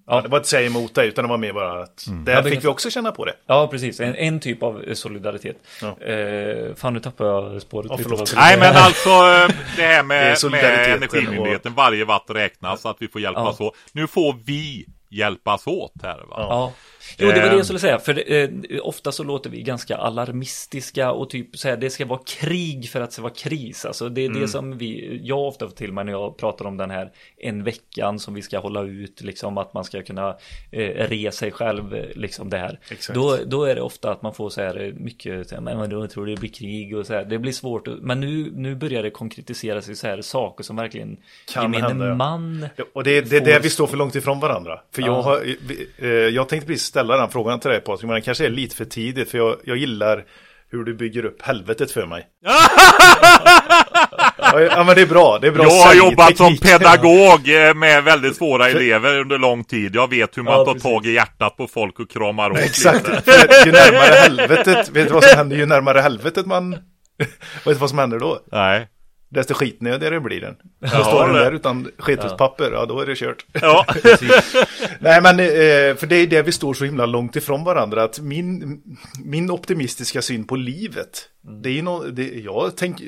Ja, 0.07 0.21
det 0.21 0.27
var 0.27 0.37
inte 0.37 0.49
säga 0.49 0.67
emot 0.67 0.95
dig, 0.95 1.07
utan 1.07 1.23
det 1.23 1.29
var 1.29 1.37
mer 1.37 1.53
bara 1.53 1.83
att 1.83 2.05
där 2.25 2.33
Ja, 2.33 2.41
det- 2.41 2.49
fick 2.49 2.63
vi 2.63 2.67
också 2.67 2.89
känna 2.89 3.11
på 3.11 3.25
det. 3.25 3.33
ja 3.45 3.67
precis. 3.67 3.99
En, 3.99 4.15
en 4.15 4.39
typ 4.39 4.63
av 4.63 4.83
solidaritet. 4.93 5.57
Ja. 5.81 6.01
Eh, 6.05 6.75
fan, 6.75 6.93
nu 6.93 6.99
tappade 6.99 7.29
jag 7.29 7.61
spåret 7.61 7.99
skulle 7.99 8.25
Nej 8.35 8.57
men 8.59 8.75
alltså 8.75 9.09
eh, 9.09 9.15
det 9.15 9.23
här 9.23 9.53
Det 9.77 9.83
är 9.83 10.03
med, 10.03 10.37
solidariteten 10.37 10.99
med 10.99 11.03
Energimyndigheten, 11.13 11.73
varje 11.73 12.05
watt 12.05 12.25
räknas 12.29 12.81
så 12.81 12.89
att 12.89 12.97
vi 12.99 13.07
får 13.07 13.21
hjälpas 13.21 13.55
Ja. 13.59 13.65
åt. 13.65 13.75
Nu 13.91 14.07
får 14.07 14.35
vi 14.45 14.85
hjälpas 15.09 15.67
åt 15.67 15.93
här 16.03 16.17
va. 16.17 16.35
Ja. 16.37 16.73
Jo, 17.17 17.27
det 17.27 17.33
var 17.33 17.33
det 17.33 17.49
Ehm. 17.49 17.57
jag 17.57 17.65
skulle 17.65 17.79
säga. 17.79 17.99
För 17.99 18.31
eh, 18.33 18.49
ofta 18.81 19.11
så 19.11 19.23
låter 19.23 19.49
vi 19.49 19.61
ganska 19.61 19.97
alarmistiska 19.97 21.11
och 21.11 21.29
typ 21.29 21.57
så 21.57 21.67
här, 21.69 21.77
det 21.77 21.89
ska 21.89 22.05
vara 22.05 22.19
krig 22.27 22.89
för 22.89 23.01
att 23.01 23.09
det 23.09 23.13
ska 23.13 23.21
vara 23.21 23.33
kris. 23.33 23.85
Alltså 23.85 24.09
det 24.09 24.21
är 24.21 24.25
Mm. 24.29 24.41
det 24.41 24.47
som 24.47 24.77
vi, 24.77 25.19
jag 25.23 25.39
ofta 25.47 25.67
får 25.67 25.75
till 25.75 25.93
mig 25.93 26.05
när 26.05 26.11
jag 26.11 26.37
pratar 26.37 26.65
om 26.65 26.77
den 26.77 26.89
här 26.91 27.11
en 27.37 27.63
veckan 27.63 28.19
som 28.19 28.33
vi 28.33 28.41
ska 28.41 28.59
hålla 28.59 28.81
ut, 28.83 29.21
liksom 29.21 29.57
att 29.57 29.73
man 29.73 29.83
ska 29.83 30.01
kunna 30.03 30.29
eh, 30.71 31.07
re 31.07 31.31
sig 31.31 31.51
själv, 31.51 31.95
liksom 32.15 32.49
det 32.49 32.57
här. 32.57 32.79
Exakt. 32.91 33.15
Då, 33.15 33.37
då 33.45 33.63
är 33.63 33.75
det 33.75 33.81
ofta 33.81 34.11
att 34.11 34.21
man 34.21 34.33
får 34.33 34.49
så 34.49 34.61
här 34.61 34.81
eh, 34.83 34.93
mycket, 34.93 35.49
så 35.49 35.55
här, 35.55 35.61
men 35.61 35.89
då 35.89 36.07
tror 36.07 36.25
det 36.25 36.35
blir 36.39 36.49
krig 36.49 36.97
och 36.97 37.05
så 37.05 37.13
här. 37.13 37.25
Det 37.25 37.39
blir 37.39 37.51
svårt, 37.51 37.87
men 38.01 38.19
nu, 38.19 38.51
nu 38.55 38.75
börjar 38.75 39.03
det 39.03 39.09
konkretisera 39.09 39.81
sig 39.81 39.95
så 39.95 40.07
här 40.07 40.21
saker 40.21 40.63
som 40.63 40.75
verkligen 40.75 41.17
Kan 41.53 41.63
gemene 41.63 41.87
hända, 41.87 42.07
ja. 42.07 42.15
man 42.15 42.67
Och 42.93 43.03
det, 43.03 43.21
det 43.21 43.35
är 43.35 43.39
får- 43.39 43.45
där 43.45 43.59
vi 43.59 43.69
står 43.69 43.87
för 43.87 43.97
långt 43.97 44.15
ifrån 44.15 44.39
varandra. 44.39 44.79
För 44.91 45.01
jag, 45.01 45.09
Ja. 45.11 45.21
har, 45.21 45.45
eh, 45.97 46.07
jag 46.09 46.49
tänkte 46.49 46.67
precis 46.67 46.90
ställa 46.91 47.17
den 47.17 47.29
frågan 47.29 47.59
till 47.59 47.71
dig 47.71 47.81
Patrik, 47.81 48.07
men 48.07 48.15
det 48.15 48.21
kanske 48.21 48.45
är 48.45 48.49
lite 48.49 48.75
för 48.75 48.85
tidigt. 48.85 49.31
För 49.31 49.37
jag, 49.37 49.55
jag 49.63 49.77
gillar 49.77 50.23
hur 50.71 50.83
du 50.83 50.93
bygger 50.93 51.25
upp 51.25 51.41
helvetet 51.41 51.91
för 51.91 52.05
mig. 52.05 52.27
ja, 54.71 54.83
men 54.83 54.95
det 54.95 55.01
är 55.01 55.05
bra. 55.05 55.39
Det 55.41 55.47
är 55.47 55.51
bra 55.51 55.63
Jag 55.63 55.71
har 55.71 55.93
jobbat 55.93 56.37
som 56.37 56.57
pedagog 56.57 57.49
eh, 57.49 57.73
med 57.73 58.03
väldigt 58.03 58.35
svåra 58.35 58.69
elever 58.69 59.19
under 59.19 59.37
lång 59.37 59.63
tid. 59.63 59.95
Jag 59.95 60.09
vet 60.09 60.37
hur 60.37 60.43
man 60.43 60.53
Ja, 60.53 60.65
tar 60.65 60.73
precis. 60.73 60.83
Tag 60.83 61.05
i 61.05 61.11
hjärtat 61.11 61.57
på 61.57 61.67
folk 61.67 61.99
och 61.99 62.11
kramar 62.11 62.51
åt 62.51 62.57
Exakt. 62.57 63.07
ju 63.65 63.71
närmare 63.71 64.15
helvetet, 64.15 64.89
vet 64.89 65.07
du 65.07 65.13
vad 65.13 65.23
som 65.23 65.37
händer? 65.37 65.57
Ju 65.57 65.65
närmare 65.65 65.99
helvetet 66.01 66.45
man... 66.45 66.71
vet 67.17 67.65
du 67.65 67.73
vad 67.73 67.89
som 67.89 67.99
händer 67.99 68.19
då? 68.19 68.39
Nej. 68.51 68.87
Desto 69.33 69.53
skitnödigare 69.53 70.19
blir 70.19 70.41
den. 70.41 70.55
Så 70.55 70.95
Ja, 70.97 71.03
står 71.03 71.25
den 71.27 71.35
där 71.35 71.51
utan 71.51 71.91
skethuspapper, 71.97 72.71
ja 72.71 72.85
då 72.85 72.99
är 72.99 73.05
det 73.05 73.15
kört. 73.15 73.45
Ja, 73.53 73.85
Nej 74.99 75.21
men, 75.21 75.39
eh, 75.39 75.95
för 75.97 76.05
det 76.07 76.15
är 76.15 76.27
det 76.27 76.41
vi 76.41 76.51
står 76.51 76.73
så 76.73 76.85
himla 76.85 77.05
långt 77.05 77.35
ifrån 77.35 77.63
varandra. 77.63 78.03
Att 78.03 78.19
min, 78.19 78.81
min 79.23 79.51
optimistiska 79.51 80.21
syn 80.21 80.43
på 80.43 80.55
livet. 80.55 81.29
Det 81.63 81.79
är 81.79 81.83
nå 81.83 82.03
det, 82.03 82.23
jag, 82.39 82.77
tänker, 82.77 83.07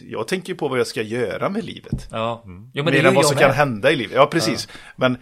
jag 0.00 0.28
tänker 0.28 0.54
på 0.54 0.68
vad 0.68 0.78
jag 0.78 0.86
ska 0.86 1.02
göra 1.02 1.48
med 1.48 1.64
livet. 1.64 2.08
Ja, 2.10 2.42
Mm. 2.46 2.70
jo, 2.74 2.84
men 2.84 2.94
Mer 2.94 3.06
än 3.06 3.14
vad 3.14 3.26
som 3.26 3.34
med. 3.34 3.42
kan 3.44 3.50
hända 3.54 3.90
i 3.92 3.96
livet. 3.96 4.14
Ja, 4.16 4.26
precis. 4.26 4.68
Men 4.96 5.16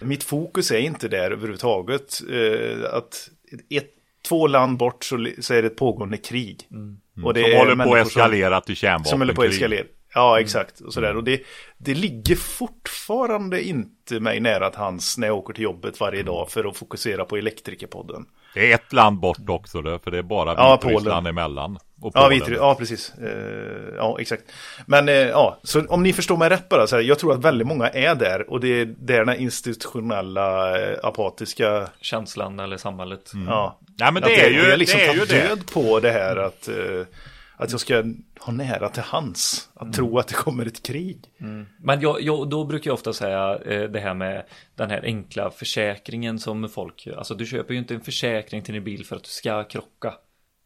mitt 0.00 0.22
fokus 0.24 0.70
är 0.70 0.78
inte 0.78 1.08
där 1.08 1.30
överhuvudtaget. 1.30 2.20
Eh, 2.30 2.94
att 2.94 3.28
ett, 3.70 3.90
två 4.28 4.46
land 4.46 4.76
bort 4.78 5.04
så, 5.04 5.28
så 5.40 5.54
är 5.54 5.62
det 5.62 5.66
ett 5.68 5.76
pågående 5.76 6.16
krig. 6.16 6.68
Och 7.24 7.34
det 7.34 7.42
som 7.42 7.58
håller 7.58 7.84
på 7.84 7.94
att 7.94 8.06
eskalera 8.06 8.60
till 8.60 8.76
Som, 8.76 9.04
som 9.04 9.20
håller 9.20 9.34
på 9.34 9.42
att 9.42 9.52
kärnvapenkrig. 9.54 9.80
eskalera. 9.80 9.99
Ja, 10.14 10.40
exakt. 10.40 10.80
Och, 10.80 10.92
sådär. 10.92 11.16
och 11.16 11.24
det, 11.24 11.40
det 11.78 11.94
ligger 11.94 12.36
fortfarande 12.36 13.62
inte 13.62 14.20
mig 14.20 14.40
nära 14.40 14.70
till 14.70 14.78
hands 14.78 15.18
när 15.18 15.26
jag 15.26 15.36
åker 15.36 15.54
till 15.54 15.64
jobbet 15.64 16.00
varje 16.00 16.22
dag 16.22 16.50
för 16.50 16.64
att 16.64 16.76
fokusera 16.76 17.24
på 17.24 17.36
Elektrikerpodden. 17.36 18.26
Det 18.54 18.70
är 18.70 18.74
ett 18.74 18.92
land 18.92 19.20
bort 19.20 19.48
också 19.48 19.82
då, 19.82 19.98
för 19.98 20.10
det 20.10 20.18
är 20.18 20.22
bara 20.22 20.54
Ja, 20.54 20.80
Vitryssland 20.82 21.26
emellan. 21.28 21.78
Och 22.02 22.12
Ja. 22.14 22.28
Vitry, 22.28 22.54
ja 22.54 22.74
precis. 22.74 23.12
Eh, 23.22 23.94
ja, 23.96 24.16
exakt. 24.20 24.42
Men 24.86 25.08
eh, 25.08 25.14
ja, 25.14 25.60
så 25.62 25.86
om 25.86 26.02
ni 26.02 26.12
förstår 26.12 26.36
mig 26.36 26.48
rätt 26.48 26.68
bara, 26.68 26.86
så 26.86 26.96
här, 26.96 27.02
jag 27.02 27.18
tror 27.18 27.32
att 27.32 27.44
väldigt 27.44 27.66
många 27.66 27.88
är 27.88 28.14
där 28.14 28.50
och 28.50 28.60
det 28.60 28.68
är 28.68 28.84
där 28.84 29.24
den 29.24 29.40
institutionella 29.40 30.80
eh, 30.80 30.98
apatiska, 31.02 31.88
Känslan 32.00 32.60
eller 32.60 32.76
samhället. 32.76 33.32
ja. 33.46 33.78
Nej, 33.98 34.12
men 34.12 34.22
att 34.22 34.28
det 34.28 34.40
är 34.40 34.50
ju 34.50 34.62
det 34.62 34.72
är 34.72 34.76
liksom 34.76 34.98
det. 34.98 35.06
Är 35.06 35.14
ju 35.14 35.20
det. 35.20 35.48
död 35.48 35.70
på 35.72 36.00
det 36.00 36.10
här 36.10 36.36
att, 36.36 36.68
att 37.60 37.70
jag 37.70 37.80
ska 37.80 38.04
ha 38.40 38.52
nära 38.52 38.88
till 38.88 39.02
hands. 39.02 39.68
Att 39.74 39.92
tro 39.92 40.18
att 40.18 40.28
det 40.28 40.34
kommer 40.34 40.66
ett 40.66 40.82
krig. 40.82 41.24
Men 41.80 42.00
jag, 42.00 42.22
jag, 42.22 42.48
då 42.50 42.64
brukar 42.64 42.88
jag 42.90 42.94
ofta 42.94 43.12
säga 43.12 43.58
eh, 43.66 43.82
det 43.90 44.00
här 44.00 44.14
med 44.14 44.44
den 44.74 44.90
här 44.90 45.00
enkla 45.04 45.50
försäkringen 45.50 46.38
som 46.38 46.68
folk, 46.68 47.08
alltså 47.16 47.34
du 47.34 47.46
köper 47.46 47.74
ju 47.74 47.80
inte 47.80 47.94
en 47.94 48.00
försäkring 48.00 48.62
till 48.62 48.74
din 48.74 48.84
bil 48.84 49.06
för 49.06 49.16
att 49.16 49.22
du 49.24 49.28
ska 49.30 49.64
krocka. 49.64 50.14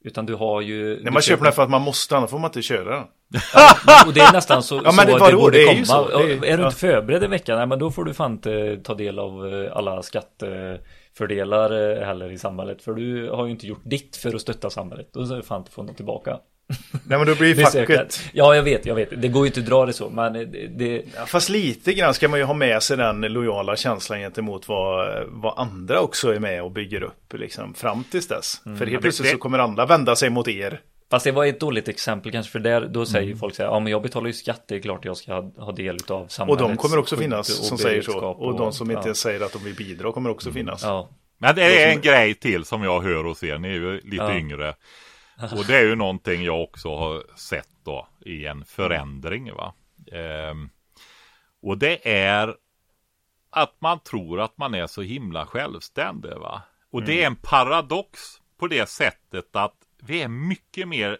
Utan 0.04 0.26
du 0.26 0.34
har 0.34 0.60
ju... 0.60 1.00
Nej, 1.02 1.12
man 1.12 1.22
köper 1.22 1.44
den 1.44 1.52
för 1.52 1.62
att 1.62 1.70
man 1.70 1.82
måste, 1.82 2.16
annars 2.16 2.30
får 2.30 2.38
man 2.38 2.48
inte 2.48 2.62
köra 2.62 2.90
den. 2.96 3.04
Och 4.06 4.12
det 4.14 4.20
är 4.20 4.32
nästan 4.32 4.62
så, 4.62 4.74
Ja, 4.74 4.82
men 4.82 4.94
så 4.94 5.18
det- 5.18 5.30
det, 5.30 5.36
borde 5.36 5.56
Det 5.58 5.62
är 5.62 5.72
komma. 5.74 5.84
så. 5.84 6.08
Det 6.08 6.14
är- 6.24 6.44
är 6.44 6.56
du 6.56 6.62
ja. 6.62 6.66
inte 6.66 6.78
förberedd 6.78 7.24
i 7.24 7.26
veckan, 7.26 7.58
nej, 7.58 7.66
men 7.66 7.78
då 7.78 7.90
får 7.90 8.04
du 8.04 8.14
fan 8.14 8.32
inte 8.32 8.76
ta 8.84 8.94
del 8.94 9.18
av 9.18 9.54
eh, 9.54 9.76
alla 9.76 10.02
skattefördelar 10.02 11.98
eh, 12.00 12.06
heller 12.06 12.30
i 12.32 12.38
samhället. 12.38 12.82
För 12.82 12.94
du 12.94 13.30
har 13.30 13.44
ju 13.46 13.50
inte 13.50 13.66
gjort 13.66 13.82
ditt 13.84 14.16
för 14.16 14.34
att 14.34 14.40
stötta 14.40 14.70
samhället. 14.70 15.08
Då 15.12 15.26
ska 15.26 15.34
du 15.36 15.42
fan 15.42 15.60
inte 15.60 15.70
få 15.72 15.82
något 15.82 15.96
tillbaka. 15.96 16.38
Nej, 17.06 17.18
men 17.18 17.26
då 17.26 17.34
blir 17.34 17.48
ju 17.48 17.54
facket. 17.64 18.20
Ja, 18.32 18.54
jag 18.56 18.62
vet, 18.62 18.86
jag 18.86 18.94
vet. 18.94 19.22
Det 19.22 19.28
går 19.28 19.42
ju 19.42 19.46
inte 19.46 19.60
att 19.60 19.66
dra 19.66 19.86
det 19.86 19.92
så, 19.92 20.10
men 20.10 20.32
det, 20.78 21.02
Ja, 21.16 21.26
fast 21.26 21.48
lite 21.48 21.92
grann 21.94 22.14
ska 22.14 22.28
man 22.28 22.38
ju 22.38 22.44
ha 22.44 22.54
med 22.54 22.82
sig 22.82 22.96
den 22.96 23.20
lojala 23.20 23.76
känslan 23.76 24.18
gentemot 24.18 24.68
vad, 24.68 25.24
vad 25.26 25.58
andra 25.58 26.00
också 26.00 26.34
är 26.34 26.38
med 26.40 26.62
och 26.62 26.70
bygger 26.70 27.02
upp 27.02 27.32
liksom, 27.34 27.74
fram 27.74 28.04
tills 28.04 28.28
dess. 28.28 28.60
För 28.78 28.86
helt 28.86 29.02
plötsligt 29.02 29.30
så 29.30 29.38
kommer 29.38 29.58
andra 29.58 29.86
vända 29.86 30.16
sig 30.16 30.30
mot 30.30 30.48
er. 30.48 30.80
Fast 31.10 31.24
det 31.24 31.32
var 31.32 31.44
ett 31.46 31.60
dåligt 31.60 31.88
exempel 31.88 32.32
kanske 32.32 32.52
för 32.52 32.58
där 32.58 32.80
då 32.86 33.06
säger 33.06 33.26
Mm. 33.26 33.38
folk 33.38 33.54
så 33.54 33.62
här, 33.62 33.70
ja 33.70 33.80
men 33.80 33.92
jag 33.92 34.02
betalar 34.02 34.26
ju 34.26 34.32
skatt, 34.32 34.64
det 34.68 34.74
är 34.76 34.80
klart 34.80 35.04
jag 35.04 35.16
ska 35.16 35.34
ha, 35.34 35.52
ha 35.58 35.72
del 35.72 35.98
av 36.08 36.22
Och 36.22 36.30
samhällets 36.32 36.62
de 36.68 36.76
kommer 36.76 36.98
också 36.98 37.16
finnas 37.16 37.60
och 37.60 37.64
som 37.66 37.78
säger 37.78 38.02
så. 38.02 38.10
beredskap 38.10 38.36
Och 38.40 38.58
de 38.58 38.72
som 38.72 38.90
inte 38.90 39.08
ja, 39.08 39.14
säger 39.14 39.40
att 39.40 39.52
de 39.52 39.64
vill 39.64 39.74
bidra 39.74 40.12
kommer 40.12 40.30
också 40.30 40.52
finnas. 40.52 40.82
ja, 40.82 41.08
Men 41.38 41.54
det 41.54 41.62
är 41.82 41.92
en 41.92 42.00
grej 42.00 42.34
till 42.34 42.64
som 42.64 42.82
jag 42.82 43.00
hör 43.00 43.26
och 43.26 43.36
ser. 43.36 43.58
Ni 43.58 43.68
är 43.68 43.72
ju 43.72 43.92
lite 44.00 44.16
Ja. 44.16 44.36
yngre. 44.38 44.74
Och 45.36 45.66
det 45.66 45.76
är 45.76 45.84
ju 45.84 45.94
någonting 45.94 46.42
jag 46.42 46.62
också 46.62 46.96
har 46.96 47.36
sett 47.36 47.68
då 47.84 48.08
i 48.20 48.46
en 48.46 48.64
förändring. 48.64 49.52
Va? 49.52 49.74
Ehm, 50.12 50.68
och 51.62 51.78
det 51.78 52.08
är 52.08 52.56
att 53.50 53.74
man 53.78 54.00
tror 54.00 54.40
att 54.40 54.58
man 54.58 54.74
är 54.74 54.86
så 54.86 55.02
himla 55.02 55.46
självständig. 55.46 56.32
Va? 56.32 56.62
Och 56.90 57.02
det 57.02 57.22
är 57.22 57.26
en 57.26 57.36
paradox 57.36 58.20
på 58.58 58.66
det 58.66 58.88
sättet 58.88 59.56
att 59.56 59.76
vi 60.02 60.22
är 60.22 60.28
mycket 60.28 60.88
mer 60.88 61.18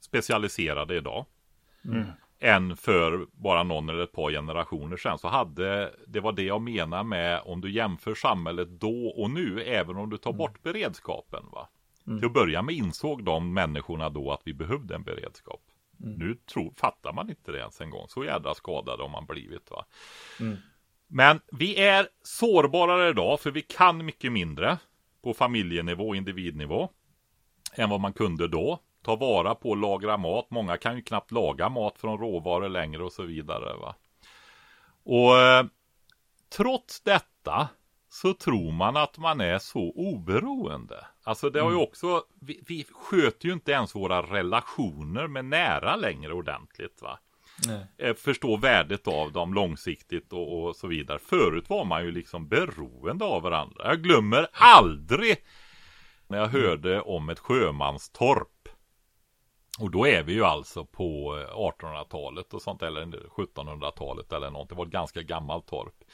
specialiserade 0.00 0.96
idag. 0.96 1.26
Än 2.42 2.76
för 2.76 3.26
bara 3.32 3.62
någon 3.62 3.88
eller 3.88 4.02
ett 4.02 4.12
par 4.12 4.30
generationer 4.30 4.96
sedan 4.96 5.18
så 5.18 5.28
hade 5.28 5.94
Det 6.06 6.20
var 6.20 6.32
det 6.32 6.42
jag 6.42 6.62
menar 6.62 7.04
med 7.04 7.40
om 7.44 7.60
du 7.60 7.72
jämför 7.72 8.14
samhället 8.14 8.68
då 8.68 9.06
och 9.06 9.30
nu 9.30 9.62
Även 9.62 9.96
om 9.96 10.10
du 10.10 10.16
tar 10.16 10.32
bort 10.32 10.62
beredskapen 10.62 11.44
va 11.52 11.68
Till 12.18 12.26
att 12.26 12.32
börja 12.32 12.62
med 12.62 12.74
insåg 12.74 13.24
de 13.24 13.52
människorna 13.54 14.10
då 14.10 14.32
att 14.32 14.42
vi 14.44 14.54
behövde 14.54 14.94
en 14.94 15.02
beredskap 15.02 15.60
Nu 15.96 16.34
tror, 16.52 16.72
fattar 16.76 17.12
man 17.12 17.30
inte 17.30 17.52
det 17.52 17.58
ens 17.58 17.80
en 17.80 17.90
gång 17.90 18.08
Så 18.08 18.24
jädra 18.24 18.54
skadade 18.54 19.02
har 19.02 19.08
man 19.08 19.26
blivit 19.26 19.70
va 19.70 19.84
Men 21.06 21.40
vi 21.52 21.80
är 21.80 22.08
sårbarare 22.22 23.08
idag 23.08 23.40
för 23.40 23.50
vi 23.50 23.62
kan 23.62 24.04
mycket 24.04 24.32
mindre 24.32 24.78
På 25.22 25.34
familjenivå, 25.34 26.14
individnivå 26.14 26.88
än 27.72 27.90
vad 27.90 28.00
man 28.00 28.12
kunde 28.12 28.48
då. 28.48 28.78
Ta 29.02 29.16
vara 29.16 29.54
på 29.54 29.70
och 29.70 29.76
lagra 29.76 30.16
mat. 30.16 30.50
Många 30.50 30.76
kan 30.76 30.96
ju 30.96 31.02
knappt 31.02 31.30
laga 31.30 31.68
mat 31.68 31.98
från 31.98 32.18
råvaror 32.18 32.68
längre 32.68 33.04
och 33.04 33.12
så 33.12 33.22
vidare. 33.22 33.76
Va? 33.76 33.94
Och 35.04 35.38
eh, 35.38 35.64
trots 36.56 37.00
detta 37.00 37.68
så 38.12 38.34
tror 38.34 38.72
man 38.72 38.96
att 38.96 39.18
man 39.18 39.40
är 39.40 39.58
så 39.58 39.92
oberoende. 39.96 41.06
Alltså 41.22 41.50
det 41.50 41.60
har 41.60 41.70
ju 41.70 41.76
också, 41.76 42.24
vi, 42.40 42.62
vi 42.66 42.86
sköter 42.92 43.46
ju 43.46 43.52
inte 43.52 43.72
ens 43.72 43.94
våra 43.94 44.22
relationer 44.22 45.26
med 45.26 45.44
nära 45.44 45.96
längre 45.96 46.32
ordentligt. 46.32 47.02
va 47.02 47.18
nej. 47.66 47.86
eh, 47.98 48.14
förstå 48.14 48.56
värdet 48.56 49.08
av 49.08 49.32
dem 49.32 49.54
långsiktigt 49.54 50.32
och, 50.32 50.62
och 50.62 50.76
så 50.76 50.86
vidare. 50.86 51.18
Förut 51.18 51.70
var 51.70 51.84
man 51.84 52.04
ju 52.04 52.10
liksom 52.10 52.48
beroende 52.48 53.24
av 53.24 53.42
varandra. 53.42 53.88
Jag 53.88 54.02
glömmer 54.02 54.48
aldrig 54.52 55.36
när 56.28 56.38
jag 56.38 56.48
hörde 56.48 57.00
om 57.00 57.28
ett 57.28 57.38
sjömanstorp. 57.38 58.68
Och 59.80 59.90
då 59.90 60.06
är 60.06 60.22
vi 60.22 60.32
ju 60.32 60.44
alltså 60.44 60.84
på 60.84 61.38
eh, 61.38 61.56
1800-talet 61.56 62.54
och 62.54 62.62
sånt 62.62 62.82
eller 62.82 63.04
1700-talet 63.06 64.32
eller 64.32 64.50
något. 64.50 64.68
Det 64.68 64.74
var 64.74 64.86
ett 64.86 64.92
ganska 64.92 65.22
gammalt 65.22 65.66
torp. 65.66 66.04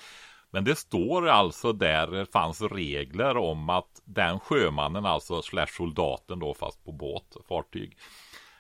Men 0.57 0.65
det 0.65 0.77
står 0.77 1.29
alltså 1.29 1.73
där 1.73 2.07
det 2.07 2.27
fanns 2.27 2.63
regler 2.63 3.37
om 3.37 3.71
att 3.71 4.03
den 4.05 4.41
sjömannen, 4.41 5.07
alltså 5.07 5.43
slash 5.43 5.67
soldaten 5.67 6.39
då 6.39 6.55
fast 6.55 6.85
på 6.85 6.93
båt, 6.93 7.37
fartyg 7.49 7.99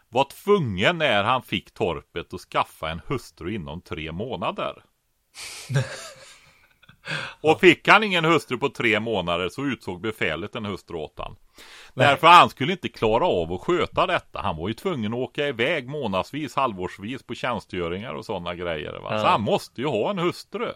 var 0.09 0.24
tvungen 0.24 0.99
när 0.99 1.24
han 1.24 1.42
fick 1.42 1.74
torpet 1.74 2.34
att 2.34 2.40
skaffa 2.40 2.90
en 2.90 3.01
hustru 3.07 3.55
inom 3.55 3.80
tre 3.80 4.12
månader. 4.12 4.84
Och 7.40 7.61
fick 7.61 7.88
han 7.88 8.05
ingen 8.05 8.24
hustru 8.24 8.59
på 8.59 8.68
tre 8.68 9.01
månader 9.01 9.49
så 9.49 9.64
utsåg 9.64 10.01
befälet 10.01 10.55
en 10.55 10.64
hustru 10.64 10.97
åt 10.97 11.18
han. 11.18 11.36
Därför 11.94 12.26
han 12.26 12.51
skulle 12.51 12.72
inte 12.72 12.88
klara 12.88 13.26
av 13.26 13.53
att 13.53 13.61
sköta 13.61 14.07
detta. 14.07 14.40
Han 14.42 14.57
var 14.57 14.68
ju 14.68 14.74
tvungen 14.74 15.12
att 15.12 15.18
åka 15.18 15.49
iväg 15.49 15.88
månadsvis, 15.88 16.57
halvårsvis 16.57 17.22
på 17.22 17.34
tjänstgöringar 17.34 18.14
och 18.14 18.24
sådana 18.24 18.55
grejer. 18.55 19.01
Va? 19.01 19.20
Så 19.20 19.26
han 19.26 19.42
måste 19.42 19.80
ju 19.80 19.86
ha 19.86 20.11
en 20.11 20.18
hustru. 20.18 20.72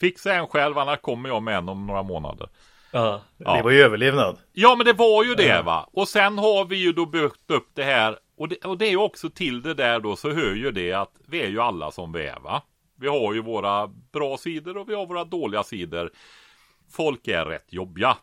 Fixa 0.00 0.34
en 0.34 0.46
själv, 0.46 0.78
annars 0.78 1.00
kommer 1.00 1.28
jag 1.28 1.42
med 1.42 1.56
en 1.58 1.68
om 1.68 1.86
några 1.86 2.02
månader. 2.02 2.48
Ja, 2.92 3.20
Ja. 3.36 3.56
Det 3.56 3.62
var 3.62 3.70
ju 3.70 3.82
överlevnad. 3.82 4.38
Ja 4.52 4.74
men 4.76 4.86
det 4.86 4.92
var 4.92 5.24
ju 5.24 5.34
det 5.34 5.62
va. 5.62 5.88
Och 5.92 6.08
sen 6.08 6.38
har 6.38 6.64
vi 6.64 6.76
ju 6.76 6.92
då 6.92 7.06
byggt 7.06 7.50
upp 7.50 7.68
det 7.74 7.84
här. 7.84 8.18
Och 8.36 8.48
det, 8.48 8.64
och 8.64 8.78
det 8.78 8.86
är 8.86 8.90
ju 8.90 8.96
också 8.96 9.30
till 9.30 9.62
det 9.62 9.74
där 9.74 10.00
då 10.00 10.16
så 10.16 10.30
hör 10.30 10.54
ju 10.54 10.70
det 10.70 10.92
att 10.92 11.12
vi 11.28 11.42
är 11.42 11.48
ju 11.48 11.60
alla 11.60 11.90
som 11.90 12.12
vi 12.12 12.26
är 12.26 12.40
va. 12.40 12.62
Vi 13.00 13.08
har 13.08 13.34
ju 13.34 13.42
våra 13.42 13.86
bra 13.86 14.36
sidor 14.36 14.76
och 14.76 14.88
vi 14.88 14.94
har 14.94 15.06
våra 15.06 15.24
dåliga 15.24 15.62
sidor. 15.62 16.10
Folk 16.92 17.28
är 17.28 17.44
rätt 17.44 17.72
jobbiga. 17.72 18.16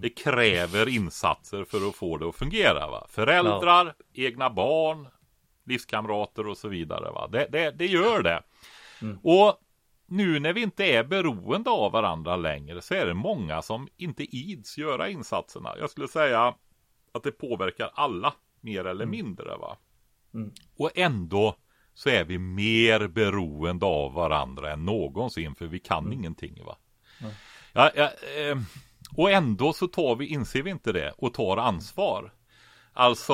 Det 0.00 0.08
kräver 0.08 0.88
insatser 0.88 1.64
för 1.64 1.88
att 1.88 1.94
få 1.96 2.16
det 2.16 2.28
att 2.28 2.36
fungera 2.36 2.86
va. 2.86 3.06
Föräldrar, 3.10 3.94
egna 4.14 4.50
barn, 4.50 5.08
livskamrater 5.66 6.46
och 6.46 6.56
så 6.56 6.68
vidare 6.68 7.10
va. 7.10 7.28
Det, 7.32 7.46
det, 7.50 7.70
det 7.70 7.86
gör 7.86 8.22
det. 8.22 8.42
Och 9.22 9.60
nu 10.10 10.40
när 10.40 10.52
vi 10.52 10.62
inte 10.62 10.84
är 10.84 11.04
beroende 11.04 11.70
av 11.70 11.92
varandra 11.92 12.36
längre 12.36 12.80
så 12.80 12.94
är 12.94 13.06
det 13.06 13.14
många 13.14 13.62
som 13.62 13.88
inte 13.96 14.36
ids 14.36 14.78
göra 14.78 15.08
insatserna. 15.08 15.74
Jag 15.78 15.90
skulle 15.90 16.08
säga 16.08 16.54
att 17.12 17.22
det 17.22 17.32
påverkar 17.32 17.90
alla 17.94 18.34
mer 18.60 18.84
eller 18.84 19.06
mindre. 19.06 19.56
va. 19.56 19.76
Och 20.76 20.90
ändå 20.94 21.56
så 21.94 22.08
är 22.08 22.24
vi 22.24 22.38
mer 22.38 23.08
beroende 23.08 23.86
av 23.86 24.12
varandra 24.12 24.72
än 24.72 24.84
någonsin 24.84 25.54
för 25.54 25.66
vi 25.66 25.78
kan 25.78 26.12
ingenting. 26.12 26.64
va. 26.64 26.76
Ja, 27.72 27.90
ja, 27.94 28.10
eh, 28.38 28.58
och 29.16 29.30
ändå 29.30 29.72
så 29.72 29.86
tar 29.86 30.16
vi, 30.16 30.26
inser 30.26 30.62
vi 30.62 30.70
inte 30.70 30.92
det 30.92 31.14
och 31.16 31.34
tar 31.34 31.56
ansvar. 31.56 32.32
Alltså, 32.92 33.32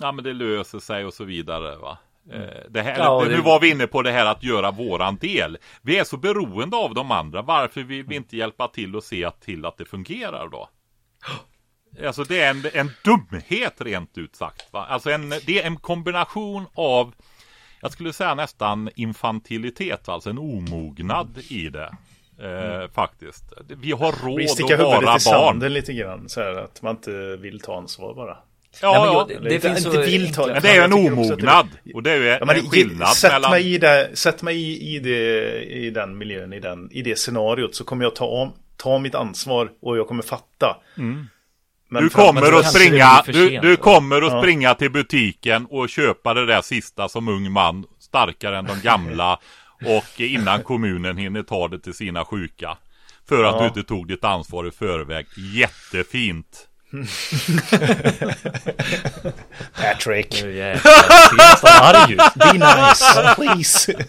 ja 0.00 0.12
men 0.12 0.24
det 0.24 0.32
löser 0.32 0.78
sig 0.78 1.04
och 1.04 1.14
så 1.14 1.24
vidare. 1.24 1.76
va. 1.76 1.98
Eh, 2.32 2.40
Det 2.70 2.82
här, 2.82 2.98
Ja, 2.98 3.08
och 3.10 3.26
Nu 3.28 3.36
det- 3.36 3.42
var 3.42 3.60
vi 3.60 3.70
inne 3.70 3.86
på 3.86 4.02
det 4.02 4.10
här 4.12 4.26
att 4.26 4.42
göra 4.42 4.70
våran 4.70 5.16
del. 5.16 5.58
Vi 5.82 5.98
är 5.98 6.04
så 6.04 6.16
beroende 6.16 6.76
av 6.76 6.94
de 6.94 7.10
andra. 7.10 7.42
Varför 7.42 7.82
vill 7.82 8.04
vi 8.04 8.16
inte 8.16 8.36
hjälpa 8.36 8.68
till 8.68 8.96
och 8.96 9.04
se 9.04 9.30
till 9.30 9.66
att 9.66 9.76
det 9.78 9.84
fungerar 9.84 10.48
då? 10.48 10.68
Alltså 12.06 12.24
det 12.24 12.40
är 12.42 12.50
en, 12.50 12.62
en 12.74 12.90
dumhet 13.04 13.74
rent 13.80 14.18
ut 14.18 14.36
sagt. 14.36 14.72
Va? 14.72 14.86
Alltså 14.88 15.10
en, 15.10 15.28
det 15.30 15.62
är 15.62 15.66
en 15.66 15.76
kombination 15.76 16.66
av, 16.74 17.14
jag 17.82 17.92
skulle 17.92 18.12
säga 18.12 18.34
nästan 18.34 18.90
infantilitet, 18.96 20.08
alltså 20.08 20.30
en 20.30 20.38
omognad 20.38 21.38
i 21.50 21.68
det. 21.68 21.96
Eh, 22.42 22.90
faktiskt. 22.90 23.44
Vi 23.68 23.92
har 23.92 24.12
Vi 24.12 24.42
råd 24.42 24.50
sticker 24.50 24.74
att 24.74 24.80
huvudet 24.80 25.02
vara 25.04 25.16
i 25.16 25.20
sanden 25.20 25.58
barn. 25.60 25.72
lite 25.72 25.92
grann. 25.92 26.28
Så 26.28 26.40
här, 26.40 26.54
att 26.54 26.82
man 26.82 26.96
inte 26.96 27.36
vill 27.36 27.60
ta 27.60 27.76
ansvar 27.76 28.14
bara. 28.14 28.38
Ja, 28.82 28.92
Nej, 28.92 29.00
men 29.00 29.12
ja, 29.12 29.26
det 29.48 29.54
inte- 29.54 29.68
finns 29.68 29.86
inte 29.86 29.96
så 29.96 30.02
vill 30.02 30.34
ta- 30.34 30.46
det 30.46 30.68
är 30.70 30.74
ju 30.74 30.80
en 30.80 30.90
det- 30.90 30.96
omognad. 30.96 31.68
Och 31.94 32.02
det 32.02 32.10
är 32.12 32.16
ju 32.16 32.24
Ja, 32.26 32.54
en 32.54 32.70
skillnad 32.70 33.08
sätt 33.08 33.32
mellan... 33.32 33.50
mig, 33.50 33.74
i 33.74 33.78
det, 33.78 34.10
sätt 34.14 34.42
mig 34.42 34.56
i, 34.56 34.94
i, 34.96 34.98
det, 34.98 35.62
i 35.64 35.90
den 35.90 36.18
miljön, 36.18 36.52
i, 36.52 36.60
den, 36.60 36.88
i 36.92 37.02
det 37.02 37.18
scenariot 37.18 37.74
så 37.74 37.84
kommer 37.84 38.04
jag 38.04 38.14
ta, 38.14 38.24
om, 38.26 38.52
ta 38.76 38.98
mitt 38.98 39.14
ansvar 39.14 39.70
och 39.82 39.98
jag 39.98 40.08
kommer 40.08 40.22
fatta. 40.22 40.76
Men 40.94 41.06
Mm. 41.90 42.04
Du 42.04 42.08
kommer 42.08 42.52
att 42.58 42.62
det 42.64 42.68
springa, 42.70 43.22
du, 43.26 43.58
du 43.58 43.76
kommer 43.76 44.22
att 44.22 44.42
springa 44.42 44.74
till 44.74 44.90
butiken 44.90 45.66
och 45.70 45.88
köpa 45.88 46.34
det 46.34 46.46
där 46.46 46.62
sista 46.62 47.08
som 47.08 47.28
ung 47.28 47.50
man, 47.52 47.84
starkare 48.00 48.58
än 48.58 48.64
de 48.64 48.80
gamla 48.82 49.38
och 49.98 50.20
innan 50.20 50.62
kommunen 50.62 51.16
hinner 51.16 51.42
ta 51.42 51.68
det 51.68 51.78
till 51.78 51.94
sina 51.94 52.24
sjuka. 52.24 52.76
För 53.28 53.44
att 53.44 53.54
Ja. 53.54 53.60
du 53.60 53.66
inte 53.66 53.82
tog 53.82 54.08
ditt 54.08 54.24
ansvar 54.24 54.68
i 54.68 54.70
förväg. 54.70 55.26
Jättefint. 55.54 56.68
Patrick, 59.76 60.42
Nu 60.42 60.52
jävlar, 60.56 60.92
jag 60.92 61.30
ser 61.30 61.36
nästan 61.36 61.82
arg 61.82 62.12
ut. 62.12 62.34
be 62.34 62.52
nice, 62.52 63.34
please. 63.34 63.94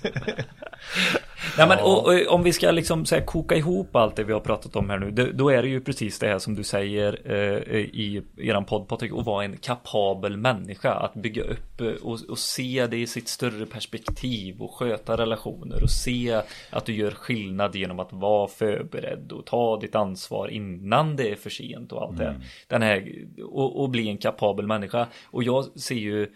Nej, 1.58 1.68
men, 1.68 1.80
och, 1.80 2.08
och, 2.08 2.28
om 2.28 2.44
vi 2.44 2.54
ska 2.54 2.72
liksom 2.72 3.06
så 3.06 3.16
här, 3.16 3.26
koka 3.26 3.56
ihop 3.56 3.96
allt 3.96 4.16
det 4.16 4.24
vi 4.24 4.34
har 4.34 4.40
pratat 4.40 4.76
om 4.76 4.90
här 4.90 4.98
nu, 4.98 5.12
det, 5.12 5.32
då 5.32 5.50
är 5.50 5.62
det 5.62 5.68
ju 5.68 5.82
precis 5.82 6.20
det 6.20 6.28
här 6.28 6.40
som 6.40 6.56
du 6.56 6.64
säger 6.64 7.22
eh, 7.26 7.78
i 7.78 8.22
eran 8.38 8.66
podd 8.66 8.88
Patrik, 8.88 9.12
att 9.18 9.26
vara 9.26 9.44
en 9.44 9.58
kapabel 9.58 10.38
människa, 10.38 10.94
att 10.94 11.14
bygga 11.14 11.44
upp 11.44 11.82
eh, 11.82 11.88
och, 11.88 12.20
och 12.30 12.38
se 12.38 12.88
det 12.88 12.98
i 12.98 13.08
sitt 13.08 13.28
större 13.28 13.66
perspektiv 13.66 14.62
och 14.62 14.74
sköta 14.74 15.18
relationer 15.18 15.84
och 15.84 15.92
se 15.92 16.42
att 16.70 16.86
du 16.86 16.96
gör 16.96 17.12
skillnad 17.12 17.76
genom 17.76 18.00
att 18.00 18.14
vara 18.14 18.48
förberedd 18.48 19.32
och 19.32 19.46
ta 19.46 19.80
ditt 19.80 19.96
ansvar 19.96 20.48
innan 20.48 21.16
det 21.16 21.32
är 21.32 21.36
för 21.36 21.50
sent 21.50 21.92
och 21.92 22.02
allt 22.02 22.18
det. 22.18 22.42
Den 22.68 22.82
här, 22.82 23.12
och, 23.44 23.82
och 23.82 23.90
bli 23.90 24.10
en 24.10 24.18
kapabel 24.18 24.68
människa. 24.68 25.08
Och 25.26 25.44
jag 25.44 25.66
ser 25.66 25.96
ju 25.96 26.28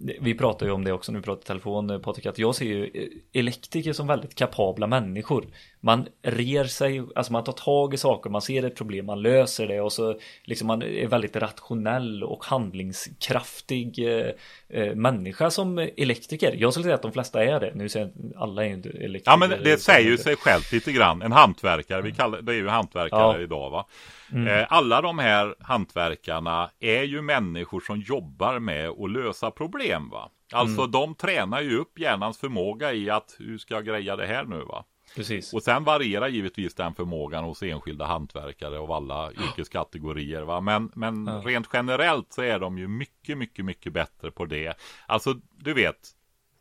vi 0.00 0.34
pratar 0.34 0.66
ju 0.66 0.72
om 0.72 0.84
det 0.84 0.92
också 0.92 1.12
när 1.12 1.18
vi 1.18 1.24
pratar 1.24 1.42
i 1.42 1.46
telefon 1.46 1.90
eh, 1.90 1.98
Patrik, 1.98 2.26
att 2.26 2.38
jag 2.38 2.54
ser 2.54 2.66
ju 2.66 2.84
eh, 2.84 3.40
elektriker 3.40 3.92
som 3.92 4.06
väldigt 4.06 4.34
kapabla 4.34 4.86
människor. 4.86 5.46
Man 5.82 6.06
rer 6.22 6.64
sig, 6.64 7.02
alltså 7.14 7.32
man 7.32 7.44
tar 7.44 7.52
tag 7.52 7.94
i 7.94 7.96
saker, 7.96 8.30
man 8.30 8.42
ser 8.42 8.62
ett 8.64 8.76
problem, 8.76 9.06
man 9.06 9.22
löser 9.22 9.68
det 9.68 9.80
och 9.80 9.92
så 9.92 10.18
liksom 10.44 10.66
man 10.66 10.82
är 10.82 11.06
väldigt 11.06 11.36
rationell 11.36 12.24
och 12.24 12.44
handlingskraftig 12.44 13.98
eh, 13.98 14.30
eh, 14.68 14.94
människa 14.94 15.50
som 15.50 15.78
elektriker. 15.96 16.54
Jag 16.58 16.72
skulle 16.72 16.84
säga 16.84 16.94
att 16.94 17.02
de 17.02 17.12
flesta 17.12 17.44
är 17.44 17.60
det. 17.60 17.72
Nu 17.74 17.88
säger 17.88 18.10
jag 18.14 18.42
alla 18.42 18.64
är 18.64 18.68
ju 18.68 18.74
inte 18.74 18.88
elektriker. 18.88 19.30
Ja 19.30 19.36
men 19.36 19.50
det 19.50 19.78
säger 19.82 20.10
ju 20.10 20.18
sig 20.18 20.36
självt 20.36 20.72
lite 20.72 20.92
grann. 20.92 21.22
En 21.22 21.32
hantverkare, 21.32 22.02
vi 22.02 22.12
kallar, 22.12 22.42
det 22.42 22.52
är 22.52 22.56
ju 22.56 22.68
hantverkare 22.68 23.36
Ja. 23.36 23.40
idag 23.40 23.70
va. 23.70 23.86
Eh, 24.32 24.66
Alla 24.68 25.00
de 25.00 25.18
här 25.18 25.54
hantverkarna 25.60 26.70
är 26.80 27.02
ju 27.02 27.22
människor 27.22 27.80
som 27.80 28.00
jobbar 28.00 28.58
med 28.58 28.88
att 28.88 29.10
lösa 29.10 29.50
problem 29.50 30.08
va. 30.10 30.30
Alltså 30.52 30.86
de 30.86 31.14
tränar 31.14 31.60
ju 31.60 31.78
upp 31.78 31.98
hjärnans 31.98 32.38
förmåga 32.38 32.92
i 32.92 33.10
att 33.10 33.36
hur 33.38 33.58
ska 33.58 33.74
jag 33.74 33.84
greja 33.86 34.16
det 34.16 34.26
här 34.26 34.44
nu 34.44 34.60
va. 34.64 34.84
Precis. 35.16 35.52
Och 35.52 35.62
sen 35.62 35.84
varierar 35.84 36.28
givetvis 36.28 36.74
den 36.74 36.94
förmågan 36.94 37.44
hos 37.44 37.62
enskilda 37.62 38.06
hantverkare 38.06 38.78
av 38.78 38.92
alla 38.92 39.32
yrkeskategorier. 39.32 40.42
Va? 40.42 40.60
Men, 40.60 40.90
men 40.94 41.26
Ja. 41.26 41.42
rent 41.44 41.68
generellt 41.72 42.32
så 42.32 42.42
är 42.42 42.58
de 42.58 42.78
ju 42.78 42.88
mycket, 42.88 43.38
mycket, 43.38 43.64
mycket 43.64 43.92
bättre 43.92 44.30
på 44.30 44.44
det. 44.46 44.74
Alltså, 45.06 45.34
du 45.58 45.74
vet, 45.74 45.96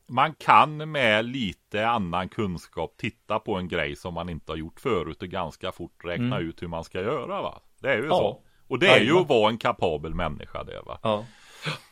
man 0.07 0.33
kan 0.33 0.91
med 0.91 1.25
lite 1.25 1.87
annan 1.87 2.29
kunskap 2.29 2.93
titta 2.97 3.39
på 3.39 3.55
en 3.55 3.67
grej 3.67 3.95
som 3.95 4.13
man 4.13 4.29
inte 4.29 4.51
har 4.51 4.57
gjort 4.57 4.79
förut 4.79 5.21
och 5.21 5.27
ganska 5.29 5.71
fort 5.71 6.05
räkna 6.05 6.39
ut 6.39 6.61
hur 6.61 6.67
man 6.67 6.83
ska 6.83 7.01
göra. 7.01 7.41
Va? 7.41 7.61
Det 7.81 7.87
är 7.87 7.93
ju 7.93 7.99
Mm. 7.99 8.09
Ja. 8.09 8.17
så. 8.17 8.41
Och 8.67 8.79
det 8.79 8.87
är 8.87 9.01
ju 9.01 9.17
att 9.17 9.29
vara 9.29 9.49
en 9.49 9.57
kapabel 9.57 10.13
människa 10.13 10.63
det 10.63 10.81
va. 10.85 10.99
Ja. 11.03 11.25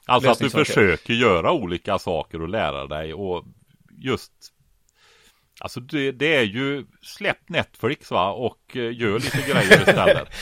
Alltså 0.05 0.29
att 0.29 0.39
du 0.39 0.49
försöker 0.49 1.13
göra 1.13 1.51
olika 1.51 1.99
saker 1.99 2.41
och 2.41 2.49
lära 2.49 2.85
dig 2.87 3.13
och 3.13 3.45
just 3.99 4.31
Alltså 5.59 5.79
det, 5.79 6.11
det 6.11 6.35
är 6.35 6.43
ju 6.43 6.85
släpp 7.01 7.49
Netflix 7.49 8.11
va 8.11 8.31
och 8.31 8.59
eh, 8.77 8.97
gör 8.97 9.19
lite 9.19 9.51
grejer 9.51 9.81
istället. 9.81 10.27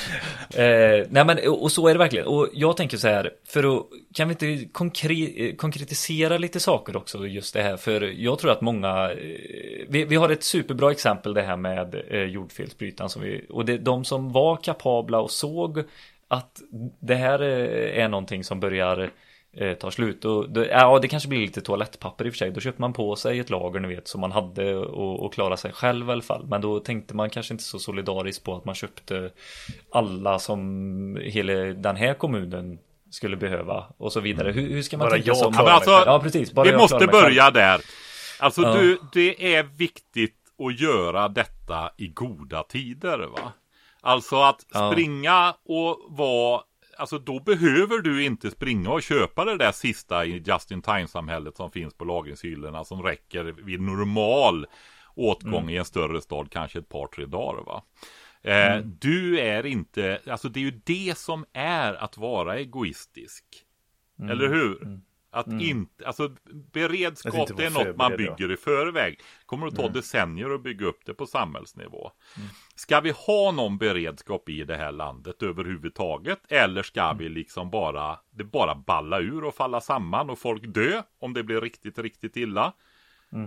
Eh, 0.56 1.06
nej 1.10 1.26
men 1.26 1.48
och 1.48 1.72
så 1.72 1.88
är 1.88 1.94
det 1.94 1.98
verkligen. 2.00 2.28
Och 2.28 2.50
jag 2.54 2.78
tänker 2.78 2.98
så 2.98 3.08
här, 3.08 3.32
för 3.48 3.78
att 3.78 3.84
kan 4.14 4.28
vi 4.28 4.32
inte 4.32 4.70
konkre, 4.72 5.48
eh, 5.48 5.56
konkretisera 5.56 6.38
lite 6.38 6.60
saker 6.60 6.96
också 6.96 7.28
just 7.28 7.54
det 7.54 7.62
här? 7.62 7.78
För 7.78 8.02
jag 8.02 8.40
tror 8.40 8.52
att 8.52 8.62
många, 8.62 9.12
eh, 9.12 9.18
vi, 9.88 10.06
vi 10.06 10.16
har 10.16 10.30
ett 10.30 10.44
superbra 10.44 10.92
exempel 10.92 11.34
det 11.34 11.42
här 11.42 11.58
med 11.58 11.96
eh, 12.08 12.24
jordfelsbrytaren 12.24 13.10
som 13.10 13.22
vi, 13.22 13.46
och 13.50 13.66
det, 13.66 13.78
de 13.78 14.06
som 14.06 14.32
var 14.32 14.58
kapabla 14.58 15.20
och 15.20 15.32
såg 15.32 15.84
att 16.28 16.62
det 17.00 17.16
här 17.16 17.42
eh, 17.42 18.04
är 18.04 18.08
någonting 18.08 18.44
som 18.44 18.60
börjar 18.60 19.00
eh, 19.00 19.10
tar 19.80 19.92
slut 19.92 20.26
och 20.26 20.50
det, 20.50 20.68
ja, 20.68 21.00
det 21.00 21.08
kanske 21.08 21.30
blir 21.30 21.40
lite 21.40 21.62
toalettpapper 21.62 22.26
i 22.26 22.30
och 22.30 22.34
för 22.34 22.38
sig. 22.38 22.52
Då 22.52 22.60
köpte 22.60 22.82
man 22.82 22.94
på 22.94 23.16
sig 23.16 23.40
ett 23.40 23.50
lager 23.50 23.80
ni 23.80 23.88
vet 23.88 24.08
som 24.08 24.22
man 24.22 24.32
hade 24.32 24.76
och, 24.76 25.26
och 25.26 25.34
klara 25.34 25.58
sig 25.58 25.72
själv 25.74 26.10
i 26.10 26.12
alla 26.12 26.22
fall. 26.22 26.46
Men 26.48 26.62
då 26.62 26.80
tänkte 26.80 27.16
man 27.16 27.30
kanske 27.30 27.54
inte 27.54 27.64
så 27.64 27.80
solidariskt 27.80 28.44
på 28.44 28.56
att 28.56 28.66
man 28.66 28.76
köpte 28.76 29.32
alla 29.92 30.40
som 30.40 31.18
hela 31.22 31.54
den 31.54 31.96
här 31.96 32.14
kommunen 32.14 32.80
skulle 33.10 33.38
behöva 33.38 33.86
och 33.98 34.14
så 34.14 34.20
vidare. 34.20 34.52
Hur, 34.52 34.70
hur 34.70 34.82
ska 34.82 34.98
man 34.98 35.06
Bara 35.06 35.12
tänka 35.12 35.28
jag 35.28 35.38
som... 35.38 35.54
klarar 35.54 35.70
Ja, 35.70 35.74
alltså, 35.76 36.04
ja 36.06 36.20
precis. 36.20 36.52
Bara 36.54 36.72
Vi 36.72 36.78
måste 36.78 37.08
börja 37.08 37.52
där. 37.52 37.82
Alltså 38.40 38.62
Ja. 38.62 38.74
du, 38.74 39.00
det 39.14 39.56
är 39.56 39.64
viktigt 39.64 40.36
att 40.68 40.80
göra 40.80 41.28
detta 41.28 41.90
i 41.98 42.08
goda 42.08 42.64
tider 42.64 43.18
va. 43.20 43.52
Alltså 44.02 44.36
att 44.42 44.66
Ja. 44.74 44.92
springa 44.92 45.56
och 45.66 46.00
vara 46.10 46.62
Alltså 46.98 47.20
då 47.20 47.40
behöver 47.40 47.98
du 48.02 48.24
inte 48.24 48.52
springa 48.52 48.90
och 48.92 49.04
köpa 49.04 49.46
det 49.46 49.58
där 49.58 49.72
sista 49.72 50.26
i 50.26 50.38
just 50.46 50.72
in 50.72 50.82
time 50.82 51.08
samhället 51.08 51.56
som 51.56 51.72
finns 51.72 51.94
på 51.94 52.06
lagringshyllorna 52.06 52.84
som 52.86 53.04
räcker 53.04 53.44
vid 53.44 53.82
normal 53.82 54.66
åtgång 55.16 55.54
Mm. 55.62 55.70
i 55.70 55.78
en 55.78 55.86
större 55.86 56.22
stad 56.22 56.52
kanske 56.52 56.80
ett 56.80 56.90
par 56.90 57.08
tre 57.08 57.26
dagar 57.26 57.64
va. 57.64 57.84
Eh, 58.42 58.76
Mm. 58.76 58.98
Du 59.02 59.40
är 59.40 59.66
inte, 59.66 60.22
alltså 60.28 60.50
det 60.50 60.60
är 60.60 60.62
ju 60.62 60.82
det 60.86 61.18
som 61.18 61.46
är 61.54 61.94
att 61.94 62.18
vara 62.18 62.58
egoistisk. 62.58 63.44
Mm. 64.20 64.32
Eller 64.32 64.48
hur? 64.48 65.00
Att 65.36 65.48
inte, 65.48 66.08
alltså 66.08 66.36
beredskap 66.74 67.36
inte 67.36 67.54
det 67.54 67.66
är 67.66 67.70
något 67.70 67.98
man 67.98 68.18
bygger 68.18 68.52
i 68.52 68.58
förväg. 68.58 69.20
Kommer 69.46 69.68
att 69.68 69.76
ta 69.76 69.90
decennier 69.90 70.50
att 70.56 70.64
bygga 70.64 70.86
upp 70.86 71.06
det 71.06 71.14
på 71.14 71.26
samhällsnivå. 71.26 72.12
Ska 72.76 73.00
vi 73.00 73.12
ha 73.12 73.52
någon 73.52 73.78
beredskap 73.78 74.50
i 74.50 74.64
det 74.64 74.76
här 74.76 74.92
landet 74.92 75.44
överhuvudtaget? 75.44 76.40
Eller 76.52 76.84
ska 76.84 77.14
vi 77.14 77.30
liksom 77.30 77.70
bara, 77.70 78.20
det 78.32 78.44
bara 78.44 78.76
balla 78.76 79.20
ur 79.20 79.44
och 79.44 79.56
falla 79.56 79.82
samman 79.82 80.30
och 80.30 80.40
folk 80.40 80.64
dö 80.74 81.02
om 81.20 81.34
det 81.34 81.44
blir 81.44 81.62
riktigt, 81.62 82.00
riktigt 82.00 82.38
illa? 82.38 82.74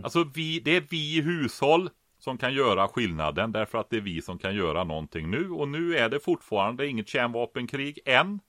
Alltså 0.05 0.24
vi, 0.35 0.60
det 0.60 0.77
är 0.77 0.85
vi 0.90 1.16
i 1.19 1.20
hushåll 1.20 1.90
som 2.19 2.39
kan 2.39 2.55
göra 2.55 2.89
skillnaden 2.89 3.52
därför 3.52 3.78
att 3.78 3.90
det 3.90 3.97
är 3.97 4.01
vi 4.01 4.23
som 4.23 4.39
kan 4.39 4.55
göra 4.55 4.85
någonting 4.85 5.31
nu 5.31 5.51
och 5.51 5.69
nu 5.69 5.97
är 5.97 6.09
det 6.09 6.20
fortfarande 6.20 6.86
inget 6.86 7.09
kärnvapenkrig 7.09 7.98
än. 8.05 8.40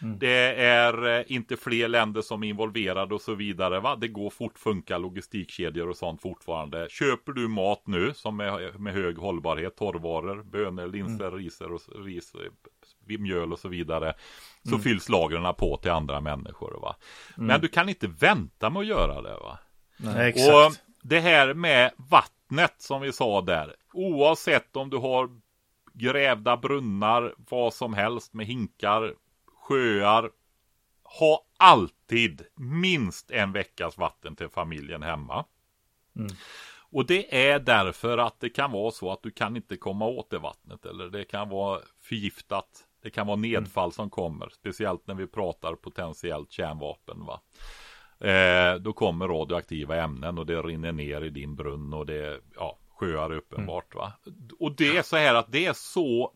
Det 0.00 0.54
är 0.54 1.18
eh, 1.18 1.24
inte 1.26 1.56
fler 1.56 1.88
länder 1.88 2.22
som 2.22 2.42
är 2.42 2.48
involverade 2.48 3.14
och 3.14 3.20
så 3.20 3.34
vidare. 3.34 3.80
Va? 3.80 3.96
Det 3.96 4.08
går 4.08 4.30
fort 4.30 4.58
funka 4.58 4.98
logistikkedjor 4.98 5.88
och 5.88 5.96
sånt 5.96 6.22
fortfarande. 6.22 6.86
Köper 6.90 7.32
du 7.32 7.48
mat 7.48 7.82
nu 7.86 8.14
som 8.14 8.40
är 8.40 8.78
med 8.78 8.94
hög 8.94 9.18
hållbarhet, 9.18 9.76
torrvaror, 9.76 10.42
bönor, 10.42 10.86
linser, 10.86 11.30
riser 11.30 11.72
och 11.72 11.80
ris, 12.04 12.34
eh, 12.34 13.18
mjöl 13.18 13.52
och 13.52 13.58
så 13.58 13.68
vidare. 13.68 14.14
Så 14.70 14.78
fylls 14.78 15.08
lagren 15.08 15.54
på 15.54 15.76
till 15.76 15.90
andra 15.90 16.20
människor. 16.20 16.80
Va? 16.82 16.96
Men 17.36 17.60
du 17.60 17.68
kan 17.68 17.88
inte 17.88 18.06
vänta 18.06 18.70
med 18.70 18.80
att 18.80 18.86
göra 18.86 19.22
det. 19.22 19.34
va? 19.34 19.58
Nej, 19.96 20.28
exakt. 20.28 20.54
Och 20.54 20.88
det 21.02 21.20
här 21.20 21.54
med 21.54 21.90
vattnet 21.96 22.74
som 22.78 23.00
vi 23.00 23.12
sa 23.12 23.40
där. 23.40 23.74
Oavsett 23.92 24.76
om 24.76 24.90
du 24.90 24.96
har 24.96 25.30
grävda 25.92 26.56
brunnar, 26.56 27.34
vad 27.36 27.74
som 27.74 27.94
helst 27.94 28.34
med 28.34 28.46
hinkar, 28.46 29.14
sjöar. 29.68 30.30
Ha 31.18 31.44
alltid 31.56 32.42
minst 32.54 33.30
en 33.30 33.52
veckas 33.52 33.98
vatten 33.98 34.36
till 34.36 34.48
familjen 34.48 35.02
hemma. 35.02 35.44
Och 36.90 37.06
det 37.06 37.50
är 37.50 37.58
därför 37.58 38.18
att 38.18 38.40
det 38.40 38.50
kan 38.50 38.72
vara 38.72 38.90
så 38.90 39.12
att 39.12 39.22
du 39.22 39.30
kan 39.30 39.56
inte 39.56 39.76
komma 39.76 40.06
åt 40.06 40.30
det 40.30 40.38
vattnet 40.38 40.86
eller 40.86 41.08
det 41.08 41.24
kan 41.24 41.48
vara 41.48 41.80
förgiftat. 42.00 42.84
Det 43.02 43.10
kan 43.10 43.26
vara 43.26 43.36
nedfall 43.36 43.92
som 43.92 44.10
kommer, 44.10 44.48
speciellt 44.48 45.06
när 45.06 45.14
vi 45.14 45.26
pratar 45.26 45.74
potentiellt 45.74 46.52
kärnvapen. 46.52 47.26
Va? 47.26 47.40
Eh, 48.28 48.74
då 48.74 48.92
kommer 48.92 49.28
radioaktiva 49.28 49.96
ämnen 49.96 50.38
och 50.38 50.46
det 50.46 50.62
rinner 50.62 50.92
ner 50.92 51.24
i 51.24 51.30
din 51.30 51.56
brunn 51.56 51.94
och 51.94 52.06
det 52.06 52.40
ja, 52.54 52.78
sjöar 52.90 53.32
uppenbart. 53.32 53.94
Va? 53.94 54.12
Och 54.58 54.76
det 54.76 54.96
är 54.96 55.02
så 55.02 55.16
här 55.16 55.34
att 55.34 55.52
det 55.52 55.66
är 55.66 55.72
så 55.72 56.32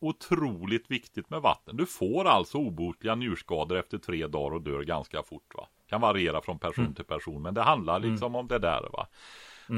otroligt 0.00 0.90
viktigt 0.90 1.30
med 1.30 1.40
vatten. 1.42 1.76
Du 1.76 1.86
får 1.86 2.24
alltså 2.24 2.58
obotliga 2.58 3.14
njurskador 3.14 3.76
efter 3.78 3.98
tre 3.98 4.26
dagar 4.26 4.54
och 4.54 4.62
dör 4.62 4.82
ganska 4.82 5.22
fort. 5.22 5.54
Va? 5.54 5.66
Kan 5.88 6.00
variera 6.00 6.40
från 6.40 6.58
person 6.58 6.84
Mm. 6.84 6.94
till 6.94 7.04
person, 7.04 7.42
men 7.42 7.54
det 7.54 7.62
handlar 7.62 7.98
liksom 8.00 8.36
om 8.36 8.46
det 8.48 8.58
där. 8.58 8.88
Va? 8.92 9.06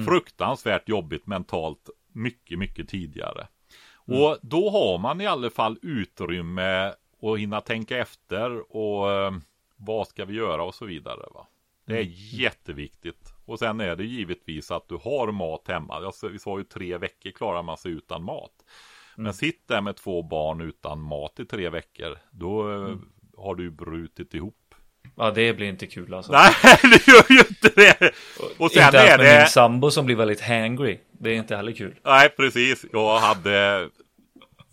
Fruktansvärt 0.07 0.89
jobbigt 0.89 1.27
mentalt 1.27 1.91
mycket, 2.13 2.59
mycket 2.59 2.89
tidigare. 2.89 3.47
Mm. 4.09 4.23
Och 4.23 4.39
då 4.43 4.71
har 4.71 4.99
man 4.99 5.21
i 5.21 5.27
alla 5.27 5.51
fall 5.51 5.79
utrymme 5.83 6.93
att 7.23 7.39
hinna 7.39 7.61
tänka 7.61 7.99
efter 7.99 8.77
och 8.77 9.11
eh, 9.13 9.33
vad 9.77 10.09
ska 10.09 10.25
vi 10.25 10.35
göra 10.35 10.63
och 10.65 10.75
så 10.75 10.85
vidare. 10.85 11.27
Va? 11.35 11.47
Det 11.85 11.93
är 11.93 12.01
Mm. 12.03 12.13
jätteviktigt. 12.17 13.35
Och 13.45 13.59
sen 13.59 13.81
är 13.81 13.97
det 13.97 14.05
givetvis 14.05 14.71
att 14.71 14.89
du 14.89 14.97
har 14.97 15.33
mat 15.33 15.69
hemma. 15.69 16.01
Jag 16.03 16.31
Vi 16.31 16.39
sa 16.39 16.59
ju 16.59 16.65
tre 16.65 16.99
veckor 16.99 17.31
klarar 17.31 17.63
man 17.63 17.77
sig 17.77 17.93
utan 17.93 18.23
mat. 18.23 18.65
Mm. 19.23 19.25
Men 19.25 19.35
sitt 19.35 19.69
där 19.69 19.81
med 19.81 19.97
två 19.97 20.23
barn 20.23 20.61
utan 20.61 21.01
mat 21.01 21.41
i 21.41 21.45
tre 21.45 21.69
veckor. 21.69 22.19
Då 22.31 22.71
eh, 22.71 22.77
Mm. 22.77 23.01
har 23.37 23.55
du 23.55 23.71
brutit 23.71 24.35
ihop. 24.35 24.55
Ja, 25.17 25.31
det 25.31 25.53
blir 25.53 25.67
inte 25.67 25.87
kul 25.87 26.15
alltså. 26.15 26.33
Nej, 26.33 26.53
det 26.83 27.09
gör 27.09 27.25
ju 27.29 27.39
inte 27.39 27.69
det. 27.77 28.11
Och 28.59 28.71
sen 28.71 28.85
inte 28.87 28.99
är 28.99 29.19
med 29.19 29.27
det... 29.27 29.39
min 29.39 29.47
sambo 29.49 29.91
som 29.91 30.07
blir 30.07 30.17
väldigt 30.17 30.41
hangry. 30.41 30.99
Det 31.21 31.31
är 31.31 31.35
inte 31.35 31.57
heller 31.57 31.73
kul. 31.73 31.95
Nej, 32.05 32.29
precis. 32.29 32.85
Jag 32.93 33.19
hade 33.19 33.89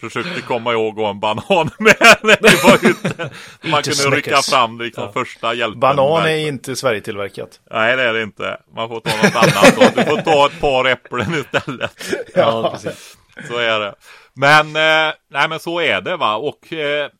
försökte 0.02 0.42
komma 0.42 0.72
ihåg 0.74 0.94
att 1.00 1.04
ha 1.04 1.10
en 1.10 1.20
banan 1.20 1.70
med. 1.80 2.18
Det 2.42 2.64
var 2.64 2.78
ju 2.84 2.90
inte... 2.90 3.30
Man 3.70 3.84
kunde 3.84 4.16
rycka 4.18 4.38
fram 4.42 4.82
liksom 4.82 5.14
första 5.14 5.54
hjälpen. 5.54 5.80
Banan 5.80 6.26
är 6.26 6.48
inte 6.48 6.76
Sverigetillverkat. 6.76 7.60
Nej, 7.72 7.96
det 7.96 8.04
är 8.04 8.14
det 8.14 8.24
inte. 8.24 8.62
Man 8.76 8.90
får 8.90 9.00
ta 9.00 9.18
något 9.18 9.36
annat. 9.36 9.76
Då. 9.96 10.02
Du 10.02 10.08
får 10.10 10.22
ta 10.22 10.46
ett 10.46 10.60
par 10.62 10.86
äpplen 10.86 11.34
istället. 11.34 12.14
Ja, 12.36 12.70
precis. 12.74 13.18
Så 13.48 13.58
är 13.58 13.80
det. 13.80 13.96
Men, 14.40 14.66
eh, 14.68 15.14
nej 15.28 15.50
men 15.50 15.60
så 15.60 15.80
är 15.80 16.02
det 16.02 16.18
va. 16.18 16.36
Och 16.36 16.74
eh, 16.74 17.12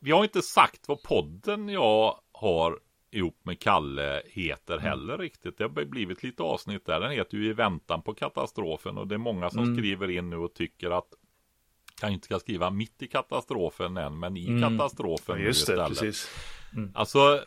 vi 0.00 0.10
har 0.10 0.24
inte 0.24 0.42
sagt 0.42 0.88
vad 0.88 1.02
podden 1.02 1.68
jag 1.68 2.20
har 2.32 2.78
ihop 3.10 3.40
med 3.42 3.60
Kalle 3.60 4.22
heter 4.26 4.78
heller 4.78 5.18
riktigt. 5.18 5.58
Det 5.58 5.64
har 5.64 5.84
blivit 5.84 6.22
lite 6.22 6.42
avsnitt 6.42 6.86
där. 6.86 7.00
Den 7.00 7.10
heter 7.10 7.36
ju 7.36 7.50
I 7.50 7.52
väntan 7.52 8.02
på 8.02 8.14
katastrofen 8.14 8.98
och 8.98 9.06
det 9.06 9.14
är 9.14 9.18
många 9.18 9.50
som 9.50 9.76
skriver 9.76 10.10
in 10.10 10.30
nu 10.30 10.36
och 10.36 10.54
tycker 10.54 10.90
att 10.90 11.08
jag 12.02 12.12
inte 12.12 12.24
ska 12.24 12.38
skriva 12.38 12.70
mitt 12.70 13.02
i 13.02 13.06
katastrofen 13.06 13.96
än, 13.96 14.18
men 14.18 14.36
i 14.36 14.60
katastrofen 14.62 15.38
Ja, 15.38 15.44
just 15.44 15.66
det, 15.66 15.72
istället. 15.72 15.88
precis. 15.88 16.30
Alltså, 16.94 17.44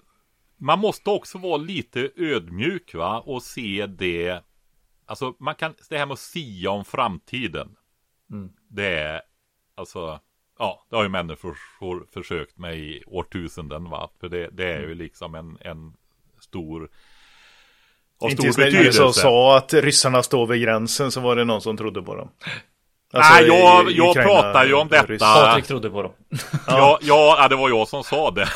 man 0.58 0.80
måste 0.80 1.10
också 1.10 1.38
vara 1.38 1.58
lite 1.58 2.12
ödmjuk 2.16 2.94
va 2.94 3.20
och 3.20 3.44
se 3.44 3.86
det. 3.86 4.44
Alltså, 5.06 5.36
man 5.40 5.56
kan, 5.56 5.74
det 5.90 5.98
här 5.98 6.06
med 6.06 6.14
att 6.14 6.20
sia 6.20 6.72
om 6.72 6.86
framtiden. 6.86 7.76
Mm. 8.32 8.49
Det 8.70 8.88
är, 8.99 9.22
alltså, 9.76 10.20
ja, 10.60 10.86
det 10.90 10.95
har 10.95 11.03
ju 11.03 11.10
människor 11.10 11.58
för- 11.80 12.14
försökt 12.14 12.58
med 12.58 12.78
i 12.78 13.03
årtusenden 13.08 13.90
va. 13.90 14.10
För 14.20 14.30
det, 14.30 14.49
det 14.52 14.66
är 14.66 14.78
Mm. 14.78 14.90
ju 14.90 14.95
liksom 14.95 15.36
en, 15.36 15.58
en 15.62 15.94
stor, 16.40 16.90
av 18.22 18.30
Inte 18.30 18.52
stor 18.52 18.64
betydelse. 18.64 19.02
USA 19.03 19.14
sa 19.14 19.58
att 19.58 19.74
ryssarna 19.74 20.24
står 20.24 20.48
vid 20.48 20.62
gränsen 20.62 21.12
så 21.12 21.20
var 21.22 21.36
det 21.36 21.44
någon 21.45 21.62
som 21.62 21.78
trodde 21.78 22.02
på 22.02 22.16
dem. 22.16 22.30
Alltså, 23.14 23.34
Nej, 23.34 23.48
jag, 23.48 23.91
jag 23.91 24.16
pratar 24.16 24.66
ju 24.66 24.74
om 24.74 24.88
detta. 24.88 25.18
Patrik 25.18 25.66
trodde 25.66 25.90
på 25.90 26.02
dem. 26.03 26.12
Ja, 26.68 26.99
ja, 27.02 27.36
ja, 27.40 27.48
det 27.48 27.56
var 27.56 27.70
jag 27.70 27.88
som 27.88 28.03
sa 28.03 28.32
det. 28.32 28.48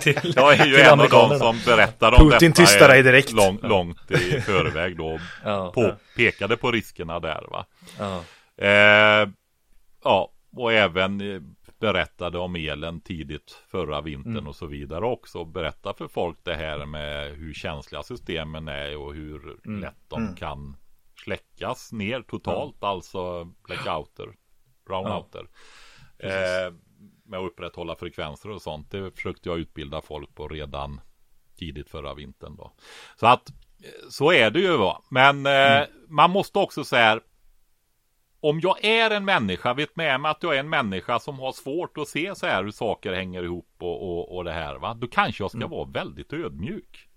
till, 0.00 0.32
Jag 0.36 0.54
är 0.60 0.66
ju 0.66 0.76
en 0.80 1.00
av 1.00 1.08
dem 1.08 1.20
amerikanerna. 1.20 1.38
som 1.38 1.60
berättar 1.66 2.12
om 2.12 2.30
Putin 2.30 2.52
detta 2.52 2.88
dig 2.88 3.02
direkt. 3.02 3.32
Lång, 3.32 3.58
långt 3.62 4.10
i 4.10 4.40
förväg 4.40 4.96
då. 4.96 5.20
Ja, 5.44 5.70
på, 5.74 5.94
pekade 6.16 6.56
på 6.56 6.70
riskerna 6.70 7.20
där 7.20 7.46
va. 7.50 7.66
ja. 7.98 8.22
Eh, 8.66 9.28
ja, 10.04 10.32
och 10.56 10.72
även 10.72 11.20
eh, 11.34 11.40
berättade 11.80 12.38
om 12.38 12.56
elen 12.56 13.00
tidigt 13.00 13.62
förra 13.70 14.00
vintern 14.00 14.32
Mm. 14.32 14.46
och 14.46 14.56
så 14.56 14.66
vidare 14.66 15.04
också. 15.04 15.44
Berätta 15.44 15.94
för 15.94 16.08
folk 16.08 16.38
det 16.42 16.54
här 16.54 16.86
med 16.86 17.34
hur 17.36 17.54
känsliga 17.54 18.02
systemen 18.02 18.68
är 18.68 18.96
och 18.96 19.14
hur 19.14 19.56
Mm. 19.66 19.80
lätt 19.80 19.94
de 20.08 20.36
kan 20.36 20.76
släckas 21.24 21.92
ner 21.92 22.22
totalt. 22.22 22.84
Alltså 22.84 23.44
blackouter, 23.44 24.26
brownouter. 24.86 25.46
Eh, 26.22 26.74
med 27.24 27.40
att 27.40 27.46
upprätthålla 27.46 27.96
frekvenser 27.96 28.50
och 28.50 28.62
sånt. 28.62 28.90
Det 28.90 29.10
försökte 29.10 29.48
jag 29.48 29.58
utbilda 29.58 30.00
folk 30.00 30.34
på 30.34 30.48
redan 30.48 31.00
tidigt 31.58 31.90
förra 31.90 32.14
vintern 32.14 32.56
då. 32.56 32.72
Så 33.16 33.26
att 33.26 33.50
eh, 33.50 34.08
så 34.10 34.32
är 34.32 34.50
det 34.50 34.60
ju 34.60 34.76
va. 34.76 35.02
Men 35.08 35.46
eh, 35.46 35.86
man 36.08 36.30
måste 36.30 36.58
också 36.58 36.84
säga 36.84 37.20
om 38.40 38.60
jag 38.60 38.84
är 38.84 39.10
en 39.10 39.24
människa, 39.24 39.74
vet 39.74 39.96
med 39.96 40.20
mig 40.20 40.30
att 40.30 40.42
jag 40.42 40.54
är 40.54 40.60
en 40.60 40.68
människa 40.68 41.18
som 41.18 41.38
har 41.38 41.52
svårt 41.52 41.98
att 41.98 42.08
se 42.08 42.34
så 42.34 42.46
här 42.46 42.64
hur 42.64 42.70
saker 42.70 43.12
hänger 43.12 43.42
ihop 43.42 43.74
och, 43.78 44.02
och, 44.02 44.36
och 44.36 44.44
det 44.44 44.52
här 44.52 44.74
va. 44.74 44.94
Då 44.94 45.06
kanske 45.06 45.42
jag 45.42 45.50
ska 45.50 45.66
vara 45.66 45.88
väldigt 45.90 46.32
ödmjuk. 46.32 47.08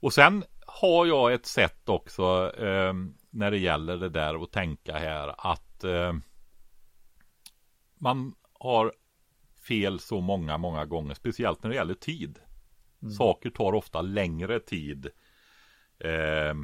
Och 0.00 0.12
sen 0.12 0.44
har 0.66 1.06
jag 1.06 1.32
ett 1.32 1.46
sätt 1.46 1.88
också 1.88 2.52
eh, 2.58 2.92
när 3.30 3.50
det 3.50 3.58
gäller 3.58 3.96
det 3.96 4.08
där 4.08 4.42
att 4.42 4.52
tänka 4.52 4.98
här 4.98 5.34
att 5.38 5.84
eh, 5.84 6.12
man 8.00 8.34
har 8.52 8.92
fel 9.68 10.00
så 10.00 10.20
många, 10.20 10.58
många 10.58 10.84
gånger, 10.84 11.14
speciellt 11.14 11.62
när 11.62 11.70
det 11.70 11.76
gäller 11.76 11.94
tid. 11.94 12.38
Saker 13.18 13.50
tar 13.50 13.72
ofta 13.74 14.02
längre 14.02 14.60
tid. 14.60 15.08
Eh, 15.98 16.54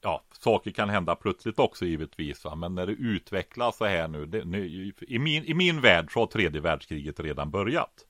ja, 0.00 0.24
saker 0.32 0.70
kan 0.70 0.88
hända 0.88 1.14
plötsligt 1.14 1.58
också 1.58 1.86
givetvis. 1.86 2.44
Va? 2.44 2.54
Men 2.54 2.74
när 2.74 2.86
det 2.86 2.92
utvecklas 2.92 3.76
så 3.76 3.84
här 3.84 4.08
nu, 4.08 4.26
det, 4.26 4.44
nu 4.44 4.92
i, 5.08 5.18
min, 5.18 5.44
I 5.44 5.54
min 5.54 5.80
värld 5.80 6.12
så 6.12 6.20
har 6.20 6.26
tredje 6.26 6.60
världskriget 6.60 7.20
redan 7.20 7.50
börjat. 7.50 8.06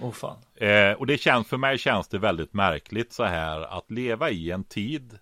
Oh. 0.00 0.14
Eh, 0.54 0.92
och 0.92 1.06
det 1.06 1.18
känns 1.18 1.48
för 1.48 1.56
mig 1.56 1.78
känns 1.78 2.08
det 2.08 2.18
väldigt 2.18 2.52
märkligt 2.52 3.12
så 3.12 3.24
här 3.24 3.60
att 3.78 3.90
leva 3.90 4.30
i 4.30 4.50
en 4.50 4.64
tid 4.64 5.18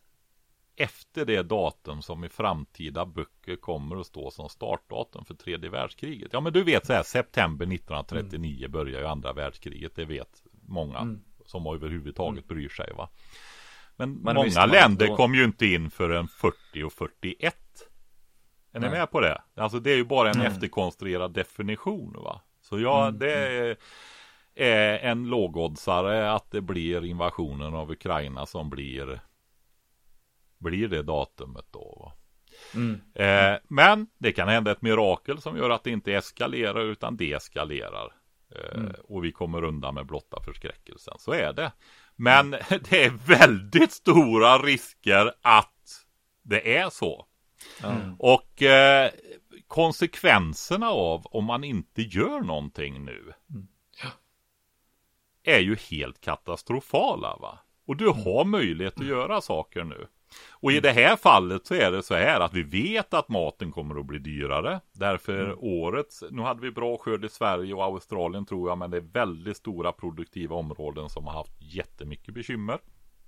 efter 0.77 1.25
det 1.25 1.43
datum 1.43 2.03
som 2.03 2.25
i 2.25 2.29
framtida 2.29 3.07
böcker 3.07 3.57
kommer 3.57 3.97
att 3.97 4.07
stå 4.07 4.31
som 4.31 4.49
startdatum 4.49 5.25
för 5.25 5.35
tredje 5.35 5.71
världskriget. 5.71 6.29
Ja 6.33 6.41
men 6.41 6.53
du 6.53 6.63
vet 6.63 6.87
så 6.87 6.93
här 6.93 7.03
september 7.03 7.65
1939 7.67 8.69
börjar 8.69 9.01
ju 9.01 9.07
andra 9.07 9.33
världskriget. 9.33 9.93
Det 9.97 10.05
vet 10.05 10.43
många 10.69 11.17
som 11.47 11.67
överhuvudtaget 11.67 12.49
bryr 12.49 12.69
sig 12.69 12.93
va. 12.97 13.09
Men, 13.97 14.13
Men 14.15 14.35
många 14.37 14.67
länder 14.67 15.07
då. 15.07 15.17
kom 15.17 15.35
ju 15.35 15.45
inte 15.45 15.67
in 15.67 15.91
förrän 15.91 16.29
40 16.29 16.83
och 16.85 16.93
41. 16.93 17.57
Är 18.73 18.81
ni 18.81 18.87
Nej. 18.87 18.99
med 18.99 19.11
på 19.11 19.21
det? 19.21 19.43
Alltså 19.55 19.79
det 19.81 19.91
är 19.93 19.97
ju 19.97 20.05
bara 20.05 20.31
en 20.31 20.41
efterkonstruerad 20.41 21.33
definition 21.33 22.13
va. 22.13 22.41
Så 22.61 22.81
ja, 22.81 23.07
Mm, 23.07 23.19
det 23.19 23.33
är, 23.33 23.77
är 24.55 24.99
en 24.99 25.25
lågoddsare 25.27 26.33
att 26.33 26.51
det 26.51 26.61
blir 26.61 27.05
invasionen 27.05 27.75
av 27.75 27.91
Ukraina 27.91 28.47
som 28.47 28.71
blir 28.71 29.21
blir 30.65 30.89
det 30.89 31.03
datumet 31.03 31.67
då. 31.71 31.99
Va? 32.01 32.13
Mm. 32.75 33.01
Eh, 33.15 33.59
men 33.69 34.07
det 34.19 34.33
kan 34.33 34.49
hända 34.49 34.73
ett 34.73 34.83
mirakel 34.83 35.41
som 35.41 35.57
gör 35.57 35.71
att 35.71 35.85
det 35.85 35.91
inte 35.91 36.13
eskalerar 36.13 36.81
utan 36.81 37.17
deeskalerar. 37.17 38.13
Eh, 38.55 38.79
Mm. 38.79 38.93
Och 39.05 39.25
vi 39.25 39.33
kommer 39.33 39.65
undan 39.65 39.95
med 39.95 40.07
blotta 40.07 40.43
förskräckelsen. 40.45 41.15
Så 41.19 41.33
är 41.33 41.53
det. 41.53 41.73
Men 42.17 42.51
det 42.91 43.05
är 43.05 43.11
väldigt 43.11 43.93
stora 43.93 44.59
risker 44.59 45.33
att 45.43 46.07
det 46.43 46.77
är 46.77 46.91
så. 46.91 47.27
Ja. 47.83 47.95
Och 48.19 48.63
eh, 48.63 49.11
konsekvenserna 49.67 50.91
av 50.91 51.27
om 51.27 51.45
man 51.45 51.65
inte 51.65 52.03
gör 52.03 52.41
någonting 52.41 53.05
nu 53.05 53.33
är 55.45 55.59
ju 55.59 55.77
helt 55.91 56.21
katastrofala 56.21 57.37
va. 57.37 57.59
Och 57.87 57.97
du 57.97 58.09
har 58.09 58.45
möjlighet 58.45 59.01
att 59.01 59.07
göra 59.07 59.41
saker 59.41 59.85
nu. 59.85 60.07
Och 60.65 60.73
i 60.73 60.81
det 60.81 60.93
här 60.93 61.17
fallet 61.17 61.67
så 61.67 61.75
är 61.75 61.93
det 61.93 62.03
så 62.03 62.15
här 62.15 62.41
att 62.41 62.55
vi 62.55 62.63
vet 62.63 63.15
att 63.15 63.29
maten 63.29 63.73
kommer 63.73 64.01
att 64.01 64.07
bli 64.07 64.19
dyrare. 64.19 64.81
Därför 64.93 65.65
årets, 65.65 66.25
nu 66.31 66.43
hade 66.43 66.61
vi 66.61 66.71
bra 66.71 66.97
skörd 66.97 67.25
i 67.25 67.29
Sverige 67.29 67.75
och 67.75 67.85
Australien 67.85 68.47
tror 68.47 68.69
jag, 68.69 68.79
men 68.79 68.91
det 68.91 68.97
är 68.97 69.05
väldigt 69.13 69.57
stora 69.57 69.93
produktiva 69.93 70.57
områden 70.57 71.09
som 71.09 71.27
har 71.27 71.33
haft 71.33 71.53
jättemycket 71.59 72.35
bekymmer. 72.35 72.79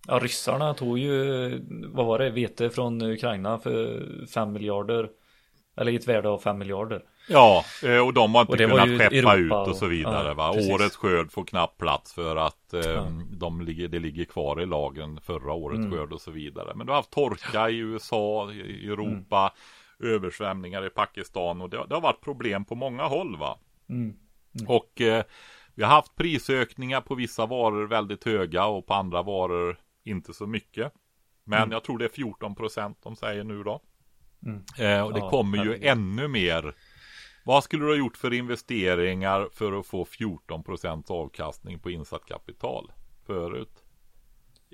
Ja, 0.09 0.19
ryssarna 0.23 0.75
tog 0.75 0.99
ju, 0.99 1.49
vad 1.95 2.07
var 2.07 2.19
det, 2.19 2.31
vete 2.31 2.71
från 2.71 3.03
Ukraina 3.03 3.59
för 3.59 4.07
5 4.35 4.53
miljarder. 4.53 5.11
Eller 5.77 5.93
ett 5.95 6.09
värde 6.09 6.29
av 6.29 6.39
5 6.39 6.59
miljarder. 6.59 7.03
Ja, 7.29 7.65
eh, 7.85 8.07
och 8.07 8.13
de 8.13 8.35
har 8.35 8.41
inte 8.41 8.53
Och 8.53 8.59
kunnat 8.59 8.99
skeppa 8.99 9.15
Europa 9.17 9.37
ut 9.37 9.53
och 9.53 9.69
och- 9.69 9.77
så 9.77 9.87
vidare. 9.87 10.29
ja, 10.29 10.35
va? 10.35 10.53
precis. 10.53 10.73
Årets 10.75 10.97
skörd 10.97 11.33
får 11.33 11.45
knappt 11.45 11.79
plats 11.79 12.15
för 12.15 12.37
att 12.37 12.75
eh, 12.75 12.81
Ja. 12.81 13.07
de 13.31 13.61
ligger, 13.61 13.89
det 13.89 13.99
ligger 13.99 14.25
kvar 14.25 14.61
i 14.63 14.67
lagen 14.67 15.21
förra 15.23 15.53
årets 15.53 15.79
Mm. 15.79 15.91
skörd 15.93 16.13
och 16.13 16.21
så 16.21 16.31
vidare. 16.31 16.73
Men 16.75 16.87
du 16.87 16.93
har 16.93 16.97
haft 16.97 17.11
torka 17.11 17.71
i 17.71 17.77
USA, 17.79 18.53
i 18.53 18.89
Europa, 18.89 19.53
översvämningar 20.01 20.87
i 20.87 20.91
Pakistan 20.91 21.61
och 21.63 21.71
det, 21.71 21.85
det 21.89 21.95
har 21.95 22.01
varit 22.03 22.21
problem 22.21 22.65
på 22.65 22.75
många 22.75 23.05
håll 23.07 23.37
va. 23.37 23.59
Mm. 23.89 24.17
Och 24.69 25.01
eh, 25.01 25.25
vi 25.75 25.83
har 25.83 25.91
haft 25.91 26.17
prisökningar 26.17 27.01
på 27.01 27.15
vissa 27.15 27.47
varor 27.47 27.87
väldigt 27.87 28.25
höga 28.25 28.65
och 28.67 28.87
på 28.87 28.95
andra 28.95 29.23
varor 29.23 29.79
inte 30.05 30.33
så 30.35 30.47
mycket. 30.47 30.93
Men 31.45 31.59
Mm. 31.59 31.73
jag 31.73 31.85
tror 31.85 31.99
det 31.99 32.05
är 32.05 32.09
14 32.09 32.55
procent 32.55 32.99
de 33.03 33.17
säger 33.17 33.45
nu 33.45 33.63
då. 33.63 33.81
Eh, 34.79 35.01
och 35.07 35.13
det 35.13 35.19
Ja, 35.21 35.31
kommer 35.31 35.59
ju 35.59 35.65
herregud. 35.65 35.85
ännu 35.89 36.29
mer. 36.29 36.75
Vad 37.45 37.65
skulle 37.65 37.85
du 37.85 37.91
ha 37.91 37.97
gjort 37.97 38.17
för 38.17 38.33
investeringar 38.33 39.49
för 39.53 39.81
att 39.81 39.87
få 39.87 40.05
14% 40.05 41.11
avkastning 41.11 41.79
på 41.79 41.91
insatt 41.91 42.27
kapital 42.27 42.93
förut? 43.27 43.71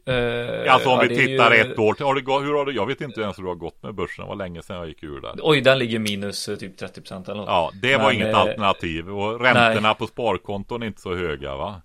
Eh, 0.06 0.72
Alltså 0.74 0.88
om 0.88 0.94
ja, 0.94 1.00
vi 1.02 1.08
det 1.08 1.26
tittar 1.26 1.50
ju- 1.52 1.60
ett 1.60 1.78
år 1.78 1.94
till, 1.94 2.06
har 2.06 2.14
det 2.14 2.20
gått, 2.20 2.42
hur 2.42 2.54
har 2.54 2.66
det, 2.66 2.72
jag 2.72 2.86
vet 2.86 3.00
inte 3.00 3.20
ens 3.20 3.38
hur 3.38 3.42
det 3.42 3.50
har 3.50 3.54
gått 3.54 3.82
med 3.82 3.94
börsen, 3.94 4.24
det 4.24 4.28
var 4.28 4.36
länge 4.36 4.62
sedan 4.62 4.76
jag 4.76 4.88
gick 4.88 5.02
ur 5.02 5.20
där. 5.20 5.34
Oj, 5.42 5.60
den 5.60 5.78
ligger 5.78 5.98
minus 5.98 6.48
eh, 6.48 6.56
typ 6.56 6.80
30% 6.80 7.24
eller 7.30 7.34
något. 7.40 7.46
Ja, 7.48 7.70
det 7.82 7.96
var 7.96 8.04
Men, 8.04 8.14
inget 8.14 8.28
eh, 8.34 8.38
alternativ 8.40 9.10
och 9.10 9.40
räntorna 9.40 9.94
på 9.94 10.06
sparkonton 10.06 10.82
är 10.82 10.86
inte 10.86 11.00
så 11.00 11.14
höga 11.14 11.56
va? 11.56 11.82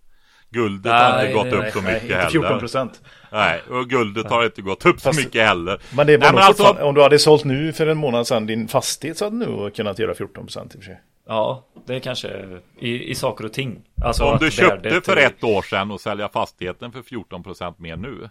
Guldet 0.49 0.91
Nej, 0.91 1.11
har 1.11 1.21
inte 1.21 1.33
gått 1.33 1.59
nej, 1.59 1.67
upp 1.67 1.73
så 1.73 1.81
Nej, 1.81 1.93
mycket 1.93 2.09
inte 2.17 2.27
14 2.31 2.43
heller. 2.47 2.59
procent. 2.59 3.01
Nej, 3.31 3.61
och 3.69 3.89
guldet 3.89 4.29
har 4.29 4.45
inte 4.45 4.61
gått 4.61 4.85
upp 4.85 4.99
så 4.99 5.09
Fast- 5.09 5.19
mycket 5.19 5.47
heller. 5.47 5.79
Men 5.95 6.07
det 6.07 6.13
nog 6.17 6.21
men 6.33 6.37
alltså- 6.37 6.77
om 6.81 6.95
du 6.95 7.01
hade 7.01 7.19
sålt 7.19 7.43
nu 7.45 7.73
för 7.73 7.87
en 7.87 7.97
månad 7.97 8.27
sedan 8.27 8.45
din 8.45 8.67
fastighet 8.67 9.17
så 9.17 9.25
hade 9.25 9.45
du 9.45 9.51
nog 9.51 9.75
kunnat 9.75 9.99
göra 9.99 10.13
14 10.13 10.45
procent 10.45 10.75
i 10.75 10.77
och 10.77 10.81
för 10.83 10.85
sig. 10.85 11.01
Ja, 11.27 11.65
det 11.87 11.95
är 11.95 11.99
kanske 11.99 12.29
i, 12.79 13.11
i 13.11 13.15
saker 13.15 13.45
och 13.45 13.53
ting. 13.53 13.79
Alltså 14.01 14.23
Om 14.23 14.37
du 14.39 14.51
köpte 14.51 15.01
för 15.01 15.17
ett 15.17 15.43
år 15.43 15.61
sedan 15.61 15.91
och 15.91 16.01
sälja 16.01 16.29
fastigheten 16.29 16.91
för 16.91 17.01
14% 17.01 17.73
mer 17.77 17.95
nu. 17.97 18.29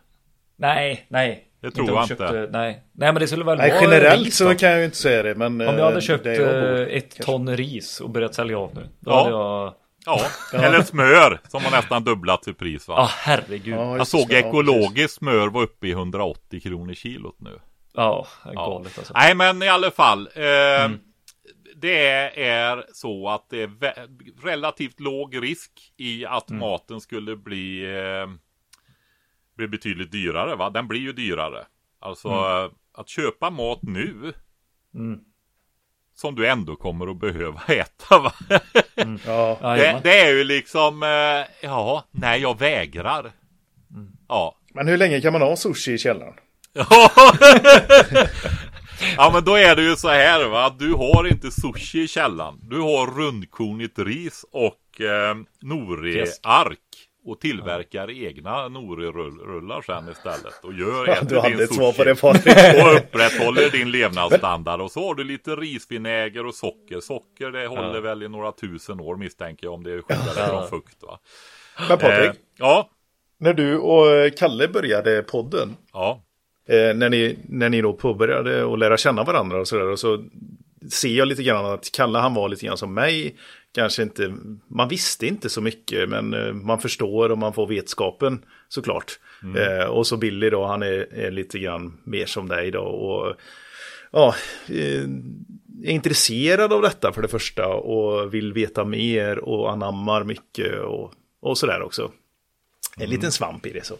Nej, 0.56 1.06
nej. 1.08 1.42
Det 1.60 1.70
tror 1.70 1.88
jag 1.88 1.96
du 1.96 2.00
inte. 2.02 2.14
köpte- 2.14 2.48
nej. 2.58 2.82
nej, 2.92 3.12
men 3.12 3.14
det 3.14 3.26
skulle 3.26 3.44
väl 3.44 3.58
Nej, 3.58 3.70
vara 3.70 3.80
generellt 3.82 4.34
så 4.34 4.54
kan 4.54 4.70
jag 4.70 4.78
ju 4.78 4.84
inte 4.84 4.96
säga 4.96 5.22
det, 5.22 5.34
men... 5.34 5.46
Om 5.46 5.60
jag 5.78 5.84
hade 5.84 5.96
eh, 5.96 6.00
köpt 6.00 6.24
det 6.24 6.34
jag 6.34 6.62
bor, 6.62 6.80
eh, 6.80 6.96
ett 6.96 7.02
kanske. 7.14 7.22
ton 7.22 7.56
ris 7.56 8.00
och 8.00 8.10
börjat 8.10 8.34
sälja 8.34 8.58
av 8.58 8.70
nu. 8.74 8.80
Då 9.00 9.10
Ja. 9.10 9.18
hade 9.18 9.30
jag... 9.30 9.74
Ja, 10.06 10.20
eller 10.52 10.82
smör 10.82 11.40
som 11.48 11.64
har 11.64 11.70
nästan 11.70 12.04
dubblat 12.04 12.48
i 12.48 12.52
pris 12.54 12.88
va? 12.88 12.94
Ja, 12.98 13.08
herregud. 13.12 13.74
Ja, 13.74 13.80
Ja, 13.84 13.96
just 13.98 14.12
Jag 14.12 14.20
såg 14.22 14.32
ekologiskt 14.32 15.14
smör 15.14 15.48
var 15.48 15.62
uppe 15.62 15.86
i 15.86 15.90
180 15.90 16.60
kronor 16.60 16.94
kilot 16.94 17.36
nu. 17.40 17.58
Ja. 17.94 18.26
galet 18.44 18.98
alltså. 18.98 19.12
Nej 19.14 19.34
men 19.34 19.62
i 19.62 19.68
alla 19.68 19.90
fall. 19.90 20.28
Eh, 20.34 20.84
Mm. 20.84 20.98
Det 21.78 22.40
är 22.44 22.84
så 22.92 23.28
att 23.28 23.50
det 23.50 23.62
är 23.62 23.70
relativt 24.46 25.00
låg 25.00 25.42
risk 25.42 25.70
i 25.96 26.26
att 26.26 26.50
Mm. 26.50 26.60
maten 26.60 27.00
skulle 27.00 27.36
bli, 27.36 27.84
eh, 27.96 28.26
bli 29.56 29.68
betydligt 29.68 30.12
dyrare. 30.12 30.56
Va? 30.56 30.70
Den 30.70 30.88
blir 30.88 31.00
ju 31.00 31.12
dyrare. 31.12 31.66
Alltså 32.00 32.28
eh, 32.28 32.70
att 32.94 33.08
köpa 33.08 33.50
mat 33.50 33.78
nu. 33.82 34.32
Mm. 36.16 36.20
Som 36.20 36.34
du 36.34 36.46
ändå 36.46 36.76
kommer 36.76 37.10
att 37.10 37.20
behöva 37.20 37.60
äta. 37.68 38.18
Va? 38.18 38.32
Ja, 39.26 39.58
det, 39.62 40.00
det 40.02 40.20
är 40.20 40.32
ju 40.32 40.44
liksom, 40.44 41.02
eh, 41.02 41.68
ja, 41.68 42.04
nej 42.10 42.40
jag 42.40 42.58
vägrar. 42.58 43.20
Mm. 43.90 44.08
Ja, 44.28 44.54
men 44.74 44.88
hur 44.88 44.96
länge 44.96 45.20
kan 45.20 45.32
man 45.32 45.42
ha 45.42 45.56
sushi 45.56 45.92
i 45.92 45.98
källaren? 45.98 46.34
ja 49.16 49.30
men 49.32 49.44
då 49.44 49.54
är 49.54 49.76
det 49.76 49.82
ju 49.82 49.96
så 49.96 50.08
här 50.08 50.48
va, 50.48 50.74
du 50.78 50.92
har 50.92 51.28
inte 51.28 51.50
sushi 51.50 52.02
i 52.02 52.08
källan. 52.08 52.58
Du 52.62 52.80
har 52.80 53.06
rundkornigt 53.06 53.98
ris 53.98 54.44
och 54.52 55.00
eh, 55.00 55.36
nori-ark. 55.62 56.78
Och 57.26 57.40
tillverkar 57.40 58.10
egna 58.10 58.68
nori-rullar 58.68 59.82
sen 59.82 60.08
istället. 60.12 60.64
Och 60.64 60.72
gör, 60.72 61.06
Ja, 61.06 61.16
du 61.22 61.38
hade 61.38 61.56
din 61.56 61.68
svar 61.68 61.92
på 61.92 62.04
det. 62.04 62.22
Och 62.82 62.96
upprätthåller 62.96 63.70
din 63.70 63.90
levnadsstandard. 63.90 64.80
Och 64.80 64.90
så 64.90 65.06
har 65.06 65.14
du 65.14 65.24
lite 65.24 65.50
risvinäger 65.50 66.46
och 66.46 66.54
socker. 66.54 67.00
Socker 67.00 67.50
det 67.50 67.66
håller 67.66 68.00
väl 68.00 68.22
i 68.22 68.28
några 68.28 68.52
tusen 68.52 69.00
år 69.00 69.16
misstänker 69.16 69.66
jag 69.66 69.74
om 69.74 69.82
det 69.82 69.92
är 69.92 70.02
skyddade 70.02 70.48
från 70.48 70.68
fukt 70.68 71.02
va. 71.02 71.18
Men 71.88 71.98
Patrik, 71.98 72.30
Eh, 72.30 72.32
ja, 72.58 72.90
när 73.38 73.54
du 73.54 73.78
och 73.78 74.36
Kalle 74.36 74.68
började 74.68 75.22
podden, 75.22 75.76
ja. 75.92 76.22
eh, 76.68 76.96
när, 76.96 77.10
ni, 77.10 77.38
när 77.48 77.68
ni 77.68 77.80
då 77.80 77.92
påbörjade 77.92 78.72
att 78.72 78.78
lära 78.78 78.96
känna 78.96 79.24
varandra 79.24 79.60
och 79.60 79.68
sådär, 79.68 79.86
och 79.86 79.98
så 79.98 80.24
ser 80.90 81.08
jag 81.08 81.28
lite 81.28 81.42
grann 81.42 81.66
att 81.66 81.92
Kalle 81.92 82.18
han 82.18 82.34
var 82.34 82.48
lite 82.48 82.66
grann 82.66 82.76
som 82.76 82.94
mig. 82.94 83.36
Kanske 83.72 84.02
inte, 84.02 84.34
man 84.68 84.88
visste 84.88 85.26
inte 85.26 85.48
så 85.48 85.60
mycket, 85.60 86.08
men 86.08 86.34
eh, 86.34 86.52
man 86.52 86.80
förstår 86.80 87.30
och 87.30 87.38
man 87.38 87.52
får 87.52 87.66
vetskapen 87.66 88.44
såklart. 88.68 89.18
Eh, 89.56 89.84
och 89.84 90.06
så 90.06 90.16
Billy 90.16 90.50
då, 90.50 90.66
han 90.66 90.82
är, 90.82 91.14
är 91.14 91.30
lite 91.30 91.58
grann 91.58 91.98
mer 92.04 92.26
som 92.26 92.48
dig 92.48 92.70
då. 92.70 92.80
Och, 92.80 93.34
ja, 94.10 94.34
eh, 94.68 95.02
är 95.84 95.90
intresserad 95.90 96.72
av 96.72 96.82
detta 96.82 97.12
för 97.12 97.22
det 97.22 97.28
första 97.28 97.68
och 97.68 98.34
vill 98.34 98.52
veta 98.52 98.84
mer 98.84 99.38
och 99.38 99.72
anammar 99.72 100.24
mycket 100.24 100.80
och, 100.80 101.12
och 101.40 101.58
sådär 101.58 101.82
också. 101.82 102.10
En 102.98 103.10
liten 103.10 103.32
svamp 103.32 103.66
i 103.66 103.72
det 103.72 103.84
så. 103.84 103.96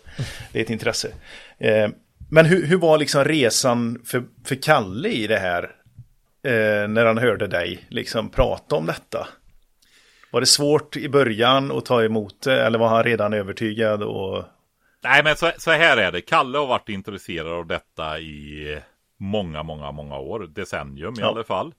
Det 0.53 0.59
är 0.59 0.63
ett 0.63 0.71
intresse. 0.71 1.13
Eh, 1.59 1.89
men 2.31 2.47
hur, 2.47 2.67
hur 2.67 2.77
var 2.77 2.99
liksom 2.99 3.25
resan 3.25 4.03
för, 4.05 4.23
för 4.45 4.55
Kalle 4.55 5.09
i 5.09 5.27
det 5.27 5.39
här? 5.39 5.71
Eh, 6.47 6.89
när 6.89 7.05
han 7.07 7.19
hörde 7.19 7.47
dig 7.47 7.87
liksom 7.89 8.31
prata 8.31 8.77
om 8.77 8.87
detta? 8.87 9.29
Var 10.31 10.41
det 10.41 10.47
svårt 10.47 10.97
i 10.97 11.09
början 11.09 11.73
att 11.73 11.85
ta 11.85 12.05
emot 12.05 12.41
det 12.43 12.63
eller 12.63 12.79
var 12.79 12.89
han 12.89 13.05
redan 13.05 13.33
övertygad? 13.33 14.03
Och... 14.03 14.45
Nej 15.03 15.25
men 15.25 15.37
så, 15.37 15.51
så 15.59 15.71
här 15.71 15.97
är 15.97 16.13
det. 16.13 16.21
Kalle 16.21 16.59
har 16.59 16.67
varit 16.67 16.89
intresserad 16.89 17.53
av 17.53 17.67
detta 17.67 18.19
i 18.21 18.79
många, 19.17 19.63
många, 19.63 19.93
många 19.93 20.19
år. 20.19 20.41
Decennium 20.47 21.15
i 21.15 21.21
Ja. 21.21 21.27
alla 21.29 21.45
fall. 21.45 21.75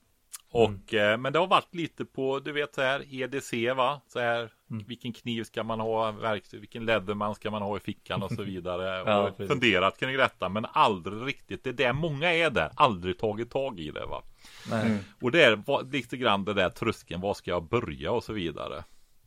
Och, 0.50 0.94
eh, 0.94 1.18
men 1.18 1.32
det 1.32 1.38
har 1.38 1.46
varit 1.46 1.74
lite 1.74 2.04
på, 2.04 2.38
du 2.40 2.52
vet 2.52 2.74
så 2.74 2.82
här, 2.82 3.02
EDC 3.22 3.72
va? 3.72 4.00
Så 4.12 4.20
här, 4.20 4.50
vilken 4.86 5.12
kniv 5.12 5.44
ska 5.44 5.62
man 5.62 5.80
ha, 5.80 6.10
verktyg, 6.10 6.60
vilken 6.60 6.84
läderman 6.84 7.34
ska 7.34 7.50
man 7.50 7.62
ha 7.62 7.76
i 7.76 7.80
fickan 7.80 8.22
och 8.22 8.32
så 8.32 8.42
vidare. 8.52 9.02
Ja, 9.06 9.18
och 9.28 9.36
precis. 9.36 9.52
funderat 9.52 9.98
kring 10.00 10.16
detta, 10.16 10.48
men 10.48 10.66
aldrig 10.72 11.26
riktigt, 11.28 11.64
det 11.64 11.70
är 11.70 11.74
det 11.74 11.92
många 11.92 12.32
är 12.34 12.50
där, 12.50 12.70
aldrig 12.74 13.18
tagit 13.18 13.50
tag 13.50 13.80
i 13.80 13.90
det 13.90 14.06
va. 14.06 14.22
Nej. 14.70 14.98
Och 15.22 15.30
det 15.32 15.42
är 15.44 15.90
lite 15.92 16.16
grann 16.16 16.44
det 16.44 16.54
där 16.54 16.70
tröskeln, 16.70 17.20
var 17.20 17.34
ska 17.34 17.50
jag 17.50 17.68
börja 17.68 18.12
och 18.12 18.24
så 18.24 18.32
vidare. 18.32 18.84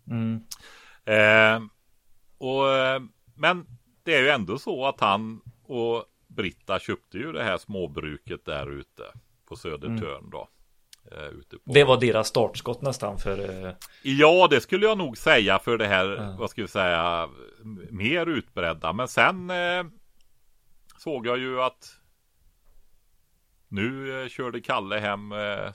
Mm. 0.08 0.44
Eh, 1.06 1.62
och, 2.38 2.74
eh, 2.74 3.02
men 3.36 3.66
det 4.04 4.16
är 4.16 4.22
ju 4.22 4.30
ändå 4.30 4.58
så 4.58 4.88
att 4.88 5.00
han 5.00 5.42
och 5.64 6.06
Britta 6.28 6.80
köpte 6.80 7.18
ju 7.18 7.32
det 7.32 7.44
här 7.44 7.58
småbruket 7.58 8.46
där 8.46 8.72
ute 8.72 9.04
på 9.48 9.56
Södertörn 9.56 10.30
då. 10.30 10.48
Eh, 11.12 11.18
på. 11.66 11.72
Det 11.74 11.84
var 11.84 12.00
deras 12.00 12.28
startskott 12.28 12.82
nästan 12.82 13.18
för... 13.18 13.66
eh, 13.68 13.74
Ja, 14.04 14.48
det 14.50 14.62
skulle 14.62 14.86
jag 14.86 14.98
nog 14.98 15.18
säga 15.18 15.60
för 15.60 15.78
det 15.78 15.88
här, 15.88 16.06
Ja. 16.10 16.36
vad 16.40 16.50
ska 16.50 16.62
vi 16.62 16.68
säga, 16.68 17.30
mer 17.90 18.26
utbredda. 18.26 18.94
Men 18.94 19.08
sen 19.08 19.50
eh, 19.50 19.84
såg 20.98 21.28
jag 21.28 21.38
ju 21.38 21.62
att 21.62 21.98
nu 23.72 24.22
eh, 24.22 24.28
körde 24.28 24.62
Kalle 24.62 25.00
hem 25.00 25.32
eh, 25.32 25.72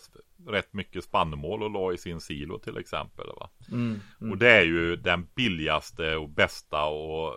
rätt 0.46 0.72
mycket 0.72 1.04
spannmål 1.04 1.62
och 1.62 1.70
la 1.70 1.92
i 1.92 1.98
sin 1.98 2.20
silo 2.20 2.58
till 2.58 2.76
exempel. 2.76 3.26
Va? 3.26 3.50
Mm. 3.72 4.00
Och 4.30 4.38
det 4.38 4.50
är 4.50 4.62
ju 4.62 4.96
den 4.96 5.28
billigaste 5.34 6.16
och 6.16 6.28
bästa 6.28 6.84
och 6.84 7.34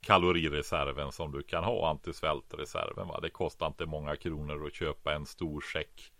kalorireserven 0.00 1.12
som 1.12 1.32
du 1.32 1.42
kan 1.42 1.64
ha, 1.64 1.90
antisvältreserven. 1.90 3.08
Va? 3.08 3.20
Det 3.20 3.30
kostar 3.30 3.66
inte 3.66 3.86
många 3.86 4.16
kronor 4.16 4.66
att 4.66 4.74
köpa 4.74 5.14
en 5.14 5.26
stor 5.26 5.60
säck. 5.60 6.12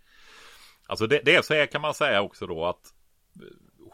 Alltså 0.87 1.07
det, 1.07 1.21
det 1.25 1.35
är 1.35 1.41
så 1.41 1.53
här 1.53 1.65
kan 1.65 1.81
man 1.81 1.93
säga 1.93 2.21
också 2.21 2.47
då 2.47 2.65
att 2.65 2.93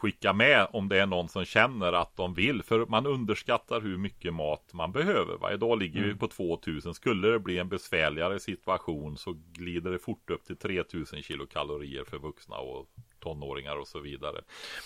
skicka 0.02 0.32
med 0.32 0.66
om 0.72 0.88
det 0.88 1.00
är 1.00 1.06
någon 1.06 1.28
som 1.28 1.44
känner 1.44 1.92
att 1.92 2.16
de 2.16 2.34
vill. 2.34 2.62
För 2.62 2.86
man 2.86 3.06
underskattar 3.06 3.80
hur 3.80 3.96
mycket 3.98 4.34
mat 4.34 4.70
man 4.72 4.92
behöver. 4.92 5.36
Va? 5.36 5.52
Idag 5.52 5.78
ligger 5.78 6.02
vi 6.02 6.14
på 6.14 6.28
2000. 6.28 6.94
Skulle 6.94 7.28
det 7.28 7.38
bli 7.38 7.58
en 7.58 7.68
besvärligare 7.68 8.40
situation 8.40 9.16
så 9.16 9.34
glider 9.52 9.90
det 9.90 9.98
fort 9.98 10.30
upp 10.30 10.44
till 10.46 10.56
3000 10.56 11.22
kilokalorier 11.22 12.04
för 12.10 12.18
vuxna 12.18 12.56
och 12.56 12.86
tonåringar 13.22 13.76
och 13.76 13.88
så 13.88 14.00
vidare. 14.00 14.32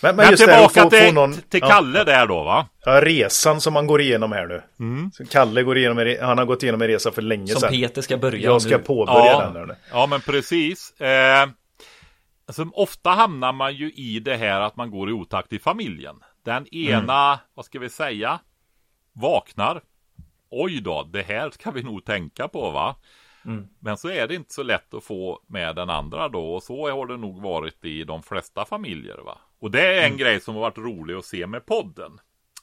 Men, 0.01 0.15
men, 0.15 0.15
Men 0.15 0.29
just 0.31 0.45
det 0.45 0.51
här 0.51 0.65
att 0.65 0.73
tillbaka 0.73 0.89
få, 0.97 1.03
till, 1.03 1.07
få 1.07 1.13
någon... 1.13 1.33
till 1.33 1.59
ja, 1.63 1.67
Kalle 1.67 2.03
där 2.03 2.27
då 2.27 2.43
va? 2.43 2.67
ja, 2.85 3.01
resan 3.01 3.61
som 3.61 3.73
man 3.73 3.87
går 3.87 4.01
igenom 4.01 4.31
här 4.31 4.47
nu. 4.47 4.61
Mm. 4.79 5.11
Så 5.13 5.25
Kalle 5.25 5.63
går 5.63 5.77
igenom, 5.77 6.15
han 6.21 6.37
har 6.37 6.45
gått 6.45 6.63
igenom 6.63 6.81
en 6.81 6.87
resa 6.87 7.11
för 7.11 7.21
länge 7.21 7.47
Som 7.47 7.61
sedan. 7.61 7.71
Peter 7.71 8.01
ska 8.01 8.17
börja 8.17 8.39
Jag 8.41 8.61
ska 8.61 8.77
nu. 8.77 8.83
påbörja 8.83 9.25
Ja. 9.25 9.51
den 9.53 9.67
nu. 9.67 9.75
Ja 9.91 10.07
men 10.07 10.21
precis. 10.21 11.01
Eh, 11.01 11.49
alltså, 12.47 12.69
ofta 12.73 13.09
hamnar 13.09 13.53
man 13.53 13.75
ju 13.75 13.91
i 13.91 14.19
det 14.19 14.37
här 14.37 14.61
att 14.61 14.75
man 14.75 14.91
går 14.91 15.09
i 15.09 15.13
otakt 15.13 15.53
i 15.53 15.59
familjen. 15.59 16.23
Den 16.43 16.75
ena, 16.75 17.39
vad 17.53 17.65
ska 17.65 17.79
vi 17.79 17.89
säga, 17.89 18.39
vaknar. 19.13 19.81
Oj 20.49 20.81
då, 20.81 21.03
det 21.03 21.21
här 21.21 21.49
ska 21.49 21.71
vi 21.71 21.83
nog 21.83 22.05
tänka 22.05 22.47
på 22.47 22.71
va? 22.71 22.95
Mm. 23.45 23.67
Men 23.79 23.97
så 23.97 24.09
är 24.09 24.27
det 24.27 24.35
inte 24.35 24.53
så 24.53 24.63
lätt 24.63 24.93
att 24.93 25.03
få 25.03 25.41
med 25.47 25.75
den 25.75 25.89
andra 25.89 26.29
då. 26.29 26.53
Och 26.53 26.63
så 26.63 26.91
har 26.91 27.07
det 27.07 27.17
nog 27.17 27.41
varit 27.41 27.85
i 27.85 28.03
de 28.03 28.23
flesta 28.23 28.65
familjer 28.65 29.17
va. 29.17 29.37
Och 29.59 29.71
det 29.71 29.97
är 29.97 30.09
en 30.09 30.17
grej 30.17 30.39
som 30.39 30.55
har 30.55 30.61
varit 30.61 30.77
rolig 30.77 31.15
att 31.15 31.25
se 31.25 31.47
med 31.47 31.65
podden. 31.65 32.19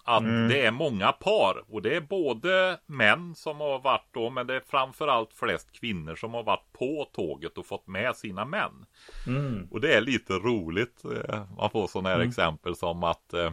Att 0.07 0.23
det 0.49 0.67
är 0.67 0.71
många 0.71 1.13
par. 1.13 1.65
Och 1.69 1.83
det 1.83 1.97
är 1.97 2.01
både 2.01 2.79
män 2.87 3.35
som 3.35 3.61
har 3.61 3.79
varit 3.79 4.09
då. 4.13 4.31
Men 4.31 4.47
det 4.47 4.55
är 4.55 4.63
framförallt 4.67 5.33
flest 5.33 5.73
kvinnor 5.73 6.15
som 6.17 6.35
har 6.35 6.43
varit 6.43 6.73
på 6.73 7.09
tåget 7.13 7.59
och 7.59 7.67
fått 7.67 7.87
med 7.87 8.17
sina 8.17 8.45
män. 8.45 8.87
Mm. 9.27 9.69
Och 9.71 9.81
det 9.81 9.95
är 9.95 10.01
lite 10.01 10.33
roligt. 10.33 11.05
eh, 11.05 11.45
Man 11.59 11.71
får 11.71 11.87
sådana 11.87 12.09
här 12.09 12.21
exempel 12.21 12.77
som 12.77 13.05
att 13.05 13.35
eh, 13.35 13.53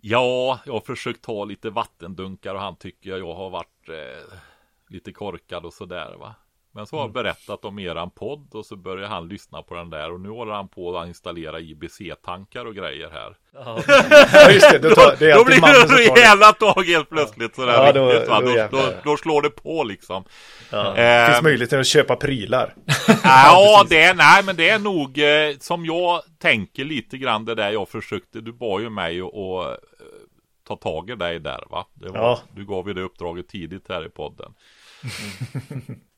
Ja, 0.00 0.60
jag 0.66 0.72
har 0.72 0.80
försökt 0.80 1.22
ta 1.22 1.44
lite 1.44 1.70
vattendunkar 1.70 2.54
och 2.54 2.60
han 2.60 2.76
tycker 2.76 3.10
jag 3.10 3.34
har 3.34 3.50
varit 3.50 3.88
eh, 3.88 4.34
lite 4.88 5.12
korkad 5.12 5.64
och 5.64 5.74
sådär 5.74 6.16
va. 6.18 6.34
Men 6.72 6.86
så 6.86 6.96
har 6.96 7.02
jag 7.02 7.12
berättat 7.12 7.64
om 7.64 7.78
eran 7.78 8.10
podd 8.10 8.48
och 8.54 8.66
så 8.66 8.76
börjar 8.76 9.08
han 9.08 9.28
lyssna 9.28 9.62
på 9.62 9.74
den 9.74 9.90
där 9.90 10.12
och 10.12 10.20
nu 10.20 10.28
håller 10.28 10.52
han 10.52 10.68
på 10.68 10.98
att 10.98 11.06
installera 11.08 11.60
IBC-tankar 11.60 12.64
och 12.64 12.74
grejer 12.74 13.10
här. 13.10 13.36
Ja. 13.54 13.76
Just 14.52 14.70
det. 14.70 14.78
Det, 14.78 14.94
tar, 14.94 15.16
det 15.18 15.34
Då 15.34 15.44
blir 15.44 15.60
det 15.60 15.94
rejäla 15.94 16.52
tag 16.52 16.84
helt 16.84 17.08
plötsligt 17.10 17.54
sådär 17.54 17.72
Ja, 17.72 17.92
då- 17.92 18.08
riktigt, 18.08 18.28
va? 18.28 18.40
då 18.40 18.46
Då, 18.46 18.68
då, 18.70 18.92
då, 19.04 19.16
slår 19.16 19.42
det 19.42 19.50
på 19.50 19.84
liksom. 19.84 20.24
Ja. 20.70 20.96
Eh, 20.96 21.30
Finns 21.30 21.42
möjligheten 21.42 21.80
att 21.80 21.86
köpa 21.86 22.16
prylar. 22.16 22.74
Ja, 23.24 23.84
det 23.88 24.02
är, 24.02 24.14
nej 24.14 24.42
men 24.44 24.56
det 24.56 24.68
är 24.68 24.78
nog 24.78 25.18
eh, 25.18 25.56
som 25.60 25.84
jag 25.84 26.22
tänker 26.38 26.84
lite 26.84 27.18
grann 27.18 27.44
det 27.44 27.54
där 27.54 27.70
jag 27.70 27.88
försökte. 27.88 28.40
Du 28.40 28.52
bad 28.52 28.82
ju 28.82 28.90
mig 28.90 29.20
att 29.20 29.26
att, 29.34 29.68
eh, 29.70 29.76
ta 30.68 30.76
tag 30.76 31.10
i 31.10 31.14
dig 31.14 31.38
där 31.40 31.64
va? 31.70 31.86
Det 31.94 32.08
var, 32.08 32.18
Ja. 32.20 32.40
Du 32.54 32.66
gav 32.66 32.88
ju 32.88 32.94
det 32.94 33.02
uppdraget 33.02 33.48
tidigt 33.48 33.88
här 33.88 34.06
i 34.06 34.08
podden. 34.08 34.54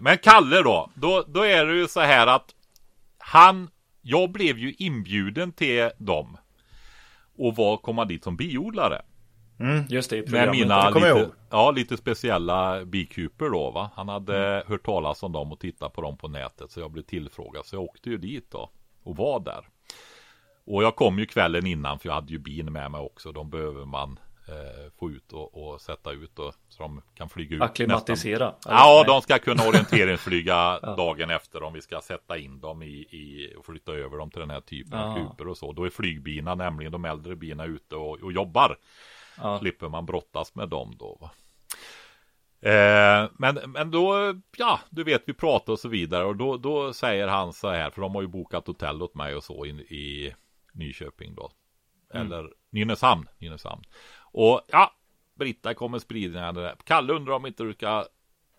men 0.00 0.18
Kalle 0.18 0.62
då, 0.62 0.90
då, 0.94 1.24
då 1.28 1.42
är 1.42 1.66
det 1.66 1.74
ju 1.74 1.88
så 1.88 2.00
här 2.00 2.26
att 2.26 2.54
han, 3.18 3.70
jag 4.02 4.30
blev 4.30 4.58
ju 4.58 4.74
inbjuden 4.78 5.52
till 5.52 5.90
dem 5.98 6.36
och 7.38 7.56
var 7.56 7.76
komma 7.76 8.04
dit 8.04 8.24
som 8.24 8.36
biodlare. 8.36 9.02
Just 9.88 10.10
det, 10.10 10.30
Med 10.30 10.50
mina 10.50 10.90
det 10.90 11.14
lite, 11.14 11.30
ja, 11.50 11.70
lite 11.70 11.96
speciella 11.96 12.84
bikuper 12.84 13.50
då 13.50 13.70
va. 13.70 13.90
Han 13.94 14.08
hade 14.08 14.64
hört 14.66 14.84
talas 14.84 15.22
om 15.22 15.32
dem 15.32 15.52
och 15.52 15.60
tittat 15.60 15.92
på 15.92 16.00
dem 16.00 16.16
på 16.16 16.28
nätet. 16.28 16.70
Så 16.70 16.80
jag 16.80 16.90
blev 16.90 17.02
tillfrågad. 17.02 17.66
Så 17.66 17.76
jag 17.76 17.82
åkte 17.82 18.10
ju 18.10 18.18
dit 18.18 18.50
då. 18.50 18.70
Och 19.02 19.16
var 19.16 19.40
där. 19.40 19.68
Och 20.64 20.82
jag 20.82 20.96
kom 20.96 21.18
ju 21.18 21.26
kvällen 21.26 21.66
innan 21.66 21.98
för 21.98 22.08
jag 22.08 22.14
hade 22.14 22.32
ju 22.32 22.38
bin 22.38 22.72
med 22.72 22.90
mig 22.90 23.00
också. 23.00 23.32
De 23.32 23.50
behöver 23.50 23.84
man 23.84 24.18
eh, 24.52 24.90
få 24.98 25.10
ut 25.10 25.32
och, 25.32 25.62
och 25.72 25.80
sätta 25.80 26.12
ut 26.12 26.38
och, 26.38 26.54
så 26.68 26.82
de 26.82 27.02
kan 27.14 27.28
flyga 27.28 27.46
ut. 27.54 27.60
nästan- 27.60 27.70
Akklimatisera. 27.70 28.54
Ja, 28.66 28.94
Nej. 28.96 29.04
de 29.06 29.22
ska 29.22 29.38
kunna 29.38 29.62
orienteringsflyga 29.68 30.78
dagen 30.96 31.30
efter 31.30 31.62
om 31.62 31.72
vi 31.72 31.80
ska 31.82 32.00
sätta 32.00 32.38
in 32.38 32.60
dem 32.60 32.82
i, 32.82 32.86
i 32.96 33.54
och 33.58 33.66
flytta 33.66 33.92
över 33.92 34.18
dem 34.18 34.30
till 34.30 34.40
den 34.40 34.50
här 34.50 34.60
typen 34.60 34.98
av 34.98 35.18
Ja. 35.18 35.28
kuper 35.30 35.48
och 35.48 35.56
så. 35.58 35.72
Då 35.72 35.84
är 35.84 35.90
flygbina, 35.90 36.54
nämligen 36.54 36.92
de 36.92 37.04
äldre 37.04 37.36
bina 37.36 37.64
ute 37.64 37.96
och, 37.96 38.18
och 38.22 38.32
jobbar. 38.32 38.76
Ja. 39.38 39.58
Slipper 39.58 39.88
man 39.88 40.06
brottas 40.06 40.54
med 40.54 40.68
dem 40.68 40.96
då. 40.98 41.30
Eh, 42.60 43.28
men, 43.38 43.58
men 43.66 43.90
då, 43.90 44.34
ja, 44.56 44.80
du 44.90 45.04
vet 45.04 45.22
vi 45.26 45.32
pratar 45.32 45.72
och 45.72 45.78
så 45.78 45.88
vidare 45.88 46.24
och 46.24 46.36
då, 46.36 46.56
då 46.56 46.92
säger 46.92 47.28
han 47.28 47.52
så 47.52 47.68
här, 47.70 47.90
för 47.90 48.02
de 48.02 48.14
har 48.14 48.22
ju 48.22 48.28
bokat 48.28 48.66
hotell 48.66 49.02
åt 49.02 49.14
mig 49.14 49.34
och 49.34 49.44
så 49.44 49.66
i, 49.66 49.70
i 49.70 50.34
Nyköping 50.72 51.34
då. 51.34 51.50
Eller 52.12 52.50
Nynäshamn, 52.70 53.28
Nynäshamn. 53.38 53.82
Och 54.32 54.60
ja, 54.68 54.92
Britta 55.34 55.74
kommer 55.74 55.98
spridningar 55.98 56.52
där. 56.52 56.76
Kalle 56.84 57.12
undrar 57.12 57.34
om 57.34 57.46
inte 57.46 57.62
du 57.62 57.72
ska 57.72 58.04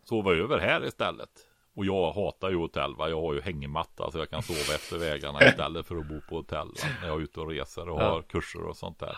sova 0.04 0.34
över 0.34 0.60
här 0.60 0.86
istället. 0.86 1.30
Och 1.76 1.86
jag 1.86 2.12
hatar 2.12 2.50
ju 2.50 2.56
hotell 2.56 2.96
va. 2.96 3.10
Jag 3.10 3.22
har 3.22 3.34
ju 3.34 3.42
hängmatta 3.42 4.12
så 4.12 4.18
jag 4.18 4.30
kan 4.30 4.44
sova 4.44 4.60
efter 4.76 4.98
vägarna 4.98 5.48
istället 5.48 5.88
för 5.88 5.96
att 5.96 6.08
bo 6.08 6.22
på 6.30 6.36
hotell. 6.36 6.68
Va? 6.68 6.88
När 7.02 7.08
jag 7.08 7.20
är 7.20 7.24
ute 7.24 7.40
och 7.40 7.50
reser 7.50 7.90
och 7.90 8.00
har 8.00 8.22
kurser 8.22 8.64
och 8.64 8.78
sånt 8.78 9.00
där. 9.00 9.18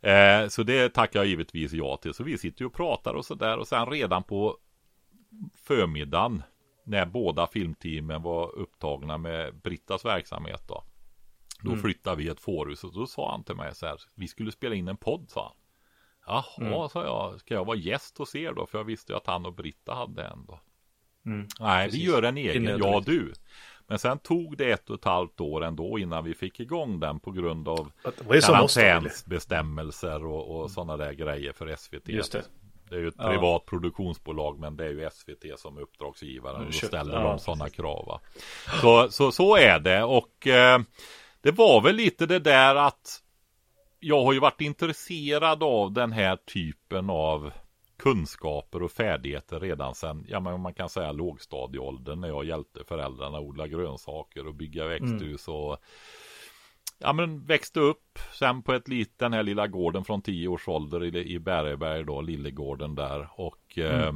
Eh, 0.00 0.48
så 0.48 0.62
det 0.62 0.88
tackar 0.88 1.20
jag 1.20 1.26
givetvis 1.26 1.72
ja 1.72 1.96
till. 1.96 2.14
Så 2.14 2.24
vi 2.24 2.38
sitter 2.38 2.62
ju 2.62 2.66
och 2.66 2.74
pratar 2.74 3.14
och 3.14 3.24
sådär. 3.24 3.58
Och 3.58 3.68
sen 3.68 3.86
redan 3.86 4.22
på 4.22 4.56
förmiddagen. 5.62 6.42
När 6.84 7.06
båda 7.06 7.46
filmteamen 7.46 8.22
var 8.22 8.58
upptagna 8.58 9.18
med 9.18 9.54
Brittas 9.54 10.04
verksamhet 10.04 10.62
då. 10.68 10.84
Då 11.62 11.76
flyttade 11.76 12.16
vi 12.16 12.28
ett 12.28 12.40
fårhus 12.40 12.84
och 12.84 12.92
då 12.92 13.06
sa 13.06 13.30
han 13.30 13.44
till 13.44 13.54
mig 13.56 13.74
så 13.74 13.86
här. 13.86 14.00
Vi 14.14 14.28
skulle 14.28 14.52
spela 14.52 14.74
in 14.74 14.88
en 14.88 14.96
podd 14.96 15.30
sa 15.30 15.42
han. 15.42 15.56
Jaha, 16.26 16.88
sa 16.88 17.04
jag. 17.04 17.40
Ska 17.40 17.54
jag 17.54 17.64
vara 17.64 17.76
gäst 17.76 18.18
hos 18.18 18.34
er 18.34 18.52
då? 18.52 18.66
För 18.66 18.78
jag 18.78 18.84
visste 18.84 19.12
ju 19.12 19.16
att 19.16 19.26
han 19.26 19.46
och 19.46 19.54
Britta 19.54 19.94
hade 19.94 20.22
en 20.22 20.46
då. 20.46 20.60
Mm. 21.26 21.46
Nej, 21.60 21.86
Precis. 21.86 22.00
vi 22.00 22.06
gör 22.06 22.22
en 22.22 22.36
egen, 22.36 22.78
ja 22.78 23.02
du. 23.06 23.32
Men 23.86 23.98
sen 23.98 24.18
tog 24.18 24.56
det 24.56 24.70
ett 24.70 24.90
och 24.90 24.98
ett 24.98 25.04
halvt 25.04 25.40
år 25.40 25.64
ändå 25.64 25.98
innan 25.98 26.24
vi 26.24 26.34
fick 26.34 26.60
igång 26.60 27.00
den 27.00 27.20
på 27.20 27.30
grund 27.30 27.68
av 27.68 27.92
karantänsbestämmelser 28.42 30.26
och, 30.26 30.60
och 30.60 30.70
sådana 30.70 30.96
där 30.96 31.12
grejer 31.12 31.52
för 31.52 31.76
SVT. 31.76 32.08
Just 32.08 32.32
det. 32.32 32.42
Det 32.88 32.96
är 32.96 33.00
ju 33.00 33.08
ett 33.08 33.14
Ja. 33.18 33.28
privat 33.28 33.66
produktionsbolag 33.66 34.58
men 34.58 34.76
det 34.76 34.84
är 34.84 34.90
ju 34.90 35.10
SVT 35.10 35.58
som 35.60 35.78
uppdragsgivare 35.78 36.56
och 36.56 36.64
då 36.64 36.72
ställer 36.72 37.14
ja, 37.14 37.20
de 37.20 37.38
sådana 37.38 37.68
krav. 37.68 38.06
Va? 38.06 38.20
Så, 38.80 39.10
så, 39.10 39.32
så 39.32 39.56
är 39.56 39.78
det 39.78 40.02
och 40.02 40.46
eh, 40.46 40.80
det 41.42 41.50
var 41.50 41.80
väl 41.80 41.96
lite 41.96 42.26
det 42.26 42.38
där 42.38 42.74
att 42.74 43.22
jag 44.00 44.24
har 44.24 44.32
ju 44.32 44.38
varit 44.38 44.60
intresserad 44.60 45.62
av 45.62 45.92
den 45.92 46.12
här 46.12 46.36
typen 46.36 47.10
av 47.10 47.52
kunskaper 47.96 48.82
och 48.82 48.92
färdigheter 48.92 49.60
redan 49.60 49.94
sedan, 49.94 50.26
ja 50.28 50.40
men 50.40 50.60
man 50.60 50.74
kan 50.74 50.88
säga 50.88 51.12
lågstadieåldern 51.12 52.20
när 52.20 52.28
jag 52.28 52.44
hjälpte 52.44 52.84
föräldrarna 52.84 53.40
odla 53.40 53.66
grönsaker 53.66 54.46
och 54.46 54.54
bygga 54.54 54.86
växthus 54.86 55.48
och 55.48 55.78
Ja 56.98 57.12
men 57.12 57.44
växte 57.46 57.80
upp 57.80 58.18
sen 58.38 58.62
på 58.62 58.72
ett 58.72 58.88
litet, 58.88 59.18
den 59.18 59.32
här 59.32 59.42
lilla 59.42 59.66
gården 59.66 60.04
från 60.04 60.22
10 60.22 60.48
års 60.48 60.68
ålder 60.68 61.04
i, 61.04 61.32
i 61.32 61.38
Bäreberg 61.38 62.04
då, 62.04 62.20
Lillegården 62.20 62.94
där 62.94 63.28
och 63.34 63.78
eh, 63.78 64.12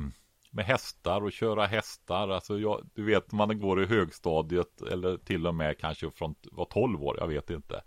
med 0.50 0.64
hästar 0.64 1.24
och 1.24 1.32
köra 1.32 1.66
hästar, 1.66 2.28
alltså 2.28 2.58
jag, 2.58 2.88
du 2.94 3.04
vet 3.04 3.32
man 3.32 3.60
går 3.60 3.82
i 3.82 3.86
högstadiet 3.86 4.82
eller 4.92 5.16
till 5.16 5.46
och 5.46 5.54
med 5.54 5.78
kanske 5.78 6.10
från, 6.10 6.34
var 6.52 6.64
12 6.64 7.04
år, 7.04 7.16
jag 7.20 7.28
vet 7.28 7.50
inte. 7.50 7.82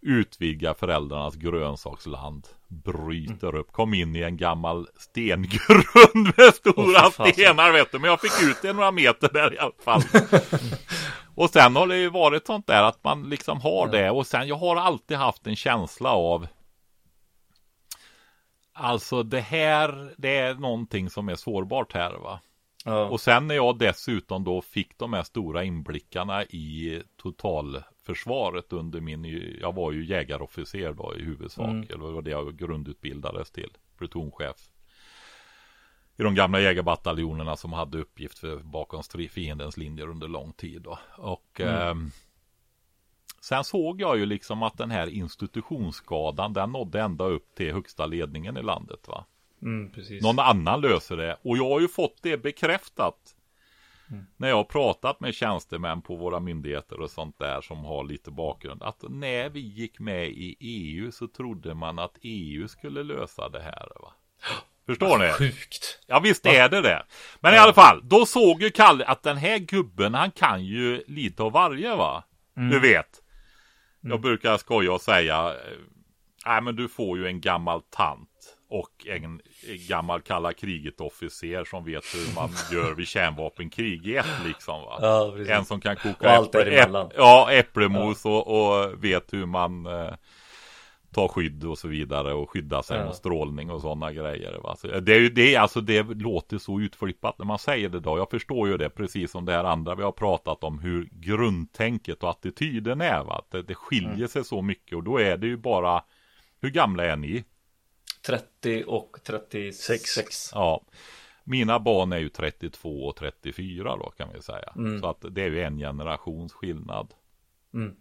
Utvidga 0.00 0.74
föräldrarnas 0.74 1.34
grönsaksland 1.34 2.46
bryter 2.68 3.54
upp, 3.54 3.72
kom 3.72 3.94
in 3.94 4.16
i 4.16 4.22
en 4.22 4.36
gammal 4.36 4.88
stengrund 4.96 6.32
med 6.36 6.54
stora 6.54 7.10
fasen. 7.10 7.32
stenar 7.32 7.72
vet 7.72 7.92
du, 7.92 7.98
men 7.98 8.10
jag 8.10 8.20
fick 8.20 8.42
ut 8.42 8.62
det 8.62 8.72
några 8.72 8.90
meter 8.90 9.28
där 9.32 9.54
i 9.54 9.58
alla 9.58 9.72
fall. 9.84 10.02
och 11.34 11.50
sen 11.50 11.76
har 11.76 11.86
det 11.86 11.96
ju 11.96 12.10
varit 12.10 12.46
sånt 12.46 12.66
där 12.66 12.82
att 12.82 13.04
man 13.04 13.22
liksom 13.22 13.60
har 13.60 13.88
det. 13.88 14.10
Och 14.10 14.26
sen 14.26 14.48
jag 14.48 14.56
har 14.56 14.76
alltid 14.76 15.16
haft 15.16 15.46
en 15.46 15.56
känsla 15.56 16.10
av 16.12 16.46
Alltså 18.80 19.22
det 19.22 19.40
här, 19.40 20.14
det 20.16 20.36
är 20.36 20.54
någonting 20.54 21.10
som 21.10 21.28
är 21.28 21.34
sårbart 21.34 21.92
här 21.92 22.14
va. 22.14 22.40
Ja. 22.84 23.04
Och 23.04 23.20
sen 23.20 23.46
när 23.46 23.54
jag 23.54 23.78
dessutom 23.78 24.44
då 24.44 24.62
fick 24.62 24.98
de 24.98 25.12
här 25.12 25.22
stora 25.22 25.64
inblickarna 25.64 26.44
i 26.44 27.02
totalförsvaret 27.16 28.72
under 28.72 29.00
min, 29.00 29.24
jag 29.60 29.74
var 29.74 29.92
ju 29.92 30.04
jägarofficer 30.04 30.92
då 30.92 31.16
i 31.16 31.22
huvudsak, 31.22 31.68
Mm. 31.68 31.86
eller 31.90 32.06
det 32.06 32.12
var 32.12 32.22
det 32.22 32.30
jag 32.30 32.56
grundutbildades 32.56 33.50
till, 33.50 33.70
plutonchef. 33.98 34.56
I 36.16 36.22
de 36.22 36.34
gamla 36.34 36.60
jägarbataljonerna 36.60 37.56
som 37.56 37.72
hade 37.72 37.98
uppgift 37.98 38.38
för 38.38 38.56
bakom 38.56 39.02
fiendens 39.30 39.76
linjer 39.76 40.08
under 40.08 40.28
lång 40.28 40.52
tid 40.52 40.82
då. 40.82 40.98
Och 41.16 41.60
ehm, 41.60 42.10
Sen 43.40 43.64
såg 43.64 44.00
jag 44.00 44.18
ju 44.18 44.26
liksom 44.26 44.62
att 44.62 44.78
den 44.78 44.90
här 44.90 45.06
institutionsskadan 45.06 46.52
den 46.52 46.72
nådde 46.72 47.00
ända 47.00 47.24
upp 47.24 47.54
till 47.54 47.72
högsta 47.72 48.06
ledningen 48.06 48.56
i 48.56 48.62
landet 48.62 49.08
va. 49.08 49.24
Mm. 49.62 49.92
Någon 50.22 50.38
annan 50.38 50.80
löser 50.80 51.16
det. 51.16 51.36
Och 51.42 51.56
jag 51.56 51.68
har 51.68 51.80
ju 51.80 51.88
fått 51.88 52.22
det 52.22 52.36
bekräftat. 52.36 53.34
När 54.36 54.48
jag 54.48 54.56
har 54.56 54.64
pratat 54.64 55.20
med 55.20 55.34
tjänstemän 55.34 56.02
på 56.02 56.16
våra 56.16 56.40
myndigheter 56.40 57.00
och 57.00 57.10
sånt 57.10 57.38
där 57.38 57.60
som 57.60 57.84
har 57.84 58.04
lite 58.04 58.30
bakgrund. 58.30 58.82
Att 58.82 59.04
när 59.08 59.48
vi 59.48 59.60
gick 59.60 59.98
med 59.98 60.28
i 60.28 60.56
EU 60.60 61.12
så 61.12 61.28
trodde 61.28 61.74
man 61.74 61.98
att 61.98 62.18
EU 62.22 62.68
skulle 62.68 63.02
lösa 63.02 63.48
det 63.48 63.60
här. 63.60 63.88
Va? 64.00 64.12
Förstår 64.86 65.18
ni? 65.18 65.32
Sjukt. 65.32 66.00
Ja 66.06 66.20
visst 66.20 66.46
är 66.46 66.68
det 66.68 66.80
det. 66.80 67.02
Men 67.40 67.54
i 67.54 67.56
alla 67.56 67.72
fall, 67.72 68.00
då 68.04 68.26
såg 68.26 68.62
ju 68.62 68.70
Kalle 68.70 69.04
att 69.04 69.22
den 69.22 69.36
här 69.36 69.58
gubben 69.58 70.14
han 70.14 70.30
kan 70.30 70.64
ju 70.64 71.04
lite 71.06 71.42
av 71.42 71.52
varje 71.52 71.96
va. 71.96 72.24
Du 72.54 72.80
vet. 72.80 73.22
Jag 74.00 74.20
brukar 74.20 74.56
skoja 74.56 74.92
och 74.92 75.00
säga. 75.00 75.48
eh, 75.48 75.78
Nej 76.46 76.62
men 76.62 76.76
du 76.76 76.88
får 76.88 77.18
ju 77.18 77.26
en 77.26 77.40
gammal 77.40 77.82
tant. 77.82 78.28
Och 78.70 79.06
en 79.06 79.40
gammal 79.88 80.20
kalla 80.20 80.52
kriget 80.52 81.00
officer 81.00 81.64
som 81.64 81.84
vet 81.84 82.04
hur 82.14 82.34
man 82.34 82.50
gör 82.72 82.94
vid 82.94 83.08
kärnvapenkrig 83.08 84.06
i 84.06 84.16
ett 84.16 84.26
liksom 84.46 84.82
va. 84.82 84.98
Ja, 85.00 85.34
en 85.48 85.64
som 85.64 85.80
kan 85.80 85.96
koka 85.96 86.36
äpple, 86.36 86.62
äpp, 86.62 87.12
ja, 87.16 87.52
äpplemos 87.52 88.24
Och, 88.24 88.46
och 88.48 89.04
vet 89.04 89.32
hur 89.32 89.46
man 89.46 89.86
eh, 89.86 90.14
tar 91.18 91.28
skydd 91.28 91.64
och 91.64 91.78
så 91.78 91.88
vidare 91.88 92.34
och 92.34 92.50
skydda 92.50 92.82
sig 92.82 92.98
Ja. 92.98 93.04
mot 93.06 93.16
strålning 93.16 93.70
och 93.70 93.80
sådana 93.80 94.12
grejer. 94.12 94.58
Va? 94.62 94.76
Så 94.76 94.86
det 95.00 95.14
är 95.14 95.20
ju 95.20 95.28
det, 95.28 95.56
alltså 95.56 95.80
det 95.80 96.02
låter 96.02 96.58
så 96.58 96.80
utflippat 96.80 97.38
när 97.38 97.46
man 97.46 97.58
säger 97.58 97.88
det 97.88 98.00
då. 98.00 98.18
Jag 98.18 98.30
förstår 98.30 98.68
ju 98.68 98.76
det 98.76 98.90
precis 98.90 99.30
som 99.30 99.44
det 99.44 99.52
här 99.52 99.64
andra 99.64 99.94
vi 99.94 100.02
har 100.02 100.12
pratat 100.12 100.64
om 100.64 100.78
hur 100.78 101.08
grundtänket 101.12 102.22
och 102.22 102.30
attityden 102.30 103.00
är. 103.00 103.24
Va? 103.24 103.38
Att 103.38 103.50
det, 103.50 103.62
det 103.62 103.74
skiljer 103.74 104.14
Mm. 104.14 104.28
sig 104.28 104.44
så 104.44 104.62
mycket 104.62 104.96
och 104.96 105.02
då 105.04 105.18
är 105.20 105.36
det 105.36 105.46
ju 105.46 105.56
bara 105.56 106.02
Hur 106.60 106.70
gamla 106.70 107.04
är 107.04 107.16
ni? 107.16 107.44
30 108.26 108.84
och 108.86 109.16
36. 109.26 110.50
Ja 110.54 110.80
Mina 111.44 111.78
barn 111.80 112.12
är 112.12 112.18
ju 112.18 112.28
32 112.28 113.06
och 113.06 113.16
34 113.16 113.96
då 113.96 114.10
kan 114.16 114.28
vi 114.34 114.42
säga. 114.42 114.72
Mm. 114.76 115.00
Så 115.00 115.06
att 115.08 115.24
det 115.30 115.42
är 115.42 115.50
ju 115.50 115.62
en 115.62 115.78
generations 115.78 116.52
skillnad. 116.52 117.14
Mm. 117.74 117.94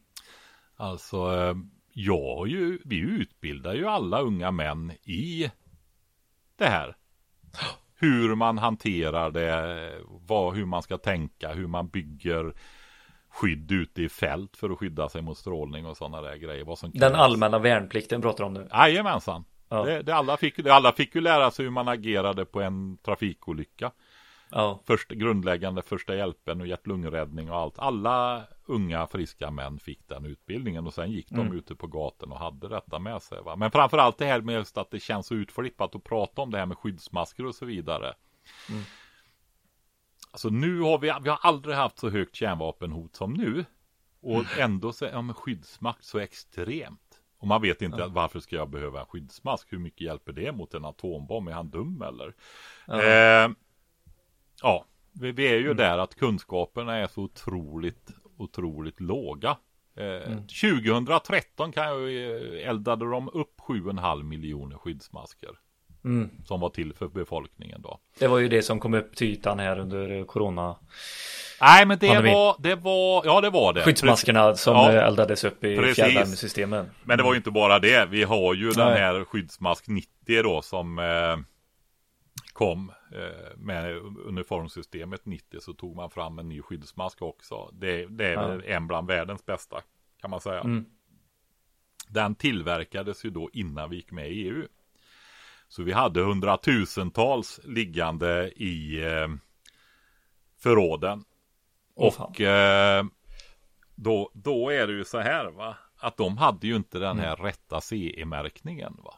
Alltså, 0.76 1.18
eh, 1.18 1.56
jag 2.00 2.36
har 2.36 2.46
ju, 2.46 2.80
vi 2.86 3.00
utbildar 3.00 3.74
ju 3.74 3.88
alla 3.88 4.22
unga 4.22 4.52
män 4.52 4.92
i 5.04 5.52
det 6.56 6.66
här. 6.66 6.96
hur 7.96 8.36
man 8.36 8.58
hanterar 8.58 9.32
det, 9.32 10.02
vad, 10.08 10.56
hur 10.56 10.66
man 10.66 10.82
ska 10.82 10.98
tänka, 10.98 11.54
hur 11.54 11.68
man 11.68 11.88
bygger 11.88 12.54
skydd 13.30 13.72
ute 13.72 14.02
i 14.02 14.10
fält 14.10 14.58
för 14.58 14.70
att 14.70 14.78
skydda 14.78 15.10
sig 15.10 15.22
mot 15.22 15.38
strålning 15.38 15.86
och 15.86 15.98
sådana 15.98 16.22
där 16.22 16.36
grejer. 16.36 16.66
Vad 16.66 16.80
som 16.80 16.92
Den 16.94 17.16
allmänna 17.16 17.60
värnplikten 17.60 18.22
pratar 18.22 18.44
du 18.44 18.48
om 18.48 18.54
nu. 18.54 18.68
Jajamensan. 18.72 19.46
Ja. 19.70 19.84
Det, 19.84 20.02
det 20.02 20.16
alla, 20.16 20.38
fick, 20.38 20.64
det 20.64 20.74
alla 20.74 20.92
fick 20.92 21.16
ju 21.16 21.22
lära 21.22 21.52
sig 21.52 21.66
hur 21.66 21.72
man 21.72 21.88
agerade 21.88 22.46
på 22.46 22.62
en 22.62 22.98
trafikolycka. 22.98 23.92
Ja. 24.50 24.80
Först, 24.88 25.10
grundläggande 25.10 25.82
första 25.82 26.16
hjälpen 26.16 26.62
och 26.62 26.68
hjärt-lungräddning 26.68 27.52
och 27.52 27.58
allt. 27.58 27.80
Alla 27.80 28.44
unga 28.70 29.08
friska 29.08 29.52
män 29.52 29.80
fick 29.80 30.08
den 30.08 30.26
utbildningen 30.26 30.88
och 30.88 30.94
sen 30.94 31.12
gick 31.12 31.30
de 31.30 31.40
Mm. 31.40 31.58
ute 31.58 31.76
på 31.76 31.88
gatorna 31.88 32.34
och 32.36 32.40
hade 32.42 32.68
detta 32.68 33.00
med 33.00 33.22
sig. 33.22 33.42
Va? 33.42 33.56
Men 33.56 33.72
framförallt 33.72 34.18
det 34.18 34.26
här 34.26 34.42
med 34.42 34.56
just 34.56 34.78
att 34.78 34.92
det 34.92 35.00
känns 35.00 35.28
så 35.28 35.36
utflippat 35.36 35.96
att 35.96 36.04
prata 36.04 36.42
om 36.42 36.52
det 36.52 36.58
här 36.58 36.66
med 36.66 36.78
skyddsmasker 36.78 37.46
och 37.46 37.56
så 37.56 37.66
vidare. 37.66 38.14
Mm. 38.70 38.82
Alltså 40.32 40.50
nu 40.50 40.80
har 40.82 41.00
vi, 41.00 41.14
vi 41.24 41.30
har 41.30 41.40
aldrig 41.42 41.76
haft 41.76 42.00
så 42.00 42.10
högt 42.10 42.36
kärnvapenhot 42.36 43.16
som 43.16 43.34
nu. 43.34 43.66
Och 44.22 44.36
Mm. 44.36 44.48
ändå 44.60 44.94
så 44.94 45.06
är 45.06 45.12
ja, 45.12 45.34
skyddsmakt 45.34 46.04
så 46.04 46.20
extremt. 46.20 47.22
Och 47.40 47.48
man 47.48 47.62
vet 47.62 47.82
inte 47.82 48.06
varför 48.08 48.40
ska 48.40 48.56
jag 48.56 48.70
behöva 48.70 49.00
en 49.00 49.06
skyddsmask? 49.06 49.74
Hur 49.74 49.78
mycket 49.80 50.02
hjälper 50.02 50.34
det 50.34 50.52
mot 50.52 50.74
en 50.74 50.86
atombomb? 50.86 51.48
Är 51.50 51.54
han 51.54 51.70
dum 51.70 52.02
eller? 52.02 52.36
Ja. 52.88 53.04
Eh, 53.04 53.50
ja, 54.62 54.86
vi, 55.12 55.32
vi 55.32 55.48
är 55.48 55.60
ju 55.60 55.74
där 55.74 55.98
att 55.98 56.16
kunskaperna 56.16 56.96
är 56.96 57.08
så 57.08 57.22
otroligt, 57.22 58.12
otroligt 58.38 59.00
låga. 59.02 59.58
Eh, 59.98 60.38
2013 60.62 61.72
kan 61.72 61.86
jag, 61.86 62.02
eh, 62.02 62.70
eldade 62.70 63.12
de 63.12 63.30
upp 63.34 63.62
7,5 63.62 64.24
miljoner 64.24 64.78
skyddsmasker. 64.78 65.50
Mm. 66.06 66.30
Som 66.46 66.60
var 66.60 66.70
till 66.70 66.94
för 66.94 67.08
befolkningen 67.08 67.82
då. 67.82 68.00
Det 68.20 68.28
var 68.28 68.38
ju 68.40 68.48
det 68.50 68.62
som 68.62 68.80
kom 68.80 68.94
upp 68.94 69.16
till 69.16 69.28
ytan 69.28 69.60
här 69.60 69.80
under 69.80 70.24
corona. 70.26 70.76
Nej 71.62 71.86
men 71.86 71.98
det 72.00 72.08
Pandemi. 72.08 72.34
var, 72.34 72.56
det 72.60 72.76
var, 72.76 73.26
ja 73.26 73.42
det 73.42 73.50
var 73.50 73.74
det. 73.74 73.82
Skyddsmaskerna 73.84 74.56
som 74.56 74.74
Ja. 74.76 74.92
eh, 74.94 75.04
eldades 75.08 75.44
upp 75.44 75.64
i 75.64 75.76
Precis. 75.78 75.96
fjärrvärmesystemen. 75.96 76.90
Men 77.04 77.18
det 77.18 77.24
var 77.24 77.34
ju 77.34 77.38
inte 77.38 77.52
bara 77.52 77.80
det. 77.80 78.06
Vi 78.10 78.24
har 78.24 78.54
ju 78.54 78.72
den 78.72 78.88
Nej. 78.88 79.00
här 79.00 79.24
skyddsmask 79.24 79.88
90 79.88 80.44
då 80.44 80.62
som 80.62 81.00
eh, 81.00 81.38
kom 82.54 82.92
med 83.56 83.96
uniformsystemet 84.26 85.26
90 85.26 85.60
så 85.60 85.74
tog 85.74 85.96
man 85.96 86.10
fram 86.10 86.40
en 86.40 86.50
ny 86.50 86.62
skyddsmask 86.62 87.22
också. 87.22 87.70
Det, 87.74 88.06
det 88.06 88.26
är 88.26 88.34
Ja. 88.34 88.62
en 88.64 88.88
bland 88.88 89.08
världens 89.08 89.46
bästa 89.46 89.82
kan 90.22 90.30
man 90.30 90.42
säga. 90.42 90.62
Mm. 90.62 90.86
Den 92.10 92.36
tillverkades 92.36 93.26
ju 93.26 93.30
då 93.30 93.50
innan 93.54 93.90
vi 93.90 93.96
gick 93.96 94.12
med 94.12 94.32
i 94.32 94.48
EU. 94.48 94.68
Så 95.68 95.84
vi 95.84 95.92
hade 95.92 96.22
hundratusentals 96.22 97.60
liggande 97.64 98.52
i 98.56 99.04
eh, 99.06 99.28
förråden. 100.58 101.24
Fan. 102.14 102.26
och 102.28 102.42
eh, 102.42 103.06
då, 103.96 104.32
då 104.34 104.70
är 104.70 104.88
det 104.88 104.94
ju 104.94 105.06
så 105.06 105.20
här 105.20 105.46
va. 105.46 105.78
Att 106.00 106.18
de 106.18 106.38
hade 106.38 106.68
ju 106.68 106.76
inte 106.76 107.00
den 107.00 107.12
Mm. 107.12 107.26
här 107.26 107.36
rätta 107.36 107.82
CE-märkningen 107.82 108.96
va. 109.04 109.14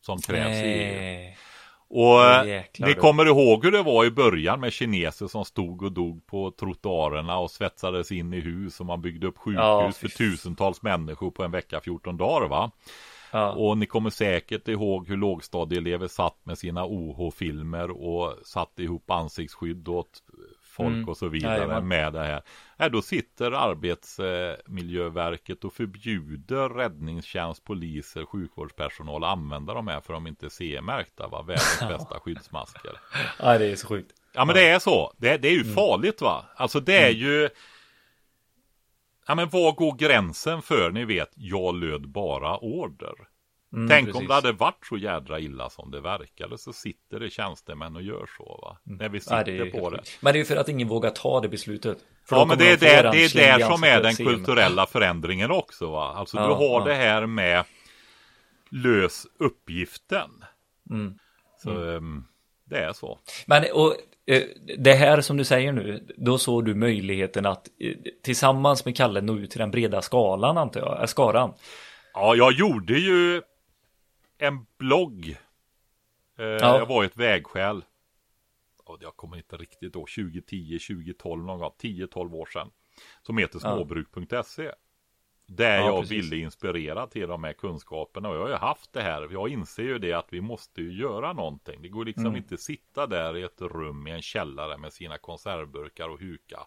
Som 0.00 0.18
krävs 0.18 0.56
i 0.56 0.68
EU. 0.68 1.34
Och 1.88 2.48
jäklar 2.48 2.88
ni 2.88 2.94
kommer 2.94 3.26
ihåg 3.26 3.64
hur 3.64 3.72
det 3.72 3.82
var 3.82 4.04
i 4.04 4.10
början 4.10 4.60
med 4.60 4.72
kineser 4.72 5.26
som 5.26 5.44
stod 5.44 5.82
och 5.82 5.92
dog 5.92 6.26
på 6.26 6.50
trottoarerna 6.50 7.38
och 7.38 7.50
svetsades 7.50 8.12
in 8.12 8.34
i 8.34 8.40
hus 8.40 8.80
och 8.80 8.86
man 8.86 9.02
byggde 9.02 9.26
upp 9.26 9.38
sjukhus 9.38 9.62
Ja, 9.62 9.92
för 9.92 10.08
tusentals 10.08 10.82
människor 10.82 11.30
på 11.30 11.44
en 11.44 11.50
vecka, 11.50 11.80
14 11.80 12.16
dagar 12.16 12.48
va. 12.48 12.70
Ja. 13.30 13.52
Och 13.52 13.78
ni 13.78 13.86
kommer 13.86 14.10
säkert 14.10 14.68
ihåg 14.68 15.08
hur 15.08 15.16
lågstadieelever 15.16 16.08
satt 16.08 16.36
med 16.44 16.58
sina 16.58 16.84
OH-filmer 16.84 17.90
och 17.90 18.34
satte 18.44 18.82
ihop 18.82 19.10
ansiktsskydd 19.10 19.88
åt 19.88 20.22
folk 20.76 20.94
Mm. 20.94 21.08
och 21.08 21.16
så 21.16 21.28
vidare 21.28 21.54
Jajamän. 21.56 21.88
med 21.88 22.12
det 22.12 22.24
här. 22.24 22.42
Äh, 22.78 22.88
då 22.88 23.02
sitter 23.02 23.52
Arbetsmiljöverket 23.52 25.64
och 25.64 25.72
förbjuder 25.72 26.68
räddningstjänst, 26.68 27.64
poliser, 27.64 28.24
sjukvårdspersonal 28.24 29.24
att 29.24 29.30
använda 29.30 29.74
de 29.74 29.88
här 29.88 30.00
för 30.00 30.12
de 30.12 30.26
inte 30.26 30.46
är 30.46 30.50
CE-märkta, 30.50 31.28
va? 31.28 31.42
Världens 31.42 31.80
bästa 31.88 32.20
skyddsmasker. 32.20 32.92
Nej, 33.42 33.58
det 33.58 33.66
är 33.66 33.76
så 33.76 33.86
sjukt. 33.86 34.12
Ja 34.32 34.44
men 34.44 34.54
det 34.54 34.68
är 34.68 34.78
så. 34.78 35.12
Det, 35.16 35.36
det 35.36 35.48
är 35.48 35.52
ju 35.52 35.62
Mm. 35.62 35.74
farligt 35.74 36.20
va. 36.20 36.44
Alltså 36.56 36.80
det 36.80 36.98
är 36.98 37.10
ju. 37.10 37.48
Ja 39.26 39.34
men 39.34 39.48
var 39.48 39.72
går 39.72 39.96
gränsen 39.96 40.62
för 40.62 40.90
ni 40.90 41.04
vet 41.04 41.30
jag 41.34 41.74
löd 41.74 42.08
bara 42.08 42.58
order. 42.58 43.14
Mm, 43.76 43.88
Tänk 43.88 44.06
om 44.06 44.12
precis. 44.12 44.28
det 44.28 44.34
hade 44.34 44.52
varit 44.52 44.86
så 44.88 44.96
jädra 44.96 45.40
illa 45.40 45.70
som 45.70 45.90
det 45.90 46.00
verkade 46.00 46.58
så 46.58 46.72
sitter 46.72 47.20
det 47.20 47.30
tjänstemän 47.30 47.96
och 47.96 48.02
gör 48.02 48.26
så 48.36 48.60
va. 48.62 48.78
När 48.82 49.08
vi 49.08 49.20
sitter 49.20 49.44
Nej, 49.46 49.58
det 49.58 49.80
på 49.80 49.90
det. 49.90 50.02
Men 50.20 50.32
det 50.32 50.36
är 50.36 50.40
ju 50.40 50.44
för 50.44 50.56
att 50.56 50.68
ingen 50.68 50.88
vågar 50.88 51.10
ta 51.10 51.40
det 51.40 51.48
beslutet. 51.48 51.98
För 52.28 52.36
Ja 52.36 52.44
men 52.44 52.58
det 52.58 52.64
är 52.64 52.76
de 52.76 52.78
få 52.78 52.84
där, 52.86 53.02
den 53.02 53.12
det 53.12 53.24
är 53.24 53.58
där 53.58 53.66
som 53.66 53.84
är 53.84 54.02
den 54.02 54.14
kulturella 54.16 54.86
förändringen 54.86 55.50
också 55.50 55.90
va. 55.90 56.14
Alltså 56.16 56.36
Ja, 56.36 56.46
du 56.46 56.52
har 56.52 56.80
ja. 56.80 56.84
det 56.84 56.94
här 56.94 57.26
med 57.26 57.64
lös 58.70 59.26
uppgiften. 59.38 60.30
Mm. 60.90 61.14
Så 61.62 61.70
ehm, 61.70 62.24
det 62.64 62.78
är 62.78 62.92
så. 62.92 63.18
Men 63.46 63.64
och, 63.72 63.96
eh, 64.26 64.42
det 64.78 64.94
här 64.94 65.20
som 65.20 65.36
du 65.36 65.44
säger 65.44 65.72
nu, 65.72 66.06
då 66.16 66.38
såg 66.38 66.64
du 66.64 66.74
möjligheten 66.74 67.46
att 67.46 67.68
eh, 67.80 67.94
tillsammans 68.24 68.84
med 68.84 68.96
Kalle 68.96 69.20
nå 69.20 69.36
ut 69.36 69.50
till 69.50 69.60
den 69.60 69.70
breda 69.70 70.02
skalan 70.02 70.58
antar 70.58 70.80
jag, 70.80 71.00
äh, 71.00 71.06
skaran. 71.06 71.52
Ja, 72.14 72.34
jag 72.34 72.52
gjorde 72.52 72.98
ju 72.98 73.42
en 74.38 74.66
blogg. 74.78 75.36
Eh, 76.38 76.44
Jag 76.44 76.86
var 76.86 77.02
i 77.02 77.06
ett 77.06 77.16
vägskäl. 77.16 77.84
Och 78.84 78.98
jag 79.00 79.16
kommer 79.16 79.36
inte 79.36 79.56
riktigt 79.56 79.92
då, 79.92 80.00
2010, 80.00 80.78
2012 80.78 81.44
någon 81.44 81.58
gång, 81.58 81.72
10-12 81.78 82.34
år 82.34 82.46
sedan. 82.46 82.70
Som 83.22 83.38
heter 83.38 83.60
Ja. 83.62 83.74
småbruk.se. 83.76 84.72
Där 85.48 85.78
Ja, 85.78 85.86
jag 85.86 86.00
precis. 86.02 86.24
ville 86.32 86.36
inspirera 86.42 87.06
till 87.06 87.28
de 87.28 87.44
här 87.44 87.52
kunskaperna. 87.52 88.28
Och 88.28 88.34
jag 88.36 88.40
har 88.40 88.48
ju 88.48 88.54
haft 88.54 88.92
det 88.92 89.02
här. 89.02 89.28
Jag 89.32 89.48
inser 89.48 89.82
ju 89.82 89.98
det 89.98 90.12
att 90.12 90.32
vi 90.32 90.40
måste 90.40 90.82
ju 90.82 90.92
göra 91.00 91.32
någonting. 91.32 91.82
Det 91.82 91.88
går 91.88 92.04
liksom 92.04 92.26
Mm. 92.26 92.36
inte 92.36 92.56
sitta 92.58 93.06
där 93.06 93.36
i 93.36 93.42
ett 93.42 93.60
rum 93.60 94.06
i 94.06 94.10
en 94.10 94.22
källare 94.22 94.78
med 94.78 94.92
sina 94.92 95.18
konservburkar 95.18 96.08
och 96.08 96.20
huka. 96.20 96.66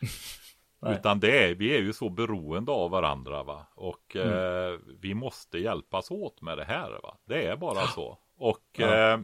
Nej. 0.82 0.94
Utan 0.94 1.20
det 1.20 1.44
är, 1.44 1.54
vi 1.54 1.74
är 1.76 1.80
ju 1.80 1.92
så 1.92 2.08
beroende 2.08 2.72
av 2.72 2.90
varandra 2.90 3.42
va. 3.42 3.66
Och 3.74 4.16
Mm. 4.16 4.28
eh, 4.28 4.78
vi 5.00 5.14
måste 5.14 5.58
hjälpas 5.58 6.10
åt 6.10 6.42
med 6.42 6.58
det 6.58 6.64
här 6.64 6.90
va. 7.02 7.16
Det 7.24 7.46
är 7.46 7.56
bara 7.56 7.86
så. 7.86 8.18
Och 8.36 8.64
Ja. 8.76 9.12
eh, 9.12 9.20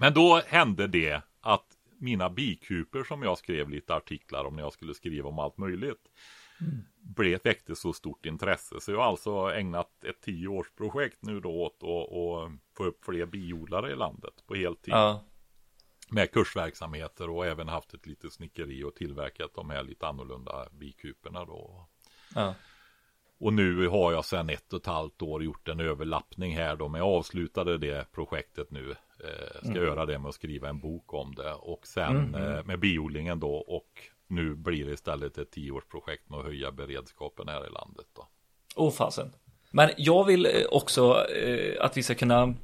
Men 0.00 0.14
då 0.14 0.40
hände 0.46 0.86
det 0.86 1.22
att 1.40 1.66
mina 1.98 2.30
bikuper 2.30 3.04
som 3.04 3.22
jag 3.22 3.38
skrev 3.38 3.70
lite 3.70 3.94
artiklar 3.94 4.44
om 4.44 4.56
när 4.56 4.62
jag 4.62 4.72
skulle 4.72 4.94
skriva 4.94 5.28
om 5.28 5.38
allt 5.38 5.58
möjligt. 5.58 6.08
Mm. 6.60 6.84
Blev, 7.16 7.40
väckte 7.44 7.76
så 7.76 7.92
stort 7.92 8.26
intresse. 8.26 8.80
Så 8.80 8.92
jag 8.92 8.98
har 8.98 9.04
alltså 9.04 9.30
ägnat 9.54 10.04
ett 10.04 10.20
tioårsprojekt 10.20 11.18
nu 11.22 11.40
då 11.40 11.50
åt 11.62 11.76
att 11.76 11.82
och 12.12 12.50
få 12.76 12.84
upp 12.84 13.04
fler 13.04 13.26
biodlare 13.26 13.92
i 13.92 13.96
landet 13.96 14.34
på 14.46 14.54
heltid 14.54 14.94
Ja, 14.94 15.24
med 16.08 16.32
kursverksamheter 16.32 17.30
och 17.30 17.46
även 17.46 17.68
haft 17.68 17.94
ett 17.94 18.06
litet 18.06 18.32
snickeri 18.32 18.84
och 18.84 18.94
tillverkat 18.94 19.54
de 19.54 19.70
här 19.70 19.82
lite 19.82 20.06
annorlunda 20.06 20.68
bikuperna 20.72 21.44
då. 21.44 21.88
ja, 22.34 22.54
Och 23.38 23.52
nu 23.52 23.88
har 23.88 24.12
jag 24.12 24.24
sedan 24.24 24.50
ett 24.50 24.72
och 24.72 24.80
ett 24.80 24.86
halvt 24.86 25.22
år 25.22 25.44
gjort 25.44 25.68
en 25.68 25.80
överlappning 25.80 26.56
här 26.56 26.76
då, 26.76 26.88
men 26.88 26.98
jag 26.98 27.08
avslutade 27.08 27.78
det 27.78 28.12
projektet 28.12 28.70
nu. 28.70 28.90
Eh, 29.24 29.62
ska 29.70 29.74
göra 29.74 30.06
det 30.06 30.18
med 30.18 30.28
att 30.28 30.34
skriva 30.34 30.68
en 30.68 30.78
bok 30.78 31.14
om 31.14 31.34
det 31.34 31.52
och 31.52 31.86
sen 31.86 32.34
eh, 32.34 32.64
med 32.64 32.80
biodlingen 32.80 33.40
då 33.40 33.54
och 33.54 34.02
nu 34.26 34.54
blir 34.54 34.86
det 34.86 34.92
istället 34.92 35.38
ett 35.38 35.50
tioårsprojekt 35.50 36.30
med 36.30 36.38
att 36.38 36.44
höja 36.44 36.72
beredskapen 36.72 37.48
här 37.48 37.66
i 37.66 37.70
landet 37.70 38.06
då. 38.12 38.28
Åh 38.76 38.92
fasen. 38.92 39.32
Men 39.70 39.90
jag 39.96 40.24
vill 40.24 40.46
eh, 40.46 40.52
också 40.70 41.26
eh, 41.28 41.84
att 41.84 41.96
vi 41.96 42.02
ska 42.02 42.14
kunna 42.14 42.54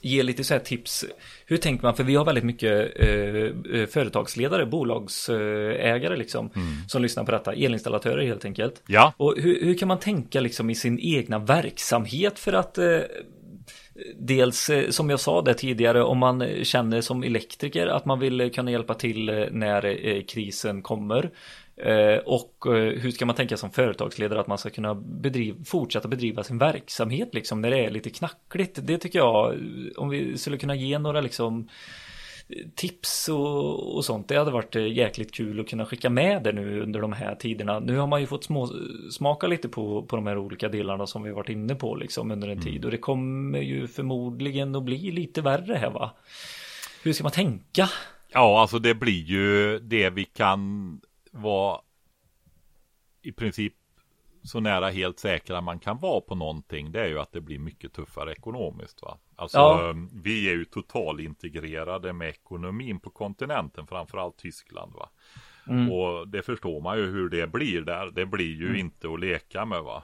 ge 0.00 0.22
lite 0.22 0.44
så 0.44 0.54
här 0.54 0.60
tips. 0.60 1.04
Hur 1.46 1.56
tänker 1.56 1.84
man? 1.84 1.96
För 1.96 2.04
vi 2.04 2.14
har 2.14 2.24
väldigt 2.24 2.44
mycket 2.44 3.00
eh, 3.00 3.08
eh, 3.08 3.86
företagsledare, 3.86 4.66
bolagsägare 4.66 6.16
liksom, 6.16 6.50
som 6.88 7.02
lyssnar 7.02 7.24
på 7.24 7.30
detta. 7.30 7.52
Elinstallatörer 7.52 8.26
helt 8.26 8.44
enkelt. 8.44 8.82
Ja, 8.86 9.12
Och 9.16 9.34
hur, 9.36 9.64
hur 9.64 9.74
kan 9.74 9.88
man 9.88 9.98
tänka 9.98 10.40
liksom 10.40 10.70
i 10.70 10.74
sin 10.74 10.98
egna 10.98 11.38
verksamhet 11.38 12.38
för 12.38 12.52
att 12.52 12.78
eh, 12.78 13.00
Dels 14.18 14.70
eh, 14.70 14.90
som 14.90 15.10
jag 15.10 15.20
sa 15.20 15.42
där 15.42 15.54
tidigare 15.54 16.02
om 16.02 16.18
man 16.18 16.64
känner 16.64 17.00
som 17.00 17.22
elektriker 17.22 17.86
att 17.86 18.04
man 18.04 18.18
vill 18.18 18.52
kunna 18.54 18.70
hjälpa 18.70 18.94
till 18.94 19.28
eh, 19.28 19.44
när 19.50 20.22
krisen 20.28 20.82
kommer. 20.82 21.30
Eh, 21.80 22.18
Och 22.18 22.66
eh, 22.66 23.00
hur 23.00 23.10
ska 23.10 23.26
man 23.26 23.36
tänka 23.36 23.56
som 23.56 23.70
företagsledare 23.70 24.40
att 24.40 24.46
man 24.46 24.58
ska 24.58 24.70
kunna 24.70 24.94
bedriva, 24.94 25.64
fortsätta 25.64 26.08
bedriva 26.08 26.42
sin 26.42 26.58
verksamhet 26.58 27.34
liksom 27.34 27.60
när 27.60 27.70
det 27.70 27.84
är 27.84 27.90
lite 27.90 28.10
knackligt. 28.10 28.78
Det 28.82 28.98
tycker 28.98 29.18
jag 29.18 29.54
eh, 29.54 29.58
om 29.96 30.08
vi 30.08 30.38
skulle 30.38 30.58
kunna 30.58 30.74
ge 30.74 30.98
några 30.98 31.20
liksom 31.20 31.68
tips 32.74 33.28
och, 33.28 33.96
och 33.96 34.04
sånt. 34.04 34.28
Det 34.28 34.36
hade 34.36 34.50
varit 34.50 34.74
jäkligt 34.74 35.34
kul 35.34 35.60
att 35.60 35.68
kunna 35.68 35.84
skicka 35.84 36.10
med 36.10 36.42
det 36.42 36.52
nu 36.52 36.82
under 36.82 37.00
de 37.00 37.12
här 37.12 37.34
tiderna. 37.34 37.80
Nu 37.80 37.96
har 37.96 38.06
man 38.06 38.20
ju 38.20 38.26
fått 38.26 38.44
små, 38.44 38.70
smaka 39.10 39.46
lite 39.46 39.68
på, 39.68 40.02
på 40.02 40.16
de 40.16 40.26
här 40.26 40.38
olika 40.38 40.68
delarna 40.68 41.06
som 41.06 41.22
vi 41.22 41.30
varit 41.30 41.48
inne 41.48 41.74
på 41.74 41.94
liksom 41.94 42.30
under 42.30 42.48
en 42.48 42.60
tid 42.60 42.84
och 42.84 42.90
det 42.90 42.98
kommer 42.98 43.58
ju 43.58 43.86
förmodligen 43.86 44.74
att 44.74 44.82
bli 44.82 45.10
lite 45.10 45.42
värre 45.42 45.74
här 45.74 45.90
va? 45.90 46.10
hur 47.02 47.12
ska 47.12 47.22
man 47.22 47.32
tänka? 47.32 47.88
Ja, 48.32 48.60
alltså 48.60 48.78
det 48.78 48.94
blir 48.94 49.22
ju 49.22 49.78
det 49.78 50.10
vi 50.10 50.24
kan 50.24 51.00
vara 51.38 51.80
i 53.22 53.32
princip 53.32 53.74
så 54.42 54.60
nära 54.60 54.90
helt 54.90 55.18
säkra 55.18 55.60
man 55.60 55.78
kan 55.78 55.98
vara 55.98 56.20
på 56.20 56.34
någonting. 56.34 56.92
Det 56.92 57.00
är 57.00 57.06
ju 57.06 57.18
att 57.18 57.32
det 57.32 57.40
blir 57.40 57.58
mycket 57.58 57.92
tuffare 57.92 58.32
ekonomiskt. 58.32 59.02
Va? 59.02 59.18
Alltså 59.36 59.58
Ja. 59.58 59.94
vi 60.22 60.48
är 60.48 60.52
ju 60.54 60.64
totalintegrerade 60.64 62.12
med 62.12 62.28
ekonomin 62.28 63.00
på 63.00 63.10
kontinenten, 63.10 63.86
framförallt 63.86 64.36
Tyskland. 64.36 64.92
Va? 64.92 65.10
Mm. 65.68 65.92
Och 65.92 66.28
det 66.28 66.42
förstår 66.42 66.80
man 66.80 66.98
ju 66.98 67.06
hur 67.06 67.28
det 67.28 67.46
blir 67.46 67.80
där. 67.80 68.10
Det 68.10 68.26
blir 68.26 68.56
ju 68.56 68.78
inte 68.78 69.12
att 69.12 69.20
leka 69.20 69.64
med 69.64 69.82
va. 69.82 70.02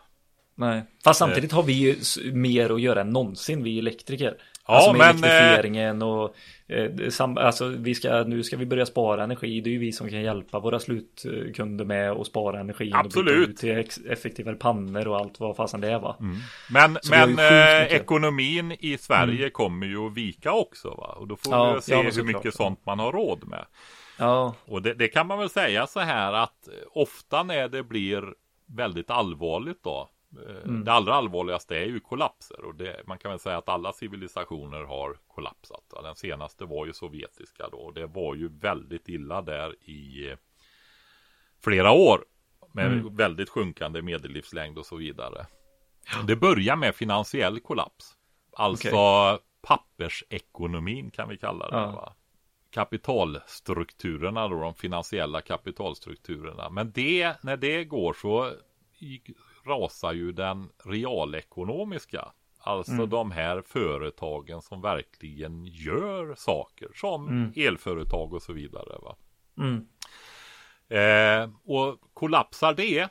Nej. 0.55 0.83
Fast 1.05 1.19
samtidigt 1.19 1.53
har 1.53 1.63
vi 1.63 1.73
ju 1.73 1.97
mer 2.33 2.71
att 2.71 2.81
göra 2.81 3.01
än 3.01 3.11
någonsin, 3.11 3.63
vi 3.63 3.79
elektriker. 3.79 4.37
Ja, 4.67 4.75
alltså 4.75 4.93
med 4.93 4.99
men, 4.99 5.25
elektrifieringen 5.25 6.03
och 6.03 6.35
eh, 6.67 7.09
sam, 7.11 7.39
alltså 7.39 7.69
vi 7.69 7.95
ska, 7.95 8.25
nu 8.25 8.43
ska 8.43 8.57
vi 8.57 8.67
börja 8.67 8.87
spara 8.87 9.25
energi. 9.25 9.61
Det 9.61 9.71
är 9.71 9.73
ju 9.73 9.79
vi 9.79 9.93
som 9.93 10.09
kan 10.09 10.23
hjälpa 10.23 10.59
våra 10.59 10.81
slutkunder 10.81 11.85
med 11.85 12.11
att 12.11 12.27
spara 12.27 12.61
energi. 12.61 12.93
Och 12.93 12.99
Absolut. 12.99 13.49
ut 13.49 13.57
till 13.57 13.85
effektivare 14.11 14.55
pannor 14.55 15.09
och 15.09 15.17
allt 15.17 15.41
vad 15.41 15.57
fasen 15.57 15.81
det 15.81 15.89
är 15.91 15.99
va. 15.99 16.17
Men, 16.71 16.99
Så 17.03 17.15
har 17.15 17.27
men 17.27 17.29
sjukt 17.29 17.93
eh, 17.93 17.97
ekonomin 17.97 18.73
i 18.81 18.99
Sverige 18.99 19.51
kommer 19.51 19.87
ju 19.87 20.07
att 20.07 20.15
vika 20.15 20.53
också 20.53 20.89
va. 20.89 21.17
Och 21.19 21.29
då 21.29 21.37
får 21.37 21.53
Ja, 21.55 21.75
vi 21.75 21.81
se 21.81 21.93
ja, 21.93 22.03
men 22.03 22.13
hur 22.13 22.25
mycket 22.25 22.55
sånt 22.55 22.87
man 22.87 22.99
har 22.99 23.13
råd 23.13 23.49
med. 23.49 23.65
Ja, 24.19 24.55
Och 24.65 24.83
det, 24.83 24.95
det 24.95 25.09
kan 25.09 25.27
man 25.27 25.39
väl 25.39 25.51
säga 25.51 25.87
så 25.87 26.01
här 26.01 26.33
att 26.33 26.69
eh, 26.69 26.75
ofta 26.93 27.43
när 27.43 27.69
det 27.69 27.83
blir 27.83 28.23
väldigt 28.67 29.11
allvarligt 29.11 29.83
då. 29.83 30.09
Eh, 30.37 30.73
Det 30.73 30.93
allra 30.93 31.15
allvarligaste 31.15 31.77
är 31.77 31.87
ju 31.87 32.01
kollapser 32.01 32.65
och 32.65 32.75
det, 32.75 33.03
man 33.07 33.19
kan 33.19 33.31
väl 33.31 33.41
säga 33.41 33.59
att 33.59 33.69
alla 33.69 33.93
civilisationer 33.93 34.85
har 34.85 35.19
kollapsat. 35.27 35.85
Den 36.03 36.17
senaste 36.17 36.65
var 36.65 36.87
ju 36.87 36.93
sovjetiska 36.93 37.69
då 37.69 37.79
och 37.79 37.95
det 37.95 38.07
var 38.07 38.35
ju 38.35 38.49
väldigt 38.49 39.09
illa 39.09 39.43
där 39.43 39.85
i 39.85 40.31
eh, 40.31 40.37
flera 41.65 41.93
år. 41.93 42.25
Med 42.73 43.05
väldigt 43.05 43.49
sjunkande 43.49 44.03
medellivslängd 44.03 44.79
och 44.79 44.87
så 44.87 44.97
vidare. 44.97 45.47
Det 46.27 46.37
börjar 46.37 46.77
med 46.77 46.95
finansiell 46.95 47.61
kollaps. 47.61 48.15
Alltså 48.53 49.39
pappersekonomin 49.63 51.11
kan 51.11 51.29
vi 51.29 51.37
kalla 51.37 51.71
det. 51.71 51.77
Ja. 51.77 51.91
Va? 51.91 52.15
Kapitalstrukturerna 52.71 54.49
då, 54.49 54.61
de 54.61 54.75
finansiella 54.75 55.41
kapitalstrukturerna. 55.41 56.71
Men 56.71 56.93
det, 56.93 57.37
när 57.43 57.57
det 57.57 57.85
går 57.85 58.13
så 58.13 58.53
rasar 59.67 60.13
ju 60.13 60.33
den 60.33 60.69
realekonomiska. 60.85 62.33
Alltså 62.59 63.07
de 63.07 63.31
här 63.31 63.63
företagen 63.67 64.63
som 64.63 64.81
verkligen 64.81 65.65
gör 65.65 66.35
saker 66.35 66.89
som 66.95 67.53
elföretag 67.57 68.33
och 68.33 68.43
så 68.43 68.53
vidare. 68.53 68.99
Va? 69.03 69.17
mm. 69.59 69.87
Eh, 70.89 71.51
och 71.65 72.01
kollapsar 72.15 72.75
det, 72.75 73.09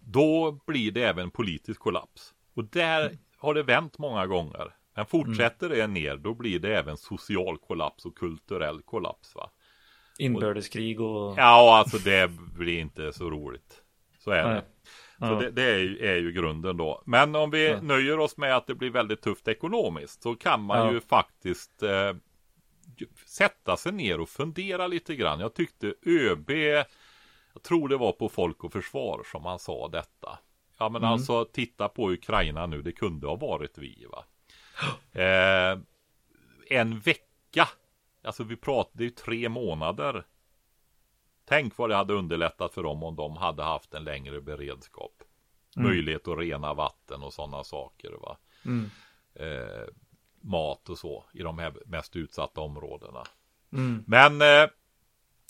då 0.00 0.60
blir 0.66 0.92
det 0.92 1.02
även 1.02 1.30
politisk 1.30 1.80
kollaps. 1.80 2.34
Och 2.54 2.64
där 2.64 3.18
har 3.36 3.54
det 3.54 3.62
vänt 3.62 3.98
många 3.98 4.26
gånger. 4.26 4.74
Men 4.94 5.06
fortsätter 5.06 5.68
det 5.68 5.86
ner, 5.86 6.16
då 6.16 6.34
blir 6.34 6.58
det 6.58 6.76
även 6.76 6.96
social 6.96 7.58
kollaps 7.58 8.04
och 8.04 8.16
kulturell 8.16 8.82
kollaps. 8.82 9.34
Va? 9.34 9.50
inbördeskrig 10.18 11.00
och... 11.00 11.34
Ja, 11.38 11.78
alltså 11.78 11.98
det 11.98 12.30
blir 12.58 12.78
inte 12.78 13.12
så 13.12 13.30
roligt. 13.30 13.82
Så 14.18 14.30
är 14.30 14.44
Nej. 14.44 14.54
det. 14.54 14.64
Så 15.18 15.40
det, 15.40 15.50
det 15.50 15.62
är, 15.62 15.78
ju, 15.78 15.98
är 16.06 16.16
ju 16.16 16.32
grunden 16.32 16.76
då. 16.76 17.02
Men 17.06 17.34
om 17.36 17.50
vi 17.50 17.68
Ja. 17.68 17.80
nöjer 17.80 18.18
oss 18.18 18.36
med 18.36 18.56
att 18.56 18.66
det 18.66 18.74
blir 18.74 18.90
väldigt 18.90 19.22
tufft 19.22 19.48
ekonomiskt 19.48 20.22
så 20.22 20.34
kan 20.34 20.62
man 20.62 20.78
Ja. 20.78 20.92
ju 20.92 21.00
faktiskt 21.00 21.82
eh, 21.82 22.14
sätta 23.26 23.76
sig 23.76 23.92
ner 23.92 24.20
och 24.20 24.28
fundera 24.28 24.86
lite 24.86 25.14
grann. 25.16 25.40
Jag 25.40 25.54
tyckte 25.54 25.94
ÖB, 26.06 26.50
jag 27.52 27.62
tror 27.62 27.88
det 27.88 27.96
var 27.96 28.12
på 28.12 28.28
Folk 28.28 28.64
och 28.64 28.72
Försvar 28.72 29.22
som 29.32 29.44
han 29.44 29.58
sa 29.58 29.88
detta. 29.88 30.38
Ja 30.78 30.88
men 30.88 31.04
alltså 31.04 31.44
titta 31.44 31.88
på 31.88 32.10
Ukraina 32.12 32.66
nu, 32.66 32.82
det 32.82 32.92
kunde 32.92 33.26
ha 33.26 33.36
varit 33.36 33.78
vi 33.78 34.06
va. 34.12 34.24
Eh, 35.22 35.78
en 36.70 36.98
vecka, 37.00 37.68
alltså 38.24 38.44
vi 38.44 38.56
pratar, 38.56 38.90
det 38.94 39.02
är 39.02 39.04
ju 39.04 39.10
tre 39.10 39.48
månader. 39.48 40.24
Tänk 41.48 41.78
vad 41.78 41.90
det 41.90 41.96
hade 41.96 42.14
underlättat 42.14 42.74
för 42.74 42.82
dem 42.82 43.02
om 43.02 43.16
de 43.16 43.36
hade 43.36 43.62
haft 43.62 43.94
en 43.94 44.04
längre 44.04 44.40
beredskap. 44.40 45.22
Möjlighet 45.76 46.28
att 46.28 46.38
rena 46.38 46.74
vatten 46.74 47.22
och 47.22 47.32
sådana 47.32 47.64
saker. 47.64 48.12
Va? 48.20 48.36
Mm. 48.64 48.90
Eh, 49.34 49.88
mat 50.40 50.88
och 50.88 50.98
så 50.98 51.24
i 51.32 51.42
de 51.42 51.58
här 51.58 51.74
mest 51.86 52.16
utsatta 52.16 52.60
områdena. 52.60 53.22
Mm. 53.72 54.04
Men 54.06 54.42
eh, 54.42 54.70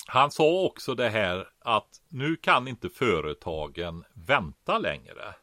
han 0.06 0.30
sa 0.30 0.62
också 0.62 0.94
det 0.94 1.08
här 1.08 1.48
att 1.58 2.02
nu 2.08 2.36
kan 2.36 2.68
inte 2.68 2.88
företagen 2.88 4.04
vänta 4.12 4.78
längre 4.78 5.34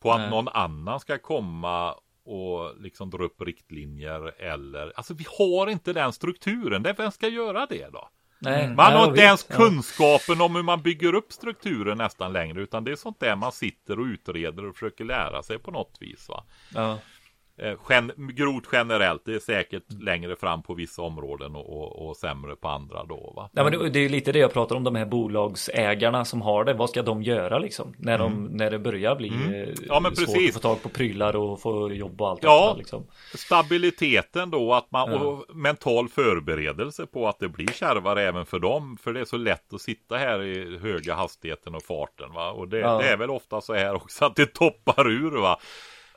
på 0.00 0.12
att 0.12 0.20
Nej. 0.20 0.30
någon 0.30 0.48
annan 0.48 1.00
ska 1.00 1.18
komma 1.18 1.94
och 2.24 2.80
liksom 2.80 3.10
dra 3.10 3.24
upp 3.24 3.40
riktlinjer 3.40 4.40
eller 4.40 4.92
alltså 4.96 5.14
vi 5.14 5.26
har 5.38 5.66
inte 5.66 5.92
den 5.92 6.12
strukturen. 6.12 6.86
Vem 6.96 7.10
ska 7.10 7.28
göra 7.28 7.66
det 7.66 7.88
då? 7.92 8.08
Nej, 8.50 8.68
Man 8.68 8.76
nej, 8.76 8.98
har 9.00 9.08
inte 9.08 9.20
ens 9.20 9.46
Ja. 9.48 9.56
kunskapen 9.56 10.40
om 10.40 10.56
hur 10.56 10.62
man 10.62 10.82
bygger 10.82 11.14
upp 11.14 11.32
strukturen 11.32 11.98
nästan 11.98 12.32
längre 12.32 12.62
utan 12.62 12.84
det 12.84 12.92
är 12.92 12.96
sånt 12.96 13.20
där 13.20 13.36
man 13.36 13.52
sitter 13.52 13.98
och 14.00 14.04
utreder 14.04 14.64
och 14.68 14.74
försöker 14.74 15.04
lära 15.04 15.42
sig 15.42 15.58
på 15.58 15.70
något 15.70 15.96
vis 16.00 16.28
va. 16.28 16.44
Ja. 16.74 16.98
Eh, 17.58 17.74
gen, 17.90 18.12
grovt 18.16 18.64
generellt, 18.72 19.22
det 19.24 19.34
är 19.34 19.38
säkert 19.38 19.82
längre 20.00 20.36
fram 20.36 20.62
på 20.62 20.74
vissa 20.74 21.02
områden 21.02 21.56
och, 21.56 21.76
och, 21.82 22.08
och 22.08 22.16
sämre 22.16 22.56
på 22.56 22.68
andra 22.68 23.04
då 23.04 23.32
va. 23.36 23.50
Ja, 23.52 23.64
men 23.64 23.72
det, 23.72 23.88
det 23.90 24.04
är 24.04 24.08
lite 24.08 24.32
det 24.32 24.38
jag 24.38 24.52
pratar 24.52 24.76
om, 24.76 24.84
de 24.84 24.94
här 24.94 25.06
bolagsägarna 25.06 26.24
som 26.24 26.42
har 26.42 26.64
det. 26.64 26.74
Vad 26.74 26.90
ska 26.90 27.02
de 27.02 27.22
göra 27.22 27.58
liksom? 27.58 27.94
När, 27.98 28.18
de, 28.18 28.44
när 28.44 28.70
det 28.70 28.78
börjar 28.78 29.16
bli 29.16 29.28
eh, 29.28 29.36
Mm. 29.46 29.74
Ja, 29.88 30.00
men 30.00 30.16
svårt 30.16 30.26
precis. 30.26 30.48
att 30.56 30.62
få 30.62 30.68
tag 30.68 30.82
på 30.82 30.88
prylar 30.88 31.36
och 31.36 31.60
få 31.60 31.92
jobb 31.92 32.20
och 32.22 32.28
allt 32.28 32.42
Ja. 32.42 32.66
detta, 32.66 32.78
liksom. 32.78 33.06
Stabiliteten 33.34 34.50
då, 34.50 34.74
att 34.74 34.90
man, 34.90 35.12
Ja. 35.12 35.18
och 35.18 35.56
mental 35.56 36.08
förberedelse 36.08 37.06
på 37.06 37.28
att 37.28 37.38
det 37.38 37.48
blir 37.48 37.66
kärvare 37.66 38.22
även 38.22 38.46
för 38.46 38.58
dem. 38.58 38.98
För 39.02 39.12
det 39.12 39.20
är 39.20 39.24
så 39.24 39.36
lätt 39.36 39.72
att 39.74 39.80
sitta 39.80 40.16
här 40.16 40.42
i 40.42 40.78
höga 40.78 41.14
hastigheten 41.14 41.74
och 41.74 41.82
farten 41.82 42.32
va. 42.32 42.50
Och 42.50 42.68
det, 42.68 42.78
Ja. 42.78 42.98
det 42.98 43.08
är 43.08 43.16
väl 43.16 43.30
ofta 43.30 43.60
så 43.60 43.74
här 43.74 43.94
också 43.94 44.24
att 44.24 44.36
det 44.36 44.46
toppar 44.54 45.10
ur 45.10 45.30
va. 45.40 45.58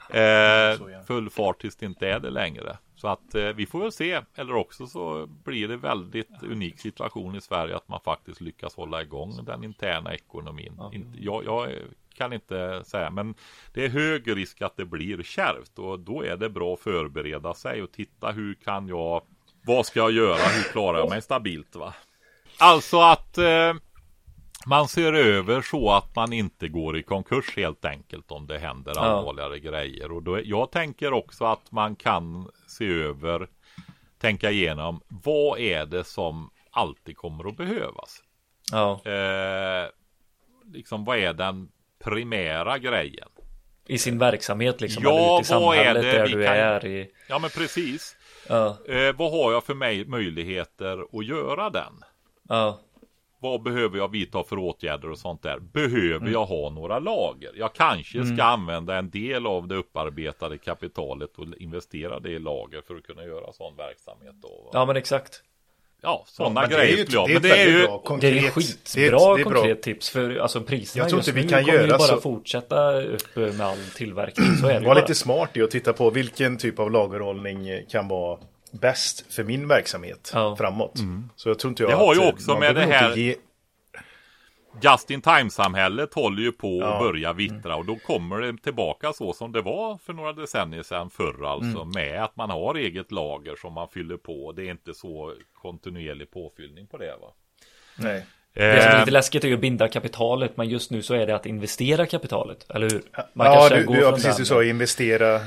Eh, 0.09 1.03
full 1.07 1.29
fart 1.29 1.61
tills 1.61 1.75
det 1.75 1.85
inte 1.85 2.07
är 2.07 2.19
det 2.19 2.29
längre. 2.29 2.77
Så 2.95 3.07
att 3.07 3.35
eh, 3.35 3.47
vi 3.47 3.65
får 3.65 3.79
väl 3.79 3.91
se. 3.91 4.21
Eller 4.35 4.55
också 4.55 4.87
så 4.87 5.27
blir 5.43 5.67
det 5.67 5.77
väldigt 5.77 6.43
unik 6.43 6.79
situation 6.79 7.35
i 7.35 7.41
Sverige 7.41 7.75
att 7.75 7.87
man 7.87 7.99
faktiskt 7.99 8.41
lyckas 8.41 8.75
hålla 8.75 9.01
igång 9.01 9.45
den 9.45 9.63
interna 9.63 10.13
ekonomin. 10.13 10.79
Inte, 10.93 11.23
jag, 11.23 11.45
jag 11.45 11.71
kan 12.13 12.33
inte 12.33 12.83
säga, 12.85 13.09
men 13.09 13.35
det 13.73 13.85
är 13.85 13.89
hög 13.89 14.35
risk 14.35 14.61
att 14.61 14.77
det 14.77 14.85
blir 14.85 15.23
kärvt 15.23 15.79
och 15.79 15.99
då 15.99 16.23
är 16.23 16.37
det 16.37 16.49
bra 16.49 16.73
att 16.73 16.79
förbereda 16.79 17.53
sig 17.53 17.83
och 17.83 17.91
titta 17.91 18.31
hur 18.31 18.53
kan 18.53 18.87
jag, 18.87 19.21
vad 19.61 19.85
ska 19.85 19.99
jag 19.99 20.11
göra, 20.11 20.47
hur 20.47 20.63
klarar 20.63 20.99
jag 20.99 21.09
mig 21.09 21.21
stabilt 21.21 21.75
va? 21.75 21.93
Alltså 22.57 22.99
att 23.01 23.37
eh, 23.37 23.73
man 24.69 24.87
ser 24.87 25.13
över 25.13 25.61
så 25.61 25.91
att 25.91 26.15
man 26.15 26.33
inte 26.33 26.67
går 26.67 26.97
i 26.97 27.03
konkurs 27.03 27.55
helt 27.57 27.85
enkelt 27.85 28.31
om 28.31 28.47
det 28.47 28.57
händer 28.59 28.93
Ja. 28.95 29.01
allvarligare 29.01 29.59
grejer. 29.59 30.11
Och 30.11 30.23
då, 30.23 30.39
jag 30.43 30.71
tänker 30.71 31.13
också 31.13 31.45
att 31.45 31.71
man 31.71 31.95
kan 31.95 32.51
se 32.67 32.85
över, 32.85 33.47
tänka 34.19 34.51
igenom, 34.51 35.01
vad 35.07 35.59
är 35.59 35.85
det 35.85 36.03
som 36.03 36.49
alltid 36.71 37.17
kommer 37.17 37.47
att 37.49 37.57
behövas? 37.57 38.23
Ja, 38.71 39.01
Eh, 39.05 39.87
liksom 40.73 41.05
vad 41.05 41.17
är 41.17 41.33
den 41.33 41.71
primära 42.03 42.77
grejen? 42.77 43.27
i 43.87 43.97
sin 43.97 44.17
verksamhet 44.19 44.81
liksom. 44.81 45.03
Ja, 45.03 45.41
eller 45.49 45.59
vad 45.59 45.77
är 45.77 45.93
det 45.93 46.23
vi 46.37 46.45
kan- 46.45 46.55
är 46.55 46.85
i. 46.85 47.11
Ja 47.29 47.39
men 47.39 47.49
precis. 47.49 48.15
Ja, 48.49 48.77
Eh, 48.87 49.15
vad 49.15 49.31
har 49.31 49.51
jag 49.51 49.63
för 49.63 49.73
mig 49.73 50.05
möjligheter 50.05 51.19
att 51.19 51.25
göra 51.25 51.69
den? 51.69 51.93
ja, 52.49 52.79
Vad 53.41 53.61
behöver 53.63 53.97
jag 53.97 54.11
vidta 54.11 54.43
för 54.43 54.59
åtgärder 54.59 55.09
och 55.11 55.17
sånt 55.17 55.43
där? 55.43 55.59
Behöver 55.59 56.15
Mm. 56.15 56.31
jag 56.33 56.45
ha 56.45 56.69
några 56.69 56.99
lager? 56.99 57.51
Jag 57.55 57.73
kanske 57.73 58.25
ska 58.25 58.43
använda 58.43 58.95
en 58.97 59.09
del 59.09 59.47
av 59.47 59.67
det 59.67 59.75
upparbetade 59.75 60.57
kapitalet 60.57 61.37
och 61.37 61.45
investera 61.57 62.19
det 62.19 62.29
i 62.29 62.39
lager 62.39 62.81
för 62.87 62.95
att 62.95 63.03
kunna 63.03 63.23
göra 63.23 63.53
sån 63.53 63.75
verksamhet 63.75 64.33
då. 64.41 64.47
va? 64.47 64.69
ja 64.73 64.85
men 64.85 64.95
exakt. 64.95 65.43
Ja, 66.01 66.23
sådana 66.27 66.63
är 66.63 66.67
grejer 66.67 66.97
ju 66.97 67.05
skulle 67.05 67.17
jag. 67.17 67.27
det 67.29 67.33
är 67.33 67.33
Men 67.33 67.41
det 67.41 67.57
är 67.57 67.67
ju 67.79 67.83
bra 67.85 67.97
Det 67.97 68.07
konkret. 68.07 68.31
är 68.31 68.41
det 68.41 68.47
är 68.47 68.51
skitbra 68.51 69.35
det 69.35 69.41
är 69.41 69.45
bra. 69.45 69.53
konkret 69.53 69.81
tips 69.81 70.09
för 70.09 70.35
alltså 70.37 70.61
priserna 70.61 71.01
Jag 71.03 71.09
tror 71.09 71.19
just 71.19 71.27
inte 71.27 71.39
vi 71.39 71.45
nu 71.45 71.49
kan 71.49 71.59
kommer 71.63 71.73
ju 71.73 71.79
göra 71.87 71.97
bara 71.97 72.07
så- 72.07 72.21
fortsätta 72.21 73.01
upp 73.01 73.35
med 73.35 73.61
all 73.61 73.77
tillverkning. 73.95 74.45
Så 74.55 74.67
är 74.67 74.73
det 74.73 74.79
ju 74.79 74.85
Var 74.85 74.95
bara. 74.95 75.01
lite 75.01 75.15
smart 75.15 75.57
i 75.57 75.61
att 75.61 75.71
titta 75.71 75.93
på 75.93 76.09
vilken 76.09 76.57
typ 76.57 76.79
av 76.79 76.91
lagerhållning 76.91 77.67
kan 77.89 78.07
vara 78.07 78.39
bäst 78.71 79.33
för 79.33 79.43
min 79.43 79.67
verksamhet 79.67 80.31
Ja. 80.33 80.55
framåt. 80.55 80.99
Så 81.35 81.49
jag 81.49 81.59
tror 81.59 81.69
inte 81.71 81.83
jag 81.83 81.91
Det 81.91 81.95
har 81.95 82.13
ju 82.15 82.19
att, 82.19 82.25
eh, 82.27 82.33
också 82.33 82.51
man 82.51 82.59
med 82.59 82.75
behöver 82.75 82.91
det 82.93 82.97
här- 82.99 83.09
inte 83.09 83.21
Ge... 83.21 83.35
Just 84.81 85.11
in 85.11 85.21
time-samhället 85.21 86.13
håller 86.13 86.41
ju 86.41 86.51
på 86.51 86.79
Ja. 86.81 86.93
att 86.93 86.99
börja 87.03 87.33
vittra 87.33 87.75
och 87.75 87.85
då 87.85 87.95
kommer 87.95 88.41
det 88.41 88.57
tillbaka 88.57 89.13
så 89.13 89.33
som 89.33 89.51
det 89.51 89.61
var 89.61 89.97
för 89.97 90.13
några 90.13 90.33
decennier 90.33 90.83
sedan 90.83 91.09
förr 91.09 91.45
alltså 91.45 91.85
med 91.85 92.23
att 92.23 92.35
man 92.35 92.49
har 92.49 92.75
eget 92.75 93.11
lager 93.11 93.55
som 93.55 93.73
man 93.73 93.87
fyller 93.89 94.17
på. 94.17 94.51
Det 94.51 94.63
är 94.67 94.71
inte 94.71 94.93
så 94.93 95.33
kontinuerlig 95.53 96.31
påfyllning 96.31 96.87
på 96.87 96.97
det 96.97 97.17
va. 97.21 97.33
Nej. 97.97 98.25
Det 98.53 98.81
som 98.81 98.91
är 98.91 98.93
Eh, 98.93 98.99
lite 98.99 99.11
läskigt 99.11 99.43
är 99.43 99.47
ju 99.47 99.53
att 99.53 99.59
binda 99.61 99.87
kapitalet, 99.87 100.57
men 100.57 100.69
just 100.69 100.91
nu 100.91 101.01
så 101.01 101.13
är 101.13 101.27
det 101.27 101.35
att 101.35 101.45
investera 101.45 102.05
kapitalet, 102.05 102.65
eller 102.69 102.89
hur? 102.89 103.01
Man 103.33 103.47
ja, 103.47 103.53
kanske 103.53 103.75
du, 103.75 103.85
går 103.85 103.93
du, 103.95 104.01
ja, 104.01 104.07
från 104.09 104.15
precis. 104.15 104.37
Du 104.37 104.45
sa 104.45 104.63
investera. 104.63 105.35
eh, 105.35 105.41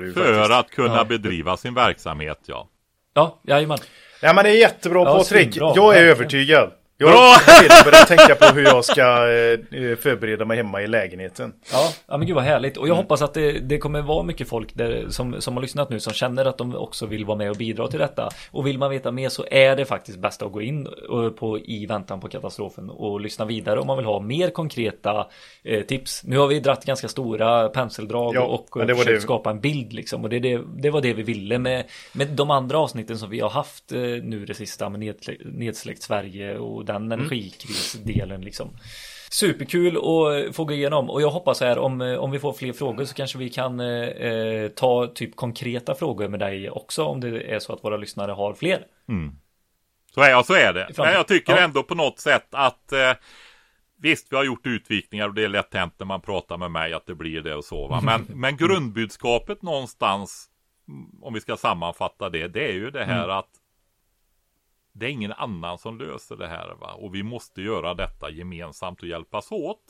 du 0.00 0.12
för 0.12 0.34
faktiskt. 0.34 0.50
att 0.58 0.70
kunna 0.70 0.96
Ja. 0.96 1.04
bedriva 1.04 1.56
sin 1.56 1.74
verksamhet 1.74 2.38
ja. 2.46 2.68
Ja, 3.14 3.40
jajamän. 3.48 3.78
Ja, 4.22 4.32
men 4.32 4.44
det 4.44 4.50
är 4.50 4.58
jättebra 4.58 5.02
Ja, 5.04 5.16
Patrik. 5.18 5.56
Jag 5.56 5.96
är 5.96 6.04
övertygad. 6.04 6.70
Jag 7.00 7.08
har 7.08 7.62
redan 7.62 7.84
börjat 7.84 8.08
tänka 8.08 8.34
på 8.34 8.44
hur 8.54 8.64
jag 8.64 8.84
ska 8.84 9.00
eh, 9.02 9.96
förbereda 9.96 10.44
mig 10.44 10.56
hemma 10.56 10.82
i 10.82 10.86
lägenheten. 10.86 11.52
Ja, 11.72 11.92
ja 12.06 12.16
men 12.16 12.26
gud 12.26 12.36
vad 12.36 12.44
härligt. 12.44 12.76
Och 12.76 12.88
jag 12.88 12.94
hoppas 12.94 13.22
att 13.22 13.34
det, 13.34 13.52
det 13.52 13.78
kommer 13.78 14.02
vara 14.02 14.22
mycket 14.22 14.48
folk 14.48 14.74
där, 14.74 15.06
som, 15.08 15.40
som 15.40 15.54
har 15.54 15.62
lyssnat 15.62 15.90
nu 15.90 16.00
som 16.00 16.12
känner 16.12 16.44
att 16.44 16.58
de 16.58 16.76
också 16.76 17.06
vill 17.06 17.24
vara 17.24 17.38
med 17.38 17.50
och 17.50 17.56
bidra 17.56 17.88
till 17.88 17.98
detta. 17.98 18.28
Och 18.50 18.66
vill 18.66 18.78
man 18.78 18.90
veta 18.90 19.10
mer 19.12 19.28
så 19.28 19.44
är 19.50 19.76
det 19.76 19.84
faktiskt 19.84 20.18
bäst 20.18 20.42
att 20.42 20.52
gå 20.52 20.62
in 20.62 20.86
eh, 21.12 21.28
på 21.30 21.58
i 21.58 21.86
väntan 21.86 22.20
på 22.20 22.28
katastrofen 22.28 22.90
och 22.90 23.20
lyssna 23.20 23.44
vidare 23.44 23.80
om 23.80 23.86
man 23.86 23.96
vill 23.96 24.06
ha 24.06 24.20
mer 24.20 24.50
konkreta 24.50 25.26
eh, 25.64 25.82
tips. 25.82 26.24
Nu 26.24 26.38
har 26.38 26.46
vi 26.46 26.60
dratt 26.60 26.84
ganska 26.84 27.08
stora 27.08 27.68
penseldrag 27.68 28.34
Ja, 28.34 28.40
och 28.42 28.80
eh, 28.80 28.86
var 28.86 28.94
försökt 28.94 29.16
det- 29.16 29.20
skapa 29.20 29.50
en 29.50 29.60
bild 29.60 29.92
liksom. 29.92 30.24
Och 30.24 30.30
det, 30.30 30.38
det, 30.38 30.60
det 30.76 30.90
var 30.90 31.00
det 31.00 31.12
vi 31.12 31.22
ville 31.22 31.58
med, 31.58 31.84
med 32.12 32.28
de 32.28 32.50
andra 32.50 32.78
avsnitten 32.78 33.18
som 33.18 33.30
vi 33.30 33.40
har 33.40 33.50
haft 33.50 33.92
eh, 33.92 33.98
nu 34.00 34.44
det 34.46 34.54
sista 34.54 34.88
med 34.88 35.14
nedsläckt 35.44 36.02
Sverige 36.02 36.58
och 36.58 36.84
den 36.92 37.12
Mm. 37.12 37.20
energikrisdelen 37.20 38.40
liksom. 38.40 38.68
Superkul 39.30 39.96
att 39.96 40.56
få 40.56 40.64
gå 40.64 40.72
igenom 40.74 41.10
och 41.10 41.22
jag 41.22 41.30
hoppas 41.30 41.60
här 41.60 41.78
om, 41.78 42.00
eh, 42.00 42.14
om 42.18 42.30
vi 42.30 42.38
får 42.38 42.52
fler 42.52 42.72
frågor 42.72 43.04
så 43.04 43.14
kanske 43.14 43.38
vi 43.38 43.50
kan 43.50 43.80
eh, 43.80 43.86
eh, 44.08 44.68
ta 44.68 45.06
typ 45.06 45.36
konkreta 45.36 45.94
frågor 45.94 46.28
med 46.28 46.40
dig 46.40 46.70
också 46.70 47.04
om 47.04 47.20
det 47.20 47.40
är 47.54 47.58
så 47.58 47.72
att 47.72 47.84
våra 47.84 47.96
lyssnare 47.96 48.32
har 48.32 48.54
fler. 48.54 48.84
Så 50.14 50.20
är, 50.20 50.30
ja, 50.30 50.42
så 50.42 50.54
är 50.54 50.72
det. 50.72 50.88
Men 50.98 51.12
jag 51.12 51.28
tycker 51.28 51.52
Ja. 51.52 51.58
ändå 51.58 51.82
på 51.82 51.94
något 51.94 52.18
sätt 52.18 52.46
att 52.50 52.92
eh, 52.92 53.12
Visst, 54.02 54.32
vi 54.32 54.36
har 54.36 54.44
gjort 54.44 54.66
utvikningar 54.66 55.28
och 55.28 55.34
det 55.34 55.44
är 55.44 55.48
lätt 55.48 55.74
hänt 55.74 55.94
när 55.98 56.06
man 56.06 56.20
pratar 56.20 56.56
med 56.58 56.70
mig 56.70 56.92
att 56.92 57.06
det 57.06 57.14
blir 57.14 57.40
det 57.40 57.54
och 57.54 57.64
så. 57.64 57.86
Va? 57.88 58.00
Men, 58.04 58.26
men 58.34 58.56
grundbudskapet 58.56 59.62
någonstans, 59.62 60.46
mm, 60.88 61.22
om 61.22 61.34
vi 61.34 61.40
ska 61.40 61.56
sammanfatta 61.56 62.30
det, 62.30 62.48
det 62.48 62.68
är 62.68 62.72
ju 62.72 62.90
det 62.90 63.04
här 63.04 63.28
att 63.28 63.48
det 64.92 65.06
är 65.06 65.10
ingen 65.10 65.32
annan 65.32 65.78
som 65.78 65.98
löser 65.98 66.36
det 66.36 66.48
här. 66.48 66.74
Va? 66.80 66.92
Och 66.92 67.14
vi 67.14 67.22
måste 67.22 67.62
göra 67.62 67.94
detta 67.94 68.30
gemensamt 68.30 69.02
och 69.02 69.08
hjälpas 69.08 69.52
åt. 69.52 69.82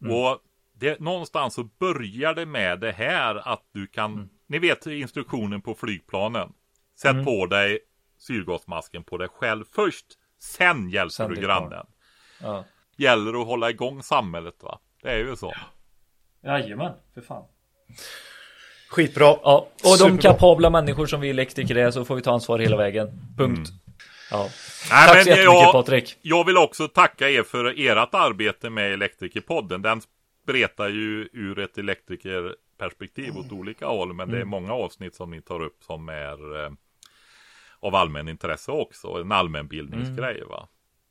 Och 0.00 0.38
det, 0.72 1.00
någonstans 1.00 1.54
så 1.54 1.64
börjar 1.64 2.34
det 2.34 2.46
med 2.46 2.80
det 2.80 2.92
här 2.92 3.48
att 3.48 3.62
du 3.72 3.86
kan, 3.86 4.28
ni 4.46 4.58
vet 4.58 4.86
instruktionen 4.86 5.62
på 5.62 5.74
flygplanen. 5.74 6.52
Sätt 6.96 7.24
på 7.24 7.46
dig 7.46 7.78
syrgasmasken 8.18 9.04
på 9.04 9.18
dig 9.18 9.28
själv 9.28 9.64
först. 9.72 10.06
Sen 10.38 10.90
hjälper 10.90 11.10
Sen 11.10 11.34
du 11.34 11.40
grannen. 11.40 11.86
Ja. 12.42 12.64
Gäller 12.96 13.40
att 13.40 13.46
hålla 13.46 13.70
igång 13.70 14.02
samhället 14.02 14.62
va. 14.62 14.78
Det 15.02 15.10
är 15.10 15.18
ju 15.18 15.36
så. 15.36 15.54
Jajamän, 16.44 16.92
för 17.14 17.20
fan. 17.20 17.44
Skitbra. 18.88 19.24
Ja, 19.24 19.58
och 19.58 19.80
de 19.82 19.96
Superbra. 19.96 20.22
kapabla 20.32 20.70
människor 20.70 21.06
som 21.06 21.20
vi 21.20 21.30
elektriker 21.30 21.76
är 21.76 21.90
så 21.90 22.04
får 22.04 22.16
vi 22.16 22.22
ta 22.22 22.32
ansvar 22.32 22.58
hela 22.58 22.76
vägen. 22.76 23.08
Punkt. 23.38 23.70
Ja. 24.30 24.36
Mm. 24.40 24.50
Nej, 24.90 25.06
Tack 25.06 25.14
men 25.14 25.24
så 25.24 25.30
jättemycket 25.30 25.52
jag- 25.62 25.72
Patrik. 25.72 26.16
Jag 26.22 26.44
vill 26.46 26.56
också 26.56 26.88
tacka 26.88 27.30
er 27.30 27.42
för 27.42 27.64
ert 27.80 28.14
arbete 28.14 28.70
med 28.70 28.92
Elektrikerpodden. 28.92 29.82
Den 29.82 30.00
spretar 30.44 30.88
ju 30.88 31.28
ur 31.32 31.58
ett 31.58 31.78
elektrikerperspektiv 31.78 33.36
åt 33.36 33.52
olika 33.52 33.86
håll. 33.86 34.12
Men 34.12 34.30
det 34.30 34.40
är 34.40 34.44
många 34.44 34.72
avsnitt 34.72 35.14
som 35.14 35.30
ni 35.30 35.40
tar 35.42 35.62
upp 35.62 35.84
som 35.86 36.08
är 36.08 36.64
eh, 36.64 36.70
av 37.80 37.94
allmän 37.94 38.28
intresse 38.28 38.70
också. 38.72 39.08
En 39.08 39.32
allmänbildningsgrej 39.32 40.42
va. 40.44 40.68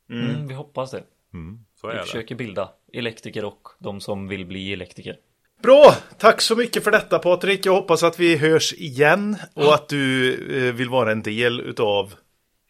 Mm, 0.10 0.48
vi 0.48 0.54
hoppas 0.54 0.92
det. 0.92 1.04
Mm, 1.34 1.60
så 1.82 1.88
Vi 1.88 1.94
är 1.94 1.98
det. 1.98 2.04
försöker 2.06 2.36
bilda 2.36 2.70
elektriker 2.94 3.46
och 3.46 3.68
de 3.80 4.02
som 4.02 4.28
vill 4.28 4.46
bli 4.46 4.74
elektriker. 4.74 5.18
Bra! 5.64 5.96
Tack 6.18 6.42
så 6.42 6.56
mycket 6.56 6.84
för 6.84 6.92
detta 6.92 7.20
Patrik. 7.20 7.66
Jag 7.66 7.74
hoppas 7.74 8.04
att 8.04 8.20
vi 8.20 8.38
hörs 8.38 8.74
igen 8.74 9.36
och 9.54 9.74
att 9.74 9.90
du 9.90 10.34
eh, 10.68 10.74
vill 10.74 10.90
vara 10.90 11.12
en 11.12 11.22
del 11.22 11.60
utav 11.62 12.14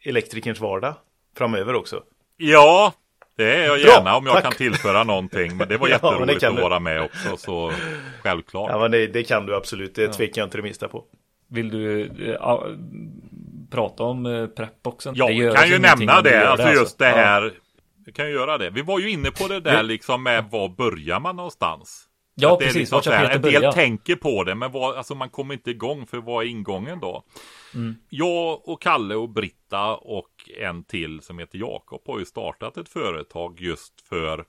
elektrikerns 0.08 0.60
vardag 0.60 0.94
framöver 1.36 1.74
också. 1.74 2.02
Ja, 2.36 2.92
det 3.36 3.54
är 3.54 3.66
jag 3.66 3.80
Bra, 3.80 3.88
gärna 3.90 4.16
om 4.16 4.26
jag 4.26 4.34
tack. 4.34 4.42
kan 4.44 4.52
tillföra 4.52 5.04
någonting. 5.04 5.56
Men 5.56 5.68
det 5.68 5.76
var 5.76 5.88
Ja, 5.88 5.98
men 6.02 6.10
det 6.10 6.32
jätteroligt 6.32 6.40
kan 6.40 6.56
att 6.56 6.62
vara 6.62 6.80
med 6.80 7.02
också. 7.02 7.36
Så 7.36 7.72
självklart. 8.22 8.70
Ja, 8.70 8.78
men 8.78 8.90
det, 8.90 9.06
det 9.06 9.22
kan 9.24 9.46
du 9.46 9.54
absolut. 9.56 9.94
Det 9.94 10.08
tvekar 10.08 10.40
jag 10.42 10.46
inte 10.46 10.58
det 10.58 10.62
minsta 10.62 10.88
på. 10.88 11.04
Vill 11.48 11.70
du 11.70 12.10
ja, 12.40 12.66
prata 13.70 14.02
om 14.02 14.26
eh, 14.26 14.46
preppboxen? 14.46 15.14
Ja, 15.16 15.26
Det 15.26 15.32
gör 15.32 15.54
kan 15.54 15.68
ju 15.68 15.78
nämna 15.78 16.22
det. 16.22 16.48
Alltså 16.48 16.68
just 16.68 16.98
det 16.98 17.08
Ja. 17.10 17.16
här. 17.16 17.52
Vi 18.06 18.12
kan 18.12 18.26
ju 18.26 18.32
göra 18.32 18.58
det. 18.58 18.70
Vi 18.70 18.82
var 18.82 18.98
ju 18.98 19.10
inne 19.10 19.30
på 19.30 19.48
det 19.48 19.60
där 19.60 19.82
liksom 19.82 20.22
med 20.22 20.44
var 20.50 20.68
börjar 20.68 21.20
man 21.20 21.36
någonstans? 21.36 22.02
Ja, 22.34 22.52
Att 22.52 22.58
det 22.58 22.64
är 22.64 22.66
precis. 22.66 22.80
liksom 22.80 23.02
så 23.02 23.10
här, 23.10 23.24
En 23.24 23.42
del 23.42 23.52
börja? 23.52 23.72
tänker 23.72 24.16
på 24.16 24.44
det, 24.44 24.54
men 24.54 24.72
vad, 24.72 24.96
alltså 24.96 25.14
man 25.14 25.28
kommer 25.30 25.54
inte 25.54 25.70
igång 25.70 26.06
för 26.06 26.18
vad 26.18 26.44
är 26.44 26.48
ingången 26.48 27.00
då? 27.00 27.24
Mm. 27.76 27.96
Jag 28.08 28.68
och 28.68 28.82
Kalle 28.82 29.14
och 29.14 29.28
Britta 29.28 29.96
och 29.96 30.50
en 30.60 30.84
till 30.84 31.20
som 31.20 31.38
heter 31.38 31.58
Jakob 31.58 32.02
har 32.06 32.18
ju 32.18 32.24
startat 32.24 32.76
ett 32.76 32.88
företag 32.88 33.60
just 33.60 34.00
för 34.00 34.44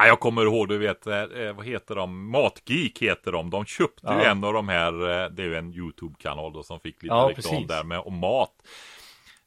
Ja, 0.00 0.06
jag 0.06 0.20
kommer 0.20 0.42
ihåg, 0.42 0.68
du 0.68 0.78
vet, 0.78 1.06
eh, 1.06 1.52
vad 1.56 1.66
heter 1.66 1.94
de? 1.94 2.30
Matgeek 2.30 2.98
heter 3.02 3.32
de. 3.32 3.50
De 3.50 3.64
köpte 3.64 4.06
ju 4.06 4.12
Ja. 4.18 4.30
en 4.30 4.44
av 4.44 4.52
de 4.52 4.68
här, 4.68 4.92
eh, 4.92 5.30
det 5.30 5.42
är 5.42 5.46
ju 5.46 5.56
en 5.56 5.74
YouTube-kanal 5.74 6.52
då 6.52 6.62
som 6.62 6.80
fick 6.80 7.02
lite 7.02 7.14
Ja, 7.14 7.28
reklam 7.30 7.34
precis. 7.34 7.68
där 7.68 7.84
med 7.84 7.98
om 8.00 8.18
mat. 8.18 8.52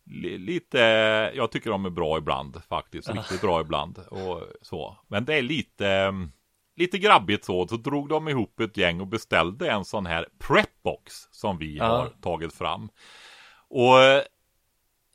Li- 0.05 0.37
Lite, 0.37 0.77
jag 1.35 1.51
tycker 1.51 1.69
de 1.69 1.85
är 1.85 1.89
bra 1.89 2.17
ibland 2.17 2.61
faktiskt, 2.69 3.09
riktigt 3.09 3.41
bra 3.41 3.61
ibland 3.61 3.99
och 4.09 4.43
så. 4.61 4.97
Men 5.07 5.25
det 5.25 5.35
är 5.35 5.41
lite, 5.41 5.87
mm, 5.87 6.31
lite 6.75 6.97
grabbigt 6.97 7.45
så, 7.45 7.67
så 7.67 7.77
drog 7.77 8.09
de 8.09 8.27
ihop 8.27 8.59
ett 8.59 8.77
gäng 8.77 9.01
och 9.01 9.07
beställde 9.07 9.71
en 9.71 9.85
sån 9.85 10.05
här 10.05 10.27
prepbox 10.83 11.13
som 11.31 11.57
vi 11.57 11.77
Ja. 11.77 11.85
har 11.85 12.09
tagit 12.21 12.53
fram. 12.53 12.89
Och 13.69 13.95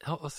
Ja, 0.06 0.30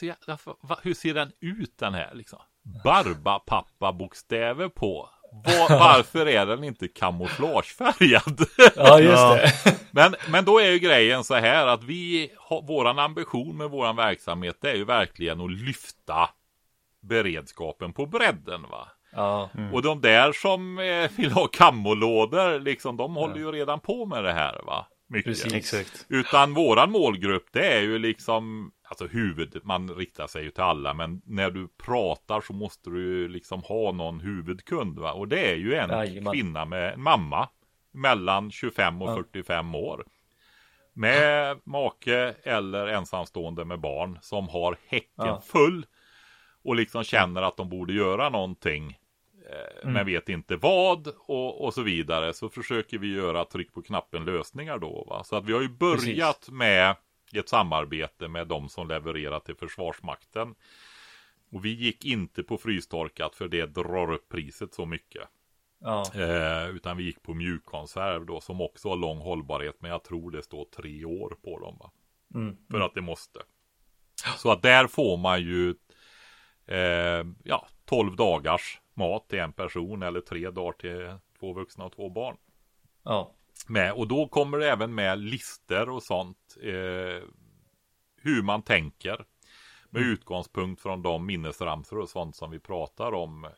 hur 0.84 0.94
ser 0.94 1.14
den 1.14 1.32
ut 1.40 1.78
den 1.78 1.94
här 1.94 2.12
liksom? 2.14 2.40
Barbapappa-bokstäver 2.84 4.70
på. 4.70 5.10
Var, 5.46 5.70
varför 5.80 6.28
är 6.28 6.46
den 6.46 6.64
inte 6.64 6.88
kamouflagefärgad? 6.88 8.46
Ja, 8.76 9.00
just 9.00 9.64
det. 9.64 9.76
men, 9.92 10.16
men 10.32 10.46
då 10.46 10.60
är 10.60 10.72
ju 10.72 10.80
grejen 10.80 11.24
så 11.24 11.36
här 11.36 11.68
att 11.68 11.84
vi 11.84 12.32
våran 12.64 13.00
ambition 13.00 13.58
med 13.58 13.70
våran 13.70 13.96
verksamhet 13.96 14.58
det 14.62 14.72
är 14.72 14.76
ju 14.76 14.86
verkligen 14.86 15.42
att 15.42 15.52
lyfta 15.52 16.30
beredskapen 17.02 17.94
på 17.94 18.06
bredden 18.06 18.62
va. 18.70 18.88
Ja, 19.12 19.50
Och 19.74 19.82
de 19.82 20.02
där 20.02 20.32
som 20.32 20.80
eh, 20.80 21.12
vill 21.18 21.32
ha 21.32 21.48
kamolådor 21.48 22.60
liksom, 22.60 22.98
de 22.98 23.16
håller 23.16 23.38
ju 23.38 23.52
redan 23.52 23.80
på 23.80 24.06
med 24.06 24.24
det 24.24 24.34
här 24.34 24.62
va. 24.66 24.88
Mycket. 25.10 25.26
Precis. 25.26 25.54
Exakt. 25.54 26.06
Utan 26.10 26.54
våran 26.54 26.92
målgrupp 26.92 27.46
det 27.52 27.74
är 27.74 27.82
ju 27.82 28.00
liksom 28.00 28.72
Alltså 28.90 29.08
huvud, 29.08 29.60
man 29.64 29.90
riktar 29.90 30.28
sig 30.28 30.44
ju 30.44 30.52
till 30.52 30.64
alla 30.64 30.94
men 30.94 31.22
när 31.26 31.52
du 31.52 31.68
pratar 31.68 32.42
så 32.42 32.54
måste 32.54 32.90
du 32.90 33.02
ju 33.02 33.28
liksom 33.28 33.62
ha 33.64 33.92
någon 33.92 34.20
huvudkund 34.20 35.00
va 35.00 35.12
Och 35.14 35.28
det 35.28 35.52
är 35.52 35.56
ju 35.56 35.74
en 35.76 35.90
Jajamän. 35.90 36.34
kvinna 36.34 36.66
med 36.66 36.94
en 36.94 37.02
mamma 37.02 37.50
Mellan 37.92 38.52
25 38.52 39.02
och 39.02 39.10
Ja. 39.10 39.16
45 39.16 39.76
år 39.76 40.06
Med 40.94 41.58
make 41.64 42.36
eller 42.44 42.88
ensamstående 42.88 43.66
med 43.66 43.80
barn 43.80 44.20
som 44.22 44.50
har 44.50 44.78
häcken 44.88 45.10
Ja. 45.16 45.42
full 45.46 45.86
Och 46.64 46.76
liksom 46.76 47.04
känner 47.04 47.42
att 47.42 47.58
de 47.58 47.70
borde 47.70 47.94
göra 47.94 48.30
någonting 48.30 48.98
Mm. 49.82 49.94
Men 49.94 50.06
vet 50.06 50.30
inte 50.30 50.56
vad 50.56 51.08
och, 51.08 51.66
och 51.66 51.74
så 51.74 51.82
vidare. 51.82 52.34
Så 52.34 52.50
försöker 52.50 52.98
vi 52.98 53.14
göra 53.14 53.46
tryck 53.46 53.74
på 53.74 53.82
knappen 53.82 54.26
lösningar 54.26 54.80
då 54.80 55.06
va. 55.10 55.24
Så 55.24 55.36
att 55.36 55.46
vi 55.46 55.54
har 55.54 55.62
ju 55.62 55.70
börjat 55.70 56.50
med 56.50 56.96
ett 57.34 57.50
samarbete 57.50 58.28
med 58.28 58.48
de 58.48 58.70
som 58.70 58.88
levererar 58.88 59.40
till 59.40 59.56
Försvarsmakten. 59.56 60.56
Och 61.52 61.66
vi 61.66 61.70
gick 61.70 62.06
inte 62.06 62.44
på 62.44 62.58
frystorkat 62.58 63.36
för 63.36 63.48
det 63.48 63.66
drar 63.66 64.14
upp 64.14 64.30
priset 64.30 64.74
så 64.74 64.86
mycket. 64.86 65.28
Ja, 65.80 66.06
eh, 66.16 66.70
Utan 66.70 66.98
vi 66.98 67.04
gick 67.04 67.24
på 67.24 67.34
mjukkonserv 67.34 68.26
då 68.26 68.42
som 68.42 68.62
också 68.62 68.90
har 68.90 68.96
lång 68.96 69.18
hållbarhet 69.18 69.76
Men 69.80 69.92
jag 69.92 70.04
tror 70.04 70.32
det 70.32 70.44
står 70.44 70.66
tre 70.66 71.06
år 71.06 71.38
på 71.44 71.60
dem 71.60 71.78
va. 71.80 71.92
Mm. 72.34 72.58
för 72.72 72.80
att 72.80 72.94
det 72.94 73.02
måste. 73.02 73.40
Så 74.38 74.52
att 74.52 74.62
där 74.62 74.88
får 74.88 75.18
man 75.18 75.42
ju 75.42 75.70
eh, 76.66 77.26
ja, 77.44 77.68
12 77.86 78.16
dagars 78.16 78.82
mat 78.98 79.30
till 79.30 79.40
en 79.40 79.54
person 79.54 80.04
eller 80.04 80.22
tre 80.22 80.50
dagar 80.50 80.74
till 80.74 81.18
två 81.40 81.54
vuxna 81.54 81.86
och 81.86 81.92
två 81.96 82.10
barn. 82.10 82.38
ja, 83.04 83.32
Med. 83.68 83.94
Och 83.94 84.08
då 84.08 84.28
kommer 84.28 84.58
det 84.58 84.70
även 84.72 84.96
med 84.96 85.20
lister 85.20 85.90
och 85.90 86.04
sånt. 86.04 86.58
Eh, 86.64 87.24
hur 88.22 88.42
man 88.44 88.62
tänker. 88.62 89.26
med 89.90 90.02
utgångspunkt 90.02 90.82
från 90.82 91.02
de 91.02 91.26
minnesramsor 91.26 92.00
och 92.00 92.10
sånt 92.10 92.36
som 92.36 92.52
vi 92.52 92.60
pratar 92.60 93.12
om 93.14 93.46
eh, 93.46 93.52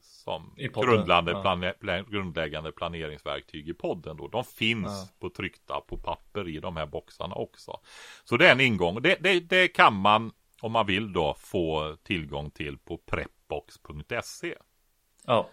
som 0.00 0.54
grundläggande, 0.56 1.32
ja. 1.32 1.42
plane, 1.42 1.72
pla- 1.80 2.10
grundläggande 2.10 2.72
planeringsverktyg 2.72 3.68
i 3.68 3.74
podden. 3.74 4.16
Då. 4.16 4.28
De 4.28 4.44
finns 4.44 5.12
på 5.20 5.30
tryckta 5.30 5.80
på 5.80 5.96
papper 5.96 6.48
i 6.48 6.60
de 6.60 6.76
här 6.76 6.86
boxarna 6.86 7.34
också. 7.34 7.80
Så 8.24 8.36
det 8.36 8.48
är 8.48 8.52
en 8.52 8.60
ingång. 8.60 9.02
Det, 9.02 9.16
det, 9.20 9.40
det 9.40 9.68
kan 9.68 9.94
man, 9.94 10.32
om 10.60 10.72
man 10.72 10.86
vill 10.86 11.12
då, 11.12 11.34
få 11.38 11.96
tillgång 12.02 12.50
till 12.50 12.78
på 12.78 12.96
prepbox.se. 13.60 14.54
Ja. 15.26 15.50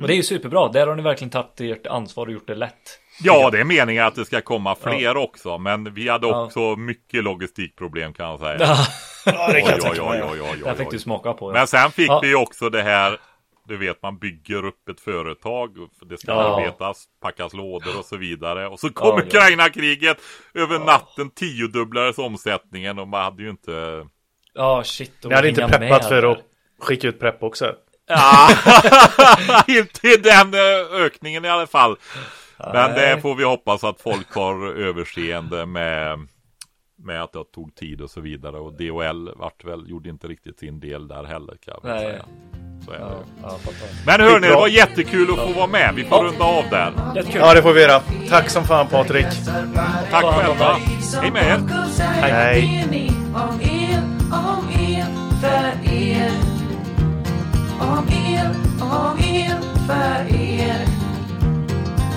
Och 0.00 0.06
det 0.08 0.14
är 0.14 0.16
ju 0.16 0.22
superbra. 0.22 0.68
Där 0.68 0.86
har 0.86 0.94
ni 0.96 1.02
verkligen 1.02 1.30
tagit 1.30 1.60
ert 1.60 1.86
ansvar 1.86 2.26
och 2.26 2.32
gjort 2.32 2.46
det 2.46 2.54
lätt. 2.54 2.98
Ja, 3.22 3.50
det 3.50 3.60
är 3.60 3.64
meningen 3.64 4.06
att 4.06 4.14
det 4.14 4.24
ska 4.24 4.40
komma 4.40 4.74
fler 4.74 5.16
också, 5.16 5.58
men 5.58 5.94
vi 5.94 6.08
hade 6.08 6.26
Ja. 6.26 6.44
också 6.44 6.76
mycket 6.76 7.24
logistikproblem 7.24 8.12
kan 8.14 8.26
jag 8.30 8.40
säga. 8.40 8.76
Ja, 9.26 9.52
det 9.52 9.60
kan 9.60 9.68
Oj, 9.70 9.74
jag 9.74 9.80
tänka 9.82 10.04
mig. 10.04 10.22
oj, 10.22 10.60
oj, 10.66 10.74
fick 10.76 10.90
du 10.90 10.98
smaka 10.98 11.32
på. 11.32 11.52
Men 11.52 11.66
sen 11.66 11.90
fick 11.90 12.08
Ja. 12.08 12.20
vi 12.22 12.34
också 12.34 12.70
det 12.70 12.82
här, 12.82 13.20
du 13.68 13.76
vet 13.76 14.02
man 14.02 14.18
bygger 14.18 14.64
upp 14.64 14.88
ett 14.88 15.00
företag, 15.00 15.70
det 16.06 16.18
ska 16.18 16.32
Ja. 16.32 16.56
arbetas, 16.60 17.04
packas 17.20 17.52
lådor 17.52 17.98
och 17.98 18.04
så 18.04 18.16
vidare. 18.16 18.68
Och 18.68 18.80
så 18.80 18.92
kom 18.92 19.08
Ja, 19.08 19.18
ja. 19.20 19.26
Ukraina-kriget, 19.26 20.16
över 20.54 20.78
natten 20.78 21.30
tiodubblades 21.30 22.18
omsättningen 22.18 22.98
och 22.98 23.08
man 23.08 23.24
hade 23.24 23.42
ju 23.42 23.50
inte... 23.50 24.06
Ja, 24.54 24.82
shit. 24.84 25.24
och 25.24 25.30
Ni 25.30 25.34
hade 25.36 25.48
inte 25.48 25.68
preppat 25.68 26.08
för 26.08 26.32
att 26.32 26.38
skicka 26.80 27.08
ut 27.08 27.20
prepp 27.20 27.42
också. 27.42 27.74
Ja, 28.08 28.48
inte 29.68 30.16
den 30.16 30.54
eh, 30.54 31.02
ökningen 31.04 31.44
i 31.44 31.48
alla 31.48 31.66
fall. 31.66 31.96
Men 32.72 32.90
det 32.94 33.20
får 33.22 33.34
vi 33.34 33.44
hoppas 33.44 33.84
att 33.84 34.00
folk 34.00 34.34
har 34.34 34.74
överseende 34.76 35.66
med 35.66 36.18
med 37.04 37.22
att 37.22 37.32
det 37.32 37.44
tog 37.54 37.74
tid 37.74 38.00
och 38.00 38.10
så 38.10 38.20
vidare 38.20 38.56
och 38.56 38.72
DHL 38.72 39.28
vart 39.36 39.64
väl, 39.64 39.90
gjorde 39.90 40.08
inte 40.08 40.26
riktigt 40.26 40.58
sin 40.58 40.80
del 40.80 41.08
där 41.08 41.24
heller 41.24 41.56
kan 41.64 41.74
jag 41.82 41.84
Nej. 41.84 42.00
säga. 42.00 42.24
Så 42.86 42.90
är 42.92 42.98
det. 42.98 43.04
Ja, 43.04 43.18
ja, 43.42 43.48
fattar. 43.48 43.88
Men 44.06 44.20
hörni, 44.20 44.46
det 44.48 44.54
var 44.54 44.68
jättekul 44.68 45.30
att 45.30 45.36
få 45.38 45.52
vara 45.52 45.66
med. 45.66 45.94
Vi 45.94 46.04
får 46.04 46.18
Ja. 46.18 46.24
runda 46.24 46.44
av 46.44 46.64
där. 46.70 46.92
Ja, 47.34 47.54
det 47.54 47.62
får 47.62 47.72
vi 47.72 47.82
göra. 47.82 48.02
Tack 48.28 48.50
som 48.50 48.64
fan 48.64 48.86
Patrik. 48.88 49.26
Tack 50.10 50.24
själva. 50.24 50.76
Hej 51.22 51.30
med 51.30 51.42
er. 51.46 51.58
Hej. 52.02 52.58
Er, 52.60 53.81
om 54.32 54.68
el 54.70 55.06
för 55.40 55.92
er. 55.92 56.32
Om 57.80 58.08
el, 58.08 58.50
om 58.80 59.18
el 59.18 59.62
för 59.86 60.34
er. 60.34 60.86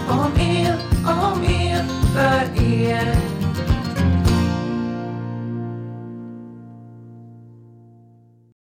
Om 0.10 0.32
er, 0.40 0.78
om 1.06 1.44
el 1.44 1.86
för 2.14 2.64
er. 2.64 3.45